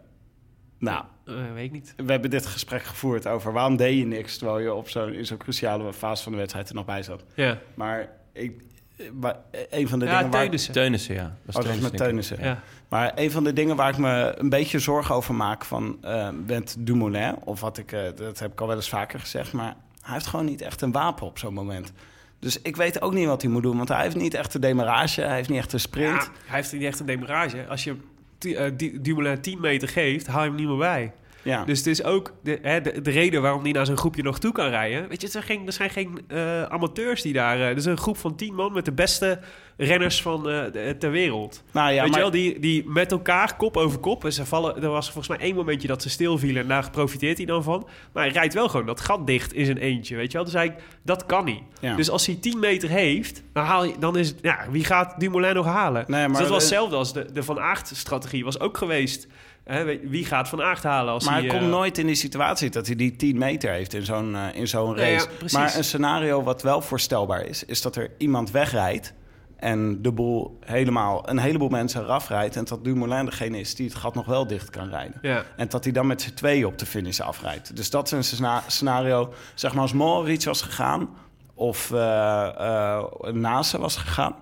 nou, 0.79 1.03
eh, 1.27 1.53
weet 1.53 1.65
ik 1.65 1.71
niet. 1.71 1.93
we 1.97 2.11
hebben 2.11 2.29
dit 2.29 2.45
gesprek 2.45 2.83
gevoerd 2.83 3.27
over... 3.27 3.51
waarom 3.53 3.75
deed 3.75 3.97
je 3.97 4.05
niks 4.05 4.37
terwijl 4.37 4.59
je 4.59 4.73
op 4.73 4.89
zo'n, 4.89 5.13
in 5.13 5.25
zo'n 5.25 5.37
cruciale 5.37 5.93
fase 5.93 6.23
van 6.23 6.31
de 6.31 6.37
wedstrijd 6.37 6.69
er 6.69 6.75
nog 6.75 6.85
bij 6.85 7.03
zat. 7.03 7.23
Ja, 7.35 7.57
Maar 7.73 8.09
ik, 8.33 8.61
eh, 8.97 9.05
wa- 9.13 9.41
een 9.69 9.87
van 9.87 9.99
de 9.99 10.05
ja 10.05 10.17
dingen 10.17 10.31
waar... 10.31 10.41
Teunissen. 10.41 10.73
Teunissen, 10.73 11.15
ja. 11.15 11.37
Was 11.45 11.55
Oh, 11.55 11.63
dat 11.63 11.79
met. 11.79 11.97
Teunissen. 11.97 12.37
Ja. 12.41 12.61
Maar 12.89 13.11
een 13.15 13.31
van 13.31 13.43
de 13.43 13.53
dingen 13.53 13.75
waar 13.75 13.89
ik 13.89 13.97
me 13.97 14.33
een 14.37 14.49
beetje 14.49 14.79
zorgen 14.79 15.15
over 15.15 15.33
maak 15.35 15.65
van 15.65 15.97
eh 16.01 16.29
met 16.47 16.75
Dumoulin, 16.79 17.35
of 17.43 17.59
wat 17.61 17.77
ik, 17.77 17.91
eh, 17.91 18.01
dat 18.15 18.39
heb 18.39 18.51
ik 18.51 18.61
al 18.61 18.67
wel 18.67 18.75
eens 18.75 18.89
vaker 18.89 19.19
gezegd, 19.19 19.53
maar 19.53 19.75
hij 20.01 20.13
heeft 20.13 20.27
gewoon 20.27 20.45
niet 20.45 20.61
echt 20.61 20.81
een 20.81 20.91
wapen 20.91 21.25
op 21.27 21.37
zo'n 21.37 21.53
moment. 21.53 21.91
Dus 22.39 22.61
ik 22.61 22.75
weet 22.75 23.01
ook 23.01 23.13
niet 23.13 23.27
wat 23.27 23.41
hij 23.41 23.51
moet 23.51 23.63
doen, 23.63 23.77
want 23.77 23.89
hij 23.89 24.01
heeft 24.01 24.15
niet 24.15 24.33
echt 24.33 24.51
de 24.51 24.59
demarage, 24.59 25.21
hij 25.21 25.35
heeft 25.35 25.49
niet 25.49 25.57
echt 25.57 25.71
de 25.71 25.77
sprint. 25.77 26.21
Ja, 26.23 26.29
hij 26.45 26.55
heeft 26.55 26.73
niet 26.73 26.81
echt 26.83 26.99
een 26.99 27.05
demarage. 27.05 27.65
Als 27.69 27.83
je 27.83 27.95
ti- 28.37 28.55
eh, 28.55 28.71
die- 28.77 29.01
Dumoulin 29.01 29.41
10 29.41 29.59
meter 29.59 29.87
geeft, 29.87 30.27
haal 30.27 30.41
je 30.43 30.47
hem 30.47 30.57
niet 30.57 30.67
meer 30.67 30.77
bij. 30.77 31.13
Ja. 31.47 31.65
Dus 31.65 31.77
het 31.77 31.87
is 31.87 32.03
ook 32.03 32.33
de, 32.43 32.59
hè, 32.61 32.81
de, 32.81 33.01
de 33.01 33.11
reden 33.11 33.41
waarom 33.41 33.63
hij 33.63 33.71
naar 33.71 33.85
zo'n 33.85 33.97
groepje 33.97 34.23
nog 34.23 34.39
toe 34.39 34.51
kan 34.51 34.69
rijden. 34.69 35.07
Weet 35.09 35.21
je, 35.21 35.25
er 35.27 35.31
zijn 35.33 35.43
geen, 35.43 35.65
er 35.65 35.73
zijn 35.73 35.89
geen 35.89 36.19
eh, 36.27 36.63
amateurs 36.63 37.21
die 37.21 37.33
daar... 37.33 37.59
er 37.59 37.75
is 37.77 37.85
een 37.85 37.97
groep 37.97 38.17
van 38.17 38.35
10 38.35 38.55
man 38.55 38.73
met 38.73 38.85
de 38.85 38.91
beste 38.91 39.39
renners 39.77 40.21
van 40.21 40.49
eh, 40.49 40.71
de- 40.71 40.95
ter 40.99 41.11
wereld. 41.11 41.63
nou 41.71 41.91
ja, 41.91 42.01
Weet 42.01 42.11
maar, 42.11 42.19
je 42.19 42.23
wel, 42.23 42.33
die, 42.33 42.59
die 42.59 42.89
met 42.89 43.11
elkaar 43.11 43.55
kop 43.55 43.77
over 43.77 43.99
kop. 43.99 44.25
En 44.25 44.33
ze 44.33 44.45
vallen, 44.45 44.81
er 44.83 44.89
was 44.89 45.05
volgens 45.05 45.27
mij 45.27 45.47
één 45.47 45.55
momentje 45.55 45.87
dat 45.87 46.01
ze 46.01 46.09
stilvielen. 46.09 46.61
En 46.61 46.67
daar 46.67 46.89
profiteert 46.89 47.37
hij 47.37 47.45
dan 47.45 47.63
van. 47.63 47.87
Maar 48.13 48.23
hij 48.23 48.31
rijdt 48.31 48.53
wel 48.53 48.69
gewoon 48.69 48.85
dat 48.85 49.01
gat 49.01 49.27
dicht 49.27 49.53
in 49.53 49.65
zijn 49.65 49.77
eentje. 49.77 50.15
Weet 50.15 50.31
je 50.31 50.37
wel? 50.37 50.45
Dus 50.45 50.53
hij, 50.55 50.75
dat 51.03 51.25
kan 51.25 51.45
niet. 51.45 51.61
Ja. 51.79 51.95
Dus 51.95 52.09
als 52.09 52.25
hij 52.25 52.37
10 52.41 52.59
meter 52.59 52.89
heeft, 52.89 53.43
dan, 53.53 53.63
haal 53.63 53.83
je, 53.83 53.93
dan 53.99 54.17
is 54.17 54.27
het... 54.27 54.37
Ja, 54.41 54.65
wie 54.71 54.85
gaat 54.85 55.19
Dumoulin 55.19 55.55
nog 55.55 55.65
halen? 55.65 56.03
Nee, 56.07 56.27
dus 56.27 56.37
dat 56.37 56.47
was 56.47 56.61
hetzelfde 56.61 56.95
als 56.95 57.13
de, 57.13 57.31
de 57.31 57.43
Van 57.43 57.59
Aert-strategie. 57.59 58.43
Was 58.43 58.59
ook 58.59 58.77
geweest... 58.77 59.27
Hè, 59.67 59.99
wie 60.09 60.25
gaat 60.25 60.49
Van 60.49 60.61
Aert 60.61 60.83
halen 60.83 61.13
als 61.13 61.25
maar 61.25 61.33
hij 61.33 61.41
hij... 61.41 61.51
komt 61.51 61.63
eh, 61.63 61.69
nooit 61.69 61.97
in 61.97 62.05
die 62.05 62.15
situatie 62.15 62.69
dat 62.69 62.87
hij 62.87 62.95
die 62.95 63.15
10 63.15 63.37
meter 63.37 63.71
heeft 63.71 63.93
in 63.93 64.05
zo'n 64.05 64.35
eh, 64.35 64.43
in 64.53 64.67
zo'n 64.67 64.95
ja, 64.95 65.01
race. 65.01 65.27
maar 65.51 65.75
een 65.75 65.83
scenario 65.83 66.43
wat 66.43 66.61
wel 66.61 66.81
voorstelbaar 66.81 67.45
is, 67.45 67.63
is 67.63 67.81
dat 67.81 67.95
er 67.95 68.11
iemand 68.17 68.51
wegrijdt 68.51 69.13
en 69.57 70.01
de 70.01 70.11
boel 70.11 70.57
helemaal, 70.65 71.29
een 71.29 71.37
heleboel 71.37 71.69
mensen 71.69 72.01
eraf 72.01 72.29
rijdt 72.29 72.55
en 72.55 72.65
dat 72.65 72.83
Dumoulin 72.83 73.25
degene 73.25 73.59
is 73.59 73.75
die 73.75 73.87
het 73.87 73.95
gat 73.95 74.15
nog 74.15 74.25
wel 74.25 74.47
dicht 74.47 74.69
kan 74.69 74.89
rijden. 74.89 75.19
Ja. 75.21 75.43
En 75.55 75.67
dat 75.69 75.83
hij 75.83 75.93
dan 75.93 76.07
met 76.07 76.21
z'n 76.21 76.33
tweeën 76.33 76.65
op 76.65 76.77
de 76.77 76.85
finish 76.85 77.19
afrijdt. 77.19 77.75
Dus 77.75 77.89
dat 77.89 78.05
is 78.05 78.11
een 78.11 78.23
scena- 78.23 78.63
scenario, 78.67 79.33
zeg 79.55 79.73
maar 79.73 79.81
als 79.81 79.93
Moritz 79.93 80.45
was 80.45 80.61
gegaan... 80.61 81.09
of 81.53 81.91
eh 81.91 82.47
eh, 82.57 83.03
Nase 83.31 83.79
was 83.79 83.97
gegaan... 83.97 84.35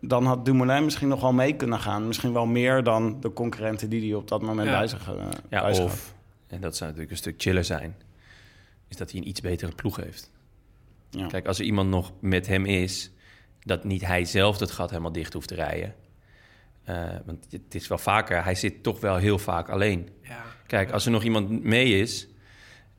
dan 0.00 0.24
had 0.26 0.44
Dumoulin 0.44 0.84
misschien 0.84 1.08
nog 1.08 1.20
wel 1.20 1.32
mee 1.32 1.52
kunnen 1.56 1.78
gaan. 1.80 2.06
Misschien 2.06 2.32
wel 2.32 2.46
meer 2.46 2.82
dan 2.82 3.20
de 3.20 3.32
concurrenten 3.32 3.90
die 3.90 4.00
hij 4.10 4.14
op 4.14 4.28
dat 4.28 4.42
moment 4.42 4.68
Ja. 4.68 4.78
bij 4.78 4.86
zich, 4.86 5.08
eh, 5.08 5.14
Ja, 5.50 5.60
bij 5.62 5.74
zich 5.74 5.84
had. 5.84 5.92
of, 5.92 6.14
en 6.46 6.60
dat 6.60 6.76
zou 6.76 6.84
natuurlijk 6.84 7.10
een 7.10 7.22
stuk 7.22 7.34
chiller 7.42 7.64
zijn, 7.64 7.96
is 8.88 8.96
dat 8.96 9.10
hij 9.10 9.20
een 9.20 9.28
iets 9.28 9.40
betere 9.40 9.74
ploeg 9.74 9.96
heeft. 9.96 10.30
Ja. 11.10 11.26
Kijk, 11.26 11.46
als 11.46 11.58
er 11.58 11.64
iemand 11.64 11.90
nog 11.90 12.12
met 12.20 12.46
hem 12.46 12.66
is, 12.66 13.10
dat 13.60 13.84
niet 13.84 14.06
hij 14.06 14.24
zelf 14.24 14.58
dat 14.58 14.70
gat 14.70 14.90
helemaal 14.90 15.12
dicht 15.12 15.32
hoeft 15.32 15.48
te 15.48 15.54
rijden. 15.54 15.94
Eh, 16.84 17.08
want 17.24 17.46
het 17.50 17.74
is 17.74 17.88
wel 17.88 17.98
vaker, 17.98 18.44
hij 18.44 18.54
zit 18.54 18.82
toch 18.82 19.00
wel 19.00 19.16
heel 19.16 19.38
vaak 19.38 19.68
alleen. 19.68 20.08
Ja. 20.22 20.42
Kijk, 20.66 20.90
als 20.92 21.04
er 21.04 21.10
nog 21.10 21.22
iemand 21.22 21.62
mee 21.64 22.00
is 22.00 22.28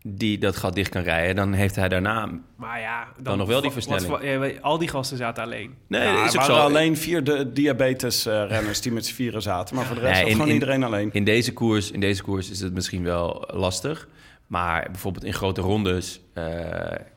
die 0.04 0.38
dat 0.38 0.56
gat 0.56 0.74
dicht 0.76 0.90
kan 0.90 1.02
rijden, 1.02 1.36
dan 1.36 1.54
heeft 1.54 1.76
hij 1.76 1.90
daarna. 1.90 2.30
Maar 2.56 2.80
ja... 2.80 3.08
Dan 3.20 3.38
nog 3.38 3.48
wel 3.48 3.62
die 3.62 3.72
versnelling. 3.72 4.08
wat- 4.10 4.24
ja, 4.24 4.38
weet- 4.38 4.62
al 4.62 4.78
die 4.78 4.88
gasten 4.88 5.18
zaten 5.18 5.44
alleen. 5.44 5.74
Nee, 5.88 6.02
Ja, 6.02 6.24
is 6.26 6.30
ook 6.30 6.36
waren 6.36 6.56
zo. 6.56 6.62
alleen 6.62 6.98
vier 6.98 7.24
de 7.24 7.52
diabetes-renners 7.54 8.82
die 8.82 8.92
met 8.92 9.06
z'n 9.06 9.14
vieren 9.14 9.42
zaten. 9.42 9.76
Maar 9.76 9.86
voor 9.86 9.96
de 9.96 10.02
rest 10.02 10.14
Nee, 10.14 10.26
in- 10.26 10.32
gewoon 10.32 10.48
in- 10.48 10.54
iedereen 10.54 10.84
alleen. 10.84 11.10
In 11.12 11.24
deze, 11.24 11.54
koers, 11.54 11.92
in 11.92 12.00
deze 12.00 12.24
koers 12.24 12.50
is 12.50 12.60
het 12.60 12.74
misschien 12.74 13.04
wel 13.04 13.44
lastig. 13.54 14.08
Maar 14.48 14.88
bijvoorbeeld 14.92 15.24
in 15.26 15.34
grote 15.34 15.62
rondes 15.62 16.22
eh, 16.34 16.44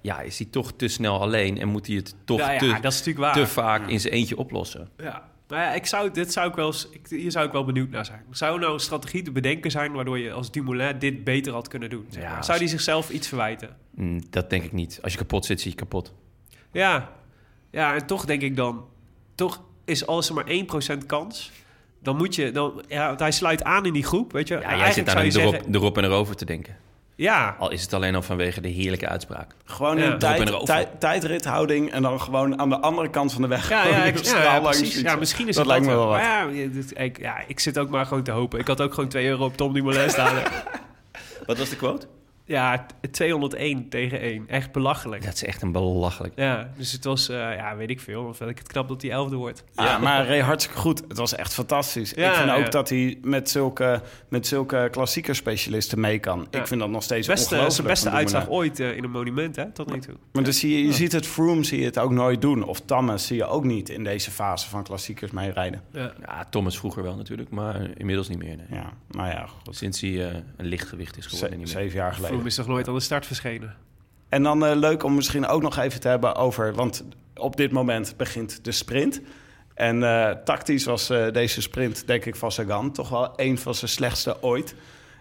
ja, 0.00 0.20
is 0.20 0.38
hij 0.38 0.46
toch 0.50 0.72
te 0.76 0.88
snel 0.88 1.20
alleen 1.20 1.58
en 1.60 1.68
moet 1.68 1.86
hij 1.86 1.96
het 1.96 2.14
toch 2.24 2.38
Ja, 2.38 2.52
ja, 2.52 2.58
te, 2.58 2.66
dat 2.66 2.92
is 2.92 2.98
natuurlijk 2.98 3.18
waar. 3.18 3.34
te 3.34 3.46
vaak 3.46 3.88
in 3.88 4.00
zijn 4.00 4.12
eentje 4.14 4.36
oplossen. 4.38 4.88
Ja. 4.96 5.22
Maar 5.54 5.62
ja, 5.64 5.72
ik 5.74 5.86
zou, 5.86 6.10
dit 6.10 6.32
zou 6.32 6.48
ik 6.48 6.54
wel 6.54 6.74
ik, 6.90 7.06
hier 7.08 7.30
zou 7.30 7.46
ik 7.46 7.52
wel 7.52 7.64
benieuwd 7.64 7.90
naar 7.90 8.04
zijn. 8.04 8.22
Zou 8.30 8.58
nou 8.58 8.72
een 8.72 8.80
strategie 8.80 9.22
te 9.22 9.30
bedenken 9.30 9.70
zijn 9.70 9.92
waardoor 9.92 10.18
je 10.18 10.32
als 10.32 10.50
Dumoulin 10.50 10.98
dit 10.98 11.24
beter 11.24 11.52
had 11.52 11.68
kunnen 11.68 11.90
doen? 11.90 12.06
zeg 12.08 12.22
Ja, 12.22 12.28
maar? 12.28 12.36
als- 12.36 12.46
Zou 12.46 12.58
die 12.58 12.68
zichzelf 12.68 13.10
iets 13.10 13.28
verwijten? 13.28 13.76
Mm, 13.90 14.20
dat 14.30 14.50
denk 14.50 14.64
ik 14.64 14.72
niet. 14.72 14.98
Als 15.02 15.12
je 15.12 15.18
kapot 15.18 15.44
zit, 15.44 15.60
zie 15.60 15.70
je 15.70 15.76
kapot. 15.76 16.12
Ja. 16.72 17.10
Ja, 17.70 17.94
en 17.94 18.06
toch 18.06 18.24
denk 18.24 18.42
ik 18.42 18.56
dan, 18.56 18.84
toch 19.34 19.62
is 19.84 20.06
als 20.06 20.28
er 20.28 20.34
maar 20.34 20.46
1% 20.48 21.06
kans 21.06 21.52
dan 22.02 22.16
moet 22.16 22.34
je... 22.34 22.50
Dan, 22.50 22.82
ja, 22.88 23.06
want 23.06 23.20
hij 23.20 23.32
sluit 23.32 23.62
aan 23.62 23.86
in 23.86 23.92
die 23.92 24.04
groep, 24.04 24.32
weet 24.32 24.48
je. 24.48 24.54
Ja, 24.54 24.76
jij 24.76 24.92
zit 24.92 25.10
je 25.10 25.40
erop, 25.40 25.74
erop 25.74 25.98
en 25.98 26.04
erover 26.04 26.36
te 26.36 26.44
denken. 26.44 26.76
Ja, 27.16 27.56
Al 27.58 27.70
is 27.70 27.82
het 27.82 27.92
alleen 27.92 28.14
al 28.14 28.22
vanwege 28.22 28.60
de 28.60 28.68
heerlijke 28.68 29.08
uitspraak. 29.08 29.54
Gewoon 29.64 29.98
Ja. 29.98 30.34
in 30.34 30.46
Erop 30.48 30.60
en 30.60 30.64
tijd, 30.66 30.88
tijdrithouding 31.00 31.92
en 31.92 32.02
dan 32.02 32.20
gewoon 32.20 32.58
aan 32.58 32.68
de 32.68 32.78
andere 32.80 33.10
kant 33.10 33.32
van 33.32 33.42
de 33.42 33.48
weg. 33.48 33.68
Ja, 33.68 33.86
ja, 33.86 34.04
ik, 34.04 34.18
ja, 34.24 34.42
ja, 34.42 34.60
precies. 34.60 35.00
Ja, 35.00 35.16
misschien 35.16 35.48
is 35.48 35.54
dat 35.56 35.64
het 35.64 35.72
lijkt 35.72 35.86
me 35.86 35.94
wel 35.98 36.06
wat. 36.06 36.16
Maar 36.20 36.54
ja, 36.54 36.68
ik, 36.94 37.18
ja, 37.18 37.42
ik 37.46 37.60
zit 37.60 37.78
ook 37.78 37.88
maar 37.88 38.06
gewoon 38.06 38.22
te 38.22 38.30
hopen. 38.30 38.58
Ik 38.58 38.66
had 38.66 38.80
ook 38.80 38.94
gewoon 38.94 39.08
2 39.08 39.26
euro 39.26 39.44
op 39.44 39.56
Tom 39.56 39.72
Dumoulin 39.72 40.10
staan. 40.10 40.34
Wat 41.46 41.58
was 41.58 41.68
de 41.68 41.76
quote? 41.76 42.06
Ja, 42.46 42.86
t- 43.00 43.12
201 43.12 43.88
tegen 43.88 44.20
1. 44.20 44.44
Echt 44.48 44.72
belachelijk. 44.72 45.24
Dat 45.24 45.34
is 45.34 45.44
echt 45.44 45.62
een 45.62 45.72
belachelijk. 45.72 46.32
Ja, 46.36 46.70
dus 46.76 46.92
het 46.92 47.04
was, 47.04 47.28
eh, 47.28 47.36
ja, 47.36 47.76
weet 47.76 47.90
ik 47.90 48.00
veel. 48.00 48.24
Of 48.24 48.36
vind 48.36 48.50
ik 48.50 48.58
het 48.58 48.68
knap 48.68 48.88
dat 48.88 49.02
hij 49.02 49.10
elfde 49.10 49.36
wordt. 49.36 49.64
Ja, 49.74 49.98
maar 49.98 50.16
hij 50.16 50.26
reed 50.26 50.42
hartstikke 50.42 50.80
goed. 50.80 51.02
Het 51.08 51.16
was 51.16 51.34
echt 51.34 51.54
fantastisch. 51.54 52.10
Ja, 52.16 52.30
ik 52.30 52.36
vind 52.36 52.50
ook 52.50 52.72
dat 52.72 52.88
hij 52.88 53.18
met 53.22 53.50
zulke, 53.50 54.00
met 54.28 54.46
zulke 54.46 54.88
klassieke 54.90 55.34
specialisten 55.34 56.00
mee 56.00 56.18
kan. 56.18 56.46
Ja. 56.50 56.58
Ik 56.60 56.66
vind 56.66 56.80
dat 56.80 56.90
nog 56.90 57.02
steeds 57.02 57.26
Beste, 57.26 57.42
ongelooflijk. 57.44 57.74
zijn 57.74 57.86
beste 57.86 58.10
uitslag 58.10 58.48
ooit 58.48 58.80
eh, 58.80 58.96
in 58.96 59.04
een 59.04 59.10
monument, 59.10 59.56
hè? 59.56 59.70
Tot 59.72 59.92
nu 59.92 59.98
toe. 60.00 60.14
Maar 60.32 60.42
dus 60.44 60.60
je, 60.60 60.84
je 60.86 60.92
ziet 60.92 61.12
het 61.12 61.26
Froome 61.26 61.64
zie 61.64 61.78
je 61.78 61.84
het 61.84 61.98
ook 61.98 62.10
nooit 62.10 62.40
doen. 62.40 62.62
Of 62.64 62.80
Thomas 62.80 63.26
zie 63.26 63.36
je 63.36 63.44
ook 63.46 63.64
niet 63.64 63.88
in 63.88 64.04
deze 64.04 64.30
fase 64.30 64.68
van 64.68 64.82
klassiekers 64.82 65.30
meerijden. 65.30 65.82
Ja. 65.92 66.12
Ja, 66.26 66.44
Thomas 66.50 66.78
vroeger 66.78 67.02
wel 67.02 67.16
natuurlijk, 67.16 67.50
maar 67.50 67.90
inmiddels 67.96 68.28
niet 68.28 68.38
meer. 68.38 68.56
Nee. 68.56 68.66
Ja, 68.80 68.92
nou 69.10 69.28
ja, 69.28 69.46
goed. 69.46 69.76
Sinds 69.76 70.00
hij 70.00 70.28
eh, 70.30 70.36
een 70.56 70.66
lichtgewicht 70.66 71.16
is 71.16 71.26
geworden. 71.26 71.50
Ze- 71.50 71.56
niet 71.64 71.74
meer. 71.74 71.82
zeven 71.82 71.98
jaar 71.98 72.12
geleden. 72.14 72.32
Froome 72.34 72.48
is 72.48 72.54
toch 72.54 72.66
nooit 72.66 72.88
aan 72.88 72.94
de 72.94 73.00
start 73.00 73.26
verschenen? 73.26 73.76
En 74.28 74.42
dan 74.42 74.64
eh, 74.64 74.76
leuk 74.76 75.02
om 75.02 75.14
misschien 75.14 75.46
ook 75.46 75.62
nog 75.62 75.78
even 75.78 76.00
te 76.00 76.08
hebben 76.08 76.34
over... 76.34 76.74
want 76.74 77.04
op 77.34 77.56
dit 77.56 77.72
moment 77.72 78.14
begint 78.16 78.64
de 78.64 78.72
sprint. 78.72 79.20
En 79.74 80.02
eh, 80.02 80.30
tactisch 80.30 80.84
was 80.84 81.10
eh, 81.10 81.32
deze 81.32 81.62
sprint, 81.62 82.06
denk 82.06 82.24
ik, 82.24 82.36
van 82.36 82.52
Sagan... 82.52 82.92
toch 82.92 83.08
wel 83.08 83.32
een 83.36 83.58
van 83.58 83.74
zijn 83.74 83.90
slechtste 83.90 84.42
ooit. 84.42 84.74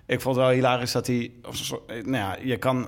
Ik 0.06 0.22
vond 0.22 0.36
het 0.36 0.46
wel 0.46 0.54
hilarisch 0.54 0.92
dat 0.92 1.08
hij... 1.08 1.32
Nou 1.88 2.12
ja, 2.12 2.38
je 2.44 2.58
kan, 2.58 2.88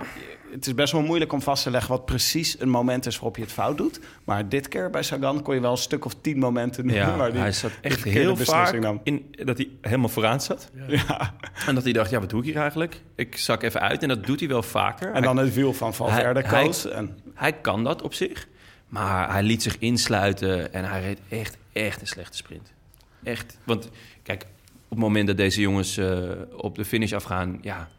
het 0.52 0.68
is 0.68 0.74
best 0.74 0.92
wel 0.92 1.02
moeilijk 1.02 1.34
om 1.34 1.42
vast 1.42 1.64
te 1.64 1.70
leggen... 1.72 1.92
wat 1.92 2.06
precies 2.06 2.60
een 2.60 2.70
moment 2.70 3.06
is 3.06 3.16
waarop 3.16 3.36
je 3.36 3.42
het 3.42 3.52
fout 3.52 3.78
doet. 3.78 4.00
Maar 4.24 4.50
dit 4.50 4.68
keer 4.68 4.90
bij 4.90 5.04
Sagan 5.04 5.42
kon 5.42 5.56
je 5.56 5.62
wel 5.62 5.72
een 5.72 5.78
stuk 5.78 6.06
of 6.06 6.16
tien 6.22 6.38
momenten 6.40 6.86
noemen... 6.86 7.06
Ja, 7.06 7.16
waar 7.18 7.34
hij 7.34 7.52
zat 7.52 7.72
echt 7.82 8.04
heel 8.04 8.36
beslissing 8.36 8.84
vaak 8.84 8.94
nam. 8.94 9.00
in 9.04 9.36
dat 9.46 9.58
hij 9.58 9.70
helemaal 9.82 10.10
vooraan 10.10 10.42
zat. 10.42 10.72
Ja. 10.88 11.34
En 11.68 11.76
dat 11.76 11.84
hij 11.84 11.94
dacht, 11.94 12.10
ja, 12.10 12.20
wat 12.20 12.30
doe 12.30 12.40
ik 12.40 12.46
hier 12.46 12.58
eigenlijk? 12.58 13.02
Ik 13.16 13.38
zak 13.38 13.64
even 13.64 13.82
uit 13.82 14.02
en 14.02 14.08
dat 14.08 14.26
doet 14.26 14.40
hij 14.40 14.50
wel 14.50 14.64
vaker. 14.64 15.12
En 15.14 15.22
dan 15.22 15.38
het 15.38 15.54
wiel 15.54 15.74
van 15.74 15.94
Valverde 15.94 16.42
Hij- 16.42 16.64
hij-. 16.84 16.92
En, 16.92 17.18
Hij 17.34 17.54
kan 17.54 17.84
dat 17.84 18.02
op 18.02 18.14
zich, 18.14 18.48
maar 18.88 19.32
hij 19.32 19.44
liet 19.44 19.64
zich 19.64 19.78
insluiten 19.80 20.74
en 20.74 20.84
hij 20.90 21.02
reed 21.02 21.20
echt, 21.30 21.58
echt 21.74 22.02
een 22.02 22.08
slechte 22.08 22.38
sprint. 22.38 22.74
Echt, 23.24 23.58
want 23.64 23.90
kijk, 24.24 24.46
het 24.96 25.04
moment 25.04 25.28
dat 25.28 25.38
deze 25.38 25.62
jongens 25.62 25.98
eh, 25.98 26.20
op 26.58 26.76
de 26.76 26.86
finish 26.86 27.14
afgaan, 27.14 27.58
ja, 27.62 27.90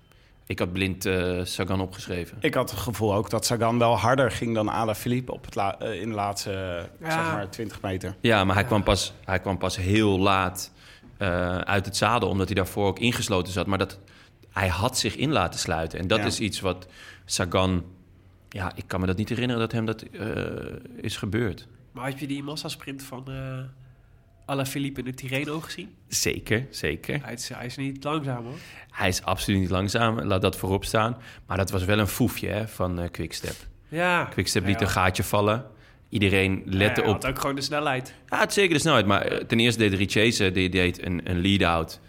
ik 0.46 0.58
had 0.58 0.72
blind 0.72 1.06
eh, 1.06 1.40
Sagan 1.44 1.80
opgeschreven. 1.80 2.36
Ik 2.40 2.54
had 2.54 2.70
het 2.70 2.78
gevoel 2.78 3.14
ook 3.14 3.30
dat 3.30 3.44
Sagan 3.46 3.78
wel 3.78 3.98
harder 3.98 4.30
ging 4.30 4.54
dan 4.54 4.68
Alaphilippe 4.68 5.32
op 5.32 5.44
het 5.44 5.54
la- 5.54 5.78
eh, 5.78 6.00
in 6.00 6.08
de 6.08 6.14
laatste 6.14 6.50
Ja. 7.00 7.10
zeg 7.10 7.32
maar 7.32 7.50
20 7.50 7.82
meter. 7.82 8.14
Ja, 8.20 8.44
maar 8.44 8.54
hij, 8.54 8.64
Kwam, 8.64 8.82
pas, 8.82 9.12
hij 9.24 9.38
kwam 9.40 9.58
pas 9.58 9.76
heel 9.76 10.18
laat 10.18 10.72
eh, 11.16 11.58
uit 11.58 11.84
het 11.84 11.96
zadel, 11.96 12.28
omdat 12.28 12.46
hij 12.46 12.54
daarvoor 12.54 12.86
ook 12.86 12.98
ingesloten 12.98 13.52
zat. 13.52 13.66
Maar 13.66 13.78
dat, 13.78 13.98
hij 14.50 14.68
had 14.68 14.98
zich 14.98 15.16
in 15.16 15.32
laten 15.32 15.60
sluiten. 15.60 15.98
En 15.98 16.06
dat 16.06 16.18
Ja. 16.18 16.24
is 16.24 16.40
iets 16.40 16.60
wat 16.60 16.86
Sagan... 17.24 17.84
Ja, 18.48 18.72
ik 18.74 18.84
kan 18.86 19.00
me 19.00 19.06
dat 19.06 19.16
niet 19.16 19.28
herinneren 19.28 19.60
dat 19.62 19.72
hem 19.72 19.84
dat 19.86 20.02
eh, 20.02 20.30
is 21.00 21.16
gebeurd. 21.16 21.66
Maar 21.92 22.08
heb 22.08 22.18
je 22.18 22.26
die 22.26 22.42
massasprint 22.42 23.02
van 23.02 23.24
eh 24.46 24.52
Alaphilippe 24.52 24.98
in 25.00 25.04
de 25.06 25.14
Tirreno 25.14 25.60
gezien? 25.60 25.94
Zeker, 26.08 26.66
zeker. 26.70 27.20
Hij 27.24 27.32
is, 27.32 27.48
hij 27.48 27.66
is 27.66 27.76
niet 27.76 28.04
langzaam, 28.04 28.44
hoor. 28.44 28.58
Hij 28.90 29.08
is 29.08 29.22
absoluut 29.22 29.60
niet 29.60 29.70
langzaam, 29.70 30.20
laat 30.20 30.42
dat 30.42 30.56
voorop 30.56 30.84
staan. 30.84 31.16
Maar 31.46 31.56
dat 31.56 31.70
was 31.70 31.84
wel 31.84 31.98
een 31.98 32.06
foefje 32.06 32.48
hè, 32.48 32.68
van 32.68 32.98
eh, 33.00 33.10
Quickstep. 33.10 33.56
Ja. 33.88 34.24
Quickstep 34.24 34.64
liet 34.64 34.80
Ja. 34.80 34.86
een 34.86 34.92
gaatje 34.92 35.22
vallen. 35.22 35.64
Iedereen 36.08 36.62
lette 36.64 37.00
Hij 37.00 37.10
op... 37.10 37.22
had 37.22 37.26
ook 37.26 37.38
gewoon 37.40 37.56
de 37.56 37.62
snelheid. 37.62 38.14
Ja, 38.28 38.38
het 38.40 38.52
zeker 38.52 38.74
de 38.74 38.80
snelheid. 38.80 39.06
Maar 39.06 39.22
eh, 39.22 39.44
ten 39.44 39.60
eerste 39.60 39.78
deed 39.88 39.92
Richese 39.98 40.50
die 40.50 40.68
deed 40.68 41.04
een, 41.04 41.20
een 41.30 41.40
lead-out. 41.40 42.00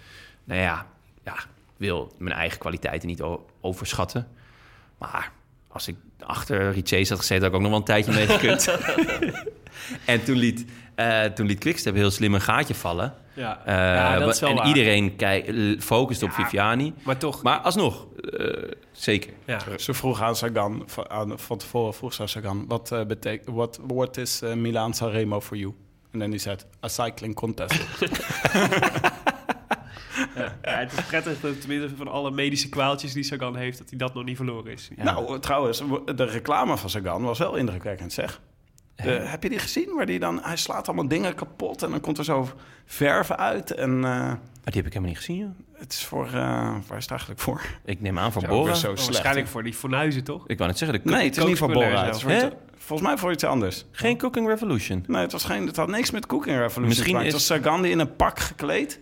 Nou 0.43 0.61
ja, 0.61 0.85
ja, 1.23 1.35
wil 1.77 2.13
mijn 2.17 2.35
eigen 2.35 2.59
kwaliteiten 2.59 3.07
niet 3.07 3.21
overschatten. 3.61 4.27
Maar 4.97 5.31
als 5.67 5.87
ik 5.87 5.95
achter 6.19 6.71
Richese 6.71 7.09
had 7.11 7.19
gezeten, 7.21 7.43
had 7.43 7.51
ik 7.53 7.55
ook 7.55 7.61
nog 7.61 7.69
wel 7.69 7.79
een 7.79 7.85
tijdje 7.85 8.13
mee 8.13 8.27
gekund. 8.27 8.67
en 10.05 10.23
toen 10.23 10.35
liet, 10.37 10.65
eh 10.95 11.23
toen 11.23 11.45
liet 11.45 11.59
Quickstep 11.59 11.95
heel 11.95 12.11
slim 12.11 12.33
een 12.33 12.41
gaatje 12.41 12.75
vallen. 12.75 13.13
Ja, 13.33 13.61
Eh, 13.65 13.73
ja 13.75 14.19
dat 14.19 14.33
is 14.33 14.39
wel 14.39 14.49
en 14.49 14.55
waar. 14.55 14.67
iedereen 14.67 15.13
focust 15.81 16.23
op 16.23 16.29
Ja. 16.29 16.35
Viviani. 16.35 16.93
Maar 17.03 17.17
toch, 17.17 17.43
Maar 17.43 17.57
alsnog, 17.59 18.07
eh, 18.37 18.71
zeker. 18.91 19.31
ja. 19.45 19.59
Ze 19.77 19.93
vroeg 19.93 20.21
aan 20.21 20.35
Sagan, 20.35 20.83
van, 20.85 21.09
aan, 21.09 21.39
van 21.39 21.57
tevoren 21.57 21.93
vroeg 21.93 22.13
ze 22.13 22.21
aan 22.21 22.27
Sagan, 22.29 22.65
wat 22.67 22.91
uh, 22.93 23.05
betekent, 23.05 23.55
what, 23.55 23.79
what 23.87 24.17
is 24.17 24.41
uh, 24.43 24.53
Milan 24.53 24.93
Sanremo 24.93 25.41
for 25.41 25.57
you? 25.57 25.73
En 26.11 26.19
then 26.19 26.31
he 26.31 26.37
said, 26.37 26.65
a 26.83 26.87
cycling 26.87 27.35
contest. 27.35 27.75
Ja, 30.35 30.77
het 30.77 30.93
is 30.93 31.03
prettig 31.05 31.39
dat 31.39 31.61
tenminste 31.61 31.95
van 31.95 32.07
alle 32.07 32.31
medische 32.31 32.69
kwaaltjes 32.69 33.13
die 33.13 33.23
Sagan 33.23 33.55
heeft, 33.55 33.77
dat 33.77 33.89
hij 33.89 33.97
dat 33.97 34.13
nog 34.13 34.23
niet 34.23 34.35
verloren 34.35 34.71
is. 34.71 34.89
Nou, 34.95 35.39
trouwens, 35.39 35.81
de 36.15 36.23
reclame 36.23 36.77
van 36.77 36.89
Sagan 36.89 37.21
was 37.23 37.39
wel 37.39 37.55
indrukwekkend, 37.55 38.13
zeg. 38.13 38.41
De, 39.03 39.09
heb 39.09 39.43
je 39.43 39.49
die 39.49 39.59
gezien? 39.59 39.95
Waar 39.95 40.05
die 40.05 40.19
dan, 40.19 40.39
hij 40.43 40.55
slaat 40.57 40.87
allemaal 40.87 41.07
dingen 41.07 41.35
kapot 41.35 41.83
en 41.83 41.89
dan 41.91 41.99
komt 42.01 42.17
er 42.17 42.23
zo 42.23 42.49
verf 42.85 43.31
uit. 43.31 43.71
En 43.71 43.91
uh, 43.95 44.01
Maar 44.01 44.39
die 44.63 44.75
heb 44.75 44.85
ik 44.85 44.93
helemaal 44.93 45.07
niet 45.09 45.17
gezien, 45.17 45.37
joh. 45.37 45.49
het 45.73 45.93
is 45.93 46.05
voor, 46.05 46.25
uh, 46.25 46.31
waar 46.87 46.97
is 46.97 47.01
het 47.01 47.09
eigenlijk 47.09 47.39
voor? 47.39 47.61
Ik 47.85 48.01
neem 48.01 48.19
aan 48.19 48.31
voor 48.31 48.41
Zo, 48.41 48.47
zo 48.47 48.53
Oh, 48.55 48.73
slecht, 48.73 49.05
waarschijnlijk 49.05 49.47
voor 49.47 49.63
die 49.63 49.73
fornuizen, 49.73 50.23
toch? 50.23 50.47
Ik 50.47 50.57
wou 50.57 50.69
net 50.69 50.77
zeggen, 50.79 51.01
de 51.03 51.09
Nee, 51.11 51.25
het 51.25 51.37
is 51.37 51.45
niet 51.45 51.57
voor 51.57 51.67
kookspullen 51.67 51.89
Bora. 51.89 51.99
en 52.01 52.05
Het 52.05 52.15
is 52.15 52.21
zo. 52.21 52.27
voor 52.27 52.37
Hè? 52.37 52.45
iets- 52.45 52.55
volgens 52.77 53.09
mij 53.09 53.17
voor 53.17 53.31
iets 53.31 53.43
anders. 53.43 53.85
geen 53.91 54.17
Cooking 54.17 54.47
Revolution. 54.47 55.03
Nee, 55.07 55.21
het, 55.21 55.31
was 55.31 55.43
geen, 55.43 55.67
het 55.67 55.75
had 55.75 55.87
niks 55.87 56.11
met 56.11 56.25
Cooking 56.25 56.55
Revolution 56.55 56.85
Misschien 56.87 57.05
te 57.05 57.11
maken. 57.13 57.27
is- 57.35 57.47
Het 57.47 57.63
was 57.65 57.81
in 57.89 57.99
een 57.99 58.15
pak 58.15 58.39
gekleed. 58.39 58.99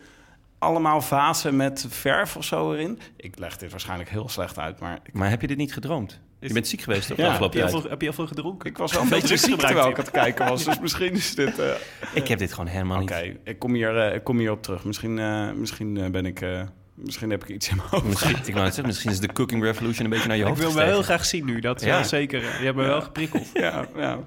Allemaal 0.60 1.02
vazen 1.02 1.56
met 1.56 1.86
verf 1.90 2.36
of 2.38 2.44
zo 2.44 2.74
erin. 2.74 3.00
Ik 3.18 3.40
leg 3.40 3.58
dit 3.58 3.72
waarschijnlijk 3.72 4.10
heel 4.10 4.30
slecht 4.30 4.60
uit, 4.60 4.80
maar 4.80 5.00
ik, 5.04 5.14
Maar 5.14 5.30
heb 5.30 5.42
je 5.42 5.48
dit 5.48 5.58
niet 5.58 5.74
gedroomd? 5.74 6.20
Je 6.40 6.54
bent 6.54 6.68
ziek 6.68 6.82
geweest 6.82 7.08
toch, 7.08 7.18
de 7.18 7.24
Ja, 7.24 7.30
afgelopen 7.30 7.60
Heb 7.60 7.68
je, 7.70 7.74
al 7.76 7.80
tijd? 7.82 7.82
veel, 7.82 7.92
heb 7.92 8.02
je 8.02 8.08
al 8.08 8.14
veel 8.14 8.28
gedronken? 8.28 8.70
ik 8.70 8.78
was 8.78 8.94
wel 8.94 9.02
een 9.02 9.10
beetje 9.20 9.38
ziek 9.38 9.56
terwijl 9.60 9.90
ik 9.90 9.98
aan 9.98 10.04
het 10.04 10.12
kijken 10.12 10.48
was. 10.50 10.64
Dus 10.64 10.80
misschien 10.86 11.12
is 11.14 11.36
dit... 11.36 11.60
eh, 11.60 11.70
Ik 12.14 12.28
heb 12.28 12.40
dit 12.40 12.52
gewoon 12.54 12.68
helemaal 12.70 13.02
Oké, 13.02 13.22
niet. 13.22 13.38
ik, 13.44 13.60
kom 13.60 13.74
hier, 13.74 13.98
eh, 13.98 14.16
ik 14.16 14.24
kom 14.24 14.38
hier 14.40 14.52
op 14.52 14.64
terug. 14.64 14.84
Misschien, 14.84 15.20
eh, 15.20 15.52
misschien 15.52 16.12
ben 16.12 16.26
ik... 16.26 16.42
eh, 16.42 16.62
misschien 16.94 17.30
heb 17.30 17.44
ik 17.44 17.50
iets 17.50 17.70
in 17.70 17.76
mijn 17.76 17.88
hoofd. 17.90 18.04
Misschien, 18.06 18.36
ik 18.46 18.54
wou 18.54 18.56
net 18.56 18.66
zeggen, 18.66 18.86
misschien 18.86 19.12
is 19.12 19.20
de 19.20 19.34
Cooking 19.34 19.64
Revolution 19.64 20.04
een 20.04 20.10
beetje 20.12 20.28
naar 20.28 20.36
je 20.38 20.42
Ik 20.42 20.48
hoofd 20.50 20.62
wil 20.62 20.72
me 20.74 20.84
heel 20.84 21.02
graag 21.02 21.26
zien 21.26 21.46
nu, 21.46 21.60
dat 21.60 21.82
is 21.82 21.88
Ja. 21.88 22.04
zeker. 22.04 22.40
Je 22.42 22.66
hebt 22.66 22.76
me 22.78 22.84
wel 22.86 23.02
geprikkeld. 23.02 23.50
Ja, 23.54 23.88
ja. 23.96 24.20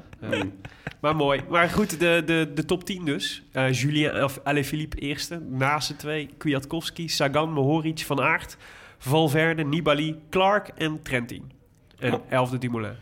Maar 1.00 1.16
mooi. 1.16 1.40
Maar 1.48 1.68
goed, 1.68 2.00
de, 2.00 2.22
de, 2.26 2.50
de 2.54 2.64
top 2.64 2.84
10 2.84 3.04
dus. 3.04 3.42
Eh 3.52 3.72
Julien 3.72 4.24
of 4.24 4.40
Alaphilippe 4.44 4.96
eerste. 4.96 5.40
Naast 5.50 5.88
de 5.88 5.96
twee 5.96 6.30
Kwiatkowski, 6.38 7.08
Sagan, 7.08 7.52
Mohoric, 7.52 7.98
Van 8.00 8.20
Aert, 8.20 8.56
Valverde, 8.98 9.64
Nibali, 9.64 10.16
Clark 10.30 10.68
en 10.76 11.02
Trentin. 11.02 11.50
En 11.98 12.10
Ja. 12.10 12.20
elfde 12.28 12.58
Dumoulin. 12.58 12.94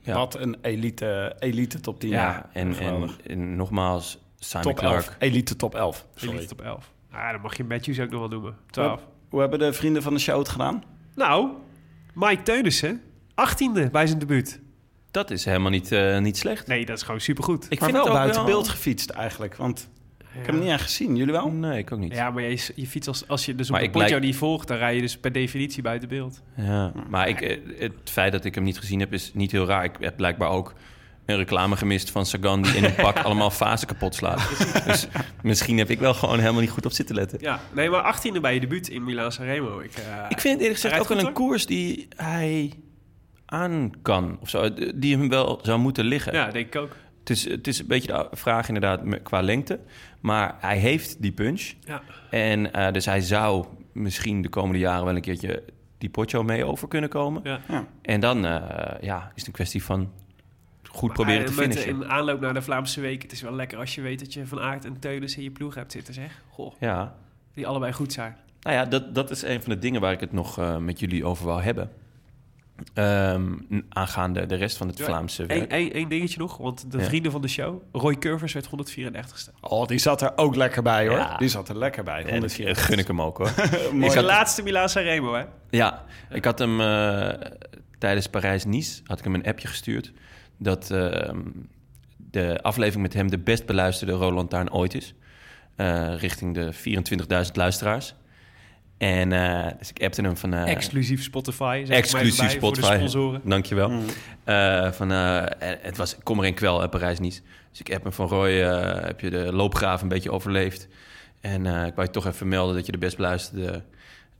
Ja. 0.00 0.14
Wat 0.14 0.34
een 0.40 0.56
elite, 0.62 1.36
elite 1.38 1.80
top 1.80 2.00
10. 2.00 2.10
Ja, 2.10 2.48
en, 2.52 2.74
en, 3.26 3.56
nogmaals, 3.56 4.18
Simon 4.38 4.62
top 4.62 4.76
Clark. 4.76 5.04
11. 5.04 5.16
Elite 5.18 5.56
top 5.56 5.74
11. 5.74 6.06
Sorry. 6.14 6.34
Elite 6.36 6.54
top 6.54 6.64
11. 6.66 6.92
Ah, 7.10 7.30
dan 7.30 7.40
mag 7.40 7.56
je 7.56 7.64
Matthews 7.64 8.00
ook 8.00 8.10
nog 8.10 8.20
wel 8.20 8.28
noemen. 8.28 8.56
12. 8.70 9.00
Hoe 9.28 9.40
hebben 9.40 9.58
de 9.58 9.72
vrienden 9.72 10.02
van 10.02 10.14
de 10.14 10.20
show 10.20 10.38
het 10.38 10.48
gedaan? 10.48 10.82
Nou, 11.14 11.48
Mike 12.14 12.42
Teunissen, 12.42 13.02
18e 13.34 13.90
bij 13.90 14.06
zijn 14.06 14.18
debuut. 14.18 14.60
Dat 15.10 15.30
is 15.30 15.44
helemaal 15.44 15.70
niet, 15.70 15.92
eh, 15.92 16.18
niet 16.18 16.36
slecht. 16.38 16.66
Nee, 16.66 16.86
dat 16.86 16.96
is 16.96 17.02
gewoon 17.02 17.20
supergoed. 17.20 17.64
Ik 17.68 17.80
maar 17.80 17.88
vind 17.88 17.92
wel 17.92 18.00
het 18.02 18.08
ook 18.08 18.18
buiten 18.18 18.42
wel- 18.44 18.50
beeld 18.50 18.68
gefietst 18.68 19.10
eigenlijk. 19.10 19.56
Want 19.56 19.88
ik 20.40 20.46
heb 20.46 20.54
hem 20.54 20.58
niet 20.58 20.72
echt 20.72 20.82
gezien. 20.82 21.16
Jullie 21.16 21.32
wel? 21.32 21.50
Nee, 21.50 21.78
ik 21.78 21.92
ook 21.92 21.98
niet. 21.98 22.14
Ja, 22.14 22.30
maar 22.30 22.42
je, 22.42 22.68
je 22.74 22.86
fiets 22.86 23.08
als, 23.08 23.28
als 23.28 23.44
je 23.46 23.54
dus 23.54 23.66
op 23.66 23.72
Maar 23.72 23.82
een 23.84 23.96
lijk- 23.96 24.20
niet 24.20 24.36
volgt, 24.36 24.68
dan 24.68 24.76
rij 24.76 24.94
je 24.94 25.00
dus 25.00 25.18
per 25.18 25.32
definitie 25.32 25.82
buiten 25.82 26.08
beeld. 26.08 26.42
Ja, 26.56 26.92
maar 27.08 27.28
ik, 27.28 27.40
eh, 27.40 27.58
het 27.78 27.92
feit 28.04 28.32
dat 28.32 28.44
ik 28.44 28.54
hem 28.54 28.64
niet 28.64 28.78
gezien 28.78 29.00
heb 29.00 29.12
is 29.12 29.30
niet 29.34 29.52
heel 29.52 29.66
raar. 29.66 29.84
Ik 29.84 29.96
heb 30.00 30.16
blijkbaar 30.16 30.48
ook 30.48 30.74
een 31.26 31.36
reclame 31.36 31.76
gemist 31.76 32.10
van 32.10 32.26
Sagan 32.26 32.62
die 32.62 32.72
in 32.76 32.84
een 32.84 32.94
pak 32.94 33.18
allemaal 33.24 33.50
fasen 33.50 33.86
kapot 33.86 34.14
slaat. 34.14 34.48
Dus 34.86 35.06
misschien 35.42 35.78
heb 35.78 35.90
ik 35.90 35.98
wel 35.98 36.14
gewoon 36.14 36.38
helemaal 36.38 36.60
niet 36.60 36.70
goed 36.70 36.86
op 36.86 36.92
zitten 36.92 37.14
letten. 37.14 37.38
Ja, 37.40 37.60
nee, 37.72 37.90
maar 37.90 38.16
18e 38.36 38.40
bij 38.40 38.54
je 38.54 38.60
debuut 38.60 38.88
in 38.88 39.04
Milaan 39.04 39.32
Sanremo. 39.32 39.78
Ik, 39.80 39.92
eh, 39.94 40.02
Ik 40.28 40.40
vind 40.40 40.54
het 40.54 40.62
eerlijk 40.62 40.80
gezegd 40.80 41.00
ook 41.00 41.08
wel 41.08 41.18
een 41.26 41.32
koers 41.32 41.66
die 41.66 42.08
hij 42.16 42.72
aan 43.46 43.90
kan. 44.02 44.38
Of 44.40 44.48
zo, 44.48 44.68
die 44.94 45.16
hem 45.16 45.28
wel 45.28 45.58
zou 45.62 45.78
moeten 45.78 46.04
liggen. 46.04 46.32
Ja, 46.32 46.50
denk 46.50 46.66
ik 46.66 46.76
ook. 46.76 46.96
Het, 47.20 47.30
is, 47.30 47.48
het 47.48 47.66
is 47.66 47.78
een 47.78 47.86
beetje 47.86 48.12
de 48.30 48.36
vraag 48.36 48.68
inderdaad 48.68 49.00
qua 49.22 49.40
lengte. 49.42 49.80
Maar 50.24 50.54
hij 50.60 50.78
heeft 50.78 51.22
die 51.22 51.32
punch. 51.32 51.72
Ja. 51.80 52.02
En 52.30 52.72
eh, 52.72 52.92
dus 52.92 53.04
hij 53.04 53.20
zou 53.20 53.66
misschien 53.92 54.42
de 54.42 54.48
komende 54.48 54.78
jaren 54.78 55.04
wel 55.04 55.14
een 55.14 55.20
keertje 55.20 55.62
die 55.98 56.08
Pocho 56.08 56.42
mee 56.42 56.64
over 56.64 56.88
kunnen 56.88 57.10
komen. 57.10 57.40
Ja. 57.44 57.60
Ja. 57.68 57.86
En 58.02 58.20
dan 58.20 58.44
eh, 58.46 58.62
ja, 59.00 59.18
is 59.26 59.32
het 59.36 59.46
een 59.46 59.52
kwestie 59.52 59.84
van 59.84 60.12
goed 60.82 61.12
proberen 61.12 61.44
te 61.46 61.52
Maar, 61.52 61.66
met- 61.68 61.76
finishen. 61.78 62.02
In 62.02 62.08
aanloop 62.10 62.40
naar 62.40 62.54
de 62.54 62.62
Vlaamse 62.62 63.00
Week, 63.00 63.22
het 63.22 63.32
is 63.32 63.40
wel 63.40 63.52
lekker 63.52 63.78
als 63.78 63.94
je 63.94 64.00
weet 64.00 64.18
dat 64.18 64.32
je 64.32 64.46
Van 64.46 64.60
Aert 64.60 64.84
en 64.84 64.98
Teunis 64.98 65.36
in 65.36 65.42
je 65.42 65.50
ploeg 65.50 65.74
hebt 65.74 65.92
zitten, 65.92 66.14
zeg. 66.14 66.42
Goh, 66.50 66.72
Ja, 66.80 67.14
die 67.54 67.66
allebei 67.66 67.92
goed 67.92 68.12
zijn. 68.12 68.36
nou 68.60 68.76
ja, 68.76 68.84
dat, 68.84 69.14
dat 69.14 69.30
is 69.30 69.42
een 69.42 69.62
van 69.62 69.72
de 69.72 69.78
dingen 69.78 70.00
waar 70.00 70.12
ik 70.12 70.20
het 70.20 70.32
nog 70.32 70.58
eh, 70.58 70.76
met 70.76 71.00
jullie 71.00 71.24
over 71.24 71.46
wou 71.46 71.62
hebben. 71.62 71.90
Ehm, 72.94 73.52
aangaande 73.88 74.46
de 74.46 74.54
rest 74.54 74.76
van 74.76 74.88
het 74.88 74.98
Ja, 74.98 75.04
Vlaamse 75.04 75.42
Eén 75.42 75.48
werk. 75.48 75.70
één- 75.70 75.92
één 75.92 76.08
dingetje 76.08 76.38
nog, 76.38 76.56
want 76.56 76.90
de 76.92 76.98
Ja. 76.98 77.04
vrienden 77.04 77.32
van 77.32 77.40
de 77.42 77.48
show, 77.48 77.82
Roy 77.92 78.18
Curvers 78.18 78.52
werd 78.52 78.66
134ste. 78.66 79.50
Oh, 79.60 79.86
die 79.86 79.98
zat 79.98 80.22
er 80.22 80.32
ook 80.36 80.56
lekker 80.56 80.82
bij 80.82 81.06
hoor. 81.08 81.16
Ja. 81.16 81.36
Die 81.36 81.48
zat 81.48 81.68
er 81.68 81.78
lekker 81.78 82.04
bij. 82.04 82.16
En 82.18 82.22
dat 82.22 82.32
104. 82.32 82.76
gun 82.76 82.98
ik 82.98 83.06
hem 83.06 83.20
ook 83.22 83.38
hoor. 83.38 83.52
Mooi. 83.92 84.10
Zijn 84.10 84.24
laatste 84.24 84.62
Milaan 84.62 84.88
Sanremo, 84.88 85.34
hè? 85.34 85.44
Ja, 85.70 86.04
ik 86.30 86.44
had 86.44 86.58
hem 86.58 86.80
eh, 86.80 87.28
tijdens 87.98 88.26
Parijs-Nice 88.28 89.00
had 89.04 89.18
ik 89.18 89.24
hem 89.24 89.34
een 89.34 89.46
appje 89.46 89.68
gestuurd 89.68 90.12
dat 90.58 90.90
ehm, 90.90 91.40
de 92.16 92.62
aflevering 92.62 93.02
met 93.02 93.14
hem 93.14 93.30
de 93.30 93.38
best 93.38 93.66
beluisterde 93.66 94.12
Roland 94.12 94.50
Taarn 94.50 94.72
ooit 94.72 94.94
is. 94.94 95.14
Eh, 95.76 96.14
richting 96.18 96.54
de 96.54 96.72
24.000 96.72 97.56
luisteraars. 97.56 98.14
En 98.98 99.32
eh, 99.32 99.66
dus 99.78 99.90
ik 99.90 100.02
appte 100.02 100.22
hem 100.22 100.36
van... 100.36 100.54
eh, 100.54 100.70
Exclusief 100.70 101.22
Spotify. 101.22 101.82
zeg 101.86 101.96
exclusief 101.96 102.38
maar 102.38 102.46
erbij, 102.48 102.60
Voor 102.60 102.72
de 102.74 102.76
Spotify. 102.80 102.96
sponsoren. 103.08 103.40
Dankjewel. 103.44 103.90
Mm. 103.90 104.04
Eh, 104.44 104.92
van, 104.92 105.12
eh, 105.12 105.42
het 105.58 105.96
was 105.96 106.16
kom 106.22 106.38
er 106.38 106.44
een 106.46 106.54
kwel, 106.54 106.82
uh, 106.82 106.88
Parijs-Nice. 106.88 107.40
Dus 107.70 107.80
ik 107.80 107.92
app 107.94 108.02
hem 108.02 108.12
van 108.12 108.28
Roy, 108.28 108.60
eh, 108.62 109.04
heb 109.04 109.20
je 109.20 109.30
de 109.30 109.52
loopgraaf 109.52 110.02
een 110.02 110.08
beetje 110.08 110.32
overleefd? 110.32 110.88
En 111.40 111.66
eh, 111.66 111.86
ik 111.86 111.94
wou 111.94 112.06
je 112.06 112.12
toch 112.12 112.26
even 112.26 112.48
melden 112.48 112.74
dat 112.74 112.86
je 112.86 112.92
de 112.92 112.98
best 112.98 113.16
beluisterde 113.16 113.82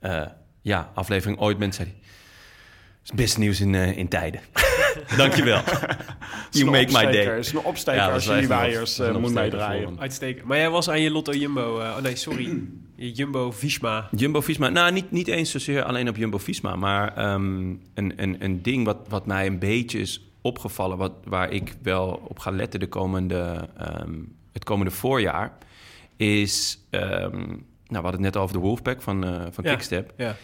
eh, 0.00 0.22
ja, 0.62 0.90
aflevering 0.94 1.38
ooit 1.38 1.59
bent, 1.59 1.74
zei 1.74 1.88
hij. 1.88 1.98
Het 3.02 3.12
is 3.12 3.24
best 3.24 3.38
nieuws 3.38 3.61
in, 3.61 3.74
in 3.74 4.09
tijden. 4.09 4.40
Dankjewel. 5.16 5.62
you 6.51 6.70
make 6.70 6.92
my 6.92 7.05
day. 7.12 7.24
Het 7.24 7.47
is 7.47 7.53
een 7.53 7.59
opsteker 7.64 8.01
Ja, 8.01 8.11
als 8.12 8.24
je 8.24 8.38
die 8.38 8.49
waaiers 8.49 8.99
eh, 8.99 9.07
een 9.07 9.20
moet 9.20 9.32
meedraaien. 9.34 10.01
Uitstekend. 10.01 10.47
Maar 10.47 10.57
jij 10.57 10.70
was 10.70 10.90
aan 10.90 11.01
je 11.01 11.11
Lotto 11.11 11.32
Jumbo... 11.32 11.80
eh, 11.80 11.95
oh 11.97 12.03
nee, 12.03 12.16
sorry. 12.16 12.49
Je 12.97 13.12
Jumbo 13.12 13.51
Visma. 13.51 14.09
Jumbo-Visma, 14.16 14.68
nou 14.68 14.92
niet, 14.92 15.11
niet 15.11 15.28
eens 15.28 15.51
zozeer 15.51 15.82
alleen 15.82 16.09
op 16.09 16.16
Jumbo-Visma, 16.16 16.76
maar 16.76 17.16
ehm, 17.16 17.61
een, 17.95 18.12
een, 18.16 18.36
een 18.45 18.62
ding 18.62 18.84
wat, 18.84 18.97
wat 19.09 19.26
mij 19.26 19.47
een 19.47 19.59
beetje 19.59 19.99
is 19.99 20.20
opgevallen, 20.40 20.97
wat, 20.97 21.12
waar 21.24 21.51
ik 21.51 21.74
wel 21.82 22.22
op 22.28 22.38
ga 22.38 22.51
letten 22.51 22.80
de 22.80 22.86
komende, 22.88 23.68
ehm, 23.78 24.12
het 24.53 24.64
komende 24.64 24.90
voorjaar, 24.90 25.53
is, 26.16 26.78
ehm, 26.90 27.30
nou 27.32 27.57
we 27.88 27.95
hadden 27.95 28.11
het 28.12 28.20
net 28.20 28.36
over 28.36 28.55
de 28.55 28.61
Wolfpack 28.61 29.03
van, 29.03 29.24
eh 29.24 29.30
van 29.51 29.64
Ja. 29.64 29.70
Quickstep. 29.70 30.12
Ja. 30.16 30.36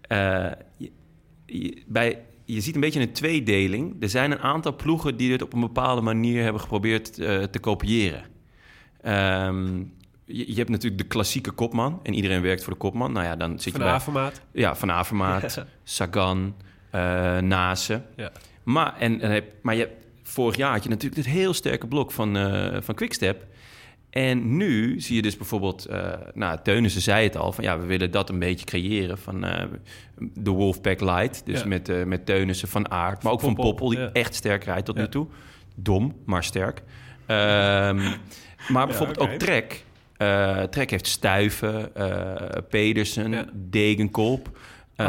Eh, 0.00 0.52
je, 0.76 0.90
je- 1.46 1.82
bij, 1.86 2.18
je 2.54 2.60
ziet 2.60 2.74
een 2.74 2.80
beetje 2.80 3.00
een 3.00 3.12
tweedeling. 3.12 3.96
Er 4.02 4.08
zijn 4.08 4.30
een 4.30 4.38
aantal 4.38 4.76
ploegen 4.76 5.16
die 5.16 5.28
dit 5.28 5.42
op 5.42 5.52
een 5.52 5.60
bepaalde 5.60 6.00
manier 6.00 6.42
hebben 6.42 6.60
geprobeerd 6.60 7.18
eh, 7.18 7.42
te 7.42 7.58
kopiëren. 7.58 8.22
Ehm, 9.02 9.76
je, 10.24 10.48
je 10.48 10.54
hebt 10.54 10.68
natuurlijk 10.68 11.02
de 11.02 11.08
klassieke 11.08 11.50
kopman 11.50 12.00
en 12.02 12.14
iedereen 12.14 12.42
werkt 12.42 12.64
voor 12.64 12.72
de 12.72 12.78
kopman. 12.78 13.12
Nou 13.12 13.26
ja, 13.26 13.36
dan 13.36 13.50
zit 13.60 13.72
Van 13.72 13.80
je 13.80 13.86
bij 13.86 13.94
Avermaat. 13.96 14.40
ja, 14.52 14.74
Van 14.76 14.90
Avermaat, 14.90 15.64
Sagan, 15.84 16.54
eh 16.90 17.38
Nase. 17.38 18.02
Ja. 18.16 18.32
Maar, 18.62 18.96
en, 18.98 19.20
en 19.20 19.30
heb- 19.30 19.52
maar 19.62 19.74
je, 19.74 19.80
hebt- 19.80 20.04
vorig 20.22 20.56
jaar 20.56 20.72
had 20.72 20.82
je 20.82 20.88
natuurlijk 20.88 21.22
dit 21.22 21.32
heel 21.32 21.54
sterke 21.54 21.86
blok 21.86 22.12
van, 22.12 22.36
eh 22.36 22.76
van 22.80 22.94
Quickstep. 22.94 23.46
En 24.10 24.56
nu 24.56 25.00
zie 25.00 25.16
je 25.16 25.22
dus 25.22 25.36
bijvoorbeeld, 25.36 25.84
eh 25.86 26.12
nou, 26.34 26.58
Teunissen 26.62 27.02
zei 27.02 27.24
het 27.24 27.36
al, 27.36 27.52
van 27.52 27.64
ja, 27.64 27.78
we 27.78 27.86
willen 27.86 28.10
dat 28.10 28.28
een 28.28 28.38
beetje 28.38 28.64
creëren 28.66 29.18
van 29.18 29.44
eh, 29.44 29.64
de 30.34 30.50
Wolfpack 30.50 31.00
Light. 31.00 31.42
Dus 31.46 31.60
Ja. 31.60 31.66
met, 31.66 31.88
eh 31.88 32.04
met 32.04 32.26
Teunissen, 32.26 32.68
Van 32.68 32.90
Aert, 32.90 33.22
maar 33.22 33.32
ook 33.32 33.40
Van 33.40 33.54
Poppel, 33.54 33.88
die 33.88 33.98
ja. 33.98 34.10
echt 34.12 34.34
sterk 34.34 34.64
rijdt 34.64 34.84
tot 34.84 34.96
Ja. 34.96 35.00
nu 35.02 35.08
toe. 35.08 35.26
Dom, 35.74 36.16
maar 36.24 36.44
sterk. 36.44 36.82
Ehm, 37.26 37.96
maar 38.72 38.86
bijvoorbeeld 38.86 39.18
ook 39.18 39.30
Trek. 39.32 39.84
Trek 40.70 40.90
heeft 40.90 41.06
Stuiven, 41.06 41.92
Pedersen, 42.68 43.30
Ja. 43.30 43.44
Degenkolb. 43.52 44.58
Ehm, 44.96 45.08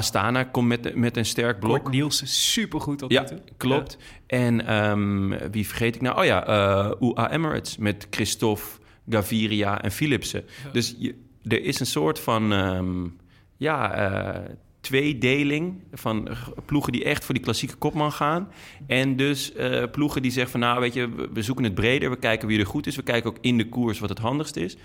Astana. 0.00 0.44
Komt 0.44 0.68
met, 0.68 0.94
met 0.94 1.16
een 1.16 1.26
sterk 1.26 1.60
blok. 1.60 1.82
Kort 1.82 1.92
Nielsen, 1.92 2.28
supergoed 2.28 2.98
tot 2.98 3.12
Ja, 3.12 3.26
klopt. 3.56 3.98
En 4.26 4.66
ehm, 4.66 5.50
wie 5.50 5.66
vergeet 5.66 5.94
ik 5.94 6.00
nou? 6.00 6.18
Oh 6.18 6.24
ja, 6.24 6.46
eh 6.46 7.08
UA 7.08 7.30
Emirates 7.30 7.76
met 7.76 8.06
Christophe, 8.10 8.62
Gaviria 9.08 9.82
en 9.82 9.90
Philipsen. 9.90 10.44
Dus 10.72 10.94
je, 10.98 11.14
er 11.42 11.62
is 11.62 11.80
een 11.80 11.86
soort 11.86 12.18
van 12.18 12.52
ehm, 12.52 13.06
ja, 13.56 13.92
eh, 13.92 14.50
tweedeling 14.80 15.82
van 15.92 16.28
ploegen 16.66 16.92
die 16.92 17.04
echt 17.04 17.24
voor 17.24 17.34
die 17.34 17.42
klassieke 17.42 17.74
kopman 17.74 18.12
gaan. 18.12 18.48
En 18.86 19.16
dus 19.16 19.52
eh, 19.52 19.84
ploegen 19.90 20.22
die 20.22 20.30
zeggen 20.30 20.50
van 20.50 20.60
nou 20.60 20.80
weet 20.80 20.94
je, 20.94 21.14
we, 21.14 21.28
we 21.32 21.42
zoeken 21.42 21.64
het 21.64 21.74
breder. 21.74 22.10
We 22.10 22.16
kijken 22.16 22.48
wie 22.48 22.58
er 22.58 22.66
goed 22.66 22.86
is. 22.86 22.96
We 22.96 23.02
kijken 23.02 23.30
ook 23.30 23.38
in 23.40 23.58
de 23.58 23.68
koers 23.68 23.98
wat 23.98 24.08
het 24.08 24.18
handigst 24.18 24.56
is. 24.56 24.76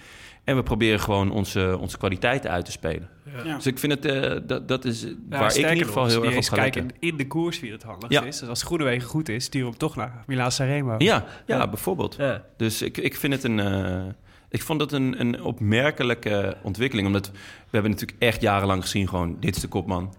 En 0.46 0.56
we 0.56 0.64
proberen 0.64 1.00
gewoon 1.00 1.32
onze, 1.32 1.78
onze 1.80 1.98
kwaliteiten 1.98 2.50
uit 2.52 2.66
te 2.66 2.72
spelen. 2.72 3.10
Ja. 3.44 3.56
Dus 3.56 3.66
ik 3.66 3.80
vind 3.80 3.92
het, 3.94 4.06
eh, 4.06 4.36
dat, 4.44 4.68
dat 4.68 4.86
is 4.86 5.02
Ja, 5.02 5.10
waar 5.30 5.56
ik 5.56 5.64
in 5.64 5.70
ieder 5.72 5.86
geval 5.88 6.06
heel 6.08 6.26
erg 6.26 6.36
op 6.38 6.44
ga 6.44 6.56
kijken 6.56 6.90
in 7.00 7.18
de 7.18 7.28
koers 7.28 7.60
wie 7.60 7.72
het 7.72 7.84
handigst 7.84 8.12
Ja. 8.20 8.24
is. 8.24 8.40
Dus 8.40 8.50
als 8.50 8.64
Groenewegen 8.64 9.08
goed 9.10 9.30
is, 9.30 9.44
stuur 9.44 9.64
hem 9.66 9.78
toch 9.78 9.96
naar 9.96 10.24
Milaan 10.28 10.52
Sanremo. 10.52 10.96
Ja, 10.98 11.26
ja, 11.46 11.58
Ja. 11.58 11.68
bijvoorbeeld. 11.68 12.16
Ja. 12.18 12.44
Dus 12.58 12.82
ik, 12.82 12.98
ik 12.98 13.16
vind 13.16 13.34
het 13.34 13.44
een. 13.44 13.60
eh, 13.60 14.04
ik 14.50 14.62
vond 14.62 14.82
het 14.82 14.92
een, 14.92 15.20
een 15.20 15.42
opmerkelijke 15.44 16.58
ontwikkeling. 16.64 17.08
Omdat 17.08 17.28
we 17.32 17.38
hebben 17.72 17.92
natuurlijk 17.92 18.20
echt 18.22 18.42
jarenlang 18.42 18.82
gezien: 18.82 19.08
gewoon 19.08 19.38
dit 19.40 19.56
is 19.56 19.62
de 19.62 19.68
kopman. 19.68 20.14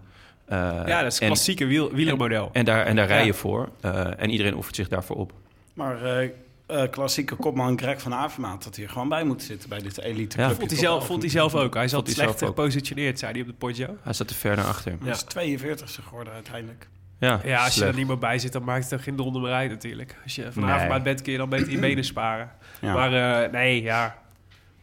Eh, 0.45 0.57
Ja, 0.85 1.01
dat 1.01 1.11
is 1.11 1.19
klassieke 1.19 1.65
wiel, 1.65 1.91
wielermodel. 1.93 2.49
en 2.53 2.65
daar, 2.65 2.85
en 2.85 2.95
daar 2.95 3.07
rij 3.07 3.19
je 3.21 3.25
Ja. 3.25 3.33
voor. 3.33 3.69
Eh, 3.81 4.21
en 4.21 4.29
iedereen 4.29 4.55
offert 4.55 4.75
zich 4.75 4.87
daarvoor 4.87 5.15
op. 5.15 5.33
Maar 5.73 6.03
eh, 6.19 6.29
eh, 6.67 6.83
klassieke 6.89 7.35
kopman 7.35 7.77
Greg 7.79 8.01
van 8.01 8.13
Avermaat 8.13 8.63
had 8.63 8.75
hier 8.75 8.89
gewoon 8.89 9.09
bij 9.09 9.23
moeten 9.23 9.47
zitten 9.47 9.69
bij 9.69 9.79
dit 9.79 9.99
elite 10.01 10.37
Ja. 10.37 10.43
clubje 10.45 10.55
vond, 10.59 10.71
hij 10.71 10.79
zelf, 10.79 11.05
vond 11.05 11.21
hij 11.21 11.31
zelf 11.31 11.55
ook. 11.55 11.73
Hij 11.73 11.87
zat 11.87 12.05
hij 12.05 12.15
slecht 12.15 12.43
gepositioneerd, 12.43 13.19
zei 13.19 13.31
hij 13.31 13.41
op 13.41 13.47
de 13.47 13.53
Poggio. 13.53 13.97
Hij 14.01 14.13
zat 14.13 14.27
te 14.27 14.33
ver 14.33 14.55
naar 14.55 14.65
achter. 14.65 14.95
Hij 15.01 15.11
is 15.11 15.23
42 15.23 15.99
geworden 16.07 16.33
uiteindelijk. 16.33 16.87
Ja, 17.19 17.39
Ja, 17.43 17.63
als 17.63 17.75
je 17.75 17.85
er 17.85 17.93
niet 17.93 18.07
meer 18.07 18.17
bij 18.17 18.39
zit, 18.39 18.51
dan 18.53 18.63
maakt 18.63 18.83
het 18.83 18.91
er 18.91 18.99
geen 18.99 19.15
donder 19.15 19.41
meer 19.41 19.51
uit 19.51 19.69
natuurlijk. 19.69 20.15
Als 20.23 20.35
je 20.35 20.51
van 20.51 20.63
Nee. 20.63 20.71
Avermaat 20.71 21.03
bent, 21.03 21.21
kun 21.21 21.31
je 21.31 21.37
dan 21.37 21.49
beter 21.49 21.71
je 21.71 21.79
benen 21.79 22.03
sparen. 22.13 22.51
Ja. 22.81 22.93
Maar 22.93 23.43
eh, 23.43 23.51
nee, 23.51 23.81
ja. 23.81 24.17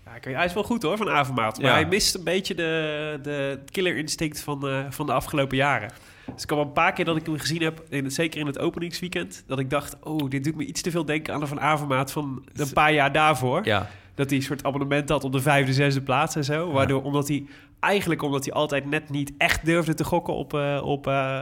ja 0.04 0.30
hij 0.30 0.44
is 0.44 0.52
wel 0.52 0.62
goed 0.64 0.82
hoor, 0.82 0.96
van 0.96 1.10
Avermaat. 1.10 1.56
Maar 1.58 1.66
Ja. 1.70 1.72
hij 1.76 1.86
mist 1.86 2.14
een 2.14 2.24
beetje 2.24 2.54
de, 2.54 3.18
de 3.22 3.58
killer 3.70 3.96
instinct 3.96 4.40
van, 4.40 4.68
eh, 4.68 4.84
van 4.90 5.06
de 5.06 5.12
afgelopen 5.12 5.56
jaren. 5.56 5.90
Dus 6.32 6.42
ik 6.42 6.46
kwam 6.48 6.58
een 6.58 6.72
paar 6.72 6.92
keer 6.92 7.04
dat 7.04 7.16
ik 7.16 7.26
hem 7.26 7.38
gezien 7.38 7.62
heb, 7.62 7.82
in 7.88 8.04
het, 8.04 8.14
zeker 8.14 8.40
in 8.40 8.46
het 8.46 8.58
openingsweekend, 8.58 9.44
dat 9.46 9.58
ik 9.58 9.70
dacht, 9.70 9.96
oh, 10.02 10.30
dit 10.30 10.44
doet 10.44 10.56
me 10.56 10.64
iets 10.64 10.82
te 10.82 10.90
veel 10.90 11.04
denken 11.04 11.34
aan 11.34 11.40
de 11.40 11.46
Van 11.46 11.60
Avermaat 11.60 12.12
van 12.12 12.44
een 12.54 12.72
paar 12.72 12.92
jaar 12.92 13.12
daarvoor. 13.12 13.64
Ja, 13.64 13.88
Dat 14.14 14.28
hij 14.28 14.38
een 14.38 14.44
soort 14.44 14.64
abonnement 14.64 15.08
had 15.08 15.24
op 15.24 15.32
de 15.32 15.40
vijfde, 15.40 15.72
zesde 15.72 16.02
plaats 16.02 16.36
en 16.36 16.44
zo. 16.44 16.70
Waardoor, 16.72 17.02
omdat 17.02 17.28
hij, 17.28 17.46
eigenlijk 17.80 18.22
omdat 18.22 18.44
hij 18.44 18.54
altijd 18.54 18.90
net 18.90 19.10
niet 19.10 19.32
echt 19.38 19.64
durfde 19.64 19.94
te 19.94 20.04
gokken 20.04 20.34
op, 20.34 20.54
eh, 20.54 20.80
op 20.84 21.06
eh, 21.06 21.38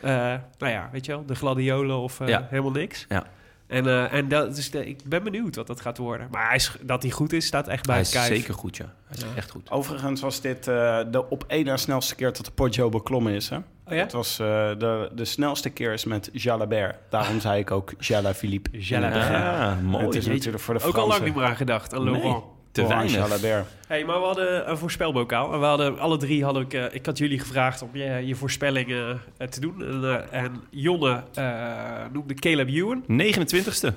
eh, 0.00 0.40
nou 0.58 0.72
ja, 0.72 0.88
weet 0.92 1.06
je 1.06 1.12
wel, 1.12 1.26
de 1.26 1.34
gladiolen 1.34 1.96
of 1.98 2.26
Ja. 2.26 2.46
helemaal 2.50 2.70
niks. 2.70 3.06
Ja. 3.08 3.24
En, 3.66 3.86
eh, 3.86 4.12
en 4.12 4.28
dat, 4.28 4.54
dus 4.54 4.70
de- 4.70 4.86
ik 4.88 5.00
ben 5.06 5.22
benieuwd 5.24 5.56
wat 5.56 5.66
dat 5.66 5.80
gaat 5.80 5.98
worden. 5.98 6.28
Maar 6.30 6.46
hij 6.46 6.56
is, 6.56 6.76
dat 6.82 7.02
hij 7.02 7.10
goed 7.10 7.32
is, 7.32 7.46
staat 7.46 7.68
echt 7.68 7.86
bij 7.86 7.94
hij 7.94 8.04
het 8.04 8.14
is 8.14 8.26
zeker 8.38 8.54
goed, 8.54 8.76
ja. 8.76 8.94
Hij 9.06 9.16
is 9.16 9.22
Ja. 9.22 9.28
echt 9.36 9.50
goed. 9.50 9.70
Overigens 9.70 10.20
was 10.20 10.40
dit 10.40 10.68
eh, 10.68 11.00
de 11.10 11.28
op 11.30 11.44
één 11.46 11.64
na 11.64 11.76
snelste 11.76 12.14
keer 12.14 12.32
dat 12.32 12.44
de 12.44 12.50
Poggio 12.50 12.88
beklommen 12.88 13.32
is. 13.32 13.48
Hè? 13.48 13.58
Oh 13.86 13.94
ja? 13.94 14.02
Het 14.02 14.12
was 14.12 14.38
eh, 14.38 14.46
de, 14.78 15.10
de 15.14 15.24
snelste 15.24 15.70
keer 15.70 15.92
is 15.92 16.04
met 16.04 16.30
Jalabert. 16.32 16.96
Daarom 17.10 17.40
zei 17.40 17.60
ik 17.60 17.70
ook 17.70 17.92
Jala 17.98 18.34
Philippe. 18.34 18.78
Jalabert. 18.78 19.26
Ja, 19.28 19.78
mooi. 19.82 20.04
Het 20.04 20.14
is 20.14 20.26
natuurlijk 20.26 20.62
voor 20.62 20.74
de 20.74 20.84
Ook 20.84 20.96
al 20.96 21.06
lang 21.08 21.24
niet 21.24 21.34
meer 21.34 21.44
aan 21.44 21.56
gedacht, 21.56 21.94
aan 21.94 22.04
Nee. 22.04 22.12
Laurent. 22.12 22.44
Te 22.72 22.80
Laurent 22.80 23.10
weinig. 23.10 23.28
Jalabert. 23.28 23.66
Hey, 23.86 24.04
maar 24.04 24.18
we 24.20 24.26
hadden 24.26 24.70
een 24.70 24.78
voorspelbokaal. 24.78 25.52
En 25.52 25.60
we 25.60 25.66
hadden 25.66 25.98
alle 25.98 26.16
drie 26.16 26.44
hadden 26.44 26.62
ik, 26.62 26.74
eh, 26.74 26.84
ik 26.90 27.06
had 27.06 27.18
jullie 27.18 27.38
gevraagd 27.38 27.82
om 27.82 27.88
je, 27.92 28.26
je 28.26 28.34
voorspellingen 28.34 29.20
eh, 29.36 29.48
te 29.48 29.60
doen. 29.60 29.82
En, 29.84 30.32
en 30.32 30.62
Jonne 30.70 31.22
eh, 31.34 32.04
noemde 32.12 32.34
Caleb 32.34 32.68
Ewan. 32.68 33.04
29ste. 33.04 33.88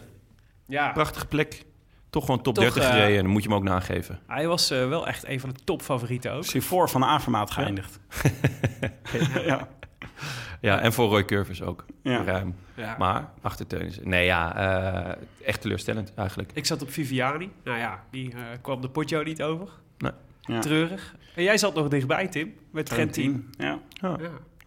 Ja, 0.68 0.92
Prachtige 0.92 1.28
plek. 1.28 1.66
Toch 2.16 2.26
gewoon 2.26 2.42
top 2.42 2.54
Toch, 2.54 2.64
30 2.64 2.84
eh, 2.84 2.90
gereden. 2.90 3.24
Dan 3.24 3.32
moet 3.32 3.44
je 3.44 3.50
hem 3.50 3.58
ook 3.58 3.64
nageven. 3.64 4.20
hij 4.28 4.48
was 4.48 4.70
eh, 4.70 4.88
wel 4.88 5.08
echt 5.08 5.28
een 5.28 5.40
van 5.40 5.50
de 5.50 5.56
topfavorieten 5.64 6.32
ook. 6.32 6.46
Hij 6.46 6.62
voor 6.62 6.90
Van 6.90 7.04
Avermaat 7.04 7.52
geëindigd. 7.52 8.00
ja. 9.46 9.68
Ja, 10.62 10.80
en 10.80 10.94
voor 10.94 11.10
Roy 11.10 11.26
Curvers 11.26 11.62
ook. 11.62 11.86
Ja. 12.04 12.24
Ruim. 12.24 12.56
Ja. 12.76 12.96
Maar 12.98 13.30
achter 13.42 13.68
Teunissen. 13.68 14.10
Nee, 14.10 14.26
ja, 14.26 14.56
eh, 14.56 15.22
echt 15.48 15.62
teleurstellend 15.62 16.14
eigenlijk. 16.14 16.52
Ik 16.54 16.66
zat 16.66 16.82
op 16.82 16.92
Viviani. 16.92 17.52
Nou 17.64 17.78
ja, 17.78 18.04
die 18.12 18.34
kwam 18.62 18.82
de 18.82 18.90
Poggio 18.90 19.24
niet 19.24 19.44
over. 19.44 19.68
Nee. 19.98 20.12
Ja. 20.42 20.60
Treurig. 20.60 21.16
En 21.36 21.44
jij 21.44 21.58
zat 21.58 21.76
nog 21.76 21.88
dichtbij, 21.88 22.28
Tim, 22.28 22.54
met 22.72 22.86
Trentin. 22.86 23.50
Ja. 23.58 23.80
Ja. 23.90 24.18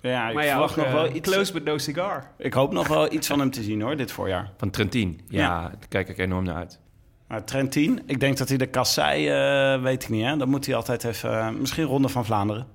Ja, 0.01 0.29
ik 0.29 0.35
Maar 0.35 0.45
ja, 0.45 0.51
verwacht 0.51 0.79
ook, 0.79 0.85
nog 0.85 0.95
wel 0.95 1.15
iets. 1.15 1.31
Close 1.31 1.53
but 1.53 1.65
no 1.65 1.79
cigar. 1.79 2.31
Ik 2.39 2.53
hoop 2.53 2.73
nog 2.73 2.89
wel 2.89 3.13
iets 3.13 3.27
van 3.27 3.39
hem 3.39 3.51
te 3.51 3.63
zien 3.63 3.81
hoor, 3.81 3.97
dit 3.97 4.13
voorjaar. 4.13 4.53
Van 4.57 4.71
Trentin. 4.71 5.21
Ja, 5.29 5.61
daar 5.63 5.89
kijk 5.89 6.09
ik 6.09 6.19
enorm 6.19 6.45
naar 6.45 6.55
uit. 6.55 6.81
Maar 7.29 7.45
Trentin, 7.45 8.03
ik 8.07 8.21
denk 8.21 8.37
dat 8.37 8.49
hij 8.49 8.57
de 8.59 8.67
kassei, 8.67 9.29
eh, 9.29 9.83
weet 9.83 10.03
ik 10.03 10.09
niet 10.09 10.25
hè. 10.25 10.37
Dan 10.37 10.49
moet 10.49 10.67
hij 10.67 10.75
altijd 10.75 11.05
even, 11.05 11.39
eh, 11.39 11.51
misschien 11.51 11.85
Ronde 11.85 12.09
van 12.09 12.25
Vlaanderen. 12.25 12.67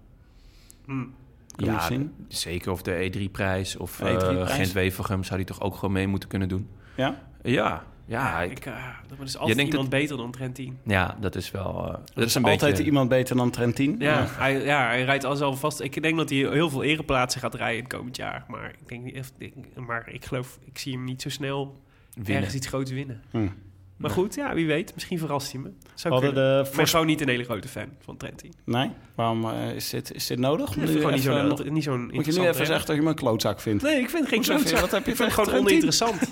kunnen 1.55 1.75
Ja, 1.75 1.79
zien? 1.85 2.13
zeker. 2.27 2.71
Of 2.71 2.81
de 2.81 2.91
E3-prijs 3.11 3.75
of 3.77 3.95
De 3.97 4.05
eh 4.05 4.13
E3-prijs. 4.15 4.51
Gent-Wevelgem 4.51 5.23
zou 5.23 5.37
die 5.37 5.47
toch 5.47 5.61
ook 5.61 5.75
gewoon 5.75 5.91
mee 5.93 6.07
moeten 6.07 6.29
kunnen 6.29 6.47
doen. 6.49 6.69
Ja? 6.95 7.21
Ja, 7.43 7.83
ja, 8.05 8.41
ik, 8.41 8.51
ik, 8.51 8.65
eh, 8.65 8.73
er 8.73 9.23
is 9.23 9.37
altijd 9.37 9.57
denkt 9.57 9.71
iemand 9.71 9.89
beter 9.89 10.17
dan 10.17 10.31
Trentin. 10.31 10.77
ja 10.85 11.17
dat 11.19 11.35
is 11.35 11.51
wel... 11.51 11.87
eh, 11.87 11.93
dat 12.13 12.25
is 12.25 12.35
een 12.35 12.43
Altijd 12.43 12.71
beetje... 12.71 12.85
iemand 12.85 13.09
beter 13.09 13.35
dan 13.35 13.49
Trentin? 13.49 13.95
Ja, 13.99 14.25
Hij, 14.27 14.63
ja, 14.63 14.85
hij 14.87 15.03
rijdt 15.03 15.23
al 15.23 15.35
zo 15.35 15.53
vast. 15.55 15.81
Ik 15.81 16.01
denk 16.01 16.17
dat 16.17 16.29
hij 16.29 16.37
heel 16.37 16.69
veel 16.69 16.83
ereplaatsen 16.83 17.41
gaat 17.41 17.55
rijden 17.55 17.83
het 17.83 17.93
komend 17.93 18.15
jaar. 18.15 18.45
Maar 18.47 18.69
ik, 18.81 18.87
denk 18.87 19.03
niet, 19.03 19.31
maar 19.87 20.09
ik 20.09 20.25
geloof, 20.25 20.59
ik 20.65 20.77
zie 20.77 20.93
hem 20.93 21.03
niet 21.03 21.21
zo 21.21 21.29
snel 21.29 21.81
Winnen. 22.13 22.35
ergens 22.35 22.53
iets 22.55 22.67
groots 22.67 22.91
winnen. 22.91 23.21
Hm. 23.31 23.47
Maar 23.97 24.11
goed, 24.11 24.35
ja, 24.35 24.53
wie 24.53 24.65
weet. 24.65 24.93
Misschien 24.93 25.19
verrast 25.19 25.51
hij 25.51 25.61
me. 25.61 25.69
Zou 25.93 26.13
hadden 26.13 26.33
kunnen. 26.33 26.63
de 26.63 26.69
Ik 26.69 26.75
ben 26.75 26.87
gewoon 26.87 27.05
niet 27.05 27.21
een 27.21 27.27
hele 27.29 27.43
grote 27.43 27.67
fan 27.67 27.85
van 27.99 28.17
Trentin. 28.17 28.53
Nee? 28.65 28.89
Waarom 29.15 29.49
eh, 29.49 29.75
is, 29.75 29.89
dit, 29.89 30.13
is 30.13 30.27
dit 30.27 30.39
nodig? 30.39 30.69
Ik 30.69 30.75
Moet 30.75 30.85
vind 30.89 30.89
je, 30.93 30.97
gewoon 30.99 31.11
niet 31.13 31.21
even 31.25 31.37
zo'n 31.39 31.47
nog- 31.47 31.69
niet 31.73 31.83
zo'n 31.83 32.09
moet 32.13 32.25
je 32.25 32.31
nu 32.31 32.47
even 32.47 32.65
zeggen 32.65 32.85
dat 32.87 32.95
je 32.95 33.01
me 33.01 33.09
een 33.09 33.15
klootzak 33.15 33.59
vindt? 33.61 33.83
Nee, 33.83 33.99
ik 33.99 34.09
vind 34.09 34.19
het 34.19 34.29
geen 34.33 34.43
vind 34.43 34.57
klootzak. 34.59 34.79
wat 34.81 34.91
heb 34.91 35.05
je 35.05 35.11
Ik 35.11 35.17
vind 35.17 35.35
het 35.35 35.45
gewoon 35.47 35.49
Trentin? 35.65 35.67
oninteressant. 35.71 36.19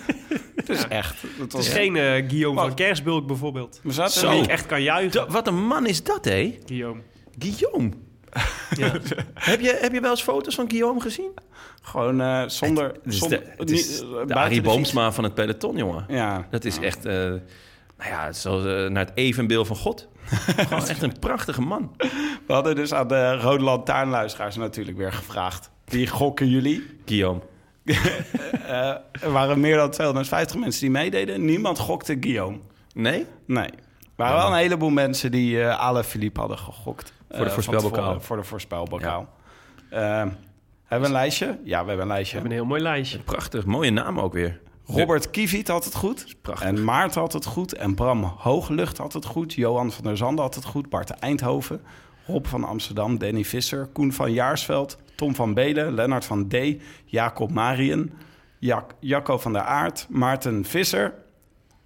Het 0.56 0.70
is 0.70 0.88
echt... 0.88 1.22
Het 1.22 1.32
Het 1.38 1.52
was 1.54 1.68
is 1.68 1.74
geen 1.74 1.96
eh, 1.96 2.04
Guillaume 2.28 2.56
Wat? 2.56 2.66
van 2.66 2.76
Kersbulk 2.76 3.28
bijvoorbeeld. 3.28 3.82
Zaten 3.88 4.20
Zo. 4.20 4.32
Niet- 4.32 4.44
ik 4.44 4.50
echt 4.50 4.66
kan 4.66 4.82
juichen. 4.84 5.12
Da- 5.12 5.28
wat 5.32 5.48
een 5.48 5.66
man 5.68 5.86
is 5.88 6.04
dat, 6.04 6.26
hé? 6.26 6.58
Guillaume. 6.66 7.02
Guillaume. 7.40 7.92
Ja. 8.78 8.92
heb, 9.34 9.60
je, 9.60 9.78
heb 9.82 9.94
je 9.94 10.02
wel 10.02 10.10
eens 10.12 10.22
foto's 10.22 10.56
van 10.56 10.70
Guillaume 10.70 11.02
gezien? 11.02 11.32
Gewoon 11.82 12.22
eh, 12.22 12.44
zonder... 12.48 12.92
Het 13.04 13.14
zonder 13.16 13.40
de, 13.40 13.46
het 13.58 13.70
is 13.72 13.90
niet- 13.90 14.00
de 14.28 14.34
eh, 14.34 14.36
Arie 14.42 14.62
de 14.62 14.68
Boomsma 14.68 15.12
van 15.12 15.24
het 15.24 15.34
peloton, 15.34 15.76
jongen. 15.78 16.06
Ja. 16.08 16.48
Dat 16.50 16.66
is 16.66 16.80
echt... 16.80 17.06
eh, 17.06 17.14
nou 17.98 18.10
ja, 18.10 18.32
zoals 18.34 18.64
naar 18.64 19.06
het 19.06 19.12
evenbeeld 19.16 19.68
van 19.68 19.76
God. 19.76 20.08
Gewoon 20.68 20.88
echt 20.88 21.02
een 21.02 21.20
prachtige 21.20 21.62
man. 21.62 21.96
We 22.48 22.54
hadden 22.54 22.76
dus 22.76 22.94
aan 22.94 23.08
de 23.08 23.36
Rode 23.36 23.64
Lantaarnluisteraars 23.64 24.56
natuurlijk 24.56 24.98
weer 24.98 25.14
gevraagd. 25.14 25.70
Wie 25.86 26.08
gokken 26.08 26.50
jullie? 26.50 26.86
Guillaume. 27.06 27.42
Eh, 28.68 28.96
er 29.22 29.32
waren 29.32 29.60
meer 29.60 29.76
dan 29.76 29.90
250 29.92 30.58
mensen 30.60 30.82
die 30.82 30.90
meededen. 30.90 31.46
Niemand 31.46 31.80
gokte 31.80 32.18
Guillaume. 32.20 32.58
Nee? 32.94 33.26
Nee. 33.46 33.70
Er 34.16 34.28
waren 34.28 34.38
wel 34.38 34.48
een 34.52 34.58
heleboel 34.58 34.90
mensen 34.90 35.32
die 35.32 35.62
eh 35.64 35.80
Ale 35.80 36.04
Philippe 36.04 36.40
hadden 36.40 36.58
gegokt. 36.58 37.14
Voor 37.30 37.40
de 37.40 37.46
Eh, 37.46 37.52
voorspelbokaal. 37.52 38.20
Voor 38.22 38.38
de 38.38 38.44
voorspelbokaal. 38.44 39.30
Eh, 39.90 40.00
hebben 40.00 40.32
we 40.88 41.06
een 41.06 41.12
lijstje? 41.12 41.46
Ja, 41.64 41.82
we 41.84 41.88
hebben 41.88 41.96
een 41.96 41.98
We 42.00 42.06
lijstje. 42.08 42.34
hebben 42.34 42.52
een 42.52 42.58
heel 42.58 42.68
mooi 42.70 42.82
lijstje. 42.82 43.20
Prachtig. 43.20 43.66
Mooie 43.66 43.92
naam 43.92 44.20
ook 44.20 44.34
weer. 44.34 44.60
Robert 44.86 45.30
Kiviet 45.30 45.68
had 45.68 45.86
het 45.86 45.96
goed. 45.96 46.36
prachtig. 46.42 46.68
En 46.68 46.84
Maarten 46.84 47.22
had 47.22 47.34
het 47.34 47.46
goed. 47.46 47.74
En 47.74 47.96
Bram 47.96 48.24
Hooglucht 48.24 48.98
had 48.98 49.14
het 49.14 49.26
goed. 49.26 49.54
Johan 49.54 49.92
van 49.92 50.04
der 50.04 50.18
Zanden 50.18 50.44
had 50.44 50.56
het 50.56 50.66
goed. 50.66 50.90
Bart 50.90 51.10
Eindhoven. 51.10 51.82
Rob 52.28 52.46
van 52.46 52.64
Amsterdam. 52.64 53.18
Danny 53.18 53.44
Visser. 53.44 53.88
Koen 53.94 54.14
van 54.14 54.32
Jaarsveld. 54.34 54.98
Tom 55.16 55.36
van 55.36 55.54
Belen. 55.54 55.94
Lennart 55.94 56.26
van 56.26 56.48
D. 56.48 56.56
Jacob 57.06 57.52
Marien. 57.52 58.14
Jak 58.60 58.96
Jacco 59.00 59.38
van 59.38 59.54
der 59.54 59.62
Aert. 59.62 60.08
Maarten 60.10 60.66
Visser. 60.66 61.14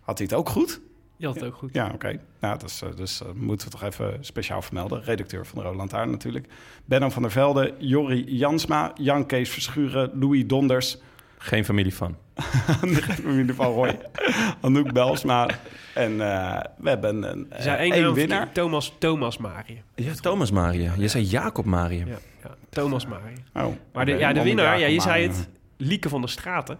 Had 0.02 0.18
hij 0.18 0.28
het 0.30 0.36
ook 0.38 0.50
goed? 0.50 0.82
Je 1.18 1.26
had 1.26 1.36
het 1.36 1.44
ook 1.44 1.56
goed. 1.56 1.74
Ja, 1.74 1.92
oké. 1.94 2.20
Nou, 2.40 2.58
dat 2.58 2.70
is, 2.70 2.82
eh, 2.82 2.90
dus 2.96 3.22
eh, 3.22 3.28
moeten 3.36 3.68
we 3.68 3.74
toch 3.78 3.84
even 3.84 4.18
speciaal 4.22 4.62
vermelden. 4.62 5.04
Redacteur 5.04 5.46
van 5.46 5.58
de 5.58 5.64
Rode 5.64 5.78
Lantaarn 5.78 6.10
natuurlijk. 6.10 6.48
Benno 6.86 7.10
van 7.10 7.22
der 7.22 7.32
Velde. 7.32 7.74
Jorri 7.78 8.24
Jansma. 8.38 8.92
Jan 8.96 9.26
Kees 9.26 9.50
Verschuren. 9.50 10.12
Louis 10.14 10.48
Donders. 10.48 10.98
Geen 11.38 11.66
familie 11.66 11.96
van. 11.96 12.18
familie 13.24 13.54
van 13.54 13.74
Roy. 13.74 14.00
Anouk 14.62 14.94
Belsma. 14.94 15.48
En 15.94 16.22
eh, 16.22 16.60
we 16.78 16.90
hebben 16.90 17.24
een, 17.24 17.48
zijn 17.58 17.78
eh, 17.78 17.82
één 17.82 17.94
één 17.94 18.14
winnaar. 18.14 18.52
Thomas, 18.52 18.94
Thomas 18.98 19.38
Marië. 19.38 19.82
Ja, 19.96 20.14
Thomas 20.14 20.52
Maria. 20.52 20.94
Je 20.98 21.08
zei 21.08 21.24
Jacob 21.24 21.66
Maria. 21.66 22.06
Ja, 22.06 22.18
ja, 22.44 22.56
Thomas 22.70 23.06
Marië. 23.06 23.44
Oh, 23.54 23.76
Maar 23.94 24.06
de, 24.06 24.12
ja, 24.12 24.34
de 24.34 24.44
winnaar, 24.44 24.80
ja, 24.80 24.88
je 24.88 25.02
zei 25.02 25.28
het, 25.28 25.50
Lieke 25.78 26.10
van 26.10 26.22
der 26.22 26.30
Straten. 26.30 26.78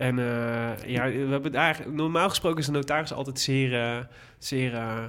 En 0.00 0.18
eh, 0.18 0.88
ja, 0.90 1.04
we 1.04 1.18
hebben 1.18 1.42
het 1.42 1.54
eigenlijk, 1.54 1.96
normaal 1.96 2.28
gesproken 2.28 2.58
is 2.58 2.66
de 2.66 2.72
notaris 2.72 3.12
altijd 3.12 3.40
zeer, 3.40 3.74
eh, 3.80 3.98
zeer 4.38 4.74
eh, 4.74 5.04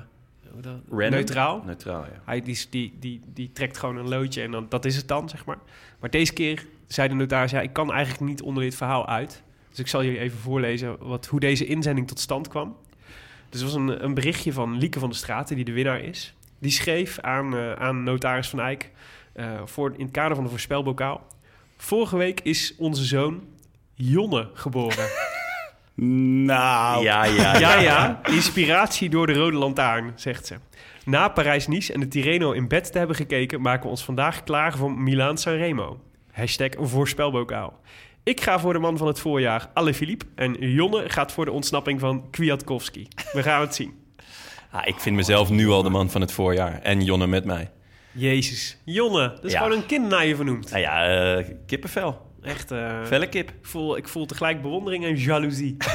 neutraal. 0.90 1.64
Neutraal, 1.66 2.04
ja. 2.04 2.22
Hij 2.26 2.42
die, 2.42 2.66
die, 2.70 2.94
die, 3.00 3.22
die 3.34 3.52
trekt 3.52 3.78
gewoon 3.78 3.98
een 3.98 4.08
loodje 4.08 4.42
en 4.42 4.52
dan, 4.52 4.66
dat 4.70 4.86
is 4.86 4.96
het 4.96 5.08
dan, 5.08 5.30
zeg 5.30 5.46
maar. 5.46 5.58
Maar 6.00 6.10
deze 6.10 6.34
keer 6.34 6.66
zei 6.88 7.08
de 7.08 7.14
notaris, 7.14 7.52
ja, 7.52 7.62
ik 7.62 7.74
kan 7.74 7.92
eigenlijk 7.92 8.32
niet 8.32 8.42
onder 8.42 8.64
dit 8.64 8.76
verhaal 8.76 9.08
uit. 9.08 9.44
Dus 9.70 9.80
ik 9.80 9.88
zal 9.88 10.04
jullie 10.04 10.20
even 10.20 10.40
voorlezen 10.40 11.08
wat, 11.08 11.26
hoe 11.26 11.40
deze 11.40 11.66
inzending 11.66 12.08
tot 12.08 12.20
stand 12.20 12.48
kwam. 12.48 12.76
Dus 13.50 13.60
er 13.60 13.66
was 13.66 13.76
een, 13.76 14.04
een 14.04 14.14
berichtje 14.14 14.54
van 14.54 14.78
Lieke 14.78 15.00
van 15.00 15.10
der 15.10 15.18
Straten, 15.18 15.56
die 15.56 15.66
de 15.66 15.74
winnaar 15.74 16.02
is. 16.02 16.34
Die 16.60 16.72
schreef 16.72 17.20
aan, 17.20 17.56
aan 17.78 18.04
notaris 18.04 18.50
Van 18.50 18.60
Eyck 18.60 18.92
voor, 19.66 19.94
in 19.98 20.04
het 20.04 20.12
kader 20.12 20.36
van 20.36 20.44
de 20.44 20.50
voorspelbokaal. 20.50 21.28
Vorige 21.78 22.18
week 22.18 22.40
is 22.40 22.76
onze 22.78 23.04
zoon 23.04 23.42
Jonne 24.04 24.50
geboren. 24.54 25.06
Nou, 25.96 27.04
Ja, 27.04 27.26
ja, 27.26 27.58
Ja, 27.58 27.80
ja. 27.80 28.20
Inspiratie 28.24 29.10
door 29.10 29.28
de 29.28 29.34
Rode 29.34 29.58
Lantaarn, 29.58 30.12
zegt 30.16 30.46
ze. 30.46 30.56
Na 31.06 31.28
Parijs-Nice 31.28 31.94
en 31.94 32.00
de 32.00 32.08
Tirreno 32.08 32.52
in 32.52 32.68
bed 32.68 32.92
te 32.92 32.98
hebben 32.98 33.16
gekeken... 33.16 33.62
maken 33.62 33.84
we 33.84 33.90
ons 33.90 34.04
vandaag 34.04 34.44
klaar 34.44 34.78
voor 34.78 34.92
Milaan-Sanremo. 34.92 36.00
Hashtag 36.32 36.70
voorspelbokaal. 36.80 37.80
Ik 38.24 38.42
ga 38.42 38.60
voor 38.60 38.74
de 38.74 38.80
man 38.80 38.98
van 38.98 39.08
het 39.08 39.20
voorjaar, 39.20 39.70
Philippe. 39.94 40.26
En 40.36 40.54
Jonne 40.60 41.10
gaat 41.10 41.32
voor 41.32 41.46
de 41.46 41.52
ontsnapping 41.52 42.00
van 42.00 42.30
Kwiatkowski. 42.32 43.08
We 43.34 43.44
gaan 43.44 43.62
het 43.62 43.76
zien. 43.76 43.94
Ah, 44.72 44.88
ik 44.88 45.00
vind 45.00 45.16
mezelf 45.16 45.50
nu 45.50 45.68
al 45.70 45.84
de 45.84 45.90
man 45.90 46.10
van 46.10 46.22
het 46.22 46.32
voorjaar. 46.32 46.80
En 46.82 47.04
Jonne 47.04 47.28
met 47.28 47.46
mij. 47.46 47.72
Jezus. 48.12 48.78
Jonne, 48.86 49.30
dat 49.30 49.44
is 49.44 49.52
Ja. 49.52 49.62
gewoon 49.62 49.78
een 49.78 49.86
kind 49.86 50.08
naar 50.10 50.26
je 50.26 50.36
vernoemd. 50.36 50.70
Nou 50.70 50.82
ja, 50.82 51.06
eh, 51.38 51.46
kippenvel. 51.66 52.31
Echt, 52.44 52.72
eh, 52.72 53.04
Felle 53.06 53.28
kip. 53.30 53.50
ik, 53.50 53.56
voel, 53.62 53.98
ik 53.98 54.08
voel 54.08 54.26
tegelijk 54.26 54.62
bewondering 54.62 55.06
en 55.06 55.16
jaloezie. 55.18 55.78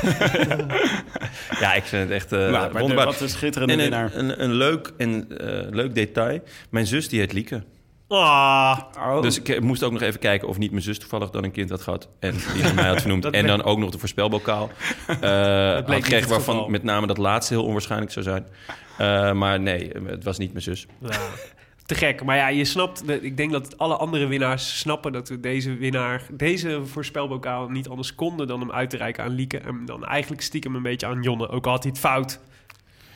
Ja, 1.60 1.74
ik 1.74 1.84
vind 1.84 2.02
het 2.02 2.10
echt 2.10 2.30
Nou, 2.30 2.50
maar 2.52 2.72
de- 2.72 2.78
wonderbaar. 2.78 3.04
wat 3.06 3.20
een 3.20 3.28
schitterende 3.28 3.72
en 3.74 3.78
winnaar. 3.80 4.10
een, 4.14 4.28
een, 4.28 4.42
een 4.42 4.52
leuk, 4.54 4.92
en, 4.96 5.38
eh, 5.38 5.70
leuk 5.70 5.94
detail. 5.94 6.40
Mijn 6.70 6.86
zus 6.86 7.08
die 7.08 7.20
heet 7.20 7.32
Lieke. 7.32 7.62
Ah, 8.08 8.78
Oh, 8.98 9.22
Dus 9.22 9.42
ik 9.42 9.60
moest 9.60 9.82
ook 9.82 9.92
nog 9.92 10.02
even 10.02 10.20
kijken 10.20 10.48
of 10.48 10.58
niet 10.58 10.70
mijn 10.70 10.82
zus 10.82 10.98
toevallig 10.98 11.30
dan 11.30 11.44
een 11.44 11.50
kind 11.50 11.70
had 11.70 11.80
gehad. 11.82 12.08
En 12.20 12.34
die 12.54 12.62
naar 12.62 12.74
mij 12.74 12.86
had 12.88 13.00
vernoemd. 13.00 13.22
Dat 13.26 13.32
en 13.32 13.44
bleek- 13.44 13.56
dan 13.56 13.66
ook 13.66 13.78
nog 13.78 13.90
de 13.90 13.98
voorspelbokaal. 13.98 14.70
Uh, 15.08 15.74
had 15.74 15.90
gekregen 15.90 16.28
waarvan 16.28 16.54
geval. 16.54 16.68
met 16.68 16.82
name 16.82 17.06
dat 17.06 17.18
laatste 17.18 17.54
heel 17.54 17.64
onwaarschijnlijk 17.64 18.12
zou 18.12 18.24
zijn. 18.24 18.46
Eh, 18.98 19.32
maar 19.32 19.60
nee, 19.60 19.90
het 20.06 20.24
was 20.24 20.38
niet 20.38 20.50
mijn 20.52 20.62
zus. 20.64 20.86
Ja, 21.00 21.08
te 21.86 21.94
gek. 21.94 22.24
Maar 22.24 22.36
ja, 22.36 22.48
je 22.48 22.64
snapt... 22.64 23.10
ik 23.10 23.36
denk 23.36 23.52
dat 23.52 23.78
alle 23.78 23.96
andere 23.96 24.26
winnaars 24.26 24.78
snappen 24.78 25.12
dat 25.12 25.28
we 25.28 25.40
deze 25.40 25.76
winnaar... 25.76 26.22
deze 26.30 26.80
voorspelbokaal 26.84 27.68
niet 27.68 27.88
anders 27.88 28.14
konden 28.14 28.46
dan 28.46 28.60
hem 28.60 28.72
uit 28.72 28.90
te 28.90 28.96
reiken 28.96 29.24
aan 29.24 29.34
Lieke. 29.34 29.58
En 29.58 29.84
dan 29.84 30.04
eigenlijk 30.04 30.42
stiekem 30.42 30.74
een 30.74 30.82
beetje 30.82 31.06
aan 31.06 31.22
Jonne. 31.22 31.48
Ook 31.48 31.64
al 31.64 31.70
had 31.70 31.82
hij 31.82 31.92
het 31.92 32.00
fout. 32.00 32.40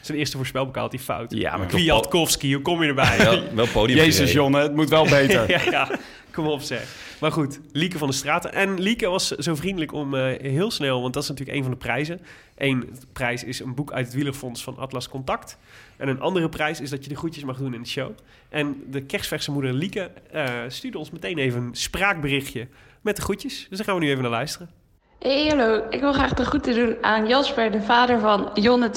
Zijn 0.01 0.19
eerste 0.19 0.37
voorspelbokaal 0.37 0.83
had 0.83 0.93
hij 0.93 1.01
fout. 1.01 1.33
Ja, 1.33 1.57
maar 1.57 1.67
Kwiatkowski, 1.67 2.55
hoe 2.55 2.63
kom 2.63 2.83
je 2.83 2.89
erbij? 2.89 3.19
Wel, 3.25 3.55
wel 3.55 3.67
podium 3.67 3.99
Jezus. 3.99 4.33
Jonne, 4.33 4.61
het 4.61 4.75
moet 4.75 4.89
wel 4.89 5.09
beter. 5.09 5.51
ja, 5.51 5.71
ja, 5.71 5.99
kom 6.33 6.47
op 6.47 6.61
zeg. 6.61 7.17
Maar 7.21 7.33
goed, 7.33 7.61
Lieke 7.73 7.99
van 7.99 8.09
de 8.09 8.15
Straten. 8.15 8.53
En 8.53 8.81
Lieke 8.81 9.09
was 9.09 9.29
zo 9.29 9.55
vriendelijk 9.55 9.93
om 9.93 10.15
eh, 10.15 10.53
heel 10.53 10.71
snel, 10.71 11.01
want 11.03 11.15
dat 11.15 11.23
is 11.23 11.29
natuurlijk 11.29 11.57
een 11.57 11.63
van 11.63 11.73
de 11.73 11.79
prijzen. 11.79 12.21
Eén 12.57 12.89
prijs 13.13 13.45
is 13.45 13.61
een 13.61 13.75
boek 13.75 13.93
uit 13.93 14.07
het 14.07 14.15
Wielerfonds 14.15 14.63
van 14.63 14.79
Atlas 14.79 15.09
Contact. 15.09 15.59
En 16.01 16.09
een 16.09 16.21
andere 16.21 16.49
prijs 16.49 16.81
is 16.81 16.91
dat 16.91 17.03
je 17.05 17.09
de 17.09 17.17
groetjes 17.17 17.45
mag 17.45 17.57
doen 17.57 17.75
in 17.75 17.83
de 17.83 17.89
show. 17.89 18.11
En 18.49 18.83
de 18.87 19.03
kerstverse 19.03 19.51
moeder 19.51 19.73
Lieke 19.73 20.11
eh, 20.31 20.49
stuurde 20.69 20.99
ons 20.99 21.11
meteen 21.11 21.39
even 21.39 21.63
een 21.63 21.75
spraakberichtje 21.75 22.69
met 23.01 23.17
de 23.17 23.23
groetjes. 23.23 23.67
Dus 23.69 23.79
daar 23.79 23.87
gaan 23.87 23.95
we 23.95 24.05
nu 24.05 24.11
even 24.11 24.23
naar 24.23 24.31
luisteren. 24.31 24.71
Hey, 25.19 25.47
hallo. 25.49 25.87
Ik 25.91 26.01
wil 26.01 26.13
graag 26.13 26.35
de 26.35 26.45
groeten 26.45 26.75
doen 26.75 26.97
aan 27.01 27.27
Jasper, 27.27 27.71
de 27.71 27.83
vader 27.83 28.21
van 28.21 28.51
Jonne 28.55 28.91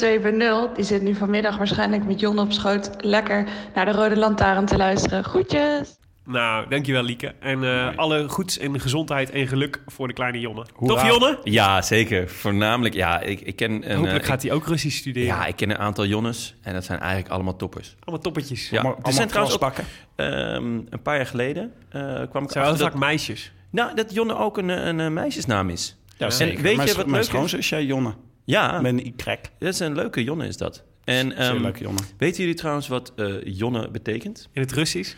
2.0. 0.70 0.76
Die 0.76 0.86
zit 0.86 1.02
nu 1.02 1.16
vanmiddag 1.16 1.58
waarschijnlijk 1.58 2.06
met 2.06 2.20
Jonne 2.20 2.42
op 2.42 2.52
schoot 2.52 2.90
lekker 2.98 3.48
naar 3.76 3.86
de 3.86 3.92
Rode 3.92 4.18
Lantaarn 4.18 4.66
te 4.66 4.78
luisteren. 4.78 5.24
Groetjes! 5.24 6.03
Nou, 6.26 6.70
dankjewel 6.70 7.04
Lieke. 7.04 7.34
En 7.40 7.64
eh, 7.64 7.98
alle 7.98 8.30
goeds 8.30 8.58
en 8.58 8.80
gezondheid 8.80 9.30
en 9.30 9.48
geluk 9.48 9.82
voor 9.88 10.08
de 10.08 10.14
kleine 10.14 10.40
Jonne. 10.40 10.66
Hoera. 10.74 10.96
Toch 10.96 11.08
Jonne? 11.08 11.40
Ja, 11.44 11.82
zeker. 11.82 12.30
Voornamelijk, 12.30 12.96
ja, 12.96 13.20
ik, 13.22 13.42
ik 13.42 13.56
ken 13.56 13.72
een... 13.92 13.96
Hopelijk 13.98 14.24
eh, 14.24 14.30
gaat 14.30 14.42
hij 14.44 14.52
ook 14.52 14.68
Russisch 14.68 14.98
studeren. 14.98 15.28
Ja, 15.28 15.46
ik 15.46 15.56
ken 15.56 15.70
een 15.70 15.78
aantal 15.78 16.06
Jonnes. 16.06 16.56
En 16.62 16.74
dat 16.74 16.84
zijn 16.86 17.00
eigenlijk 17.00 17.32
allemaal 17.32 17.56
toppers. 17.56 17.96
Allemaal 18.00 18.24
toppetjes. 18.24 18.70
Ja, 18.70 18.80
Allemaal- 18.82 19.00
er 19.04 19.14
zijn 19.14 19.30
allemaal 19.32 19.50
trouwens 19.52 19.56
ook, 19.56 19.86
klasbakken. 20.16 20.56
ehm, 20.56 20.94
een 20.94 21.02
paar 21.04 21.16
jaar 21.16 21.26
geleden 21.26 21.72
eh, 21.90 22.02
kwam 22.30 22.44
ik 22.44 22.52
zijn 22.52 22.66
wel 22.66 22.76
vaak 22.76 22.92
dat, 22.92 23.00
meisjes. 23.00 23.52
nou, 23.70 23.96
dat 23.96 24.14
Jonne 24.14 24.36
ook 24.38 24.58
een, 24.58 24.70
een, 24.70 25.00
een 25.00 25.14
meisjesnaam 25.14 25.70
is. 25.70 25.98
Ja, 26.18 26.26
En 26.26 26.32
zeker. 26.32 26.62
weet 26.62 26.76
mijn, 26.76 26.88
je 26.88 26.94
wat 26.96 27.06
mijn 27.06 27.12
leuk 27.16 27.22
is? 27.22 27.28
schoonzusje, 27.28 27.86
Jonne. 27.86 28.14
Ja, 28.46 28.82
Met 28.82 28.92
een 28.94 29.06
Y. 29.06 29.14
dat 29.60 29.74
is 29.74 29.80
een 29.80 29.96
leuke 29.96 30.24
Jonne 30.24 30.48
is 30.48 30.58
dat. 30.58 30.84
En 31.04 31.36
ehm, 31.36 31.62
leuke 31.62 31.80
Jonne. 31.84 32.00
weten 32.18 32.40
jullie 32.40 32.56
trouwens 32.58 32.88
wat 32.88 33.14
eh, 33.16 33.26
Jonne 33.44 33.92
betekent? 33.92 34.50
In 34.54 34.62
het 34.62 34.72
Russisch? 34.72 35.16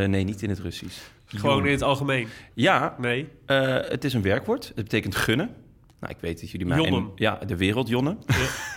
Eh, 0.00 0.04
nee, 0.08 0.24
niet 0.24 0.42
in 0.42 0.48
het 0.48 0.58
Russisch. 0.58 0.98
Gewoon 1.26 1.66
in 1.66 1.72
het 1.72 1.82
algemeen? 1.82 2.28
Ja, 2.54 2.94
Nee. 2.98 3.28
eh, 3.46 3.76
het 3.88 4.04
is 4.04 4.14
een 4.14 4.22
werkwoord. 4.22 4.66
Het 4.66 4.74
betekent 4.84 5.14
gunnen. 5.16 5.50
Nou, 6.00 6.12
ik 6.14 6.20
weet 6.20 6.40
dat 6.40 6.50
jullie 6.50 6.66
mij... 6.66 6.76
Jonnen. 6.76 7.00
en- 7.00 7.10
ja, 7.14 7.38
de 7.46 7.56
wereld 7.56 7.88
Jonne. 7.88 8.16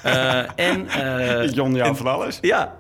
Eh, 0.04 0.60
en... 0.60 0.88
eh, 0.88 1.52
Jon, 1.54 1.76
ja, 1.76 1.94
van 1.96 2.08
alles. 2.08 2.38
Ja. 2.42 2.76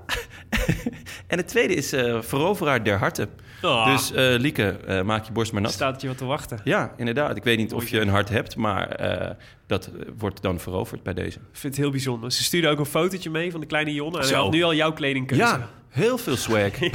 en 1.28 1.38
het 1.38 1.48
tweede 1.48 1.74
is 1.76 1.94
eh, 1.94 2.22
veroveraar 2.22 2.84
der 2.84 2.98
harten. 2.98 3.30
Oh, 3.62 3.86
Dus 3.86 4.12
eh, 4.12 4.36
Lieke, 4.40 4.70
eh, 4.88 5.02
maak 5.02 5.26
je 5.26 5.32
borst 5.32 5.52
maar 5.52 5.62
nat. 5.62 5.72
staat 5.72 6.02
je 6.02 6.08
wat 6.08 6.18
te 6.18 6.26
wachten. 6.26 6.60
Ja, 6.64 6.94
inderdaad. 6.98 7.38
Ik 7.38 7.44
weet 7.44 7.58
niet 7.58 7.74
of 7.74 7.88
je 7.90 8.00
een 8.00 8.08
hart 8.10 8.30
hebt, 8.30 8.56
maar 8.56 8.90
eh, 8.90 9.32
dat 9.68 9.92
wordt 10.18 10.42
dan 10.42 10.60
veroverd 10.60 11.04
bij 11.04 11.14
deze. 11.14 11.38
Ik 11.38 11.44
vind 11.52 11.74
het 11.74 11.82
heel 11.84 11.92
bijzonder. 11.92 12.32
Ze 12.32 12.44
stuurde 12.44 12.68
ook 12.68 12.80
een 12.80 12.86
fotootje 12.86 13.30
mee 13.30 13.52
van 13.52 13.60
de 13.60 13.66
kleine 13.66 13.94
Jonne. 13.94 14.20
En 14.20 14.28
hij 14.28 14.36
had 14.36 14.52
nu 14.52 14.64
al 14.64 14.74
jouw 14.74 14.94
kledingkeuze. 14.94 15.44
Ja, 15.44 15.70
heel 15.96 16.18
veel 16.18 16.36
swag. 16.36 16.80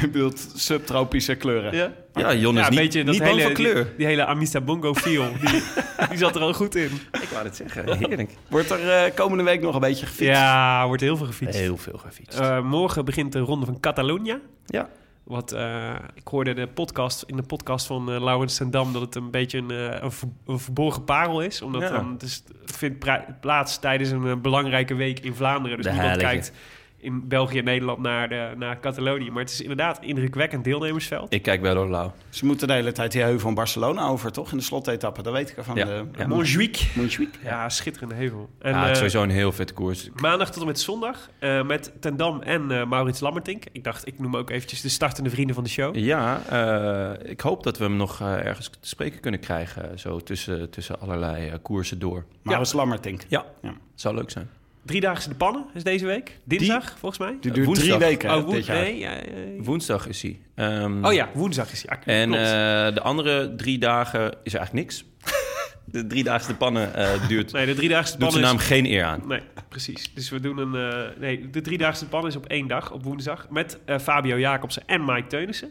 Je 0.00 0.08
bedoelt 0.12 0.52
subtropische 0.54 1.34
kleuren. 1.34 1.74
Ja? 1.74 1.92
Ja, 2.14 2.34
Jon 2.34 2.54
is 2.54 2.60
Ja, 2.60 2.66
een 2.66 2.70
niet, 2.72 2.80
beetje 2.80 3.04
dat 3.04 3.12
niet 3.12 3.22
bang 3.22 3.32
hele, 3.34 3.42
van 3.44 3.52
kleur. 3.52 3.74
Die, 3.84 3.96
die 3.96 4.06
hele 4.06 4.26
Amista 4.26 4.60
Bongo 4.60 4.94
feel, 4.94 5.24
die, 5.40 5.50
die 6.08 6.18
zat 6.18 6.34
er 6.36 6.40
al 6.42 6.52
goed 6.52 6.74
in. 6.74 6.90
Ik 7.12 7.28
wou 7.32 7.44
het 7.44 7.56
zeggen, 7.56 7.96
heerlijk. 7.98 8.30
Wordt 8.48 8.70
er 8.70 8.90
eh, 8.90 9.14
komende 9.14 9.44
week 9.44 9.60
nog 9.60 9.74
een 9.74 9.80
beetje 9.80 10.06
gefietst? 10.06 10.32
Ja, 10.34 10.86
wordt 10.86 11.02
heel 11.02 11.16
veel 11.16 11.26
gefietst. 11.26 11.58
Heel 11.58 11.76
veel 11.76 11.98
gefietst. 11.98 12.38
Eh, 12.38 12.60
morgen 12.62 13.04
begint 13.04 13.32
de 13.32 13.38
ronde 13.38 13.66
van 13.66 13.80
Catalunya. 13.80 14.40
ja, 14.66 14.88
Wat, 15.24 15.52
eh, 15.52 15.94
ik 16.14 16.28
hoorde 16.28 16.54
de 16.54 16.66
podcast, 16.66 17.24
in 17.26 17.36
de 17.36 17.42
podcast 17.42 17.86
van 17.86 18.12
eh 18.12 18.22
Laurens 18.22 18.56
ten 18.56 18.70
Dam 18.70 18.92
dat 18.92 19.02
het 19.02 19.14
een 19.14 19.30
beetje 19.30 19.58
een, 19.58 19.70
eh, 19.70 20.02
een, 20.02 20.12
ver- 20.12 20.28
een 20.46 20.58
verborgen 20.58 21.04
parel 21.04 21.40
is. 21.40 21.62
Omdat 21.62 21.82
Ja. 21.82 21.90
dan, 21.90 22.12
het, 22.12 22.22
is, 22.22 22.42
het 22.66 22.76
vindt 22.76 22.98
pra- 22.98 23.36
plaats 23.40 23.78
tijdens 23.78 24.10
een 24.10 24.26
eh, 24.26 24.36
belangrijke 24.36 24.94
week 24.94 25.20
in 25.20 25.34
Vlaanderen. 25.34 25.76
Dus 25.76 25.86
De 25.86 25.92
niemand 25.92 26.10
heilige. 26.20 26.34
kijkt 26.40 26.52
in 26.98 27.28
België 27.28 27.58
en 27.58 27.64
Nederland 27.64 27.98
naar, 27.98 28.28
de, 28.28 28.52
naar 28.56 28.80
Catalonië. 28.80 29.30
Maar 29.30 29.42
het 29.42 29.50
is 29.52 29.60
inderdaad 29.60 29.98
een 29.98 30.08
indrukwekkend 30.08 30.64
deelnemersveld. 30.64 31.32
ik 31.34 31.42
kijk 31.42 31.60
wel 31.60 31.88
Lau. 31.88 32.10
Ze 32.28 32.46
moeten 32.46 32.66
de 32.68 32.72
hele 32.72 32.92
tijd 32.92 33.12
die 33.12 33.22
heuvel 33.22 33.40
van 33.40 33.54
Barcelona 33.54 34.06
over, 34.06 34.32
toch? 34.32 34.50
In 34.50 34.56
de 34.56 34.62
slotetappe, 34.62 35.22
dat 35.22 35.32
weet 35.32 35.50
ik 35.50 35.56
ervan. 35.56 35.76
Ja. 35.76 35.84
De, 35.84 36.04
Ja. 36.18 36.26
Montjuïc. 36.26 36.90
Montjuïc. 36.94 37.38
Ja, 37.42 37.68
schitterende 37.68 38.14
heuvel. 38.14 38.48
En, 38.58 38.70
ja, 38.72 38.76
het 38.78 38.84
is 38.84 38.90
eh, 38.90 38.96
sowieso 38.96 39.22
een 39.22 39.30
heel 39.30 39.52
vet 39.52 39.72
koers. 39.72 40.08
Maandag 40.14 40.50
tot 40.50 40.60
en 40.60 40.66
met 40.66 40.80
zondag 40.80 41.30
eh, 41.38 41.62
met 41.66 41.92
Ten 42.00 42.16
Dam 42.16 42.40
en 42.42 42.70
eh, 42.70 42.86
Maurits 42.86 43.20
Lammertink. 43.20 43.64
Ik 43.72 43.84
dacht, 43.84 44.06
ik 44.06 44.18
noem 44.18 44.36
ook 44.36 44.50
eventjes 44.50 44.80
de 44.80 44.88
startende 44.88 45.30
vrienden 45.30 45.54
van 45.54 45.64
de 45.64 45.70
show. 45.70 45.96
Ja, 45.96 46.40
eh, 46.48 47.30
ik 47.30 47.40
hoop 47.40 47.62
dat 47.62 47.78
we 47.78 47.84
hem 47.84 47.96
nog 47.96 48.20
eh, 48.20 48.44
ergens 48.46 48.68
te 48.68 48.88
spreken 48.88 49.20
kunnen 49.20 49.40
krijgen. 49.40 49.90
eh, 49.90 49.96
Zo 49.98 50.18
tussen, 50.20 50.70
tussen 50.70 51.00
allerlei 51.00 51.48
eh, 51.48 51.54
koersen 51.62 51.98
door. 51.98 52.24
Maurits 52.42 52.72
Lammertink. 52.72 53.22
Ja, 53.28 53.44
Ja. 53.62 53.74
zou 53.94 54.14
leuk 54.14 54.30
zijn. 54.30 54.48
Driedaagse 54.86 55.28
de 55.28 55.34
pannen 55.34 55.64
is 55.74 55.82
deze 55.84 56.06
week. 56.06 56.38
Dinsdag, 56.44 56.96
volgens 56.98 57.18
mij. 57.20 57.36
Die 57.40 57.52
duurt 57.52 57.66
Woensdag. 57.66 57.86
drie 57.98 57.98
weken 58.08 58.34
oh, 58.36 58.44
woen- 58.44 58.54
dit 58.54 58.66
jaar. 58.66 58.82
nee, 58.82 58.98
ja, 58.98 59.10
ja. 59.12 59.20
Woensdag 59.62 60.08
is 60.08 60.22
hij. 60.22 60.38
Ehm, 60.54 61.04
oh 61.04 61.12
ja, 61.12 61.28
woensdag 61.34 61.72
is 61.72 61.84
hij. 61.86 61.98
Ja, 62.04 62.12
En 62.12 62.34
eh, 62.34 62.94
de 62.94 63.00
andere 63.02 63.54
drie 63.54 63.78
dagen 63.78 64.34
is 64.42 64.52
er 64.52 64.58
eigenlijk 64.58 64.72
niks. 64.86 65.04
de 65.84 66.06
driedaagse 66.06 66.54
pannen 66.56 66.94
eh, 66.94 67.28
duurt, 67.28 67.52
nee, 67.52 67.66
de 67.66 67.74
driedaagse 67.74 68.12
de 68.12 68.18
doet 68.18 68.28
pannen 68.28 68.46
zijn 68.48 68.58
is... 68.58 68.66
naam 68.66 68.68
geen 68.76 68.92
eer 68.92 69.04
aan. 69.04 69.22
Nee, 69.26 69.40
precies. 69.68 70.14
Dus 70.14 70.30
we 70.30 70.40
doen 70.40 70.58
een... 70.58 70.90
eh, 70.92 71.18
nee, 71.20 71.50
de 71.50 71.60
driedaagse 71.60 72.04
de 72.04 72.10
pannen 72.10 72.30
is 72.30 72.36
op 72.36 72.46
één 72.46 72.66
dag, 72.68 72.92
op 72.92 73.04
woensdag. 73.04 73.46
Met 73.50 73.78
eh, 73.84 73.98
Fabio 73.98 74.38
Jacobsen 74.38 74.82
en 74.86 75.04
Mike 75.04 75.26
Teunissen. 75.26 75.70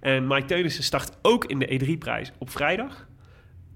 En 0.00 0.26
Mike 0.26 0.44
Teunissen 0.46 0.84
start 0.84 1.10
ook 1.22 1.44
in 1.44 1.58
de 1.58 1.80
E3-prijs 1.80 2.32
op 2.38 2.50
vrijdag. 2.50 3.08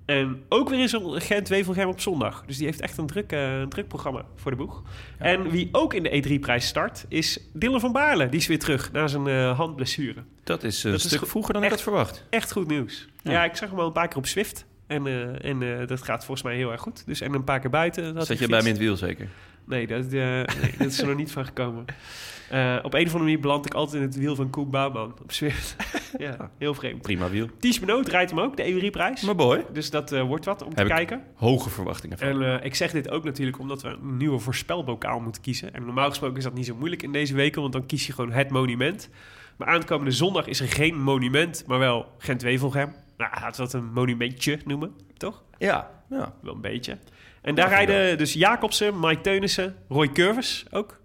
En 0.05 0.45
ook 0.49 0.69
weer 0.69 0.81
in 0.81 0.89
zo'n 0.89 1.21
Gent-Wevelgem 1.21 1.89
op 1.89 2.01
zondag. 2.01 2.45
Dus 2.47 2.57
die 2.57 2.67
heeft 2.67 2.81
echt 2.81 2.99
een 2.99 3.07
druk, 3.07 3.33
eh, 3.33 3.61
een 3.61 3.69
druk 3.69 3.89
programma 3.89 4.25
voor 4.37 4.51
de 4.51 4.57
boeg. 4.57 4.83
En 5.19 5.51
wie 5.51 5.69
ook 5.73 5.95
in 5.95 6.03
de 6.03 6.23
E3-prijs 6.23 6.67
start, 6.67 7.05
is 7.09 7.41
Dylan 7.53 7.81
van 7.81 7.93
Baarle. 7.93 8.29
Die 8.29 8.41
is 8.41 8.47
weer 8.47 8.59
terug 8.59 8.93
na 8.93 9.07
zijn 9.07 9.27
eh, 9.27 9.57
handblessure. 9.59 10.23
Dat 10.45 10.63
is 10.63 10.85
een 10.85 10.91
Dat 10.91 11.01
is 11.01 11.07
stuk 11.07 11.27
vroeger 11.27 11.55
dan 11.55 11.65
ik 11.65 11.71
had 11.71 11.83
verwacht. 11.83 12.25
Echt 12.31 12.53
goed 12.53 12.69
nieuws. 12.69 13.09
Ja, 13.23 13.45
ik 13.45 13.57
zag 13.57 13.71
hem 13.71 13.79
al 13.79 13.87
een 13.87 13.93
paar 13.93 14.09
keer 14.09 14.17
op 14.17 14.27
Swift. 14.27 14.67
En, 14.87 15.07
eh, 15.07 15.51
en 15.51 15.87
dat 15.87 16.03
gaat 16.03 16.25
volgens 16.25 16.43
mij 16.47 16.57
heel 16.57 16.73
erg 16.73 16.81
goed. 16.81 17.07
Dus 17.07 17.21
en 17.21 17.35
een 17.35 17.45
paar 17.45 17.61
keer 17.61 17.71
buiten. 17.71 18.05
Zat 18.05 18.29
hij 18.29 18.37
je 18.41 18.49
bij 18.49 18.59
me 18.59 18.65
in 18.65 18.73
het 18.73 18.83
wiel 18.83 18.97
zeker? 18.97 19.29
Nee, 19.67 19.87
dat, 19.87 20.11
nee, 20.11 20.45
dat 20.79 20.87
is 20.87 21.01
er 21.01 21.07
nog 21.07 21.17
niet 21.17 21.33
van 21.33 21.45
gekomen. 21.45 21.85
Op 22.83 22.95
een 22.95 23.07
of 23.07 23.13
andere 23.13 23.19
manier 23.19 23.41
beland 23.41 23.67
ik 23.67 23.75
altijd 23.75 24.03
in 24.03 24.09
het 24.09 24.17
wiel 24.17 24.35
van 24.35 24.51
Koen 24.51 24.71
Bouwman 24.71 25.15
op 25.23 25.33
Swift. 25.33 25.77
Ja, 26.19 26.51
heel 26.59 26.75
vreemd. 26.75 27.03
Prima 27.03 27.29
wiel. 27.31 27.49
Ties 27.59 27.81
Benoot 27.81 28.09
rijdt 28.09 28.31
hem 28.31 28.41
ook, 28.41 28.57
de 28.57 28.63
E3-prijs. 28.91 29.23
Maar 29.23 29.35
boy, 29.35 29.65
Dus 29.73 29.91
dat 29.91 30.13
eh, 30.13 30.23
wordt 30.23 30.45
wat 30.45 30.63
om 30.63 30.73
Heb 30.75 30.87
te 30.87 30.93
kijken. 30.93 31.23
hoge 31.35 31.71
verwachtingen 31.71 32.19
van. 32.19 32.29
En 32.29 32.59
eh, 32.59 32.65
ik 32.65 32.75
zeg 32.75 32.91
dit 32.93 33.11
ook 33.11 33.25
natuurlijk 33.25 33.59
omdat 33.59 33.83
we 33.83 33.89
een 33.89 34.17
nieuwe 34.17 34.39
voorspelbokaal 34.39 35.21
moeten 35.21 35.43
kiezen. 35.43 35.75
En 35.75 35.85
normaal 35.85 36.09
gesproken 36.09 36.37
is 36.37 36.45
dat 36.45 36.55
niet 36.55 36.67
zo 36.67 36.75
moeilijk 36.75 37.03
in 37.03 37.13
deze 37.13 37.35
weken, 37.35 37.61
want 37.61 37.73
dan 37.73 37.87
kies 37.87 38.07
je 38.07 38.13
gewoon 38.13 38.33
het 38.33 38.51
monument. 38.51 39.09
Maar 39.57 39.69
aankomende 39.69 40.11
zondag 40.11 40.47
is 40.47 40.61
er 40.61 40.69
geen 40.69 41.03
monument, 41.03 41.65
maar 41.67 41.79
wel 41.79 42.07
Gent-Wevelgem. 42.19 42.95
Nou, 43.17 43.31
laten 43.41 43.65
we 43.65 43.71
dat 43.71 43.73
een 43.73 43.93
monumentje 43.93 44.59
noemen, 44.65 44.93
toch? 45.17 45.43
Ja, 45.59 45.91
ja. 46.11 46.35
Wel 46.43 46.55
een 46.55 46.61
beetje. 46.61 46.99
En 47.43 47.55
daar 47.55 47.69
rijden 47.69 48.19
dus 48.19 48.33
Jacobsen, 48.33 49.01
Mike 49.01 49.21
Teunissen, 49.21 49.77
Roy 49.89 50.09
Curvers 50.13 50.65
ook. 50.71 51.01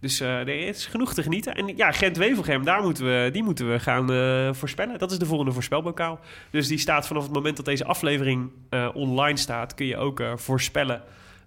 Dus 0.00 0.20
eh, 0.20 0.38
er 0.38 0.68
is 0.68 0.86
genoeg 0.86 1.14
te 1.14 1.22
genieten. 1.22 1.54
En 1.54 1.76
ja, 1.76 1.92
Gent-Wevelgem, 1.92 2.64
daar 2.64 2.82
moeten 2.82 3.04
we, 3.04 3.30
die 3.32 3.42
moeten 3.42 3.70
we 3.70 3.80
gaan 3.80 4.12
eh, 4.12 4.52
voorspellen. 4.52 4.98
Dat 4.98 5.10
is 5.10 5.18
de 5.18 5.26
volgende 5.26 5.52
voorspelbokaal. 5.52 6.20
Dus 6.50 6.68
die 6.68 6.78
staat 6.78 7.06
vanaf 7.06 7.22
het 7.22 7.32
moment 7.32 7.56
dat 7.56 7.64
deze 7.64 7.84
aflevering 7.84 8.50
eh, 8.70 8.88
online 8.94 9.36
staat... 9.38 9.74
kun 9.74 9.86
je 9.86 9.96
ook 9.96 10.20
eh, 10.20 10.36
voorspellen 10.36 11.02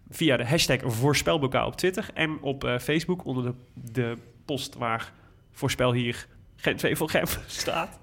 via 0.10 0.38
de 0.38 0.46
hashtag 0.46 0.80
voorspelbokaal 0.84 1.68
op 1.68 1.76
Twitter... 1.76 2.06
en 2.14 2.38
op 2.42 2.64
eh, 2.64 2.80
Facebook 2.80 3.26
onder 3.26 3.44
de, 3.44 3.54
de 3.92 4.18
post 4.46 4.76
waar 4.76 5.12
voorspel 5.52 5.94
hier 5.94 6.28
Gent-Wevelgem 6.56 7.26
staat. 7.48 8.00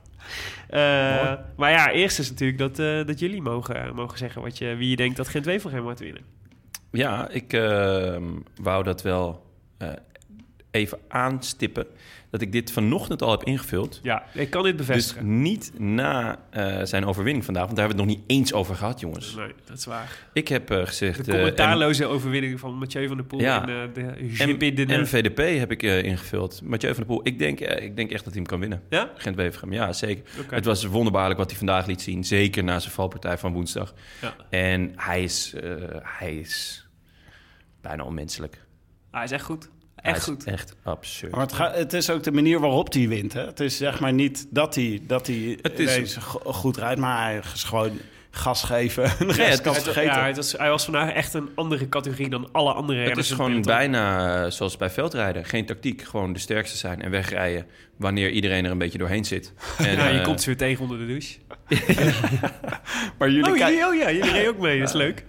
Eh, 0.69 1.33
maar 1.57 1.71
ja, 1.71 1.91
eerst 1.91 2.19
is 2.19 2.31
natuurlijk 2.31 2.59
dat, 2.59 2.79
eh, 2.79 3.07
dat 3.07 3.19
jullie 3.19 3.43
mogen, 3.43 3.95
mogen 3.95 4.19
zeggen 4.19 4.43
wat 4.43 4.59
je, 4.59 4.77
wie 4.77 4.91
je 4.91 4.97
denkt 4.97 5.17
dat 5.17 5.29
Gent-Wevelgem 5.29 5.87
gaat 5.87 6.01
winnen. 6.01 6.23
Ja, 6.91 7.29
ik 7.29 7.53
ehm, 7.53 8.25
wou 8.63 8.85
dat 8.85 9.03
wel 9.03 9.47
eh, 9.79 9.89
even 10.79 10.99
aanstippen. 11.09 11.87
Dat 12.31 12.41
ik 12.41 12.53
dit 12.53 12.73
vanochtend 12.73 13.23
al 13.23 13.31
heb 13.31 13.45
ingevuld. 13.45 14.01
Ja, 14.03 14.25
ik 14.35 14.51
kan 14.51 14.63
dit 14.63 14.79
Dus 14.79 14.87
bevestigen. 14.87 15.43
niet 15.43 15.73
na 15.79 16.39
eh, 16.51 16.81
zijn 16.83 17.07
overwinning 17.07 17.45
vandaag. 17.45 17.65
Want 17.65 17.77
daar 17.77 17.87
hebben 17.87 18.05
we 18.07 18.11
het 18.11 18.19
nog 18.19 18.27
niet 18.29 18.39
eens 18.39 18.53
over 18.53 18.75
gehad, 18.75 19.01
jongens. 19.01 19.35
Nee, 19.35 19.53
dat 19.65 19.79
is 19.79 19.85
waar. 19.85 20.17
Ik 20.33 20.49
heb 20.49 20.71
eh, 20.71 20.87
gezegd... 20.87 21.25
De 21.25 21.31
eh, 21.31 21.37
commentaarloze 21.37 22.07
overwinning 22.07 22.61
van 22.61 22.75
Mathieu 22.75 23.07
van 23.07 23.17
der 23.17 23.27
Poel 23.27 23.41
Ja. 23.41 23.69
en 23.69 23.93
de 23.93 24.15
GP 24.29 24.77
de 24.77 24.85
en 24.87 25.07
VDP 25.09 25.59
heb 25.59 25.71
ik 25.71 25.83
ingevuld. 25.83 26.63
Mathieu 26.63 26.95
van 26.95 27.05
der 27.07 27.15
Poel, 27.15 27.27
ik 27.27 27.39
denk, 27.39 27.61
ik 27.61 27.97
denk 27.97 28.11
echt 28.11 28.25
dat 28.25 28.33
hij 28.33 28.43
hem 28.43 28.51
kan 28.51 28.61
winnen. 28.61 28.83
Ja? 28.91 29.11
Gent-Wevelgem, 29.17 29.73
ja, 29.73 29.93
zeker. 29.93 30.25
Het 30.51 30.65
was 30.65 30.85
wonderbaarlijk 30.85 31.39
wat 31.39 31.49
hij 31.49 31.59
vandaag 31.59 31.87
liet 31.87 32.01
zien. 32.03 32.25
Zeker 32.25 32.65
na 32.65 32.79
zijn 32.79 32.93
valpartij 32.93 33.39
van 33.39 33.53
woensdag. 33.53 33.95
Ja. 34.21 34.35
En 34.51 34.93
hij 34.97 35.23
is, 35.23 35.55
hij 36.03 36.37
is 36.37 36.87
bijna 37.81 38.05
onmenselijk. 38.05 38.65
Hij 39.11 39.25
is 39.25 39.31
echt 39.31 39.45
goed. 39.45 39.69
Echt 40.03 40.25
goed. 40.25 40.45
Echt 40.45 40.75
absurd. 40.83 41.33
Maar 41.33 41.41
het, 41.41 41.53
ga- 41.53 41.73
het 41.73 41.93
is 41.93 42.11
ook 42.11 42.23
de 42.23 42.33
manier 42.33 42.61
waarop 42.61 42.93
hij 42.93 43.09
wint. 43.09 43.33
Hè? 43.33 43.45
Het 43.47 43.61
is 43.61 43.77
zeg 43.77 44.01
maar 44.01 44.13
niet 44.13 44.47
dat 44.51 44.75
hij, 44.75 45.01
dat 45.07 45.27
hij 45.27 45.59
Het 45.63 45.79
is- 45.79 46.17
goed 46.45 46.77
rijdt, 46.77 47.01
maar 47.01 47.23
hij 47.25 47.41
is 47.55 47.65
gewoon 47.65 47.99
gas 48.31 48.63
geven. 48.63 49.03
De 49.19 49.25
het 49.25 49.35
ja, 49.95 50.27
het 50.27 50.37
was, 50.37 50.53
hij 50.53 50.71
was 50.71 50.85
vandaag 50.85 51.13
echt 51.13 51.35
een 51.35 51.49
andere 51.55 51.89
categorie 51.89 52.29
dan 52.29 52.49
alle 52.53 52.73
andere 52.73 53.09
Het 53.09 53.17
is 53.19 53.31
gewoon 53.31 53.63
bijna 53.63 54.35
eh, 54.45 54.51
zoals 54.51 54.77
bij 54.77 54.91
veldrijden. 54.91 55.45
Geen 55.45 55.67
tactiek, 55.67 56.03
gewoon 56.03 56.33
de 56.33 56.39
sterkste 56.39 56.77
zijn 56.77 57.03
en 57.03 57.11
wegrijden 57.11 57.67
wanneer 57.97 58.31
iedereen 58.31 58.65
er 58.65 58.71
een 58.71 58.79
beetje 58.79 58.99
doorheen 58.99 59.25
zit. 59.25 59.53
En, 59.79 59.97
Ja, 59.97 60.09
je 60.09 60.19
eh, 60.19 60.25
komt 60.25 60.41
ze 60.41 60.47
weer 60.47 60.57
tegen 60.57 60.83
onder 60.83 60.99
de 60.99 61.07
douche. 61.07 61.39
maar, 63.19 63.31
jullie 63.31 63.51
Oh, 63.53 63.57
jullie, 63.59 63.87
oh 63.87 63.95
ja, 63.95 64.11
jullie 64.13 64.31
reden 64.33 64.49
ook 64.51 64.59
mee. 64.59 64.79
Dat 64.79 64.89
is 64.89 64.95
leuk. 64.95 65.25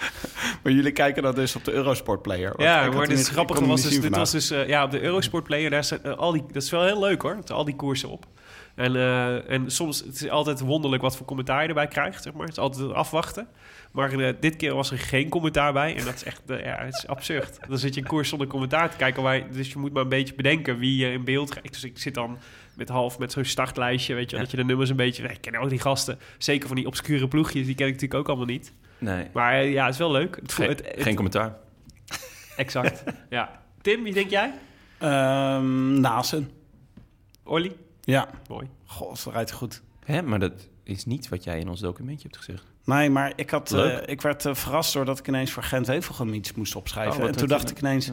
maar 0.62 0.72
jullie 0.72 0.92
kijken 0.92 1.22
dan 1.22 1.34
dus 1.34 1.56
op 1.56 1.64
de 1.64 1.72
Eurosport 1.72 2.22
Player. 2.22 2.54
Ja, 2.56 2.74
maar 2.76 2.90
hem 2.90 2.98
dit 3.00 3.08
niet- 3.08 3.18
is 3.18 3.28
grappig. 3.28 3.56
ik 3.56 3.62
kon 3.62 3.70
Was 3.70 3.82
dus, 3.82 4.00
dit 4.00 4.16
was 4.16 4.30
dus 4.30 4.50
eh, 4.50 4.68
ja, 4.68 4.84
op 4.84 4.90
de 4.90 5.00
Eurosport 5.00 5.44
Player, 5.44 5.70
daar 5.70 5.84
zijn 5.84 6.02
eh, 6.02 6.12
al 6.16 6.32
die, 6.32 6.44
dat 6.52 6.62
is 6.62 6.70
wel 6.70 6.84
heel 6.84 7.00
leuk 7.00 7.22
hoor. 7.22 7.38
Al 7.46 7.64
die 7.64 7.76
koersen 7.76 8.08
op. 8.08 8.26
En, 8.74 8.96
eh, 8.96 9.50
en 9.50 9.70
soms 9.70 9.98
het 10.04 10.14
is 10.14 10.28
altijd 10.28 10.60
wonderlijk 10.60 11.02
wat 11.02 11.16
voor 11.16 11.26
commentaar 11.26 11.62
je 11.62 11.68
erbij 11.68 11.88
krijgt, 11.88 12.22
zeg 12.22 12.32
maar. 12.32 12.42
Het 12.46 12.56
is 12.56 12.58
altijd 12.62 12.92
afwachten. 12.92 13.48
Maar 13.92 14.40
dit 14.40 14.56
keer 14.56 14.74
was 14.74 14.90
er 14.90 14.98
geen 14.98 15.28
commentaar 15.28 15.72
bij. 15.72 15.96
En 15.96 16.04
dat 16.04 16.14
is 16.14 16.24
echt, 16.24 16.42
ja, 16.46 16.76
het 16.84 16.94
is 16.94 17.06
absurd. 17.06 17.58
Dan 17.68 17.78
zit 17.78 17.94
je 17.94 18.00
een 18.00 18.06
koers 18.06 18.28
zonder 18.28 18.46
commentaar 18.46 18.90
te 18.90 18.96
kijken. 18.96 19.22
Waar 19.22 19.36
je- 19.36 19.48
dus 19.52 19.72
je 19.72 19.78
moet 19.78 19.92
maar 19.92 20.02
een 20.02 20.08
beetje 20.08 20.34
bedenken 20.34 20.78
wie 20.78 20.96
je 21.06 21.12
in 21.12 21.24
beeld 21.24 21.50
krijgt. 21.50 21.72
Dus 21.72 21.84
ik 21.84 21.98
zit 21.98 22.14
dan 22.14 22.38
met 22.76 22.88
half 22.88 23.18
met 23.18 23.32
zo'n 23.32 23.44
startlijstje, 23.44 24.14
weet 24.14 24.30
je. 24.30 24.36
Dat 24.36 24.50
je 24.50 24.56
de 24.56 24.64
nummers 24.64 24.90
een 24.90 24.96
beetje... 24.96 25.22
Ik 25.28 25.40
ken 25.40 25.54
ook 25.56 25.68
die 25.68 25.78
gasten. 25.80 26.18
Zeker 26.38 26.66
van 26.66 26.76
die 26.76 26.86
obscure 26.86 27.28
ploegjes, 27.28 27.66
die 27.66 27.74
ken 27.74 27.86
ik 27.86 27.92
natuurlijk 27.92 28.20
ook 28.20 28.28
allemaal 28.28 28.46
niet. 28.46 28.72
Nee, 28.98 29.26
Maar 29.32 29.52
eh, 29.52 29.72
ja, 29.72 29.84
het 29.84 29.92
is 29.92 29.98
wel 29.98 30.10
leuk. 30.10 30.36
Het, 30.42 30.52
geen, 30.52 30.68
het- 30.68 30.84
het- 30.94 31.02
geen 31.02 31.14
commentaar. 31.14 31.56
Exact. 32.56 33.02
ja. 33.30 33.62
Tim, 33.80 34.02
wie 34.02 34.12
denk 34.12 34.30
jij? 34.30 34.54
Ehm 34.98 36.00
Nasen. 36.00 36.50
Olly? 37.44 37.72
Ja. 38.00 38.28
Mooi. 38.48 38.68
God, 38.86 39.18
ze 39.18 39.30
rijdt 39.30 39.52
goed. 39.52 39.82
Hè, 40.04 40.22
maar 40.22 40.38
dat 40.38 40.68
is 40.82 41.04
niet 41.04 41.28
wat 41.28 41.44
jij 41.44 41.58
in 41.58 41.68
ons 41.68 41.80
documentje 41.80 42.22
hebt 42.28 42.36
gezegd. 42.44 42.64
Nee, 42.84 43.10
maar 43.10 43.32
ik, 43.36 43.50
had, 43.50 43.72
eh, 43.72 43.98
ik 44.06 44.20
werd 44.20 44.44
eh, 44.44 44.54
verrast 44.54 44.92
doordat 44.92 45.18
ik 45.18 45.28
ineens 45.28 45.50
voor 45.50 45.62
Gent-Wevelgem 45.62 46.34
iets 46.34 46.52
moest 46.54 46.76
opschrijven. 46.76 47.22
Oh, 47.22 47.28
en 47.28 47.36
toen 47.36 47.48
dacht 47.48 47.68
je- 47.68 47.74
ik 47.74 47.80
ineens... 47.80 48.10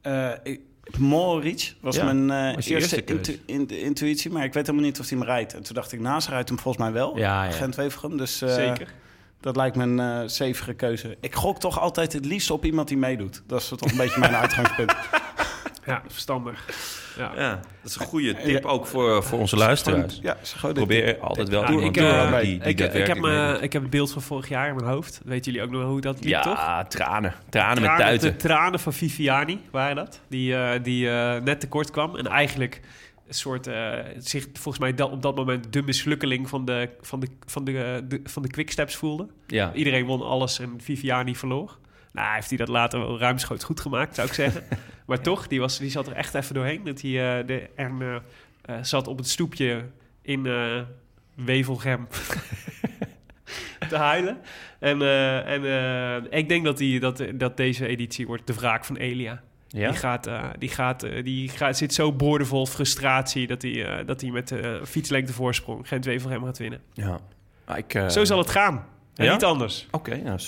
eh 0.00 0.30
ik, 0.42 0.60
Moritz 0.98 1.74
was 1.80 1.96
Ja, 1.96 2.12
mijn 2.12 2.30
eh, 2.30 2.54
eerste, 2.56 2.74
eerste 2.74 3.00
keus. 3.02 3.16
intu- 3.16 3.40
in- 3.46 3.68
intuïtie, 3.70 4.30
maar 4.30 4.44
ik 4.44 4.52
weet 4.52 4.66
helemaal 4.66 4.86
niet 4.88 5.00
of 5.00 5.08
hij 5.08 5.18
hem 5.18 5.26
rijdt. 5.26 5.54
En 5.54 5.62
toen 5.62 5.74
dacht 5.74 5.92
ik, 5.92 6.00
Naast 6.00 6.28
rijdt 6.28 6.48
hem 6.48 6.58
volgens 6.58 6.84
mij 6.84 6.92
wel, 6.92 7.16
Ja. 7.18 7.48
Dus 8.16 8.42
eh, 8.42 8.54
Zeker. 8.54 8.92
dat 9.40 9.56
lijkt 9.56 9.76
me 9.76 9.82
een 9.82 10.00
eh 10.00 10.28
zevige 10.28 10.74
keuze. 10.74 11.16
Ik 11.20 11.34
gok 11.34 11.58
toch 11.60 11.80
altijd 11.80 12.12
het 12.12 12.24
liefst 12.24 12.50
op 12.50 12.64
iemand 12.64 12.88
die 12.88 12.96
meedoet. 12.96 13.42
Dat 13.46 13.60
is 13.60 13.68
toch 13.68 13.80
een 13.90 13.96
beetje 13.96 14.20
mijn 14.20 14.34
uitgangspunt. 14.44 14.94
Ja, 15.86 16.02
verstandig. 16.08 16.64
Ja. 17.18 17.32
Ja, 17.36 17.50
dat 17.82 17.90
is 17.90 17.96
een 17.96 18.06
goede 18.06 18.34
tip 18.34 18.64
ook 18.64 18.86
voor, 18.86 19.22
voor 19.22 19.38
onze 19.38 19.56
luisteraars. 19.56 20.18
Ja, 20.22 20.36
Probeer 20.72 21.18
altijd 21.18 21.48
wel 21.48 21.62
Ja, 21.62 21.68
iemand 21.68 21.86
ik, 21.86 22.02
te 22.02 22.08
eh, 22.08 22.20
hebben 22.20 22.40
die, 22.40 22.58
die 22.58 22.68
ik, 22.68 22.94
ik, 22.94 23.06
heb 23.06 23.18
me, 23.18 23.58
ik 23.60 23.72
heb 23.72 23.82
het 23.82 23.90
beeld 23.90 24.12
van 24.12 24.22
vorig 24.22 24.48
jaar 24.48 24.68
in 24.68 24.74
mijn 24.74 24.88
hoofd. 24.88 25.20
Weten 25.24 25.52
jullie 25.52 25.66
ook 25.66 25.74
nog 25.74 25.82
hoe 25.82 26.00
dat 26.00 26.24
liep, 26.24 26.42
toch? 26.42 26.56
Ja, 26.56 26.84
tranen. 26.84 27.34
Tranen 27.48 27.82
met 27.82 27.96
tuiten. 27.96 28.30
De 28.30 28.36
tranen 28.36 28.80
van 28.80 28.92
Viviani 28.92 29.60
waren 29.70 29.96
dat. 29.96 30.20
Die, 30.28 30.56
eh, 30.56 30.82
die 30.82 31.10
eh, 31.10 31.42
net 31.42 31.60
tekort 31.60 31.90
kwam. 31.90 32.16
En 32.16 32.26
eigenlijk 32.26 32.80
een 33.26 33.34
soort, 33.34 33.66
eh, 33.66 33.98
zich 34.18 34.46
volgens 34.52 34.78
mij 34.78 34.94
dat, 34.94 35.10
op 35.10 35.22
dat 35.22 35.36
moment 35.36 35.72
de 35.72 35.82
mislukkeling 35.82 36.48
van 36.48 36.64
de, 36.64 36.88
van 37.00 37.20
de, 37.20 37.26
van 37.46 37.64
de, 37.64 37.78
eh, 37.78 38.02
de, 38.08 38.20
van 38.24 38.42
de 38.42 38.48
quicksteps 38.48 38.96
voelde. 38.96 39.26
Ja. 39.46 39.72
Iedereen 39.72 40.06
won 40.06 40.22
alles 40.22 40.58
en 40.58 40.74
Viviani 40.80 41.36
verloor. 41.36 41.78
Nou, 42.14 42.34
heeft 42.34 42.48
hij 42.48 42.58
dat 42.58 42.68
later 42.68 42.98
wel 42.98 43.18
ruimschoots 43.18 43.64
goed 43.64 43.80
gemaakt, 43.80 44.14
zou 44.14 44.28
ik 44.28 44.34
zeggen. 44.34 44.64
maar 45.06 45.20
toch, 45.20 45.46
die, 45.46 45.60
was, 45.60 45.78
die 45.78 45.90
zat 45.90 46.06
er 46.06 46.12
echt 46.12 46.34
even 46.34 46.54
doorheen. 46.54 46.84
Dat 46.84 47.00
hij 47.00 47.38
eh, 47.38 47.46
de, 47.46 47.68
en, 47.76 48.00
eh, 48.00 48.14
eh, 48.62 48.84
zat 48.84 49.08
op 49.08 49.18
het 49.18 49.28
stoepje 49.28 49.84
in 50.22 50.48
Wevelgem 51.34 52.08
te 53.88 53.96
huilen. 53.96 54.38
En, 54.78 55.02
en 55.46 56.26
ik 56.30 56.48
denk 56.48 56.64
dat, 56.64 56.78
die, 56.78 57.00
dat, 57.00 57.24
dat 57.34 57.56
deze 57.56 57.86
editie 57.86 58.26
wordt 58.26 58.46
de 58.46 58.54
wraak 58.54 58.84
van 58.84 58.96
Elia. 58.96 59.42
Ja? 59.68 59.88
Die, 59.88 59.98
gaat, 59.98 60.28
die, 60.58 60.68
gaat, 60.68 61.00
die 61.00 61.48
gaat, 61.48 61.76
zit 61.76 61.94
zo 61.94 62.12
boordevol 62.12 62.66
frustratie 62.66 63.46
dat 63.46 63.62
hij, 63.62 63.86
eh, 63.86 64.06
dat 64.06 64.20
hij 64.20 64.30
met 64.30 64.54
fietslengte 64.84 65.32
voorsprong 65.32 65.88
Gent 65.88 66.04
Wevelgem 66.04 66.44
gaat 66.44 66.58
winnen. 66.58 66.80
Ja. 66.92 67.20
Maar 67.66 67.78
ik, 67.78 68.04
Zo 68.08 68.24
zal 68.24 68.38
het 68.38 68.50
gaan. 68.50 68.86
En 69.14 69.24
ja? 69.24 69.32
niet 69.32 69.44
anders. 69.44 69.86
Oké, 69.90 70.16
nou, 70.16 70.38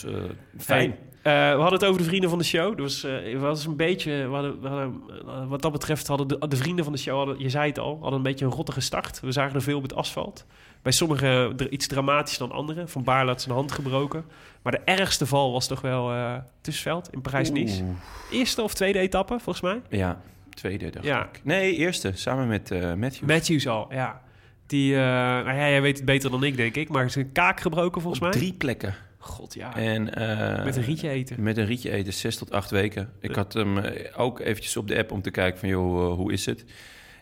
fijn. 0.58 0.90
Hey, 0.90 0.98
we 1.32 1.60
hadden 1.60 1.78
het 1.78 1.84
over 1.84 2.00
de 2.00 2.06
vrienden 2.08 2.30
van 2.30 2.38
de 2.38 2.44
show. 2.44 2.76
Dus 2.76 3.04
eh 3.04 3.38
was 3.38 3.66
een 3.66 3.76
beetje, 3.76 4.10
we 4.28 4.34
hadden, 4.34 4.60
we 4.60 4.68
hadden, 4.68 5.02
eh, 5.26 5.48
wat 5.48 5.62
dat 5.62 5.72
betreft 5.72 6.06
hadden 6.06 6.28
de, 6.28 6.48
de 6.48 6.56
vrienden 6.56 6.84
van 6.84 6.92
de 6.92 6.98
show, 6.98 7.16
hadden, 7.16 7.38
je 7.38 7.50
zei 7.50 7.68
het 7.68 7.78
al, 7.78 7.92
hadden 8.00 8.12
een 8.16 8.22
beetje 8.22 8.44
een 8.44 8.50
rottige 8.50 8.80
start. 8.80 9.20
We 9.20 9.32
zagen 9.32 9.54
er 9.54 9.62
veel 9.62 9.76
op 9.76 9.82
het 9.82 9.94
asfalt. 9.94 10.44
Bij 10.82 10.92
sommigen 10.92 11.56
iets 11.74 11.86
dramatischer 11.86 12.48
dan 12.48 12.56
anderen. 12.56 12.88
Van 12.88 13.04
Baarle 13.04 13.30
had 13.30 13.42
zijn 13.42 13.54
hand 13.54 13.72
gebroken. 13.72 14.24
Maar 14.62 14.72
de 14.72 14.80
ergste 14.84 15.26
val 15.26 15.52
was 15.52 15.66
toch 15.66 15.80
wel 15.80 16.12
eh 16.12 16.34
Tussenveld 16.60 17.08
in 17.12 17.20
Parijs-Nice. 17.20 17.82
Eerste 18.30 18.62
of 18.62 18.74
tweede 18.74 18.98
etappe, 18.98 19.32
volgens 19.40 19.60
mij. 19.60 19.82
Ja, 19.98 20.20
tweede 20.54 20.90
dacht 20.90 21.04
Ja. 21.04 21.24
ik. 21.24 21.40
Nee, 21.44 21.74
eerste, 21.76 22.10
samen 22.14 22.48
met 22.48 22.70
eh 22.70 22.94
Matthew. 22.94 23.28
Matthews 23.28 23.68
al, 23.68 23.86
ja. 23.90 24.20
Die, 24.66 24.94
eh, 24.94 25.00
nou 25.00 25.46
ja, 25.46 25.68
jij 25.68 25.82
weet 25.82 25.96
het 25.96 26.04
beter 26.06 26.30
dan 26.30 26.44
ik, 26.44 26.56
denk 26.56 26.74
ik. 26.76 26.88
Maar 26.88 27.10
zijn 27.10 27.32
kaak 27.32 27.60
gebroken, 27.60 28.00
volgens 28.00 28.22
Op 28.22 28.28
mij. 28.30 28.38
drie 28.40 28.52
plekken. 28.52 28.94
God, 29.26 29.54
ja. 29.54 29.76
En, 29.76 30.14
eh, 30.14 30.64
Met 30.64 30.76
een 30.76 30.82
rietje 30.84 31.08
eten. 31.08 31.42
Met 31.42 31.56
een 31.56 31.66
rietje 31.66 31.90
eten, 31.90 32.12
zes 32.12 32.36
tot 32.36 32.50
acht 32.50 32.70
weken. 32.70 33.10
Ik 33.20 33.34
had 33.34 33.52
hem 33.52 33.78
eh, 33.78 34.20
ook 34.20 34.40
eventjes 34.40 34.76
op 34.76 34.88
de 34.88 34.96
app 34.98 35.12
om 35.12 35.22
te 35.22 35.30
kijken 35.30 35.58
van, 35.60 35.68
joh, 35.68 36.10
eh, 36.10 36.16
hoe 36.16 36.32
is 36.32 36.46
het? 36.46 36.64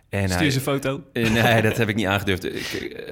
En 0.08 0.28
Stuur 0.28 0.54
een 0.54 0.60
foto. 0.60 1.02
Nee, 1.12 1.62
dat 1.62 1.76
heb 1.76 1.88
ik 1.88 1.94
niet 1.94 2.06
aangedurfd. 2.06 2.44
Ik, 2.44 3.02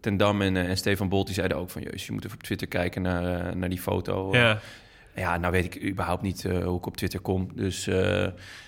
Ten 0.00 0.16
Dam 0.16 0.42
en, 0.42 0.56
en 0.56 0.76
Stefan 0.76 1.08
Bolt 1.08 1.26
die 1.26 1.34
zeiden 1.34 1.56
ook 1.56 1.70
van... 1.70 1.82
Jezus, 1.82 2.06
je 2.06 2.12
moet 2.12 2.24
even 2.24 2.36
op 2.36 2.42
Twitter 2.42 2.66
kijken 2.68 3.02
naar, 3.02 3.56
naar 3.56 3.68
die 3.68 3.80
foto. 3.80 4.32
Ja. 4.36 4.58
ja, 5.14 5.36
nou 5.38 5.52
weet 5.52 5.64
ik 5.64 5.84
überhaupt 5.84 6.22
niet 6.22 6.44
eh, 6.44 6.64
hoe 6.64 6.76
ik 6.76 6.86
op 6.86 6.96
Twitter 6.96 7.20
kom. 7.20 7.50
Dus 7.54 7.86
eh, 7.86 8.26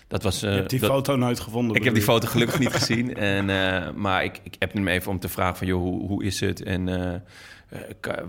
dat 0.08 0.22
was... 0.22 0.42
eh, 0.42 0.50
Je 0.50 0.56
hebt 0.56 0.70
die 0.70 0.80
dat- 0.80 0.90
foto 0.90 1.16
nooit 1.16 1.40
gevonden. 1.40 1.76
ik 1.76 1.84
heb 1.84 1.94
die 1.94 2.02
foto 2.02 2.28
gelukkig 2.28 2.58
niet 2.58 2.72
gezien. 2.80 3.14
En, 3.16 3.50
eh, 3.50 3.90
maar 3.94 4.24
ik, 4.24 4.40
ik 4.42 4.54
heb 4.58 4.72
hem 4.72 4.88
even 4.88 5.10
om 5.10 5.18
te 5.18 5.28
vragen 5.28 5.56
van... 5.56 5.66
joh, 5.66 5.80
hoe, 5.80 6.06
hoe 6.06 6.24
is 6.24 6.40
het? 6.40 6.62
En 6.62 6.88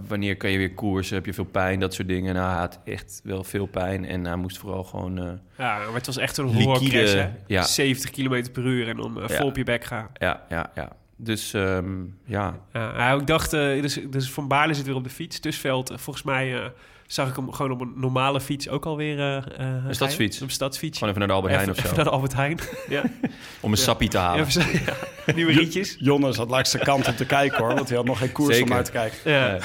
wanneer 0.07 0.37
kan 0.37 0.49
je 0.51 0.57
weer 0.57 0.73
koersen? 0.73 1.15
Heb 1.15 1.25
je 1.25 1.33
veel 1.33 1.43
pijn? 1.43 1.79
Dat 1.79 1.93
soort 1.93 2.07
dingen. 2.07 2.33
Nou, 2.35 2.49
hij 2.51 2.59
had 2.59 2.79
echt 2.85 3.21
wel 3.23 3.43
veel 3.43 3.65
pijn. 3.65 4.05
En 4.05 4.25
hij 4.25 4.35
moest 4.35 4.57
vooral 4.57 4.83
gewoon... 4.83 5.17
eh, 5.17 5.31
Ja, 5.57 5.77
maar 5.77 5.93
het 5.93 6.05
was 6.05 6.17
echt 6.17 6.37
een 6.37 6.45
horrorcrash, 6.53 7.25
ja. 7.47 7.63
70 7.63 8.09
km 8.09 8.45
per 8.51 8.63
uur 8.65 8.87
en 8.87 8.97
dan 8.97 9.21
eh, 9.21 9.27
Ja. 9.29 9.35
vol 9.35 9.47
op 9.47 9.55
je 9.57 9.63
bek 9.63 9.83
gaan. 9.83 10.07
ja, 10.13 10.43
ja, 10.49 10.71
ja. 10.75 10.91
Dus 11.15 11.53
ehm, 11.53 11.91
ja, 12.25 12.59
ik 13.19 13.27
dacht, 13.27 13.53
eh, 13.53 13.81
dus, 13.81 13.99
dus 14.09 14.31
Van 14.31 14.47
Baarle 14.47 14.73
zit 14.73 14.85
weer 14.85 14.95
op 14.95 15.03
de 15.03 15.09
fiets. 15.09 15.39
Tusveld, 15.39 15.89
eh, 15.89 15.97
volgens 15.97 16.25
mij 16.25 16.55
eh, 16.63 16.65
zag 17.13 17.29
ik 17.29 17.35
hem 17.35 17.51
gewoon 17.51 17.71
op 17.71 17.81
een 17.81 17.93
normale 17.95 18.41
fiets 18.41 18.69
ook 18.69 18.85
alweer 18.85 19.19
eh 19.19 19.37
eh, 19.37 19.43
rijden. 19.57 19.95
stadsfiets? 19.95 20.39
Een 20.39 20.49
stadsfiets. 20.49 20.97
gewoon 20.97 21.09
even 21.13 21.19
naar 21.27 21.29
de 21.29 21.43
Albert 21.43 21.53
Heijn 21.53 21.69
even, 21.69 21.83
of 21.83 21.89
zo. 21.89 21.93
even 21.93 21.95
naar 22.03 22.05
de 22.05 22.11
Albert 22.11 22.33
Heijn. 22.33 22.59
ja. 22.95 23.03
Om 23.59 23.71
een 23.71 23.77
sappie 23.77 24.09
te 24.09 24.17
halen. 24.17 24.45
Even 24.45 24.81
ja. 25.25 25.33
Nieuwe 25.35 25.51
rietjes. 25.51 25.95
Jonne 25.99 26.31
zat 26.31 26.49
langs 26.49 26.71
de 26.71 26.77
kant 26.77 27.07
om 27.07 27.15
te 27.15 27.25
kijken 27.25 27.57
hoor, 27.57 27.75
want 27.75 27.87
hij 27.87 27.97
had 27.97 28.05
nog 28.05 28.17
geen 28.17 28.31
koers 28.31 28.55
Zeker. 28.55 28.71
om 28.71 28.77
uit 28.77 28.85
te 28.85 28.91
kijken. 28.91 29.31
Ja, 29.31 29.47
ja, 29.47 29.59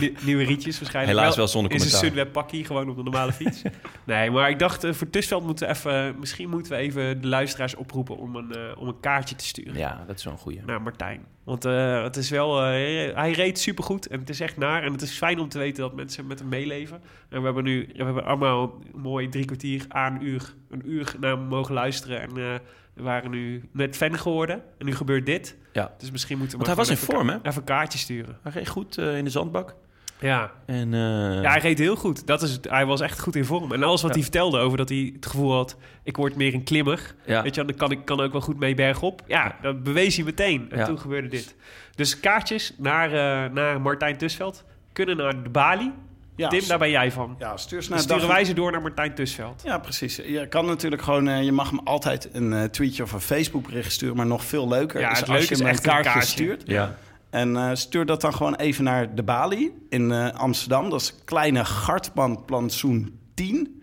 nie- 0.00 0.14
nieuwe 0.20 0.44
rietjes 0.44 0.78
waarschijnlijk. 0.80 1.18
Helaas 1.18 1.36
wel 1.36 1.48
zonder 1.48 1.70
zijn 1.70 1.82
commentaar. 1.82 2.10
Sunweb 2.10 2.32
pakkie, 2.32 2.64
gewoon 2.64 2.90
op 2.90 2.96
de 2.96 3.02
normale 3.02 3.32
fiets. 3.32 3.62
nee, 4.04 4.30
maar 4.30 4.50
ik 4.50 4.58
dacht, 4.58 4.84
eh, 4.84 4.92
voor 4.92 5.10
Tusveld 5.10 5.44
moeten 5.44 5.66
we 5.68 5.74
even... 5.74 6.18
Misschien 6.18 6.48
moeten 6.48 6.72
we 6.72 6.78
even 6.78 7.20
de 7.20 7.26
luisteraars 7.28 7.74
oproepen 7.74 8.16
om 8.16 8.36
een, 8.36 8.76
om 8.76 8.88
een 8.88 9.00
kaartje 9.00 9.34
te 9.34 9.44
sturen. 9.44 9.76
Ja, 9.76 10.04
dat 10.06 10.18
is 10.18 10.24
wel 10.24 10.32
een 10.32 10.38
goeie. 10.38 10.60
naar 10.66 10.82
Martijn. 10.82 11.26
Want 11.48 11.64
eh, 11.64 12.02
het 12.02 12.16
is 12.16 12.30
wel, 12.30 12.62
eh, 12.62 13.14
hij 13.14 13.32
reed 13.32 13.58
supergoed 13.58 14.06
en 14.06 14.20
het 14.20 14.28
is 14.28 14.40
echt 14.40 14.56
naar. 14.56 14.82
En 14.82 14.92
het 14.92 15.02
is 15.02 15.10
fijn 15.10 15.38
om 15.38 15.48
te 15.48 15.58
weten 15.58 15.82
dat 15.82 15.94
mensen 15.94 16.26
met 16.26 16.38
hem 16.38 16.48
meeleven. 16.48 17.00
En 17.28 17.38
we 17.38 17.44
hebben 17.44 17.64
nu, 17.64 17.88
we 17.96 18.04
hebben 18.04 18.24
allemaal 18.24 18.80
een 18.92 19.00
mooi 19.00 19.28
drie 19.28 19.44
kwartier 19.44 19.84
aan 19.88 20.14
een 20.14 20.26
uur, 20.26 20.54
een 20.70 20.82
uur 20.84 21.14
naar 21.20 21.30
hem 21.30 21.46
mogen 21.46 21.74
luisteren. 21.74 22.20
En 22.20 22.28
eh, 22.28 22.54
we 22.94 23.02
waren 23.02 23.30
nu 23.30 23.68
net 23.72 23.96
fan 23.96 24.18
geworden. 24.18 24.62
En 24.78 24.86
nu 24.86 24.94
gebeurt 24.94 25.26
dit. 25.26 25.56
Ja. 25.72 25.94
Dus 25.98 26.10
misschien 26.10 26.38
moeten 26.38 26.58
we 26.58 26.64
Want 26.64 26.76
hij 26.76 26.86
was 26.86 27.00
in 27.00 27.06
vorm, 27.06 27.28
hè? 27.28 27.36
even, 27.36 27.60
een 27.60 27.64
kaartje 27.64 27.98
sturen. 27.98 28.38
Hij 28.42 28.52
reed 28.52 28.68
goed 28.68 28.98
in 28.98 29.24
de 29.24 29.30
zandbak. 29.30 29.74
Ja. 30.20 30.50
En, 30.66 30.94
eh, 30.94 31.42
ja, 31.42 31.50
hij 31.50 31.60
reed 31.60 31.78
heel 31.78 31.96
goed. 31.96 32.26
Dat 32.26 32.42
is 32.42 32.50
het, 32.52 32.68
hij 32.70 32.86
was 32.86 33.00
echt 33.00 33.20
goed 33.20 33.36
in 33.36 33.44
vorm. 33.44 33.72
En 33.72 33.82
alles 33.82 34.00
wat 34.02 34.10
Ja. 34.10 34.14
hij 34.16 34.22
vertelde 34.24 34.58
over 34.58 34.78
dat 34.78 34.88
hij 34.88 35.10
het 35.14 35.26
gevoel 35.26 35.52
had... 35.52 35.76
ik 36.02 36.16
word 36.16 36.36
meer 36.36 36.54
een 36.54 36.64
klimmer. 36.64 37.14
Ja. 37.26 37.42
Weet 37.42 37.54
je, 37.54 37.64
dan 37.64 37.76
kan 37.76 37.90
ik 37.90 38.04
kan 38.04 38.20
ook 38.20 38.32
wel 38.32 38.40
goed 38.40 38.58
mee 38.58 38.74
bergop. 38.74 39.22
Ja, 39.26 39.56
dat 39.62 39.82
bewees 39.82 40.16
hij 40.16 40.24
meteen. 40.24 40.66
En 40.70 40.78
Ja. 40.78 40.84
toen 40.84 40.98
gebeurde 40.98 41.28
dit. 41.28 41.54
Dus 41.94 42.20
kaartjes 42.20 42.74
naar, 42.78 43.06
eh, 43.12 43.52
naar 43.52 43.80
Martijn 43.80 44.16
Tusveld 44.16 44.64
kunnen 44.92 45.16
naar 45.16 45.42
de 45.42 45.48
Bali. 45.48 45.92
Ja, 46.36 46.48
Tim, 46.48 46.66
daar 46.68 46.78
ben 46.78 46.90
jij 46.90 47.12
van. 47.12 47.36
Ja, 47.38 47.56
stuur 47.56 47.82
ze 47.82 47.88
Dan 47.88 47.96
naar 47.96 48.06
sturen 48.06 48.26
dag- 48.26 48.36
wij 48.36 48.44
ze 48.44 48.52
door 48.54 48.72
naar 48.72 48.82
Martijn 48.82 49.14
Tusveld. 49.14 49.62
Ja, 49.64 49.78
precies. 49.78 50.16
Je 50.16 50.46
kan 50.48 50.66
natuurlijk 50.66 51.02
gewoon, 51.02 51.28
eh, 51.28 51.42
je 51.42 51.52
mag 51.52 51.70
hem 51.70 51.80
altijd 51.84 52.28
een 52.32 52.52
eh, 52.52 52.62
tweetje 52.64 53.02
of 53.02 53.12
een 53.12 53.20
Facebook 53.20 53.66
bericht 53.66 53.92
sturen, 53.92 54.16
maar 54.16 54.26
nog 54.26 54.44
veel 54.44 54.68
leuker 54.68 55.00
Ja, 55.00 55.10
is 55.10 55.18
het 55.20 55.28
als 55.28 55.36
leuke 55.38 55.48
je 55.48 55.52
is 55.54 55.58
hem 55.58 55.68
echt 55.68 55.84
een 55.86 55.90
kaartje, 55.90 56.10
kaartje. 56.12 56.30
stuurt. 56.30 56.62
Ja. 56.66 56.94
En 57.30 57.56
eh, 57.56 57.70
stuur 57.72 58.06
dat 58.06 58.20
dan 58.20 58.34
gewoon 58.34 58.54
even 58.54 58.84
naar 58.84 59.14
de 59.14 59.22
Bali 59.22 59.72
in 59.88 60.12
eh, 60.12 60.34
Amsterdam. 60.34 60.90
Dat 60.90 61.00
is 61.00 61.14
kleine 61.24 61.64
Gartman 61.64 62.44
plantsoen 62.44 63.18
10. 63.34 63.78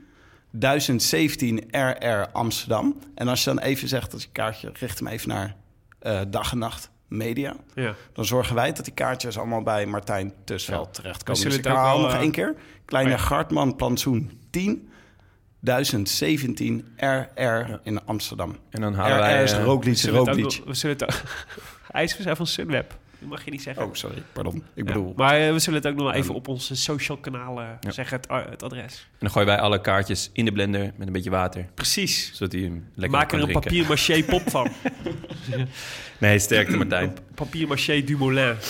1017 0.51 1.63
RR 1.71 2.31
Amsterdam. 2.31 2.99
En 3.15 3.27
als 3.27 3.43
je 3.43 3.53
dan 3.53 3.59
even 3.59 3.87
zegt 3.87 4.11
dat 4.11 4.21
je 4.21 4.27
kaartje, 4.31 4.69
richt 4.73 4.99
hem 4.99 5.07
even 5.07 5.29
naar 5.29 5.55
eh, 5.99 6.21
dag 6.27 6.51
en 6.51 6.57
nacht 6.57 6.89
media. 7.07 7.55
Ja. 7.73 7.93
Dan 8.13 8.25
zorgen 8.25 8.55
wij 8.55 8.73
dat 8.73 8.85
die 8.85 8.93
kaartjes 8.93 9.37
allemaal 9.37 9.63
bij 9.63 9.85
Martijn 9.85 10.33
Tusveld 10.43 10.93
terechtkomen. 10.93 11.41
We 11.41 11.47
Dus 11.47 11.53
zullen 11.53 11.57
ik 11.57 11.77
herhaal 11.77 11.99
nog 11.99 12.13
één 12.13 12.31
keer. 12.31 12.55
Kleine 12.85 13.11
ja. 13.11 13.17
Gartman 13.17 13.75
plantsoen 13.75 14.39
10. 14.49 14.89
1017 15.59 16.85
RR 16.97 17.79
in 17.83 18.05
Amsterdam. 18.05 18.55
En 18.69 18.81
dan 18.81 18.93
halen 18.93 19.17
RR 19.17 19.19
wij... 19.19 19.43
is 19.43 19.51
eh, 19.51 19.57
We 19.57 19.63
Roglic, 19.63 20.61
we 20.65 20.73
zullen 20.73 20.97
het 20.97 21.03
ook... 21.03 21.21
Hij 21.91 22.03
is 22.03 22.17
dus 22.17 22.35
van 22.35 22.47
Sunweb. 22.47 22.97
Dat 23.19 23.29
mag 23.29 23.45
je 23.45 23.51
niet 23.51 23.61
zeggen. 23.61 23.83
Oh, 23.85 23.93
sorry. 23.93 24.23
Pardon. 24.33 24.55
Ik 24.55 24.63
Ja. 24.73 24.83
bedoel... 24.83 25.13
Maar 25.15 25.37
eh, 25.39 25.51
we 25.51 25.59
zullen 25.59 25.79
het 25.81 25.87
ook 25.91 25.95
nog 25.97 26.03
wel 26.11 26.13
even 26.21 26.33
op 26.33 26.47
onze 26.47 26.75
social 26.75 27.17
kanalen 27.17 27.77
Ja. 27.79 27.91
zeggen, 27.91 28.17
het, 28.17 28.31
a- 28.31 28.45
het 28.49 28.63
adres. 28.63 29.07
En 29.11 29.17
dan 29.19 29.29
gooien 29.31 29.47
wij 29.47 29.59
alle 29.59 29.81
kaartjes 29.81 30.29
in 30.33 30.45
de 30.45 30.51
blender 30.51 30.91
met 30.97 31.07
een 31.07 31.13
beetje 31.13 31.29
water. 31.29 31.67
Precies. 31.73 32.31
Zodat 32.33 32.51
hij 32.53 32.61
hem 32.61 32.87
lekker 32.95 33.17
Maak 33.17 33.29
kan 33.29 33.39
er 33.39 33.45
een 33.45 33.61
drinken. 33.61 33.85
papier-maché 33.85 34.23
pop 34.23 34.49
van. 34.55 34.71
Nee, 36.17 36.39
sterkte 36.39 36.77
Martijn. 36.77 37.13
Papier-maché 37.35 38.03
Dumoulin. 38.03 38.55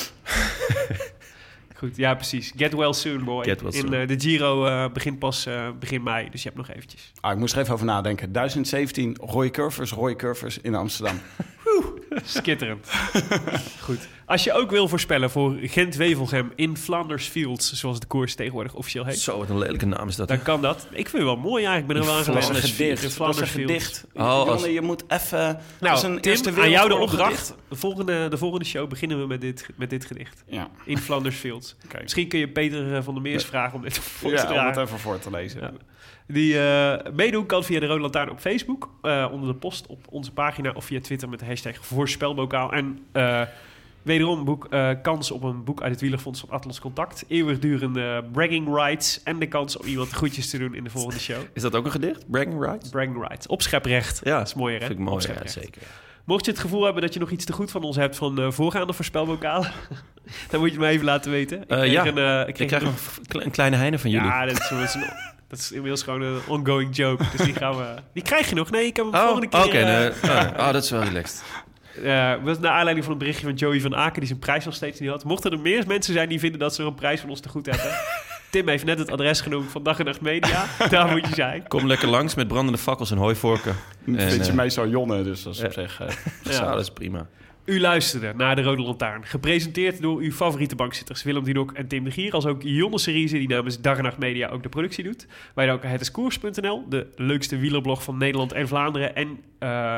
Goed, 1.76 1.96
ja 1.96 2.14
precies. 2.16 2.52
Get 2.56 2.74
well 2.74 2.94
soon, 2.94 3.24
boy. 3.24 3.44
Get 3.44 3.62
well 3.62 3.72
In 3.72 3.80
soon. 3.80 3.94
eh, 3.94 4.08
de 4.08 4.20
Giro 4.20 4.66
eh, 4.66 4.92
begint 4.94 5.20
pas 5.20 5.46
eh, 5.46 5.70
begin 5.80 6.04
mei, 6.04 6.30
dus 6.30 6.44
je 6.44 6.50
hebt 6.50 6.68
nog 6.68 6.76
eventjes. 6.76 7.12
Ah, 7.22 7.32
ik 7.32 7.38
moest 7.38 7.54
er 7.54 7.60
even 7.62 7.74
over 7.74 7.86
nadenken. 7.86 8.32
1017 8.32 9.18
Roy 9.22 9.50
Curvers, 9.52 9.92
Roy 9.92 10.16
Curvers 10.16 10.58
in 10.58 10.76
Amsterdam. 10.76 11.20
Skitterend. 12.24 12.88
Goed. 13.82 14.08
Als 14.26 14.44
je 14.44 14.54
ook 14.54 14.70
wil 14.72 14.88
voorspellen 14.88 15.30
voor 15.30 15.56
Gent-Wevelgem 15.62 16.52
in 16.56 16.78
Flanders 16.78 17.28
Fields, 17.28 17.74
zoals 17.74 18.00
de 18.00 18.06
koers 18.08 18.36
tegenwoordig 18.36 18.74
officieel 18.74 19.06
heet, 19.06 19.20
Zo, 19.20 19.38
wat 19.38 19.50
een 19.50 19.58
lelijke 19.58 19.86
naam 19.86 20.08
is 20.08 20.16
dat. 20.16 20.28
dan 20.28 20.42
kan 20.42 20.62
dat. 20.62 20.88
Ik 20.90 21.10
vind 21.10 21.12
het 21.12 21.22
wel 21.24 21.36
mooi 21.38 21.66
eigenlijk. 21.66 21.82
Ik 21.82 21.88
ben 21.88 21.96
er 21.98 22.04
wel 22.04 22.16
aan 22.16 22.34
Dat 22.34 22.44
is 22.44 22.64
een 22.64 22.70
gedicht. 22.70 23.04
In 23.04 23.10
Flanders 23.10 23.40
een 23.42 23.48
Fields. 23.48 23.72
gedicht. 23.74 24.06
Oh, 24.14 24.24
als- 24.24 24.48
Jonne, 24.50 24.74
je 24.74 24.82
moet 24.82 25.04
even... 25.08 25.60
Nou, 25.80 26.06
een 26.06 26.20
Eerste 26.20 26.52
aan 26.58 26.70
jou 26.70 26.88
de 26.90 26.96
opdracht. 26.96 27.56
De 27.70 27.76
volgende, 27.76 28.28
de 28.28 28.38
volgende 28.38 28.66
show 28.66 28.90
beginnen 28.90 29.20
we 29.20 29.28
met 29.28 29.42
dit, 29.42 29.68
met 29.76 29.90
dit 29.90 30.06
gedicht. 30.06 30.44
Ja. 30.48 30.70
In 30.86 30.98
Flanders 30.98 31.36
Fields. 31.36 31.76
Misschien 32.02 32.28
kun 32.28 32.40
je 32.40 32.48
Peter 32.50 32.96
eh, 32.96 33.04
van 33.04 33.14
der 33.14 33.24
Meers 33.24 33.46
vragen 33.46 33.76
om 33.76 33.82
dit 33.82 33.98
voor 34.00 34.30
te 34.30 34.36
Ja, 34.36 34.42
om 34.42 34.48
het 34.48 34.58
dragen. 34.58 34.82
even 34.82 35.00
voor 35.00 35.20
te 35.20 35.30
lezen. 35.32 35.62
Ja. 35.62 35.72
Die 36.28 36.60
eh, 36.60 37.12
meedoen 37.14 37.46
kan 37.46 37.64
via 37.64 37.80
de 37.80 37.86
Rode 37.86 38.02
Lantaarn 38.02 38.30
op 38.30 38.40
Facebook. 38.40 38.90
eh, 39.02 39.28
onder 39.32 39.48
de 39.50 39.56
post 39.56 39.88
op 39.88 40.06
onze 40.10 40.32
pagina. 40.32 40.72
Of 40.72 40.86
via 40.86 41.02
Twitter 41.02 41.30
met 41.30 41.40
de 41.40 41.46
hashtag 41.46 41.86
voorspelbokaal. 41.86 42.72
En 42.74 43.00
eh, 43.12 43.42
Wederom 44.02 44.44
boek, 44.46 44.68
kans 45.02 45.32
op 45.32 45.44
een 45.44 45.64
boek 45.64 45.82
uit 45.82 45.92
het 45.92 46.02
wielerfonds 46.02 46.40
van 46.40 46.50
Atlas 46.50 46.80
Contact. 46.80 47.26
Eeuwigdurende 47.28 48.24
bragging 48.32 48.76
rights. 48.76 49.24
En 49.24 49.40
de 49.40 49.48
kans 49.48 49.78
om 49.78 49.86
iemand 49.86 50.10
groetjes 50.10 50.50
te 50.50 50.58
doen 50.58 50.76
in 50.76 50.84
de 50.84 50.90
volgende 50.90 51.20
show. 51.20 51.38
Is 51.54 51.62
dat 51.62 51.76
ook 51.76 51.86
een 51.86 51.92
gedicht? 51.92 52.30
Bragging 52.30 52.62
rights? 52.64 52.90
Bragging 52.90 53.28
rights. 53.28 53.48
Opscheprecht. 53.48 54.22
Ja, 54.24 54.38
dat 54.38 54.48
is 54.48 54.54
mooier 54.54 54.80
hè? 54.80 54.86
Vind 54.86 55.00
ik 55.00 55.06
mooi, 55.06 55.26
ja, 55.28 55.48
zeker. 55.48 55.82
Mocht 56.24 56.46
je 56.46 56.52
het 56.52 56.60
gevoel 56.60 56.84
hebben 56.84 57.02
dat 57.02 57.14
je 57.14 57.20
nog 57.20 57.30
iets 57.32 57.46
te 57.46 57.54
goed 57.54 57.72
van 57.72 57.84
ons 57.84 57.96
hebt 57.96 58.16
van 58.16 58.36
de 58.36 58.52
voorgaande 58.52 58.94
voorspelbokalen, 58.94 59.72
dan 60.50 60.60
moet 60.60 60.70
je 60.70 60.76
het 60.76 60.86
me 60.86 60.88
even 60.92 61.06
laten 61.06 61.32
weten. 61.32 61.62
Ik 61.62 61.68
kreeg 61.68 61.92
ja, 61.92 62.06
een, 62.06 62.48
ik 62.48 62.54
krijg 62.54 62.72
een- 62.84 62.88
een, 62.88 63.26
kle- 63.28 63.44
een 63.44 63.52
kleine 63.52 63.76
heine 63.76 64.00
van 64.00 64.10
jullie. 64.10 64.28
Ja, 64.28 64.46
dat 64.46 64.60
is, 64.60 64.70
dat, 64.70 64.80
is 64.80 64.94
een- 64.94 65.34
dat 65.48 65.60
is 65.60 65.72
inmiddels 65.72 66.04
gewoon 66.04 66.22
een 66.22 66.40
ongoing 66.48 66.96
joke. 66.96 67.24
Dus 67.38 67.46
die 67.46 67.54
gaan 67.54 67.78
we. 67.78 67.86
Die 68.14 68.24
krijg 68.24 68.50
je 68.50 68.56
nog. 68.56 68.72
Nee, 68.72 68.86
ik 68.86 68.96
heb 68.96 69.06
hem 69.06 69.14
Oh, 69.16 69.22
volgende 69.26 69.58
oké. 69.58 69.68
keer. 69.70 69.82
eh, 69.84 69.98
nee, 69.98 70.10
oh, 70.32 70.52
oh, 70.58 70.72
dat 70.72 70.84
is 70.84 70.90
wel 70.90 71.04
relaxed. 71.04 71.44
eh, 72.04 72.34
was 72.44 72.60
naar 72.60 72.72
aanleiding 72.72 73.04
van 73.04 73.14
een 73.14 73.20
berichtje 73.20 73.46
van 73.46 73.56
Joey 73.56 73.82
van 73.82 73.96
Aken, 73.96 74.20
die 74.20 74.28
zijn 74.28 74.40
prijs 74.40 74.66
nog 74.66 74.74
steeds 74.74 75.00
niet 75.00 75.10
had. 75.10 75.24
Mochten 75.24 75.52
er 75.52 75.60
meer 75.60 75.84
mensen 75.88 76.14
zijn 76.14 76.30
die 76.30 76.40
vinden 76.40 76.60
dat 76.60 76.76
ze 76.76 76.84
een 76.84 76.96
prijs 76.96 77.20
van 77.20 77.30
ons 77.30 77.40
te 77.40 77.50
goed 77.50 77.66
hebben. 77.66 77.92
Tim 78.52 78.68
heeft 78.68 78.86
net 78.86 79.00
het 79.00 79.12
adres 79.12 79.42
genoemd 79.42 79.72
van 79.72 79.84
Dag 79.84 80.00
en 80.00 80.06
Nacht 80.06 80.22
Media. 80.22 80.66
Daar 80.90 81.08
moet 81.12 81.28
je 81.28 81.34
zijn. 81.36 81.68
Kom 81.68 81.88
lekker 81.88 82.08
langs 82.08 82.36
met 82.36 82.48
brandende 82.48 82.78
fakkels 82.80 83.12
en 83.12 83.18
hooivorken. 83.18 83.76
Vind 84.06 84.46
je 84.46 84.52
eh, 84.52 84.58
meestal 84.58 84.88
Jonne, 84.88 85.24
dus 85.24 85.44
dat 85.44 85.54
is 85.54 85.60
op 85.64 85.66
ja. 85.72 85.82
zich... 85.82 86.00
eh, 86.02 86.52
Ja, 86.54 86.72
dat 86.72 86.80
is 86.82 86.90
prima. 86.90 87.28
U 87.66 87.80
luisterde 87.80 88.34
naar 88.36 88.56
De 88.56 88.62
Rode 88.62 88.82
Lantaarn. 88.82 89.26
Gepresenteerd 89.26 90.02
door 90.02 90.20
uw 90.20 90.32
favoriete 90.32 90.76
bankzitters 90.76 91.24
Willem 91.24 91.44
Dudok 91.44 91.72
en 91.72 91.88
Tim 91.88 92.04
de 92.04 92.12
Gier. 92.12 92.34
Als 92.34 92.46
ook 92.46 92.62
Jonne 92.62 93.00
Seriese, 93.00 93.38
die 93.38 93.48
namens 93.48 93.82
Dag 93.82 93.98
en 93.98 94.04
Nacht 94.04 94.18
Media 94.18 94.50
ook 94.50 94.64
de 94.64 94.70
productie 94.70 95.04
doet. 95.04 95.28
Wij 95.56 95.72
ook 95.72 95.84
Het 95.84 96.02
is 96.02 96.12
Koers.nl, 96.12 96.86
de 96.90 97.08
leukste 97.16 97.58
wielerblog 97.58 98.04
van 98.04 98.18
Nederland 98.18 98.52
en 98.52 98.68
Vlaanderen. 98.68 99.16
En 99.16 99.40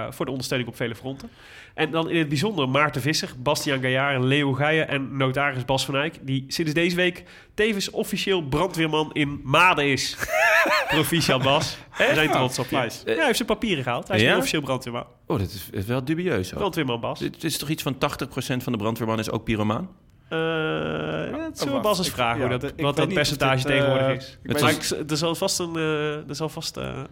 voor 0.10 0.26
de 0.26 0.31
ondersteuning 0.31 0.69
op 0.69 0.76
vele 0.76 0.95
fronten. 0.95 1.30
En 1.73 1.91
dan 1.91 2.10
in 2.10 2.18
het 2.18 2.30
bijzonder 2.30 2.69
Maarten 2.69 3.02
Visser, 3.02 3.30
Bastiaan 3.38 3.81
Gaillard, 3.81 4.23
Leo 4.23 4.53
Geijen 4.53 4.88
en 4.88 5.18
notaris 5.18 5.65
Bas 5.65 5.85
van 5.85 5.95
Eyck. 5.95 6.19
Die 6.22 6.45
sinds 6.48 6.73
deze 6.73 6.95
week 6.95 7.23
tevens 7.53 7.89
officieel 7.89 8.41
brandweerman 8.41 9.10
in 9.14 9.41
Maden 9.44 9.85
is. 9.85 10.18
Proficiat 10.89 11.44
Bas. 11.44 11.77
We 11.98 12.11
zijn 12.14 12.31
trots 12.31 12.60
op. 12.60 12.69
Ja, 12.69 12.80
hij 12.80 13.26
heeft 13.26 13.35
zijn 13.35 13.48
papieren 13.48 13.84
gehaald. 13.84 14.07
Hij 14.07 14.18
is 14.18 14.23
Ja? 14.23 14.38
officieel 14.38 14.61
brandweerman. 14.61 15.06
Oh, 15.27 15.38
dit 15.38 15.53
is, 15.53 15.69
is 15.72 15.85
wel 15.85 16.03
dubieus. 16.03 16.49
Hoor. 16.49 16.60
Brandweerman 16.60 16.99
Bas. 16.99 17.19
Dit 17.19 17.44
is 17.44 17.57
toch 17.57 17.69
iets 17.69 17.84
van 17.84 17.95
80% 17.95 17.98
van 18.38 18.72
de 18.72 18.77
brandweerman 18.77 19.19
is 19.19 19.31
ook 19.31 19.44
pyromaan? 19.44 19.89
Eh, 20.30 20.38
ja, 20.39 21.38
dat 21.38 21.57
zullen 21.57 21.73
we 21.73 21.80
wacht, 21.80 21.81
Bas 21.81 21.98
eens 21.98 22.10
vragen 22.10 22.41
ja, 22.41 22.48
hoe 22.49 22.57
dat, 22.57 22.73
wat 22.77 22.95
dat 22.95 23.14
percentage 23.14 23.68
eh, 23.68 23.76
tegenwoordig 23.76 24.18
is. 24.18 24.38
Maar 24.44 25.02
er 25.07 25.18
zal 25.18 25.35
vast, 25.35 25.60
een, 25.60 25.76
eh, 25.76 26.30
er 26.30 26.35
zal 26.35 26.49
vast 26.49 26.77
eh, 26.77 27.03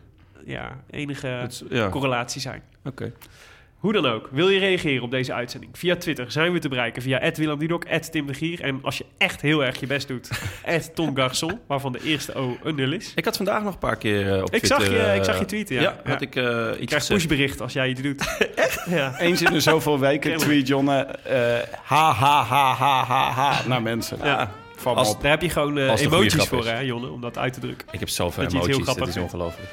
ja, 0.45 0.83
enige 0.89 1.27
Het 1.27 1.51
is- 1.51 1.63
ja, 1.69 1.81
oké. 1.81 1.89
correlatie 1.91 2.41
zijn. 2.41 2.61
Hoe 3.75 3.93
dan 3.93 4.05
ook, 4.05 4.29
wil 4.31 4.49
je 4.49 4.59
reageren 4.59 5.03
op 5.03 5.11
deze 5.11 5.33
uitzending? 5.33 5.77
Via 5.77 5.95
Twitter 5.95 6.31
zijn 6.31 6.51
we 6.53 6.59
te 6.59 6.69
bereiken 6.69 7.01
via 7.01 7.31
Willem 7.35 7.59
Dudok, 7.59 7.83
Tim 7.85 8.27
de 8.27 8.33
Gier. 8.33 8.61
En 8.61 8.79
als 8.83 8.97
je 8.97 9.05
echt 9.17 9.41
heel 9.41 9.63
erg 9.65 9.79
je 9.79 9.87
best 9.87 10.07
doet, 10.07 10.29
Tom 10.95 11.15
Garçon, 11.19 11.59
waarvan 11.67 11.91
de 11.91 11.99
eerste 12.03 12.33
O 12.33 12.57
een 12.63 12.75
nul 12.75 12.91
is. 12.91 13.11
Ik 13.15 13.25
had 13.25 13.35
vandaag 13.35 13.63
nog 13.63 13.73
een 13.73 13.79
paar 13.79 13.97
keer 13.97 14.33
eh, 14.33 14.41
op 14.41 14.53
Ik 14.53 14.63
Twitter... 14.63 14.81
zag 14.81 14.89
je- 14.89 14.97
eh, 14.99 15.15
ik 15.15 15.23
zag 15.23 15.39
je 15.39 15.45
tweeten, 15.45 15.75
ja. 15.75 15.81
Ja, 15.81 15.95
Ja. 16.03 16.09
had 16.11 16.21
ik 16.21 16.35
eh, 16.35 16.43
iets 16.43 16.51
krijgt 16.55 16.91
gezegd. 16.91 17.07
pushbericht 17.09 17.61
als 17.61 17.73
jij 17.73 17.89
iets 17.89 18.01
doet. 18.01 18.37
echt? 18.55 18.85
Ja. 18.89 19.19
Eens 19.19 19.41
in 19.41 19.51
de 19.53 19.59
zoveel 19.59 19.99
weken 19.99 20.37
tweet 20.37 20.67
Jonne 20.67 20.99
eh 21.03 21.57
ha 21.83 22.11
ha 22.13 22.43
ha 22.43 22.73
ha 22.73 23.03
ha 23.03 23.31
ha 23.31 23.67
naar 23.67 23.81
mensen. 23.81 24.17
Ja. 24.23 24.51
Me 24.83 24.89
Als-. 24.91 25.19
Daar 25.19 25.31
heb 25.31 25.41
je 25.41 25.49
gewoon 25.49 25.77
eh, 25.77 25.89
het 25.89 25.99
emoties 25.99 26.45
voor, 26.47 26.59
is. 26.59 26.65
hè, 26.65 26.79
Jonne, 26.79 27.09
om 27.09 27.21
dat 27.21 27.37
uit 27.37 27.53
te 27.53 27.59
drukken. 27.59 27.87
Ik 27.91 27.99
heb 27.99 28.09
zoveel 28.09 28.43
Dat 28.43 28.51
het 28.51 28.61
heel 28.61 28.61
emoties, 28.61 28.85
dit 28.85 28.95
grappig 28.95 29.15
is 29.15 29.21
ongelooflijk. 29.21 29.69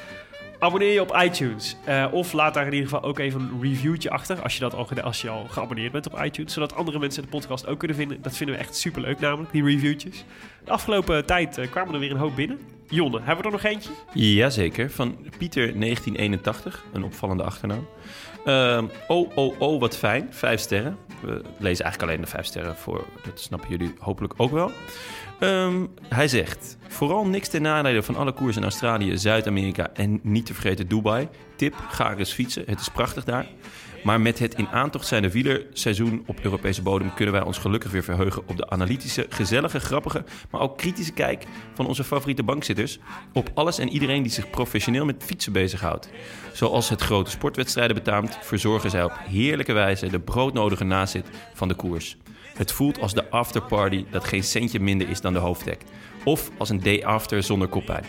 Abonneer 0.63 0.93
je 0.93 1.01
op 1.01 1.17
iTunes. 1.23 1.75
Eh, 1.85 2.07
of 2.11 2.33
laat 2.33 2.53
daar 2.53 2.65
in 2.65 2.73
ieder 2.73 2.89
geval 2.89 3.03
ook 3.03 3.19
even 3.19 3.41
een 3.41 3.61
reviewtje 3.61 4.09
achter. 4.09 4.41
Als 4.41 4.53
je, 4.53 4.59
dat 4.59 4.73
al, 4.73 4.87
als 5.01 5.21
je 5.21 5.29
al 5.29 5.47
geabonneerd 5.49 5.91
bent 5.91 6.13
op 6.13 6.23
iTunes. 6.23 6.53
Zodat 6.53 6.75
andere 6.75 6.99
mensen 6.99 7.21
de 7.21 7.27
podcast 7.27 7.67
ook 7.67 7.79
kunnen 7.79 7.97
vinden. 7.97 8.21
Dat 8.21 8.37
vinden 8.37 8.55
we 8.55 8.61
echt 8.61 8.75
super 8.75 9.01
leuk, 9.01 9.19
namelijk, 9.19 9.51
die 9.51 9.63
reviewtjes. 9.63 10.23
De 10.65 10.71
afgelopen 10.71 11.25
tijd 11.25 11.57
eh, 11.57 11.71
kwamen 11.71 11.93
er 11.93 11.99
weer 11.99 12.11
een 12.11 12.17
hoop 12.17 12.35
binnen. 12.35 12.59
Jonne, 12.87 13.17
hebben 13.17 13.37
we 13.37 13.43
er 13.43 13.51
nog 13.51 13.63
eentje? 13.63 13.89
Jazeker, 14.13 14.91
van 14.91 15.17
Pieter 15.37 15.79
1981, 15.79 16.83
een 16.93 17.03
opvallende 17.03 17.43
achternaam. 17.43 17.87
Ehm, 18.45 18.85
oh, 19.07 19.37
oh, 19.37 19.59
oh, 19.59 19.79
wat 19.79 19.97
fijn. 19.97 20.27
Vijf 20.29 20.59
sterren. 20.59 20.97
We 21.21 21.41
lezen 21.57 21.85
eigenlijk 21.85 22.01
alleen 22.01 22.21
de 22.21 22.31
vijf 22.31 22.45
sterren 22.45 22.75
voor. 22.75 23.05
Dat 23.23 23.39
snappen 23.39 23.69
jullie 23.69 23.93
hopelijk 23.99 24.33
ook 24.37 24.51
wel. 24.51 24.71
Ehm, 25.39 25.85
hij 26.09 26.27
zegt: 26.27 26.77
Vooral 26.87 27.25
niks 27.25 27.49
ten 27.49 27.61
nadele 27.61 28.03
van 28.03 28.15
alle 28.15 28.33
koers 28.33 28.55
in 28.55 28.63
Australië, 28.63 29.17
Zuid-Amerika 29.17 29.89
en 29.93 30.19
niet 30.23 30.45
te 30.45 30.53
vergeten 30.53 30.87
Dubai. 30.87 31.27
Tip: 31.55 31.75
ga 31.89 32.15
eens 32.15 32.33
fietsen. 32.33 32.63
Het 32.65 32.79
is 32.79 32.89
prachtig 32.89 33.23
daar. 33.23 33.47
Maar 34.03 34.21
met 34.21 34.39
het 34.39 34.55
in 34.55 34.67
aantocht 34.67 35.07
zijnde 35.07 35.31
wielerseizoen 35.31 36.23
op 36.25 36.39
Europese 36.41 36.81
bodem 36.81 37.13
kunnen 37.13 37.33
wij 37.33 37.43
ons 37.43 37.57
gelukkig 37.57 37.91
weer 37.91 38.03
verheugen 38.03 38.43
op 38.47 38.57
de 38.57 38.69
analytische, 38.69 39.25
gezellige, 39.29 39.79
grappige, 39.79 40.23
maar 40.51 40.61
ook 40.61 40.77
kritische 40.77 41.13
kijk 41.13 41.45
van 41.73 41.87
onze 41.87 42.03
favoriete 42.03 42.43
bankzitters 42.43 42.99
op 43.33 43.49
alles 43.53 43.79
en 43.79 43.89
iedereen 43.89 44.23
die 44.23 44.31
zich 44.31 44.49
professioneel 44.49 45.05
met 45.05 45.23
fietsen 45.23 45.51
bezighoudt. 45.51 46.09
Zoals 46.53 46.89
het 46.89 47.01
grote 47.01 47.31
sportwedstrijden 47.31 47.95
betaamt, 47.95 48.37
verzorgen 48.41 48.89
zij 48.89 49.03
op 49.03 49.19
heerlijke 49.19 49.73
wijze 49.73 50.07
de 50.07 50.19
broodnodige 50.19 50.83
nazit 50.83 51.29
van 51.53 51.67
de 51.67 51.75
koers. 51.75 52.17
Het 52.53 52.71
voelt 52.71 52.99
als 52.99 53.13
de 53.13 53.29
afterparty 53.29 54.05
dat 54.11 54.23
geen 54.23 54.43
centje 54.43 54.79
minder 54.79 55.09
is 55.09 55.21
dan 55.21 55.33
de 55.33 55.39
hoofddeck. 55.39 55.81
Of 56.23 56.49
als 56.57 56.69
een 56.69 56.83
day 56.83 57.03
after 57.03 57.43
zonder 57.43 57.67
koppijn. 57.67 58.05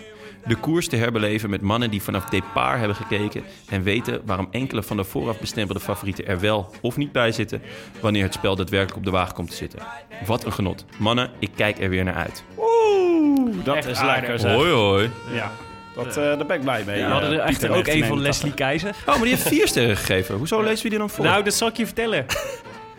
De 0.47 0.55
koers 0.55 0.89
te 0.89 0.97
herbeleven 0.97 1.51
met 1.51 1.61
mannen 1.61 1.91
die 1.91 2.03
vanaf 2.03 2.25
départ 2.25 2.79
hebben 2.79 2.97
gekeken 2.97 3.45
en 3.69 3.83
weten 3.83 4.21
waarom 4.25 4.49
enkele 4.51 4.83
van 4.83 4.97
de 4.97 5.05
vooraf 5.05 5.39
bestempelde 5.41 5.81
favorieten 5.81 6.27
er 6.27 6.41
wel 6.41 6.71
of 6.81 6.97
niet 6.97 7.13
bij 7.13 7.33
zitten 7.33 7.63
wanneer 8.01 8.23
het 8.23 8.35
spel 8.35 8.57
daadwerkelijk 8.57 8.97
op 8.97 9.05
de 9.05 9.11
wagen 9.11 9.35
komt 9.35 9.51
te 9.51 9.57
zitten. 9.57 9.79
Wat 10.27 10.45
een 10.45 10.53
genot. 10.53 10.85
Mannen, 10.99 11.31
ik 11.39 11.51
kijk 11.57 11.79
er 11.81 11.89
weer 11.89 12.05
naar 12.05 12.15
uit. 12.15 12.45
Oeh, 12.59 13.65
dat 13.65 13.77
Echt 13.77 13.87
is 13.89 13.97
aardig. 13.99 14.15
lekker 14.17 14.39
zeg. 14.39 14.53
Hoi 14.55 14.71
hoi. 14.71 15.11
Ja, 15.33 15.53
dat, 15.95 16.07
eh, 16.07 16.15
daar 16.15 16.47
ben 16.47 16.57
ik 16.57 16.63
blij 16.63 16.85
mee. 16.87 17.05
we 17.05 17.11
hadden 17.11 17.31
er 17.33 17.39
echter 17.39 17.71
ook 17.71 17.87
een 17.87 18.05
van 18.05 18.23
1981. 18.23 18.23
Leslie 18.23 18.55
Keizer. 18.55 18.91
Oh, 19.01 19.07
maar 19.07 19.19
die 19.19 19.29
heeft 19.35 19.49
vier 19.49 19.69
sterren 19.69 19.97
gegeven. 19.97 20.35
Hoezo 20.37 20.63
lezen 20.63 20.83
we 20.83 20.89
die 20.89 20.99
dan 20.99 21.11
voor? 21.11 21.25
Nou, 21.25 21.45
dat 21.45 21.55
zal 21.55 21.69
ik 21.69 21.77
je 21.77 21.87
vertellen. 21.87 22.27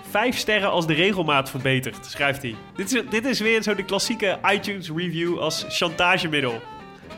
Vijf 0.10 0.38
sterren 0.38 0.70
als 0.72 0.88
de 0.88 0.94
regelmaat 0.94 1.50
verbetert, 1.50 2.06
schrijft 2.06 2.42
hij. 2.42 2.56
Dit 2.76 2.94
is, 2.94 3.02
dit 3.10 3.26
is 3.26 3.40
weer 3.40 3.62
zo 3.62 3.76
de 3.76 3.84
klassieke 3.86 4.40
iTunes 4.54 4.90
review 4.96 5.38
als 5.40 5.66
chantagemiddel. 5.70 6.62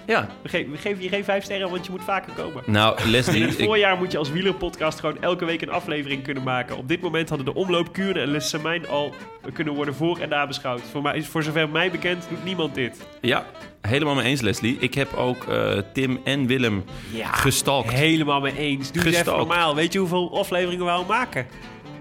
ja. 0.05 0.29
We, 0.41 0.49
ge- 0.49 0.67
we 0.71 0.77
geven 0.77 1.03
je 1.03 1.09
geen 1.09 1.23
vijf 1.23 1.43
sterren, 1.43 1.69
want 1.69 1.85
je 1.85 1.91
moet 1.91 2.03
vaker 2.03 2.33
komen. 2.33 2.63
Nou, 2.65 3.01
In 3.03 3.09
Leslie, 3.09 3.43
het 3.43 3.59
ik, 3.59 3.65
voorjaar 3.65 3.97
moet 3.97 4.11
je 4.11 4.17
als 4.17 4.29
wielerpodcast 4.31 4.99
gewoon 4.99 5.21
elke 5.21 5.45
week 5.45 5.61
een 5.61 5.69
aflevering 5.69 6.23
kunnen 6.23 6.43
maken. 6.43 6.77
Op 6.77 6.87
dit 6.87 7.01
moment 7.01 7.29
hadden 7.29 7.45
de 7.47 7.53
omloop 7.53 7.93
Kuurne 7.93 8.19
en 8.19 8.27
Les 8.31 8.49
Samijn 8.49 8.87
al 8.87 9.13
kunnen 9.53 9.73
worden 9.73 9.95
voor- 9.95 10.19
en 10.19 10.29
nabeschouwd. 10.29 10.81
Voor, 10.91 11.01
mij, 11.01 11.23
voor 11.23 11.43
zover 11.43 11.69
mij 11.69 11.91
bekend 11.91 12.25
doet 12.29 12.43
niemand 12.43 12.75
dit. 12.75 13.07
ja, 13.21 13.45
helemaal 13.81 14.15
mee 14.15 14.25
eens 14.25 14.41
Leslie. 14.41 14.77
Ik 14.79 14.93
heb 14.93 15.13
ook 15.13 15.43
eh, 15.43 15.77
Tim 15.93 16.19
en 16.23 16.47
Willem 16.47 16.83
gestalkt. 17.31 17.91
Helemaal 17.91 18.39
mee 18.41 18.57
eens. 18.57 18.91
Doe 18.91 18.95
eens 18.95 19.05
even 19.05 19.13
Gestalkt. 19.13 19.47
normaal. 19.47 19.75
Weet 19.75 19.93
je 19.93 19.99
hoeveel 19.99 20.39
afleveringen 20.39 20.85
we 20.85 20.91
al 20.91 21.05
maken? 21.05 21.47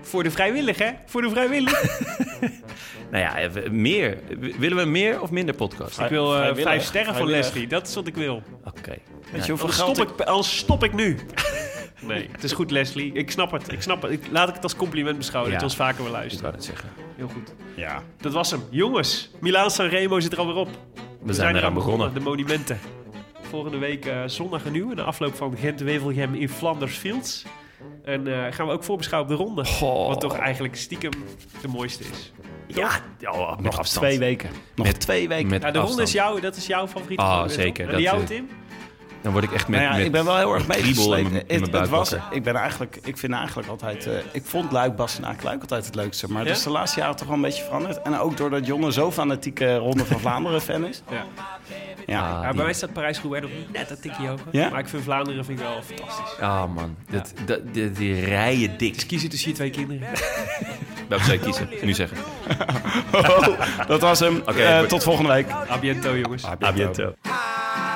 Voor 0.06 0.22
de 0.22 0.30
vrijwillig, 0.30 0.78
hè? 0.78 0.90
Voor 1.06 1.22
de 1.22 1.30
vrijwillig. 1.30 1.82
Nou 3.10 3.24
ja, 3.24 3.50
meer. 3.70 4.18
Willen 4.58 4.76
we 4.76 4.84
meer 4.84 5.20
of 5.20 5.30
minder 5.30 5.54
podcast? 5.54 6.00
ik 6.00 6.08
wil 6.08 6.30
vrijwillig. 6.30 6.62
vijf 6.62 6.84
sterren 6.84 7.14
van. 7.14 7.26
Leslie. 7.26 7.66
Dat 7.66 7.86
is 7.88 7.94
wat 7.94 8.06
ik 8.06 8.14
wil. 8.14 8.42
Oké. 8.64 8.94
Weet 9.32 9.44
je 9.44 9.50
hoeveel 9.50 9.68
geld 9.68 9.96
stop, 9.96 10.20
ik, 10.20 10.42
stop 10.42 10.84
ik 10.84 10.92
nu. 10.92 11.16
Nee, 12.00 12.28
het 12.32 12.44
is 12.44 12.52
goed, 12.52 12.70
Leslie. 12.70 13.12
Ik 13.12 13.30
snap 13.30 13.50
het. 13.50 13.72
Ik 13.72 13.82
snap 13.82 14.02
het. 14.02 14.10
Ik, 14.12 14.20
laat 14.30 14.48
ik 14.48 14.54
het 14.54 14.62
als 14.62 14.76
compliment 14.76 15.16
beschouwen 15.18 15.52
Ja. 15.52 15.58
dat 15.58 15.70
je 15.70 15.76
ons 15.76 15.86
vaker 15.86 16.02
wil 16.02 16.12
Ik 16.12 16.18
luisteren. 16.18 16.42
wou 16.42 16.54
het 16.54 16.64
zeggen. 16.64 16.88
Heel 17.16 17.28
goed. 17.28 17.54
Ja. 17.76 18.02
Dat 18.20 18.32
was 18.32 18.50
hem. 18.50 18.62
Jongens, 18.70 19.30
Milaan 19.40 19.70
Sanremo 19.70 20.20
zit 20.20 20.32
er 20.32 20.38
alweer 20.38 20.54
op. 20.54 20.68
We, 21.22 21.32
zijn 21.32 21.56
eraan 21.56 21.74
begonnen. 21.74 22.14
De 22.14 22.20
monumenten. 22.20 22.78
Volgende 23.50 23.78
week 23.78 24.06
eh, 24.06 24.22
zondag 24.26 24.64
een 24.64 24.72
nieuwe. 24.72 24.94
Na 24.94 25.02
afloop 25.02 25.34
van 25.34 25.56
Gent-Wevelgem 25.56 26.34
in 26.34 26.48
Flanders 26.48 26.96
Fields. 26.96 27.44
En 28.04 28.26
eh, 28.46 28.52
gaan 28.52 28.66
we 28.66 28.72
ook 28.72 28.84
voorbeschouwen 28.84 29.30
op 29.32 29.38
de 29.38 29.44
ronde. 29.44 29.64
Goh. 29.64 30.06
Wat 30.08 30.20
toch 30.20 30.36
eigenlijk 30.38 30.76
stiekem 30.76 31.10
de 31.60 31.68
mooiste 31.68 32.04
is. 32.12 32.32
Ja, 32.66 32.90
oh, 33.22 33.50
met 33.50 33.60
Nog 33.64 33.78
afstand. 33.78 34.06
twee 34.06 34.18
weken. 34.18 34.50
Nog 34.74 34.86
Met- 34.86 35.00
twee 35.00 35.28
weken. 35.28 35.48
Met 35.50 35.62
Ja, 35.62 35.70
de 35.70 35.78
ronde 35.78 36.02
is 36.02 36.12
jouw, 36.12 36.40
dat 36.40 36.56
is 36.56 36.66
jouw 36.66 36.86
favoriete 36.86 37.22
Ah, 37.22 37.28
monument, 37.30 37.52
zeker. 37.52 37.72
toch? 37.84 37.86
En 37.86 37.92
Dat, 37.92 38.00
jouwe, 38.02 38.20
eh, 38.20 38.26
Tim? 38.26 38.48
Dan 39.26 39.34
word 39.34 39.46
ik 39.46 39.52
echt 39.56 39.68
met, 39.68 39.80
Nou 39.80 39.92
ja, 39.92 39.96
met 39.96 40.06
ik 40.06 40.12
ben 40.12 40.24
wel 40.24 40.36
heel 40.36 40.54
erg 40.54 40.66
wakker. 41.90 42.22
ik 42.30 42.42
ben 42.42 42.54
eigenlijk, 42.54 42.98
ik 43.02 43.16
vind 43.18 43.32
eigenlijk 43.32 43.68
altijd, 43.68 44.06
eh, 44.06 44.12
ik 44.32 44.42
vond 44.44 44.72
Luik, 44.72 44.96
Bastenaak, 44.96 45.42
Luik 45.42 45.60
altijd 45.60 45.84
het 45.86 45.94
leukste. 45.94 46.26
Maar 46.32 46.42
Ja? 46.42 46.48
het 46.48 46.56
is 46.56 46.62
de 46.62 46.70
laatste 46.70 47.00
jaren 47.00 47.16
toch 47.16 47.26
wel 47.26 47.36
een 47.36 47.42
beetje 47.42 47.64
veranderd. 47.64 48.02
En 48.02 48.18
ook 48.18 48.36
doordat 48.36 48.66
Jonne 48.66 48.92
zo 48.92 49.12
fanatieke 49.12 49.76
Ronde 49.76 50.04
van 50.04 50.20
Vlaanderen 50.20 50.60
fan 50.60 50.86
is. 50.86 51.02
Ja. 51.10 51.24
Ja. 52.06 52.30
Ah, 52.30 52.54
bij 52.54 52.64
mij 52.64 52.72
staat 52.72 52.92
Parijs-Roubaix 52.92 53.42
nog 53.46 53.52
net 53.72 53.90
een 53.90 54.00
tikje 54.00 54.26
hoger. 54.28 54.46
Ja? 54.50 54.68
Maar 54.68 54.78
ik 54.80 54.88
vind 54.88 55.02
Vlaanderen 55.02 55.44
vind 55.44 55.60
ik 55.60 55.66
wel 55.66 55.82
fantastisch. 55.82 56.40
Ah 56.40 56.74
man, 56.74 56.96
dat, 57.10 57.32
dat, 57.46 57.60
die, 57.74 57.92
die 57.92 58.24
rijen 58.24 58.78
dik. 58.78 59.04
Kiezen 59.06 59.28
tussen 59.30 59.48
je 59.50 59.54
twee 59.56 59.70
kinderen. 59.70 60.08
Welke 61.08 61.24
zou 61.24 61.36
je 61.38 61.42
kiezen? 61.44 61.68
Nu 61.82 61.92
zeggen. 61.92 62.16
dat 63.88 64.00
was 64.00 64.20
hem. 64.20 64.36
Oké, 64.46 64.62
Eh, 64.62 64.80
tot 64.80 65.02
volgende 65.02 65.32
week. 65.32 65.50
A 65.70 65.78
biento, 65.80 66.16
jongens. 66.16 66.44
A 66.46 66.72
biento. 66.72 67.02
I 67.02 67.06
wish 67.06 67.95